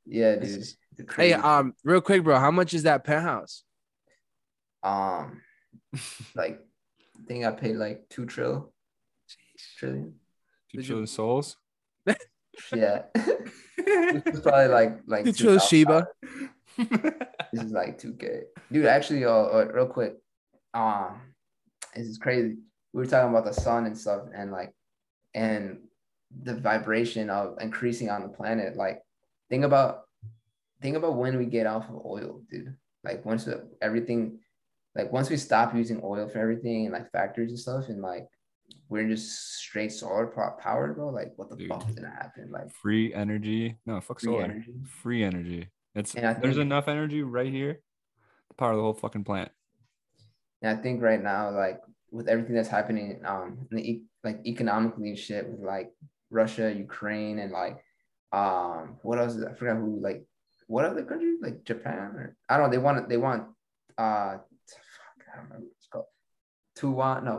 Yeah, 0.08 0.36
This 0.36 0.50
dude. 0.52 0.60
is- 0.60 0.76
It's 0.98 1.14
Hey, 1.14 1.32
um, 1.34 1.74
real 1.84 2.00
quick, 2.00 2.24
bro. 2.24 2.38
How 2.38 2.50
much 2.50 2.74
is 2.74 2.82
that 2.84 3.04
penthouse? 3.04 3.62
um, 4.82 5.40
like 6.34 6.60
I 7.18 7.22
think 7.26 7.44
I 7.44 7.50
paid 7.52 7.76
like 7.76 8.08
two 8.08 8.26
trill, 8.26 8.72
trillion. 9.78 10.14
Two 10.72 10.78
Did 10.78 10.88
you- 10.88 11.06
souls. 11.06 11.56
Yeah. 12.74 13.02
this 13.14 14.22
is 14.34 14.40
probably 14.40 14.66
like 14.68 15.00
like 15.06 15.26
You 15.26 15.32
chose 15.32 15.68
2000. 15.68 15.68
Sheba. 15.68 16.08
This 17.52 17.62
is 17.62 17.72
like 17.72 17.98
2K. 18.00 18.42
Dude, 18.72 18.86
actually, 18.86 19.24
uh, 19.24 19.30
uh, 19.30 19.68
real 19.72 19.86
quick, 19.86 20.14
um, 20.74 21.20
this 21.94 22.06
is 22.06 22.18
crazy. 22.18 22.56
We 22.92 22.98
were 23.02 23.06
talking 23.06 23.30
about 23.30 23.44
the 23.44 23.52
sun 23.54 23.86
and 23.86 23.96
stuff, 23.96 24.22
and 24.34 24.50
like, 24.50 24.72
and 25.34 25.78
the 26.42 26.54
vibration 26.56 27.30
of 27.30 27.58
increasing 27.60 28.10
on 28.10 28.22
the 28.22 28.28
planet. 28.28 28.76
Like, 28.76 29.02
think 29.50 29.64
about, 29.64 30.02
think 30.82 30.96
about 30.96 31.16
when 31.16 31.36
we 31.38 31.46
get 31.46 31.66
off 31.66 31.88
of 31.88 31.96
oil, 32.04 32.42
dude. 32.50 32.74
Like, 33.04 33.24
once 33.24 33.44
the, 33.44 33.68
everything, 33.80 34.38
like 34.94 35.12
once 35.12 35.30
we 35.30 35.36
stop 35.36 35.74
using 35.74 36.00
oil 36.02 36.28
for 36.28 36.38
everything 36.38 36.86
and 36.86 36.92
like 36.92 37.10
factories 37.12 37.50
and 37.50 37.58
stuff, 37.58 37.88
and 37.88 38.02
like 38.02 38.26
we're 38.88 39.08
just 39.08 39.54
straight 39.58 39.92
solar 39.92 40.26
po- 40.26 40.56
powered, 40.60 40.96
bro. 40.96 41.08
Like, 41.10 41.32
what 41.36 41.48
the 41.50 41.56
Dude. 41.56 41.68
fuck 41.68 41.88
is 41.88 41.94
gonna 41.94 42.10
happen? 42.10 42.50
Like, 42.50 42.70
Free 42.70 43.14
energy. 43.14 43.78
No, 43.86 44.00
fuck 44.00 44.20
free 44.20 44.32
solar. 44.32 44.44
energy. 44.44 44.74
Free 45.02 45.22
energy. 45.22 45.68
It's 45.94 46.14
And 46.14 46.24
there's 46.42 46.56
think- 46.56 46.66
enough 46.66 46.88
energy 46.88 47.22
right 47.22 47.50
here 47.52 47.74
to 47.74 48.54
power 48.56 48.74
the 48.76 48.82
whole 48.82 48.94
fucking 48.94 49.24
plant. 49.24 49.50
And 50.62 50.76
I 50.76 50.82
think 50.82 51.00
right 51.02 51.22
now, 51.22 51.50
like 51.50 51.80
with 52.10 52.28
everything 52.28 52.54
that's 52.56 52.68
happening, 52.68 53.20
um, 53.24 53.66
in 53.70 53.76
the 53.76 53.90
e- 53.90 54.04
like 54.24 54.40
economically 54.46 55.10
and 55.10 55.18
shit 55.18 55.48
with 55.48 55.60
like 55.60 55.90
Russia, 56.30 56.72
Ukraine, 56.74 57.38
and 57.38 57.52
like, 57.52 57.78
um, 58.32 58.96
what 59.02 59.18
else? 59.18 59.34
Is, 59.34 59.44
I 59.44 59.54
forgot 59.54 59.76
who 59.76 60.00
like, 60.00 60.24
what 60.66 60.84
other 60.84 61.04
country? 61.04 61.36
Like 61.40 61.64
Japan 61.64 61.98
or 61.98 62.36
I 62.48 62.56
don't 62.56 62.66
know. 62.66 62.70
They 62.70 62.78
want 62.78 63.08
they 63.08 63.16
want 63.16 63.44
uh, 63.96 64.36
fuck, 64.36 65.26
I 65.32 65.36
don't 65.36 65.44
remember 65.44 65.66
what 65.66 65.72
it's 65.76 65.88
called. 65.88 66.04
Tuwan, 66.78 67.24
no, 67.24 67.32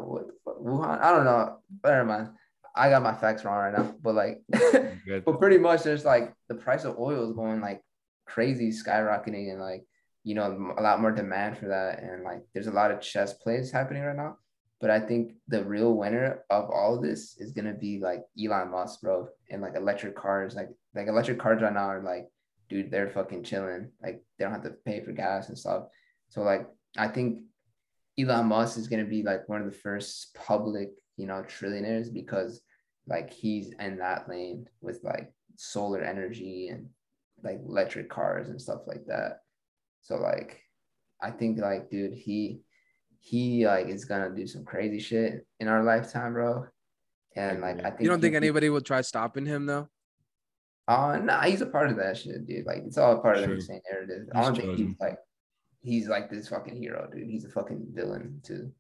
what? 0.44 0.62
Wuhan? 0.62 1.02
I 1.02 1.12
don't 1.12 1.26
know. 1.26 1.60
Never 1.84 2.06
mind. 2.06 2.30
I 2.76 2.90
got 2.90 3.04
my 3.04 3.14
facts 3.14 3.44
wrong 3.44 3.58
right 3.58 3.78
now, 3.78 3.94
but 4.02 4.16
like, 4.16 4.42
but 5.26 5.40
pretty 5.40 5.58
much 5.58 5.84
there's 5.84 6.06
like 6.06 6.34
the 6.48 6.56
price 6.56 6.86
of 6.86 6.98
oil 6.98 7.30
is 7.30 7.36
going 7.36 7.62
like 7.62 7.82
crazy 8.26 8.70
skyrocketing 8.70 9.52
and 9.52 9.60
like 9.60 9.84
you 10.24 10.36
know 10.36 10.74
a 10.78 10.82
lot 10.82 11.02
more 11.02 11.12
demand 11.12 11.58
for 11.58 11.70
that 11.70 12.02
and 12.04 12.24
like 12.24 12.42
there's 12.54 12.68
a 12.68 12.72
lot 12.72 12.92
of 12.92 13.02
chess 13.02 13.34
plays 13.34 13.72
happening 13.72 14.04
right 14.04 14.16
now 14.16 14.38
but 14.80 14.90
i 14.90 15.00
think 15.00 15.34
the 15.48 15.64
real 15.64 15.94
winner 15.94 16.44
of 16.50 16.70
all 16.70 16.96
of 16.96 17.02
this 17.02 17.36
is 17.38 17.52
to 17.54 17.74
be 17.74 18.00
like 18.00 18.24
elon 18.42 18.72
musk 18.72 19.02
bro 19.02 19.28
and 19.50 19.62
like 19.62 19.76
electric 19.76 20.16
cars. 20.16 20.56
Like 20.56 20.70
like 20.96 21.08
electric 21.08 21.40
cars 21.40 21.62
right 21.62 21.74
now 21.74 21.90
are 21.90 22.04
like 22.04 22.28
dude 22.70 22.92
they're 22.92 23.10
fucking 23.10 23.44
chilling. 23.44 23.92
Like 24.02 24.24
they 24.38 24.46
don't 24.46 24.54
have 24.54 24.64
to 24.64 24.76
pay 24.86 25.02
for 25.02 25.12
gas 25.12 25.50
and 25.50 25.58
stuff. 25.58 25.86
So 26.30 26.42
like 26.42 26.68
i 26.98 27.08
think 27.08 27.42
elon 28.20 28.48
musk 28.48 28.78
is 28.78 28.88
to 28.88 29.10
be 29.10 29.24
like 29.24 29.48
one 29.48 29.62
of 29.62 29.72
the 29.72 29.78
first 29.78 30.36
public 30.36 30.90
you 31.18 31.28
know 31.28 31.44
trillionaires 31.48 32.14
because 32.14 32.62
like 33.08 33.32
he's 33.32 33.74
in 33.80 33.98
that 33.98 34.30
lane 34.30 34.68
with 34.82 35.00
like 35.04 35.32
solar 35.56 36.02
energy 36.02 36.70
and 36.70 36.88
like 37.44 37.60
electric 37.66 38.10
cars 38.10 38.50
and 38.50 38.62
stuff 38.62 38.82
like 38.88 39.06
that. 39.08 39.40
So 40.02 40.16
like 40.16 40.62
I 41.22 41.32
think 41.32 41.60
like 41.60 41.90
dude, 41.90 42.14
he 42.14 42.62
he 43.20 43.66
like 43.66 43.88
is 43.88 44.06
gonna 44.06 44.34
do 44.36 44.48
some 44.48 44.64
crazy 44.66 45.00
shit 45.00 45.46
in 45.60 45.68
our 45.68 45.84
lifetime, 45.84 46.34
bro. 46.34 46.66
And 47.36 47.62
like 47.62 47.80
I 47.80 47.90
think 47.90 48.02
You 48.02 48.10
don't 48.10 48.22
think 48.22 48.34
he- 48.34 48.38
anybody 48.38 48.70
will 48.70 48.82
try 48.82 49.02
stopping 49.02 49.46
him 49.46 49.66
though? 49.66 49.88
Uh 50.88 51.20
nah, 51.22 51.44
he's 51.44 51.62
a 51.62 51.68
part 51.68 51.90
of 51.90 51.98
that 51.98 52.18
shit, 52.18 52.48
dude. 52.48 52.66
Like 52.66 52.84
it's 52.86 52.98
all 52.98 53.18
a 53.18 53.22
part 53.22 53.38
of 53.38 53.42
the 53.42 53.48
same 53.48 53.56
insane 53.56 53.82
narrative. 53.92 54.28
I 54.34 54.42
don't 54.42 54.56
think 54.58 54.78
he's 54.78 54.96
like 55.00 55.18
he's 55.82 56.08
like 56.08 56.30
this 56.30 56.50
fucking 56.50 56.76
hero, 56.76 57.08
dude. 57.12 57.28
He's 57.30 57.46
a 57.46 57.50
fucking 57.50 57.88
villain 57.94 58.42
too. 58.44 58.72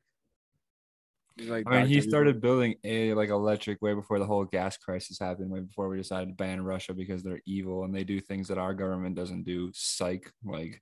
He's 1.37 1.49
like 1.49 1.65
I 1.67 1.79
mean, 1.81 1.85
he 1.87 1.95
Dr. 1.95 1.97
Evil. 1.99 2.09
started 2.09 2.41
building 2.41 2.75
a 2.83 3.13
like 3.13 3.29
electric 3.29 3.81
way 3.81 3.93
before 3.93 4.19
the 4.19 4.25
whole 4.25 4.43
gas 4.45 4.75
crisis 4.77 5.19
happened, 5.19 5.51
way 5.51 5.59
before 5.61 5.87
we 5.87 5.97
decided 5.97 6.29
to 6.29 6.35
ban 6.35 6.63
Russia 6.63 6.93
because 6.93 7.23
they're 7.23 7.41
evil 7.45 7.83
and 7.83 7.93
they 7.93 8.03
do 8.03 8.19
things 8.19 8.47
that 8.47 8.57
our 8.57 8.73
government 8.73 9.15
doesn't 9.15 9.43
do. 9.43 9.69
Psych, 9.73 10.31
like 10.43 10.81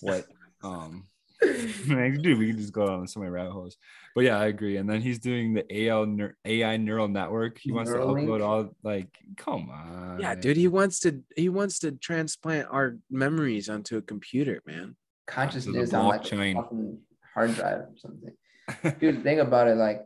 what? 0.00 0.24
Um, 0.64 0.92
like, 0.92 1.02
dude, 2.22 2.38
we 2.38 2.48
can 2.48 2.58
just 2.58 2.72
go 2.72 2.86
down 2.86 3.06
so 3.06 3.20
many 3.20 3.30
rabbit 3.30 3.52
holes. 3.52 3.76
But 4.14 4.24
yeah, 4.24 4.38
I 4.38 4.46
agree. 4.46 4.76
And 4.76 4.88
then 4.88 5.00
he's 5.00 5.18
doing 5.18 5.54
the 5.54 5.64
AI 5.74 5.94
neur- 6.04 6.34
AI 6.44 6.76
neural 6.76 7.08
network. 7.08 7.58
He 7.58 7.72
wants 7.72 7.90
to 7.90 7.98
upload 7.98 8.42
all 8.42 8.74
like, 8.82 9.08
come 9.36 9.70
on. 9.70 10.20
Yeah, 10.20 10.34
dude, 10.34 10.56
he 10.56 10.68
wants 10.68 11.00
to 11.00 11.22
he 11.36 11.48
wants 11.48 11.78
to 11.80 11.92
transplant 11.92 12.68
our 12.70 12.96
memories 13.10 13.68
onto 13.68 13.96
a 13.96 14.02
computer, 14.02 14.62
man. 14.66 14.96
Consciousness 15.26 15.92
on 15.92 16.06
like 16.06 16.32
a 16.32 16.54
fucking 16.54 16.98
hard 17.34 17.54
drive 17.54 17.80
or 17.80 17.94
something. 17.96 18.32
dude 19.00 19.22
think 19.22 19.40
about 19.40 19.68
it 19.68 19.76
like 19.76 20.02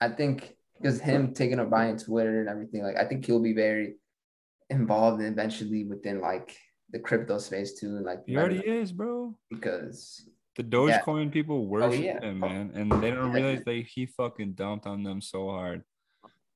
i 0.00 0.08
think 0.08 0.54
because 0.80 1.00
him 1.00 1.32
taking 1.32 1.58
a 1.58 1.64
buy 1.64 1.86
in 1.86 1.98
twitter 1.98 2.40
and 2.40 2.48
everything 2.48 2.82
like 2.82 2.96
i 2.96 3.04
think 3.04 3.24
he'll 3.24 3.42
be 3.42 3.52
very 3.52 3.96
involved 4.70 5.22
eventually 5.22 5.84
within 5.84 6.20
like 6.20 6.56
the 6.90 6.98
crypto 6.98 7.38
space 7.38 7.74
too 7.74 7.96
and 7.96 8.04
like 8.04 8.20
he 8.26 8.36
already 8.36 8.58
is, 8.58 8.92
bro. 8.92 9.34
because 9.50 10.28
The 10.56 10.62
Yeah. 10.62 11.00
Dogecoin 11.02 11.30
people 11.32 11.66
worship 11.66 12.00
yeah. 12.02 12.20
him, 12.20 12.40
man, 12.40 12.70
and 12.74 12.90
they 13.02 13.10
don't 13.10 13.32
realize 13.32 13.62
they 13.64 13.82
he 13.82 14.06
fucking 14.06 14.52
dumped 14.54 14.86
on 14.86 15.02
them 15.02 15.20
so 15.20 15.50
hard. 15.50 15.82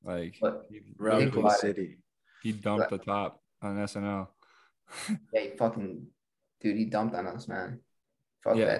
Like 0.02 0.36
But 0.40 0.66
he, 0.70 0.80
Think 0.80 0.94
Rugby 0.98 1.24
literally- 1.26 1.40
about 1.42 1.52
it. 1.56 1.60
City. 1.60 1.98
he 2.42 2.52
dumped 2.52 2.88
the 2.90 2.98
top 2.98 3.40
on 3.62 3.76
SNL. 3.76 4.28
yeah 5.32 5.40
he 5.42 5.50
fucking 5.56 6.06
dude 6.60 6.76
he 6.76 6.84
dumped 6.84 7.14
on 7.14 7.24
us 7.28 7.46
man 7.46 7.78
fuck 8.42 8.56
Yeah. 8.56 8.78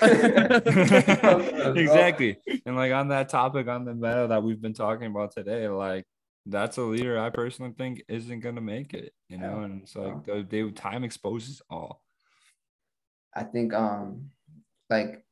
that 0.00 1.72
exactly. 1.76 2.38
And 2.64 2.76
like 2.76 2.92
on 2.92 3.08
that 3.08 3.28
topic, 3.28 3.66
on 3.68 3.84
the 3.84 3.94
meta 3.94 4.26
that 4.28 4.42
we've 4.42 4.60
been 4.62 4.72
talking 4.74 5.06
about 5.08 5.32
today, 5.32 5.68
like 5.68 6.06
that's 6.46 6.76
a 6.78 6.82
leader 6.82 7.18
I 7.18 7.30
personally 7.30 7.72
think 7.76 8.02
isn't 8.08 8.40
gonna 8.40 8.60
make 8.60 8.94
it, 8.94 9.12
you 9.28 9.38
know. 9.38 9.58
Yeah. 9.58 9.64
And 9.64 9.82
it's 9.82 9.96
like 9.96 10.24
the 10.24 10.46
they 10.48 10.70
time 10.70 11.04
exposes 11.04 11.60
all. 11.68 12.02
I 13.34 13.42
think 13.44 13.74
um 13.74 14.30
like 14.92 15.24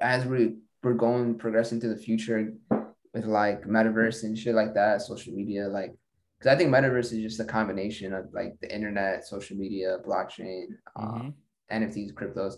as 0.00 0.24
we 0.24 0.56
we're 0.82 0.94
going 0.94 1.36
progressing 1.36 1.80
to 1.80 1.88
the 1.88 1.96
future 1.96 2.54
with 3.14 3.26
like 3.26 3.64
metaverse 3.64 4.22
and 4.22 4.38
shit 4.38 4.54
like 4.54 4.74
that, 4.74 5.02
social 5.02 5.32
media, 5.34 5.68
like 5.68 5.94
because 6.38 6.54
I 6.54 6.56
think 6.56 6.70
metaverse 6.70 7.12
is 7.12 7.22
just 7.22 7.40
a 7.40 7.44
combination 7.44 8.12
of 8.12 8.26
like 8.32 8.58
the 8.60 8.72
internet, 8.72 9.26
social 9.26 9.56
media, 9.56 9.98
blockchain, 10.06 10.66
um, 10.96 11.34
NFTs, 11.72 12.14
cryptos. 12.14 12.54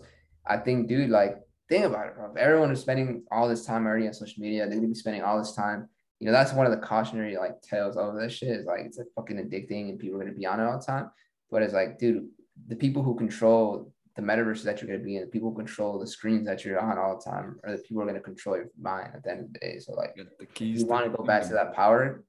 I 0.46 0.58
think, 0.58 0.88
dude, 0.88 1.10
like 1.10 1.36
think 1.68 1.86
about 1.86 2.08
it, 2.08 2.14
bro. 2.14 2.30
If 2.30 2.36
everyone 2.36 2.70
is 2.70 2.80
spending 2.80 3.24
all 3.30 3.48
this 3.48 3.64
time 3.64 3.86
already 3.86 4.06
on 4.06 4.14
social 4.14 4.42
media, 4.42 4.66
they're 4.66 4.76
gonna 4.76 4.88
be 4.88 4.94
spending 4.94 5.22
all 5.22 5.38
this 5.38 5.54
time. 5.54 5.88
You 6.18 6.26
know, 6.26 6.32
that's 6.32 6.52
one 6.52 6.66
of 6.66 6.72
the 6.72 6.86
cautionary 6.86 7.36
like 7.38 7.62
tales 7.62 7.96
of 7.96 8.14
this 8.16 8.34
shit 8.34 8.48
is 8.48 8.66
like 8.66 8.80
it's 8.80 8.98
like 8.98 9.06
fucking 9.16 9.38
addicting 9.38 9.88
and 9.88 9.98
people 9.98 10.20
are 10.20 10.24
gonna 10.24 10.36
be 10.36 10.46
on 10.46 10.60
it 10.60 10.64
all 10.64 10.78
the 10.78 10.84
time. 10.84 11.10
But 11.50 11.62
it's 11.62 11.74
like, 11.74 11.98
dude, 11.98 12.28
the 12.68 12.76
people 12.76 13.02
who 13.02 13.14
control 13.14 13.92
the 14.16 14.22
metaverse 14.22 14.62
that 14.64 14.80
you're 14.80 14.88
going 14.88 14.98
to 15.00 15.04
be 15.04 15.16
in, 15.16 15.22
the 15.22 15.28
people 15.28 15.52
control 15.52 15.98
the 15.98 16.06
screens 16.06 16.46
that 16.46 16.64
you're 16.64 16.80
on 16.80 16.98
all 16.98 17.16
the 17.22 17.30
time, 17.30 17.58
or 17.64 17.72
the 17.72 17.78
people 17.78 18.02
are 18.02 18.06
going 18.06 18.16
to 18.16 18.20
control 18.22 18.56
your 18.56 18.66
mind 18.80 19.10
at 19.14 19.22
the 19.22 19.30
end 19.30 19.40
of 19.40 19.52
the 19.52 19.58
day. 19.58 19.78
So, 19.78 19.92
like, 19.94 20.16
Get 20.16 20.36
the 20.38 20.44
if 20.44 20.54
keys. 20.54 20.80
you 20.80 20.86
want 20.86 21.04
to 21.10 21.16
go 21.16 21.22
back 21.24 21.42
to 21.44 21.52
that 21.54 21.74
power 21.74 22.24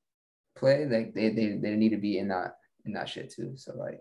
play, 0.56 0.86
like 0.86 1.14
they, 1.14 1.30
they 1.30 1.58
they 1.62 1.76
need 1.76 1.90
to 1.90 1.98
be 1.98 2.18
in 2.20 2.28
that 2.28 2.56
in 2.86 2.94
that 2.94 3.10
shit 3.10 3.32
too. 3.32 3.54
So, 3.56 3.74
like, 3.76 4.00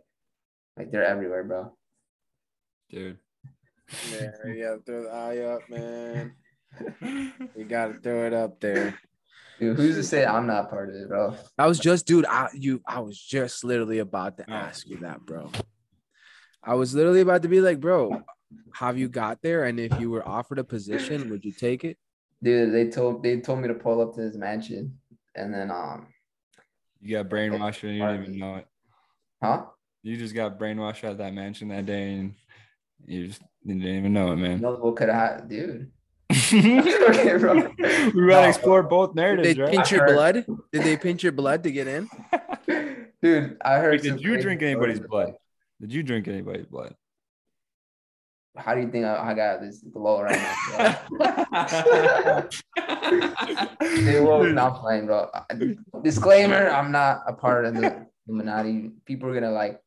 like 0.76 0.90
they're 0.90 1.04
everywhere, 1.04 1.44
bro. 1.44 1.72
dude. 2.90 3.18
Yeah, 4.12 4.30
you 4.46 4.62
gotta 4.62 4.80
throw 4.86 5.02
the 5.04 5.10
eye 5.10 5.38
up, 5.38 5.68
man. 5.68 6.32
You 7.56 7.64
gotta 7.64 7.94
throw 7.94 8.26
it 8.26 8.32
up 8.32 8.60
there. 8.60 8.96
Dude, 9.58 9.76
who's 9.76 9.96
to 9.96 10.02
say 10.04 10.24
I'm 10.24 10.46
not 10.46 10.70
part 10.70 10.88
of 10.88 10.94
it, 10.94 11.08
bro? 11.08 11.34
I 11.58 11.66
was 11.66 11.78
just, 11.78 12.06
dude. 12.06 12.24
I 12.26 12.48
you, 12.54 12.80
I 12.86 13.00
was 13.00 13.20
just 13.20 13.64
literally 13.64 13.98
about 13.98 14.36
to 14.38 14.48
ask 14.48 14.88
you 14.88 14.98
that, 14.98 15.20
bro. 15.26 15.50
I 16.62 16.74
was 16.74 16.94
literally 16.94 17.20
about 17.20 17.42
to 17.42 17.48
be 17.48 17.60
like, 17.60 17.80
bro, 17.80 18.22
have 18.74 18.98
you 18.98 19.08
got 19.08 19.40
there? 19.42 19.64
And 19.64 19.80
if 19.80 19.98
you 20.00 20.10
were 20.10 20.26
offered 20.26 20.58
a 20.58 20.64
position, 20.64 21.30
would 21.30 21.44
you 21.44 21.52
take 21.52 21.84
it? 21.84 21.96
Dude, 22.42 22.72
they 22.72 22.88
told 22.88 23.22
they 23.22 23.38
told 23.40 23.60
me 23.60 23.68
to 23.68 23.74
pull 23.74 24.00
up 24.00 24.14
to 24.14 24.20
his 24.22 24.36
mansion, 24.36 24.98
and 25.34 25.52
then 25.52 25.70
um, 25.70 26.06
You 27.00 27.16
got 27.16 27.28
brainwashed 27.28 27.82
and 27.84 27.96
you 27.96 28.06
didn't 28.06 28.22
even 28.24 28.38
know 28.38 28.56
it. 28.56 28.66
huh? 29.42 29.64
You 30.02 30.16
just 30.16 30.34
got 30.34 30.58
brainwashed 30.58 31.04
at 31.04 31.18
that 31.18 31.34
mansion 31.34 31.68
that 31.68 31.84
day 31.86 32.14
and 32.14 32.34
you 33.06 33.26
just 33.28 33.42
you 33.64 33.74
didn't 33.74 33.96
even 33.98 34.12
know 34.14 34.32
it, 34.32 34.36
man. 34.36 34.60
know 34.62 34.74
what 34.76 34.96
could 34.96 35.10
have, 35.10 35.48
dude? 35.48 35.90
we 36.52 36.80
Okay, 37.08 37.36
bro. 37.36 37.60
gotta 37.62 38.12
No. 38.14 38.42
explore 38.48 38.82
both 38.84 39.10
Did 39.10 39.16
they 39.16 39.20
narratives, 39.22 39.58
right? 39.58 39.70
pinch 39.70 39.92
I 39.92 39.96
your 39.96 40.04
heard- 40.06 40.14
blood? 40.14 40.46
Did 40.72 40.82
they 40.82 40.96
pinch 40.96 41.22
your 41.22 41.32
blood 41.32 41.62
to 41.64 41.70
get 41.70 41.88
in? 41.88 42.08
Dude, 43.22 43.58
I 43.62 43.76
heard. 43.78 43.92
Wait, 44.00 44.04
some 44.04 44.16
did 44.16 44.24
you 44.24 44.40
drink 44.40 44.62
anybody's 44.62 45.00
blood? 45.00 45.34
Did 45.80 45.92
you 45.92 46.02
drink 46.02 46.28
anybody's 46.28 46.66
blood? 46.66 46.94
How 48.56 48.74
do 48.74 48.80
you 48.82 48.90
think 48.90 49.06
I, 49.06 49.30
I 49.30 49.34
got 49.34 49.60
this 49.60 49.78
glow 49.78 50.22
right 50.22 50.38
now? 50.38 50.98
bro? 51.10 52.48
They 53.80 54.20
will 54.20 54.52
not 54.52 54.80
playing, 54.80 55.06
bro. 55.06 55.30
Disclaimer: 56.02 56.68
I'm 56.68 56.92
not 56.92 57.22
a 57.26 57.32
part 57.32 57.64
of 57.64 57.74
the 57.74 58.06
Illuminati. 58.28 58.90
People 59.06 59.30
are 59.30 59.34
gonna 59.34 59.52
like, 59.52 59.80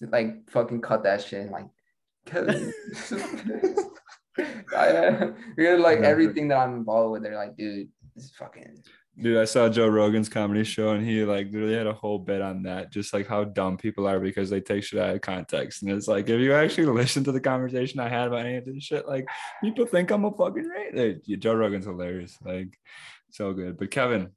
like 0.00 0.50
fucking 0.50 0.82
cut 0.82 1.04
that 1.04 1.22
shit. 1.22 1.50
Like, 1.50 1.68
Kevin. 2.26 2.72
I, 4.76 5.32
you're 5.56 5.72
gonna 5.72 5.82
like 5.82 6.00
everything 6.00 6.48
that 6.48 6.58
I'm 6.58 6.74
involved 6.74 7.12
with. 7.12 7.22
They're 7.22 7.36
like, 7.36 7.56
dude, 7.56 7.88
this 8.14 8.24
is 8.24 8.32
fucking. 8.32 8.82
Dude, 9.22 9.38
I 9.38 9.44
saw 9.44 9.68
Joe 9.68 9.88
Rogan's 9.88 10.28
comedy 10.28 10.64
show 10.64 10.90
and 10.90 11.04
he 11.04 11.24
like 11.24 11.52
literally 11.52 11.74
had 11.74 11.86
a 11.86 11.92
whole 11.92 12.18
bit 12.18 12.40
on 12.40 12.62
that, 12.62 12.90
just 12.90 13.12
like 13.12 13.26
how 13.26 13.44
dumb 13.44 13.76
people 13.76 14.06
are 14.06 14.18
because 14.18 14.48
they 14.48 14.60
take 14.60 14.82
shit 14.82 14.98
out 14.98 15.14
of 15.14 15.20
context. 15.20 15.82
And 15.82 15.92
it's 15.92 16.08
like, 16.08 16.28
if 16.28 16.40
you 16.40 16.54
actually 16.54 16.86
listen 16.86 17.24
to 17.24 17.32
the 17.32 17.40
conversation 17.40 18.00
I 18.00 18.08
had 18.08 18.28
about 18.28 18.46
any 18.46 18.56
of 18.56 18.64
this 18.64 18.82
shit, 18.82 19.06
like 19.06 19.26
people 19.62 19.86
think 19.86 20.10
I'm 20.10 20.24
a 20.24 20.30
fucking 20.30 20.68
right. 20.68 21.22
Joe 21.38 21.54
Rogan's 21.54 21.84
hilarious. 21.84 22.38
Like, 22.44 22.78
so 23.30 23.52
good. 23.52 23.76
But 23.76 23.90
Kevin, 23.90 24.30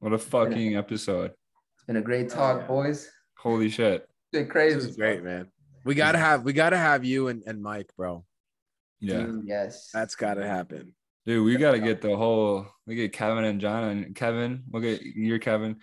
what 0.00 0.12
a 0.12 0.18
fucking 0.18 0.76
episode. 0.76 1.32
It's 1.76 1.84
been 1.86 1.96
a 1.96 2.02
great 2.02 2.28
talk, 2.28 2.66
boys. 2.66 3.08
Holy 3.38 3.68
shit. 3.68 4.08
Been 4.32 4.48
crazy. 4.48 4.76
This 4.76 4.84
is 4.86 4.96
great, 4.96 5.22
man. 5.22 5.48
We 5.84 5.94
gotta 5.94 6.18
have 6.18 6.44
we 6.44 6.52
gotta 6.52 6.76
have 6.76 7.04
you 7.04 7.28
and, 7.28 7.42
and 7.46 7.62
Mike, 7.62 7.90
bro. 7.96 8.24
Yeah. 9.00 9.16
Mm, 9.16 9.42
yes. 9.46 9.90
That's 9.92 10.14
gotta 10.14 10.46
happen. 10.46 10.94
Dude, 11.24 11.44
we 11.44 11.56
gotta 11.56 11.78
get 11.78 12.00
the 12.00 12.16
whole 12.16 12.66
we 12.86 12.96
get 12.96 13.12
Kevin 13.12 13.44
and 13.44 13.60
John 13.60 13.84
and 13.84 14.14
Kevin. 14.14 14.64
We'll 14.68 14.82
get 14.82 15.02
you're 15.02 15.38
Kevin. 15.38 15.76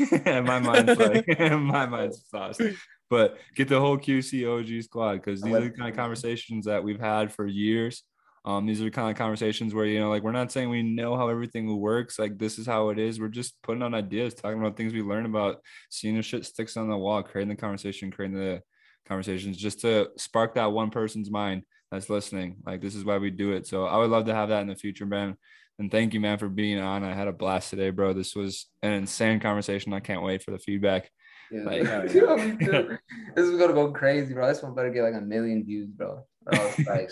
my 0.24 0.60
mind's 0.60 0.98
like 0.98 1.26
my 1.38 1.86
mind's 1.86 2.24
lost. 2.32 2.62
But 3.10 3.38
get 3.56 3.68
the 3.68 3.80
whole 3.80 3.98
QC 3.98 4.46
OG 4.46 4.84
squad 4.84 5.14
because 5.14 5.42
these 5.42 5.54
are 5.54 5.60
the 5.60 5.70
kind 5.70 5.90
of 5.90 5.96
conversations 5.96 6.66
that 6.66 6.84
we've 6.84 7.00
had 7.00 7.32
for 7.32 7.46
years. 7.46 8.04
Um, 8.44 8.64
these 8.64 8.80
are 8.80 8.84
the 8.84 8.92
kind 8.92 9.10
of 9.10 9.16
conversations 9.16 9.74
where 9.74 9.86
you 9.86 9.98
know, 9.98 10.08
like 10.08 10.22
we're 10.22 10.30
not 10.30 10.52
saying 10.52 10.70
we 10.70 10.84
know 10.84 11.16
how 11.16 11.28
everything 11.28 11.80
works, 11.80 12.16
like 12.16 12.38
this 12.38 12.58
is 12.58 12.66
how 12.66 12.90
it 12.90 12.98
is. 12.98 13.18
We're 13.18 13.26
just 13.26 13.60
putting 13.62 13.82
on 13.82 13.92
ideas, 13.92 14.34
talking 14.34 14.60
about 14.60 14.76
things 14.76 14.92
we 14.92 15.02
learn 15.02 15.26
about, 15.26 15.56
seeing 15.90 16.16
the 16.16 16.22
shit 16.22 16.44
sticks 16.44 16.76
on 16.76 16.88
the 16.88 16.96
wall, 16.96 17.24
creating 17.24 17.48
the 17.48 17.60
conversation, 17.60 18.12
creating 18.12 18.38
the 18.38 18.62
conversations, 19.08 19.56
just 19.56 19.80
to 19.80 20.10
spark 20.16 20.54
that 20.54 20.70
one 20.70 20.90
person's 20.90 21.28
mind 21.28 21.64
that's 21.90 22.10
listening. 22.10 22.56
Like 22.66 22.80
this 22.80 22.94
is 22.94 23.04
why 23.04 23.18
we 23.18 23.30
do 23.30 23.52
it. 23.52 23.66
So 23.66 23.84
I 23.84 23.96
would 23.98 24.10
love 24.10 24.26
to 24.26 24.34
have 24.34 24.48
that 24.50 24.62
in 24.62 24.68
the 24.68 24.76
future, 24.76 25.06
man. 25.06 25.36
And 25.78 25.90
thank 25.90 26.14
you, 26.14 26.20
man, 26.20 26.38
for 26.38 26.48
being 26.48 26.78
on. 26.78 27.04
I 27.04 27.12
had 27.14 27.28
a 27.28 27.32
blast 27.32 27.70
today, 27.70 27.90
bro. 27.90 28.12
This 28.14 28.34
was 28.34 28.66
an 28.82 28.92
insane 28.92 29.40
conversation. 29.40 29.92
I 29.92 30.00
can't 30.00 30.22
wait 30.22 30.42
for 30.42 30.50
the 30.50 30.58
feedback. 30.58 31.10
Yeah. 31.50 31.64
Like- 31.64 31.82
this 32.12 33.46
is 33.46 33.58
gonna 33.58 33.74
go 33.74 33.92
crazy, 33.92 34.32
bro. 34.34 34.48
This 34.48 34.62
one 34.62 34.74
better 34.74 34.90
get 34.90 35.02
like 35.02 35.14
a 35.14 35.20
million 35.20 35.64
views, 35.64 35.90
bro. 35.90 36.24
Or 36.46 36.54
else, 36.54 36.78
like, 36.86 37.10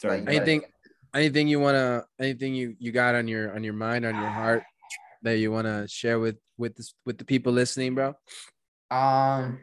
Sorry. 0.00 0.20
Like- 0.20 0.28
Anything 0.28 0.62
anything 1.14 1.48
you 1.48 1.58
wanna 1.58 2.04
anything 2.20 2.54
you 2.54 2.76
you 2.78 2.92
got 2.92 3.14
on 3.14 3.26
your 3.26 3.54
on 3.54 3.64
your 3.64 3.72
mind, 3.74 4.04
on 4.04 4.14
your 4.14 4.28
heart 4.28 4.62
that 5.22 5.38
you 5.38 5.50
wanna 5.50 5.88
share 5.88 6.20
with 6.20 6.36
with 6.58 6.76
this 6.76 6.94
with 7.04 7.18
the 7.18 7.24
people 7.24 7.52
listening, 7.52 7.94
bro, 7.94 8.14
um, 8.90 9.58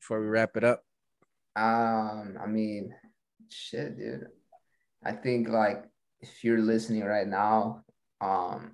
before 0.00 0.20
we 0.20 0.26
wrap 0.26 0.56
it 0.56 0.64
up? 0.64 0.82
um, 1.56 2.38
I 2.42 2.46
mean, 2.46 2.94
shit, 3.52 3.96
dude. 3.96 4.26
I 5.04 5.12
think 5.12 5.48
like 5.48 5.84
if 6.20 6.44
you're 6.44 6.60
listening 6.60 7.04
right 7.04 7.26
now, 7.26 7.84
um, 8.20 8.72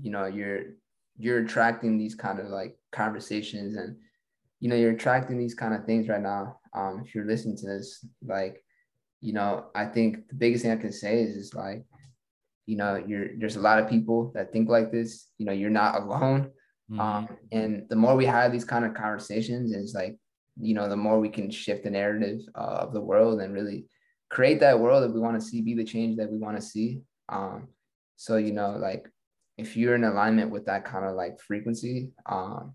you 0.00 0.10
know, 0.10 0.26
you're 0.26 0.74
you're 1.16 1.44
attracting 1.44 1.98
these 1.98 2.14
kind 2.14 2.40
of 2.40 2.46
like 2.46 2.76
conversations 2.92 3.76
and 3.76 3.96
you 4.60 4.68
know, 4.68 4.76
you're 4.76 4.92
attracting 4.92 5.38
these 5.38 5.54
kind 5.54 5.74
of 5.74 5.84
things 5.84 6.08
right 6.08 6.20
now. 6.20 6.58
Um, 6.74 7.02
if 7.04 7.14
you're 7.14 7.24
listening 7.24 7.56
to 7.58 7.66
this, 7.66 8.04
like, 8.22 8.62
you 9.22 9.32
know, 9.32 9.66
I 9.74 9.86
think 9.86 10.28
the 10.28 10.34
biggest 10.34 10.62
thing 10.62 10.72
I 10.72 10.76
can 10.76 10.92
say 10.92 11.22
is 11.22 11.34
just 11.34 11.54
like, 11.54 11.84
you 12.66 12.76
know, 12.76 12.96
you're 12.96 13.36
there's 13.38 13.56
a 13.56 13.60
lot 13.60 13.78
of 13.78 13.88
people 13.88 14.32
that 14.34 14.52
think 14.52 14.68
like 14.68 14.92
this. 14.92 15.28
You 15.38 15.46
know, 15.46 15.52
you're 15.52 15.70
not 15.70 16.02
alone. 16.02 16.50
Mhm. 16.90 17.00
Um, 17.00 17.28
and 17.52 17.88
the 17.88 17.96
more 17.96 18.16
we 18.16 18.26
have 18.26 18.52
these 18.52 18.64
kind 18.64 18.84
of 18.84 18.94
conversations, 18.94 19.72
is 19.72 19.94
like, 19.94 20.18
you 20.60 20.74
know, 20.74 20.88
the 20.88 20.96
more 20.96 21.20
we 21.20 21.28
can 21.28 21.50
shift 21.50 21.84
the 21.84 21.90
narrative 21.90 22.40
uh, 22.54 22.78
of 22.84 22.92
the 22.92 23.00
world 23.00 23.40
and 23.40 23.54
really 23.54 23.86
create 24.30 24.60
that 24.60 24.78
world 24.78 25.02
that 25.02 25.12
we 25.12 25.20
want 25.20 25.40
to 25.40 25.46
see, 25.46 25.60
be 25.60 25.74
the 25.74 25.84
change 25.84 26.16
that 26.16 26.30
we 26.30 26.38
want 26.38 26.56
to 26.56 26.62
see. 26.62 27.00
Um, 27.28 27.68
so 28.16 28.36
you 28.36 28.52
know, 28.52 28.76
like, 28.78 29.08
if 29.58 29.76
you're 29.76 29.94
in 29.94 30.04
alignment 30.04 30.50
with 30.50 30.66
that 30.66 30.84
kind 30.84 31.04
of 31.04 31.14
like 31.14 31.40
frequency, 31.40 32.12
um, 32.26 32.74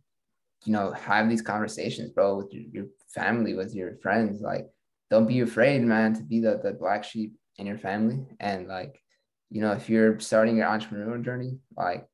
you 0.65 0.73
know, 0.73 0.91
have 0.91 1.29
these 1.29 1.41
conversations, 1.41 2.11
bro, 2.11 2.37
with 2.37 2.53
your, 2.53 2.63
your 2.71 2.85
family, 3.13 3.53
with 3.53 3.73
your 3.73 3.97
friends. 3.97 4.41
Like, 4.41 4.67
don't 5.09 5.27
be 5.27 5.41
afraid, 5.41 5.81
man, 5.83 6.13
to 6.15 6.23
be 6.23 6.39
the 6.39 6.59
the 6.63 6.73
black 6.73 7.03
sheep 7.03 7.35
in 7.57 7.65
your 7.65 7.77
family. 7.77 8.25
And 8.39 8.67
like, 8.67 9.01
you 9.49 9.61
know, 9.61 9.71
if 9.71 9.89
you're 9.89 10.19
starting 10.19 10.57
your 10.57 10.67
entrepreneurial 10.67 11.23
journey, 11.23 11.59
like 11.77 12.07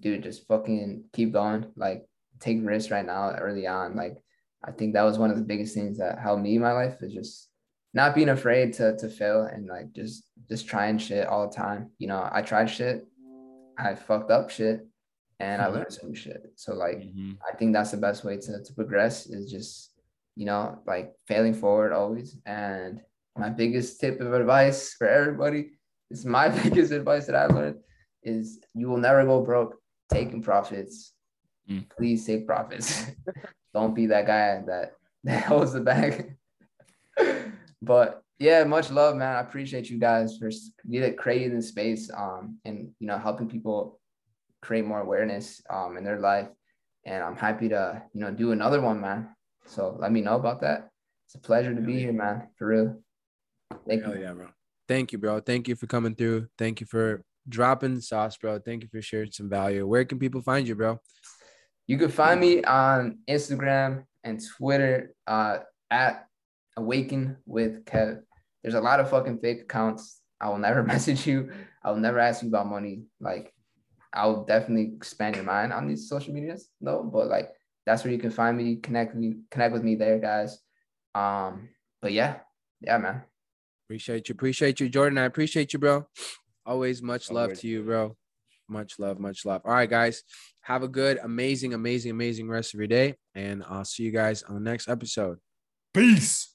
dude, 0.00 0.22
just 0.22 0.46
fucking 0.48 1.04
keep 1.12 1.32
going. 1.32 1.66
Like, 1.76 2.06
take 2.40 2.58
risks 2.62 2.90
right 2.90 3.04
now, 3.04 3.32
early 3.32 3.66
on. 3.66 3.96
Like, 3.96 4.16
I 4.64 4.72
think 4.72 4.94
that 4.94 5.02
was 5.02 5.18
one 5.18 5.30
of 5.30 5.36
the 5.36 5.42
biggest 5.42 5.74
things 5.74 5.98
that 5.98 6.18
helped 6.18 6.42
me 6.42 6.56
in 6.56 6.62
my 6.62 6.72
life 6.72 6.96
is 7.02 7.12
just 7.12 7.49
not 7.94 8.14
being 8.14 8.28
afraid 8.28 8.72
to 8.74 8.96
to 8.96 9.08
fail 9.08 9.42
and 9.44 9.66
like 9.66 9.92
just 9.92 10.24
just 10.48 10.66
trying 10.66 10.98
shit 10.98 11.26
all 11.26 11.48
the 11.48 11.54
time. 11.54 11.90
You 11.98 12.08
know, 12.08 12.28
I 12.32 12.42
tried 12.42 12.66
shit, 12.70 13.06
I 13.78 13.94
fucked 13.94 14.30
up 14.30 14.50
shit, 14.50 14.86
and 15.38 15.60
I 15.62 15.66
Mhm. 15.66 15.72
learned 15.74 15.92
some 15.92 16.14
shit. 16.14 16.52
So 16.56 16.74
like, 16.74 16.98
Mhm. 16.98 17.38
I 17.48 17.56
think 17.56 17.72
that's 17.72 17.90
the 17.92 17.96
best 17.96 18.24
way 18.24 18.36
to 18.36 18.62
to 18.62 18.72
progress 18.74 19.26
is 19.26 19.50
just 19.50 19.92
you 20.36 20.46
know 20.46 20.80
like 20.86 21.14
failing 21.26 21.54
forward 21.54 21.92
always. 21.92 22.36
And 22.46 23.02
my 23.36 23.48
biggest 23.50 24.00
tip 24.00 24.20
of 24.20 24.32
advice 24.34 24.94
for 24.94 25.08
everybody 25.08 25.72
is 26.10 26.24
my 26.24 26.48
biggest 26.62 26.92
advice 26.92 27.26
that 27.26 27.36
I've 27.36 27.54
learned 27.54 27.80
is 28.22 28.60
you 28.74 28.88
will 28.88 28.98
never 28.98 29.24
go 29.24 29.42
broke 29.42 29.80
taking 30.12 30.42
profits. 30.42 31.14
Mm. 31.68 31.88
Please 31.96 32.26
take 32.26 32.46
profits. 32.46 33.06
Don't 33.74 33.94
be 33.94 34.06
that 34.06 34.26
guy 34.26 34.60
that, 34.66 34.92
that 35.24 35.44
holds 35.44 35.72
the 35.72 35.80
bag. 35.80 36.36
But 37.82 38.22
yeah, 38.38 38.64
much 38.64 38.90
love, 38.90 39.16
man. 39.16 39.36
I 39.36 39.40
appreciate 39.40 39.90
you 39.90 39.98
guys 39.98 40.38
for 40.38 40.50
creating 41.18 41.54
the 41.54 41.62
space 41.62 42.10
um, 42.16 42.58
and 42.64 42.90
you 42.98 43.06
know 43.06 43.18
helping 43.18 43.48
people 43.48 44.00
create 44.62 44.84
more 44.84 45.00
awareness 45.00 45.62
um, 45.70 45.96
in 45.96 46.04
their 46.04 46.18
life. 46.18 46.48
And 47.04 47.22
I'm 47.22 47.36
happy 47.36 47.68
to 47.68 48.02
you 48.14 48.20
know 48.20 48.30
do 48.30 48.52
another 48.52 48.80
one, 48.80 49.00
man. 49.00 49.28
So 49.66 49.96
let 49.98 50.10
me 50.10 50.22
know 50.22 50.36
about 50.36 50.62
that. 50.62 50.88
It's 51.26 51.34
a 51.34 51.38
pleasure 51.38 51.74
to 51.74 51.80
be 51.80 51.98
here, 51.98 52.12
man. 52.12 52.48
For 52.56 52.66
real. 52.66 53.02
Thank 53.86 54.04
Hell 54.04 54.16
you. 54.16 54.22
yeah, 54.22 54.32
bro. 54.32 54.48
Thank 54.88 55.12
you, 55.12 55.18
bro. 55.18 55.40
Thank 55.40 55.68
you 55.68 55.76
for 55.76 55.86
coming 55.86 56.14
through. 56.14 56.48
Thank 56.58 56.80
you 56.80 56.86
for 56.86 57.22
dropping 57.48 57.94
the 57.94 58.02
sauce, 58.02 58.36
bro. 58.36 58.58
Thank 58.58 58.82
you 58.82 58.88
for 58.90 59.02
sharing 59.02 59.30
some 59.30 59.48
value. 59.48 59.86
Where 59.86 60.04
can 60.04 60.18
people 60.18 60.42
find 60.42 60.66
you, 60.66 60.74
bro? 60.74 60.98
You 61.86 61.98
can 61.98 62.10
find 62.10 62.40
me 62.40 62.62
on 62.64 63.18
Instagram 63.28 64.04
and 64.24 64.40
Twitter 64.56 65.12
uh, 65.26 65.58
at 65.90 66.26
Awaken 66.80 67.36
with 67.46 67.84
Kev. 67.84 68.20
There's 68.62 68.74
a 68.74 68.80
lot 68.80 69.00
of 69.00 69.10
fucking 69.10 69.38
fake 69.38 69.62
accounts. 69.62 70.20
I 70.40 70.48
will 70.48 70.58
never 70.58 70.82
message 70.94 71.26
you. 71.26 71.50
I 71.84 71.90
will 71.90 71.98
never 71.98 72.18
ask 72.18 72.42
you 72.42 72.48
about 72.48 72.66
money. 72.66 73.04
Like, 73.20 73.52
I'll 74.12 74.44
definitely 74.44 74.94
expand 74.96 75.36
your 75.36 75.44
mind 75.44 75.72
on 75.72 75.86
these 75.86 76.08
social 76.08 76.34
medias, 76.34 76.68
though. 76.80 77.02
But 77.02 77.28
like, 77.28 77.50
that's 77.86 78.04
where 78.04 78.12
you 78.12 78.18
can 78.18 78.30
find 78.30 78.56
me. 78.56 78.76
Connect 78.76 79.14
me. 79.14 79.36
Connect 79.50 79.72
with 79.72 79.84
me 79.84 79.94
there, 79.94 80.18
guys. 80.18 80.58
Um, 81.14 81.68
but 82.02 82.12
yeah, 82.12 82.38
yeah, 82.80 82.98
man. 82.98 83.22
Appreciate 83.86 84.28
you. 84.28 84.34
Appreciate 84.34 84.80
you, 84.80 84.88
Jordan. 84.88 85.18
I 85.18 85.24
appreciate 85.24 85.72
you, 85.72 85.78
bro. 85.78 86.06
Always 86.64 87.02
much 87.02 87.30
love 87.30 87.44
Always. 87.44 87.60
to 87.60 87.68
you, 87.68 87.82
bro. 87.82 88.16
Much 88.68 88.98
love, 89.00 89.18
much 89.18 89.44
love. 89.44 89.62
All 89.64 89.72
right, 89.72 89.90
guys. 89.90 90.22
Have 90.62 90.84
a 90.84 90.88
good, 90.88 91.18
amazing, 91.22 91.74
amazing, 91.74 92.12
amazing 92.12 92.48
rest 92.48 92.72
of 92.72 92.78
your 92.78 92.86
day. 92.86 93.16
And 93.34 93.64
I'll 93.68 93.84
see 93.84 94.04
you 94.04 94.12
guys 94.12 94.44
on 94.44 94.54
the 94.54 94.60
next 94.60 94.88
episode. 94.88 95.38
Peace. 95.92 96.49